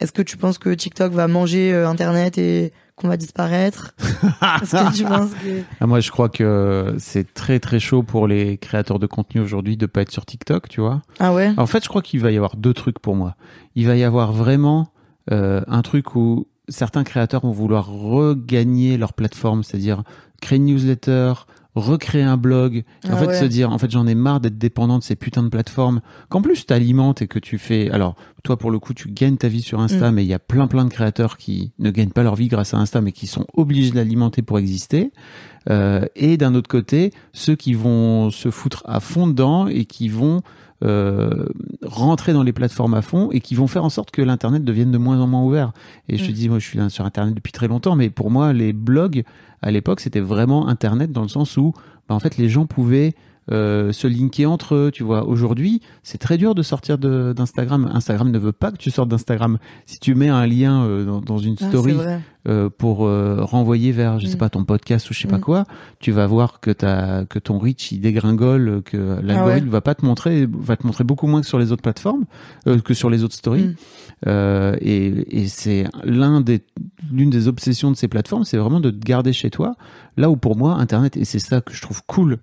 est-ce 0.00 0.12
que 0.12 0.22
tu 0.22 0.38
penses 0.38 0.56
que 0.58 0.70
TikTok 0.70 1.12
va 1.12 1.28
manger 1.28 1.74
euh, 1.74 1.88
Internet 1.88 2.38
et 2.38 2.72
qu'on 2.96 3.08
va 3.08 3.16
disparaître 3.16 3.94
Est-ce 4.00 4.72
que 4.72 4.96
tu 4.96 5.04
penses 5.04 5.30
que 5.32 5.62
Ah, 5.80 5.86
moi, 5.86 6.00
je 6.00 6.10
crois 6.10 6.28
que 6.28 6.94
c'est 6.98 7.32
très 7.34 7.60
très 7.60 7.78
chaud 7.78 8.02
pour 8.02 8.26
les 8.26 8.56
créateurs 8.58 8.98
de 8.98 9.06
contenu 9.06 9.40
aujourd'hui 9.40 9.76
de 9.76 9.86
pas 9.86 10.00
être 10.02 10.10
sur 10.10 10.24
TikTok, 10.26 10.68
tu 10.68 10.80
vois. 10.80 11.02
ah 11.18 11.32
ouais? 11.34 11.52
En 11.58 11.66
fait, 11.66 11.84
je 11.84 11.88
crois 11.88 12.02
qu'il 12.02 12.20
va 12.20 12.30
y 12.30 12.36
avoir 12.36 12.56
deux 12.56 12.72
trucs 12.74 12.98
pour 12.98 13.14
moi. 13.14 13.36
Il 13.74 13.86
va 13.86 13.96
y 13.96 14.02
avoir 14.04 14.32
vraiment 14.32 14.88
euh, 15.30 15.60
un 15.68 15.82
truc 15.82 16.16
où 16.16 16.46
certains 16.68 17.04
créateurs 17.04 17.42
vont 17.42 17.52
vouloir 17.52 17.86
regagner 17.88 18.96
leur 18.96 19.12
plateforme, 19.12 19.62
c'est-à-dire 19.62 20.02
créer 20.40 20.56
une 20.58 20.64
newsletter, 20.66 21.34
recréer 21.76 22.22
un 22.22 22.36
blog, 22.38 22.84
en 23.04 23.10
Ah 23.12 23.16
fait 23.16 23.26
ouais. 23.26 23.38
se 23.38 23.44
dire 23.44 23.70
en 23.70 23.78
fait 23.78 23.90
j'en 23.90 24.06
ai 24.06 24.14
marre 24.14 24.40
d'être 24.40 24.56
dépendant 24.58 24.98
de 24.98 25.02
ces 25.04 25.14
putains 25.14 25.42
de 25.42 25.48
plateformes 25.50 26.00
qu'en 26.30 26.40
plus 26.42 26.66
t'alimentes 26.66 27.20
et 27.22 27.28
que 27.28 27.38
tu 27.38 27.58
fais 27.58 27.90
alors 27.90 28.16
toi 28.44 28.56
pour 28.56 28.70
le 28.70 28.78
coup 28.78 28.94
tu 28.94 29.08
gagnes 29.10 29.36
ta 29.36 29.48
vie 29.48 29.60
sur 29.62 29.78
Insta 29.80 30.10
Mm. 30.10 30.14
mais 30.14 30.24
il 30.24 30.28
y 30.28 30.34
a 30.34 30.38
plein 30.38 30.66
plein 30.68 30.84
de 30.86 30.90
créateurs 30.90 31.36
qui 31.36 31.72
ne 31.78 31.90
gagnent 31.90 32.10
pas 32.10 32.22
leur 32.22 32.34
vie 32.34 32.48
grâce 32.48 32.72
à 32.74 32.78
Insta 32.78 33.00
mais 33.02 33.12
qui 33.12 33.26
sont 33.26 33.44
obligés 33.54 33.90
de 33.90 33.96
l'alimenter 33.96 34.42
pour 34.42 34.58
exister 34.58 35.12
Euh, 35.68 36.04
et 36.14 36.36
d'un 36.36 36.54
autre 36.54 36.68
côté 36.68 37.12
ceux 37.32 37.56
qui 37.56 37.74
vont 37.74 38.30
se 38.30 38.50
foutre 38.50 38.82
à 38.86 39.00
fond 39.00 39.26
dedans 39.26 39.66
et 39.66 39.84
qui 39.84 40.08
vont 40.08 40.40
euh, 40.84 41.46
rentrer 41.82 42.32
dans 42.32 42.42
les 42.42 42.52
plateformes 42.52 42.94
à 42.94 43.02
fond 43.02 43.30
et 43.32 43.40
qui 43.40 43.54
vont 43.54 43.66
faire 43.66 43.84
en 43.84 43.88
sorte 43.90 44.10
que 44.10 44.22
l'internet 44.22 44.62
devienne 44.62 44.90
de 44.92 44.98
moins 44.98 45.18
en 45.20 45.26
moins 45.26 45.42
ouvert. 45.42 45.72
Et 46.08 46.18
je 46.18 46.24
te 46.26 46.30
Mm. 46.30 46.34
dis, 46.34 46.48
moi, 46.50 46.58
je 46.58 46.66
suis 46.68 46.78
là 46.78 46.88
sur 46.90 47.04
internet 47.06 47.34
depuis 47.34 47.52
très 47.52 47.66
longtemps, 47.66 47.96
mais 47.96 48.10
pour 48.10 48.30
moi, 48.30 48.52
les 48.52 48.72
blogs 48.74 49.24
à 49.62 49.70
l'époque, 49.70 50.00
c'était 50.00 50.20
vraiment 50.20 50.68
internet 50.68 51.12
dans 51.12 51.22
le 51.22 51.28
sens 51.28 51.56
où, 51.56 51.72
bah, 52.08 52.14
en 52.14 52.20
fait, 52.20 52.36
les 52.36 52.48
gens 52.48 52.66
pouvaient 52.66 53.14
euh, 53.52 53.92
se 53.92 54.06
linker 54.06 54.50
entre 54.50 54.74
eux. 54.74 54.90
Tu 54.92 55.02
vois, 55.02 55.24
aujourd'hui, 55.26 55.80
c'est 56.02 56.18
très 56.18 56.36
dur 56.38 56.54
de 56.54 56.62
sortir 56.62 56.98
de- 56.98 57.32
d'Instagram. 57.34 57.90
Instagram 57.94 58.30
ne 58.30 58.38
veut 58.38 58.52
pas 58.52 58.72
que 58.72 58.76
tu 58.76 58.90
sortes 58.90 59.08
d'Instagram. 59.08 59.58
Si 59.86 59.98
tu 60.00 60.14
mets 60.14 60.28
un 60.28 60.46
lien 60.46 60.82
euh, 60.84 61.04
dans, 61.04 61.20
dans 61.20 61.38
une 61.38 61.56
Ah, 61.60 61.68
story 61.68 61.96
euh, 62.48 62.68
pour 62.70 63.06
euh, 63.06 63.38
renvoyer 63.40 63.90
vers, 63.92 64.18
je 64.20 64.26
sais 64.26 64.34
Mm. 64.36 64.38
pas, 64.38 64.50
ton 64.50 64.64
podcast 64.64 65.10
ou 65.10 65.14
je 65.14 65.20
sais 65.20 65.28
pas 65.28 65.38
Mm. 65.38 65.42
quoi, 65.42 65.64
tu 66.00 66.12
vas 66.12 66.26
voir 66.26 66.60
que 66.60 66.70
ta, 66.70 67.24
que 67.24 67.38
ton 67.38 67.58
reach 67.58 67.90
il 67.92 68.00
dégringole, 68.00 68.82
que 68.84 69.18
l'algorithme 69.22 69.66
ouais. 69.66 69.72
va 69.72 69.80
pas 69.80 69.94
te 69.94 70.04
montrer, 70.04 70.46
va 70.50 70.76
te 70.76 70.86
montrer 70.86 71.04
beaucoup 71.04 71.26
moins 71.26 71.40
que 71.40 71.46
sur 71.46 71.58
les 71.58 71.72
autres 71.72 71.82
plateformes, 71.82 72.24
euh, 72.68 72.78
que 72.80 72.94
sur 72.94 73.10
les 73.10 73.24
autres 73.24 73.34
stories. 73.34 73.64
Mm. 73.68 73.74
Euh, 74.28 74.76
et 74.80 75.42
et 75.42 75.46
c'est 75.48 75.84
l'un 76.04 76.40
des, 76.40 76.62
l'une 77.12 77.30
des 77.30 77.48
obsessions 77.48 77.90
de 77.90 77.96
ces 77.96 78.08
plateformes, 78.08 78.44
c'est 78.44 78.56
vraiment 78.56 78.80
de 78.80 78.90
te 78.90 79.04
garder 79.04 79.32
chez 79.32 79.50
toi. 79.50 79.74
Là 80.16 80.30
où 80.30 80.36
pour 80.36 80.56
moi, 80.56 80.74
Internet, 80.76 81.16
et 81.16 81.24
c'est 81.24 81.38
ça 81.38 81.60
que 81.60 81.74
je 81.74 81.82
trouve 81.82 82.02
cool 82.06 82.38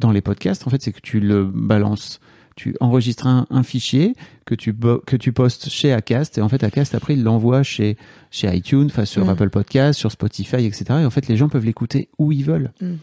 dans 0.00 0.10
les 0.10 0.20
podcasts, 0.20 0.66
en 0.66 0.70
fait, 0.70 0.82
c'est 0.82 0.92
que 0.92 1.00
tu 1.00 1.20
le 1.20 1.44
balances. 1.44 2.18
Tu 2.56 2.74
enregistres 2.80 3.26
un, 3.26 3.46
un 3.48 3.62
fichier 3.62 4.14
que 4.44 4.54
tu, 4.54 4.74
que 5.06 5.16
tu 5.16 5.32
postes 5.32 5.70
chez 5.70 5.92
Acast 5.94 6.36
et 6.36 6.42
en 6.42 6.48
fait 6.48 6.62
Acast 6.64 6.94
après 6.94 7.14
il 7.14 7.22
l'envoie 7.22 7.62
chez, 7.62 7.96
chez 8.30 8.54
iTunes, 8.54 8.86
enfin 8.86 9.06
sur 9.06 9.24
Mm. 9.24 9.28
Apple 9.30 9.50
Podcast, 9.50 9.98
sur 9.98 10.10
Spotify, 10.12 10.66
etc. 10.66 10.84
Et 11.00 11.04
en 11.06 11.10
fait 11.10 11.26
les 11.28 11.36
gens 11.38 11.48
peuvent 11.48 11.64
l'écouter 11.64 12.08
où 12.18 12.32
ils 12.32 12.44
veulent. 12.44 12.72
Mm. 12.82 12.94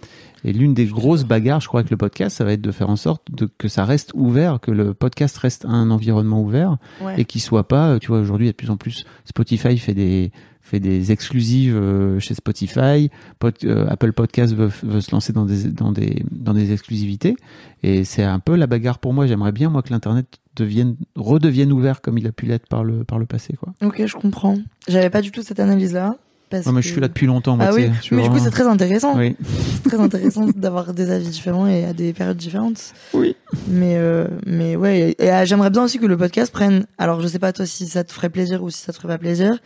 Et 0.44 0.54
l'une 0.54 0.74
des 0.76 0.86
grosses 0.86 1.24
bagarres, 1.24 1.62
je 1.62 1.68
crois, 1.70 1.80
avec 1.80 1.90
le 1.90 1.98
podcast, 1.98 2.38
ça 2.38 2.44
va 2.44 2.52
être 2.54 2.62
de 2.62 2.72
faire 2.72 2.90
en 2.90 2.98
sorte 2.98 3.24
de, 3.32 3.50
que 3.58 3.68
ça 3.70 3.84
reste 3.86 4.12
ouvert, 4.14 4.60
que 4.60 4.70
le 4.70 4.94
podcast 4.94 5.36
reste 5.38 5.66
un 5.66 5.90
environnement 5.90 6.42
ouvert 6.44 6.78
Ouais. 7.02 7.20
et 7.20 7.26
qu'il 7.26 7.42
soit 7.42 7.68
pas, 7.68 7.98
tu 8.00 8.10
vois, 8.10 8.20
aujourd'hui, 8.20 8.46
il 8.46 8.50
y 8.50 8.52
a 8.52 8.54
de 8.54 8.58
plus 8.58 8.70
en 8.70 8.78
plus, 8.78 9.06
Spotify 9.26 9.78
fait 9.80 9.96
des, 9.96 10.32
fait 10.70 10.80
des 10.80 11.12
exclusives 11.12 11.76
euh, 11.76 12.20
chez 12.20 12.34
Spotify, 12.34 13.10
Pod- 13.40 13.54
euh, 13.64 13.88
Apple 13.90 14.12
Podcast 14.14 14.54
veut, 14.54 14.70
veut 14.84 15.02
se 15.02 15.12
lancer 15.12 15.34
dans 15.34 15.46
des, 15.46 15.64
dans 15.70 15.92
des, 15.92 16.24
dans 16.32 16.54
des 16.54 16.72
exclusivités, 16.74 17.36
et 17.84 18.04
c'est 18.04 18.24
un 18.24 18.40
peu 18.40 18.56
la 18.56 18.68
bagarre 18.68 19.00
pour 19.00 19.14
moi. 19.14 19.28
J'aimerais 19.28 19.52
bien, 19.52 19.70
moi, 19.70 19.82
que 19.82 19.90
l'Internet 19.92 20.26
devienne, 20.56 20.96
redevienne 21.16 21.72
ouvert 21.72 22.02
comme 22.02 22.18
il 22.18 22.28
a 22.28 22.32
pu 22.32 22.46
l'être 22.48 22.68
par 22.68 22.84
le, 22.84 23.04
par 23.04 23.20
le 23.20 23.26
passé, 23.26 23.54
quoi. 23.60 23.74
Ok, 23.84 24.06
je 24.06 24.16
comprends. 24.16 24.58
J'avais 24.88 25.10
pas 25.10 25.22
du 25.22 25.32
tout 25.32 25.42
cette 25.44 25.60
analyse-là. 25.60 26.16
parce 26.50 26.66
Non, 26.66 26.72
mais 26.74 26.82
je 26.82 26.90
suis 26.92 27.00
là 27.00 27.08
depuis 27.08 27.28
longtemps, 27.28 27.56
moi, 27.58 27.68
Ah 27.70 27.74
oui, 27.74 27.90
mais 28.12 28.24
du 28.24 28.30
coup 28.30 28.40
c'est 28.40 28.50
très 28.50 28.66
intéressant. 28.68 29.16
Oui. 29.18 29.36
C'est 29.44 29.84
très 29.90 30.00
intéressant 30.00 30.48
d'avoir 30.56 30.94
des 30.94 31.12
avis 31.12 31.30
différents 31.30 31.68
et 31.68 31.86
à 31.86 31.94
des 31.94 32.12
périodes 32.14 32.38
différentes. 32.38 32.94
Oui. 33.14 33.36
Mais 33.70 33.96
euh, 33.98 34.28
mais 34.46 34.76
ouais, 34.76 35.12
et, 35.20 35.24
et, 35.26 35.32
euh, 35.32 35.46
j'aimerais 35.46 35.70
bien 35.70 35.84
aussi 35.84 36.00
que 36.00 36.06
le 36.08 36.18
podcast 36.18 36.52
prenne. 36.52 36.86
Alors 36.98 37.22
je 37.22 37.28
sais 37.28 37.40
pas 37.40 37.54
toi 37.54 37.66
si 37.66 37.88
ça 37.88 38.04
te 38.04 38.12
ferait 38.12 38.30
plaisir 38.30 38.64
ou 38.64 38.70
si 38.70 38.82
ça 38.82 38.92
te 38.94 38.98
ferait 38.98 39.08
pas 39.14 39.18
plaisir, 39.20 39.60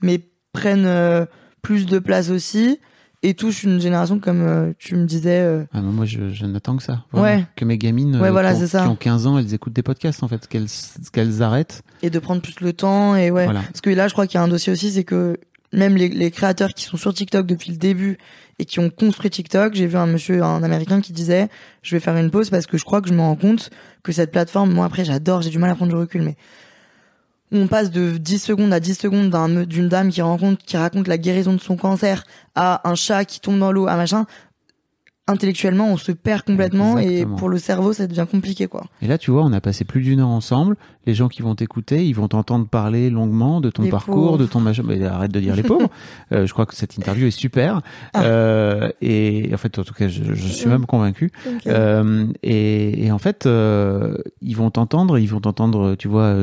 mais 0.00 0.20
prenne 0.52 0.84
euh, 0.86 1.26
plus 1.62 1.86
de 1.86 1.98
place 1.98 2.30
aussi 2.30 2.78
et 3.24 3.34
touche 3.34 3.64
une 3.64 3.80
génération 3.80 4.20
comme 4.20 4.42
euh, 4.42 4.72
tu 4.78 4.94
me 4.94 5.04
disais. 5.04 5.40
euh, 5.40 5.64
Ah 5.72 5.80
non, 5.80 5.90
moi, 5.90 6.04
je, 6.04 6.30
je 6.30 6.46
n'attends 6.46 6.76
que 6.76 6.82
ça. 6.84 7.04
Ouais. 7.12 7.44
Que 7.56 7.64
mes 7.64 7.76
gamines, 7.76 8.16
Ouais, 8.20 8.28
euh, 8.28 8.32
voilà, 8.32 8.54
qui, 8.54 8.62
ont, 8.62 8.66
ça. 8.68 8.82
qui 8.82 8.88
ont 8.88 8.96
15 8.96 9.26
ans, 9.26 9.38
elles 9.38 9.54
écoutent 9.54 9.72
des 9.72 9.82
podcasts, 9.82 10.22
en 10.22 10.28
fait, 10.28 10.46
qu'elles, 10.46 10.68
qu'elles 11.12 11.42
arrêtent. 11.42 11.82
et 12.02 12.10
de 12.10 12.18
prendre 12.20 12.40
plus 12.40 12.60
le 12.60 12.72
temps 12.72 13.16
et 13.16 13.30
ouais. 13.32 13.44
Voilà. 13.44 13.62
Parce 13.62 13.80
que 13.80 13.90
là, 13.90 14.06
je 14.08 14.12
crois 14.12 14.26
qu'il 14.28 14.38
y 14.38 14.40
a 14.40 14.44
un 14.44 14.48
dossier 14.48 14.72
aussi, 14.72 14.92
c'est 14.92 15.02
que 15.04 15.36
même 15.72 15.96
les, 15.96 16.08
les 16.08 16.30
créateurs 16.30 16.70
qui 16.74 16.84
sont 16.84 16.96
sur 16.96 17.12
TikTok 17.12 17.44
depuis 17.44 17.72
le 17.72 17.76
début 17.76 18.18
et 18.60 18.64
qui 18.64 18.78
ont 18.80 18.88
construit 18.88 19.30
TikTok, 19.30 19.74
j'ai 19.74 19.86
vu 19.86 19.96
un 19.96 20.06
monsieur, 20.06 20.42
un 20.42 20.62
américain 20.62 21.00
qui 21.00 21.12
disait, 21.12 21.48
je 21.82 21.94
vais 21.96 22.00
faire 22.00 22.16
une 22.16 22.30
pause 22.30 22.50
parce 22.50 22.66
que 22.66 22.78
je 22.78 22.84
crois 22.84 23.02
que 23.02 23.08
je 23.08 23.14
me 23.14 23.20
rends 23.20 23.36
compte 23.36 23.70
que 24.04 24.12
cette 24.12 24.30
plateforme, 24.30 24.72
moi 24.72 24.86
après 24.86 25.04
j'adore, 25.04 25.42
j'ai 25.42 25.50
du 25.50 25.58
mal 25.58 25.70
à 25.70 25.74
prendre 25.74 25.90
du 25.92 25.98
recul, 25.98 26.22
mais 26.22 26.36
on 27.52 27.66
passe 27.66 27.90
de 27.90 28.16
10 28.18 28.38
secondes 28.38 28.72
à 28.72 28.80
10 28.80 28.94
secondes 28.94 29.66
d'une 29.66 29.88
dame 29.88 30.10
qui 30.10 30.20
qui 30.66 30.76
raconte 30.76 31.08
la 31.08 31.18
guérison 31.18 31.54
de 31.54 31.60
son 31.60 31.76
cancer 31.76 32.24
à 32.54 32.88
un 32.88 32.94
chat 32.94 33.24
qui 33.24 33.40
tombe 33.40 33.58
dans 33.58 33.72
l'eau, 33.72 33.86
à 33.86 33.96
machin. 33.96 34.26
Intellectuellement, 35.28 35.86
on 35.92 35.96
se 35.96 36.10
perd 36.12 36.42
complètement 36.42 36.98
Exactement. 36.98 37.34
et 37.34 37.38
pour 37.38 37.48
le 37.48 37.58
cerveau, 37.58 37.92
ça 37.92 38.06
devient 38.06 38.26
compliqué, 38.30 38.66
quoi. 38.66 38.84
Et 39.02 39.06
là, 39.06 39.18
tu 39.18 39.30
vois, 39.30 39.44
on 39.44 39.52
a 39.52 39.60
passé 39.60 39.84
plus 39.84 40.00
d'une 40.02 40.20
heure 40.20 40.28
ensemble. 40.28 40.76
Les 41.06 41.14
gens 41.14 41.28
qui 41.28 41.42
vont 41.42 41.54
t'écouter, 41.54 42.04
ils 42.06 42.12
vont 42.14 42.28
t'entendre 42.28 42.66
parler 42.66 43.08
longuement 43.08 43.60
de 43.60 43.70
ton 43.70 43.82
Les 43.84 43.90
parcours, 43.90 44.14
pauvres. 44.14 44.38
de 44.38 44.46
ton 44.46 44.60
machin. 44.60 44.82
Mais 44.86 45.02
arrête 45.04 45.30
de 45.32 45.40
dire 45.40 45.54
les 45.56 45.62
pauvres. 45.62 45.88
Euh, 46.32 46.46
je 46.46 46.52
crois 46.52 46.66
que 46.66 46.74
cette 46.74 46.96
interview 46.96 47.26
est 47.26 47.30
super. 47.30 47.80
Ah. 48.12 48.24
Euh, 48.24 48.90
et 49.00 49.48
en 49.54 49.56
fait, 49.56 49.78
en 49.78 49.84
tout 49.84 49.94
cas, 49.94 50.08
je, 50.08 50.34
je 50.34 50.46
suis 50.48 50.68
même 50.68 50.84
convaincu. 50.84 51.30
Euh, 51.66 52.26
et, 52.42 53.06
et 53.06 53.12
en 53.12 53.18
fait, 53.18 53.46
euh, 53.46 54.18
ils 54.42 54.54
vont 54.56 54.70
t'entendre, 54.70 55.18
ils 55.18 55.26
vont 55.28 55.40
t'entendre, 55.40 55.94
tu 55.94 56.08
vois, 56.08 56.34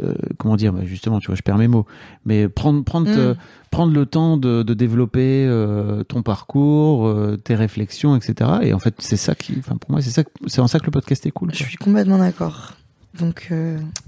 euh, 0.00 0.14
comment 0.38 0.56
dire, 0.56 0.72
bah, 0.72 0.80
justement, 0.84 1.20
tu 1.20 1.26
vois, 1.28 1.36
je 1.36 1.42
perds 1.42 1.58
mes 1.58 1.68
mots, 1.68 1.86
mais 2.24 2.48
prendre, 2.48 2.82
prendre, 2.84 3.08
Mm. 3.10 3.18
euh, 3.18 3.34
prendre 3.70 3.92
le 3.92 4.06
temps 4.06 4.36
de, 4.36 4.62
de 4.62 4.74
développer 4.74 5.46
euh, 5.48 6.02
ton 6.04 6.22
parcours, 6.22 7.06
euh, 7.06 7.36
tes 7.36 7.54
réflexions, 7.54 8.16
etc. 8.16 8.50
Et 8.62 8.72
en 8.72 8.78
fait, 8.78 8.94
c'est 8.98 9.16
ça 9.16 9.34
qui, 9.34 9.54
enfin, 9.58 9.76
pour 9.76 9.90
moi, 9.90 10.00
c'est 10.02 10.10
ça, 10.10 10.22
c'est 10.46 10.60
en 10.60 10.68
ça 10.68 10.78
que 10.78 10.86
le 10.86 10.90
podcast 10.90 11.24
est 11.26 11.30
cool. 11.30 11.50
je 11.52 11.58
quoi. 11.58 11.66
suis 11.68 11.76
complètement 11.76 12.18
d'accord. 12.18 12.74
Donc, 13.18 13.50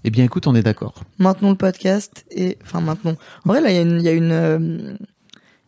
Eh 0.04 0.10
bien, 0.10 0.24
écoute, 0.24 0.46
on 0.46 0.54
est 0.54 0.62
d'accord. 0.62 1.02
maintenons 1.18 1.50
le 1.50 1.56
podcast 1.56 2.24
et, 2.30 2.58
enfin, 2.62 2.80
maintenons. 2.80 3.16
En 3.44 3.48
vrai, 3.50 3.60
là, 3.60 3.70
il 3.70 3.74
y 3.74 3.78
a 3.78 3.82
une, 3.82 3.96
il 3.98 4.02
y 4.04 4.08
a 4.08 4.12
une, 4.12 4.98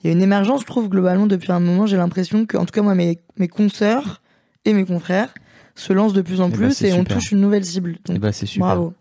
il 0.02 0.06
y 0.06 0.10
a 0.10 0.12
une 0.12 0.22
émergence, 0.22 0.60
je 0.60 0.66
trouve, 0.66 0.88
globalement, 0.88 1.26
depuis 1.26 1.50
un 1.50 1.58
moment. 1.60 1.86
J'ai 1.86 1.96
l'impression 1.96 2.46
que, 2.46 2.56
en 2.56 2.64
tout 2.66 2.72
cas, 2.72 2.82
moi, 2.82 2.94
mes, 2.94 3.18
mes 3.38 3.48
consoeurs 3.48 4.20
et 4.64 4.72
mes 4.74 4.84
confrères 4.84 5.32
se 5.74 5.92
lancent 5.92 6.12
de 6.12 6.22
plus 6.22 6.40
en 6.40 6.48
Eh 6.48 6.50
ben, 6.50 6.56
plus 6.56 6.82
et 6.82 6.92
on 6.92 7.02
touche 7.04 7.32
une 7.32 7.40
nouvelle 7.40 7.64
cible. 7.64 7.96
Eh 8.08 8.12
Donc, 8.12 8.20
ben, 8.20 8.30
c'est 8.32 8.46
super. 8.46 8.66
bravo. 8.66 8.92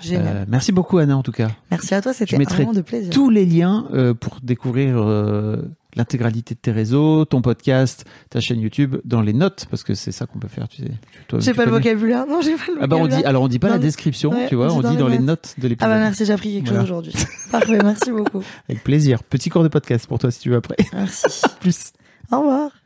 Génial. 0.00 0.36
Euh, 0.38 0.44
merci 0.48 0.72
beaucoup, 0.72 0.98
Anna, 0.98 1.16
en 1.16 1.22
tout 1.22 1.32
cas. 1.32 1.48
Merci 1.70 1.94
à 1.94 2.02
toi, 2.02 2.12
c'était 2.12 2.36
mettrai 2.38 2.56
vraiment 2.64 2.72
de 2.72 2.80
plaisir. 2.82 3.10
tous 3.12 3.30
les 3.30 3.44
liens 3.46 3.86
euh, 3.92 4.14
pour 4.14 4.38
découvrir 4.42 4.96
euh, 4.98 5.62
l'intégralité 5.96 6.54
de 6.54 6.60
tes 6.60 6.72
réseaux, 6.72 7.24
ton 7.24 7.40
podcast, 7.42 8.04
ta 8.30 8.40
chaîne 8.40 8.60
YouTube 8.60 8.96
dans 9.04 9.22
les 9.22 9.32
notes 9.32 9.66
parce 9.70 9.82
que 9.82 9.94
c'est 9.94 10.12
ça 10.12 10.26
qu'on 10.26 10.38
peut 10.38 10.48
faire, 10.48 10.68
tu 10.68 10.82
sais. 10.82 10.90
Toi, 11.28 11.38
J'ai 11.40 11.54
pas 11.54 11.64
le 11.64 11.70
vocabulaire. 11.70 12.26
Non, 12.26 12.40
j'ai 12.42 12.54
pas 12.56 12.64
le 12.68 12.78
Ah 12.82 12.86
bah 12.86 12.96
on 12.96 13.00
vocabulaire. 13.00 13.18
dit 13.22 13.24
alors 13.24 13.42
on 13.42 13.48
dit 13.48 13.58
pas 13.58 13.68
la 13.70 13.78
description, 13.78 14.30
ouais, 14.30 14.46
tu 14.48 14.54
vois, 14.54 14.72
on 14.72 14.80
dit 14.82 14.96
dans 14.96 15.08
les 15.08 15.18
notes 15.18 15.54
de 15.58 15.66
Ah 15.66 15.68
l'épisode. 15.68 15.90
bah 15.90 15.98
merci, 15.98 16.24
j'ai 16.26 16.32
appris 16.32 16.52
quelque 16.54 16.68
Voilà. 16.68 16.80
chose 16.82 16.90
aujourd'hui. 16.90 17.12
Parfait, 17.50 17.78
merci 17.82 18.10
beaucoup. 18.10 18.42
Avec 18.68 18.84
plaisir. 18.84 19.22
Petit 19.24 19.48
cours 19.48 19.62
de 19.62 19.68
podcast 19.68 20.06
pour 20.06 20.18
toi 20.18 20.30
si 20.30 20.40
tu 20.40 20.50
veux 20.50 20.56
après. 20.56 20.76
Merci. 20.92 21.42
Plus. 21.60 21.92
Au 22.30 22.38
revoir. 22.40 22.85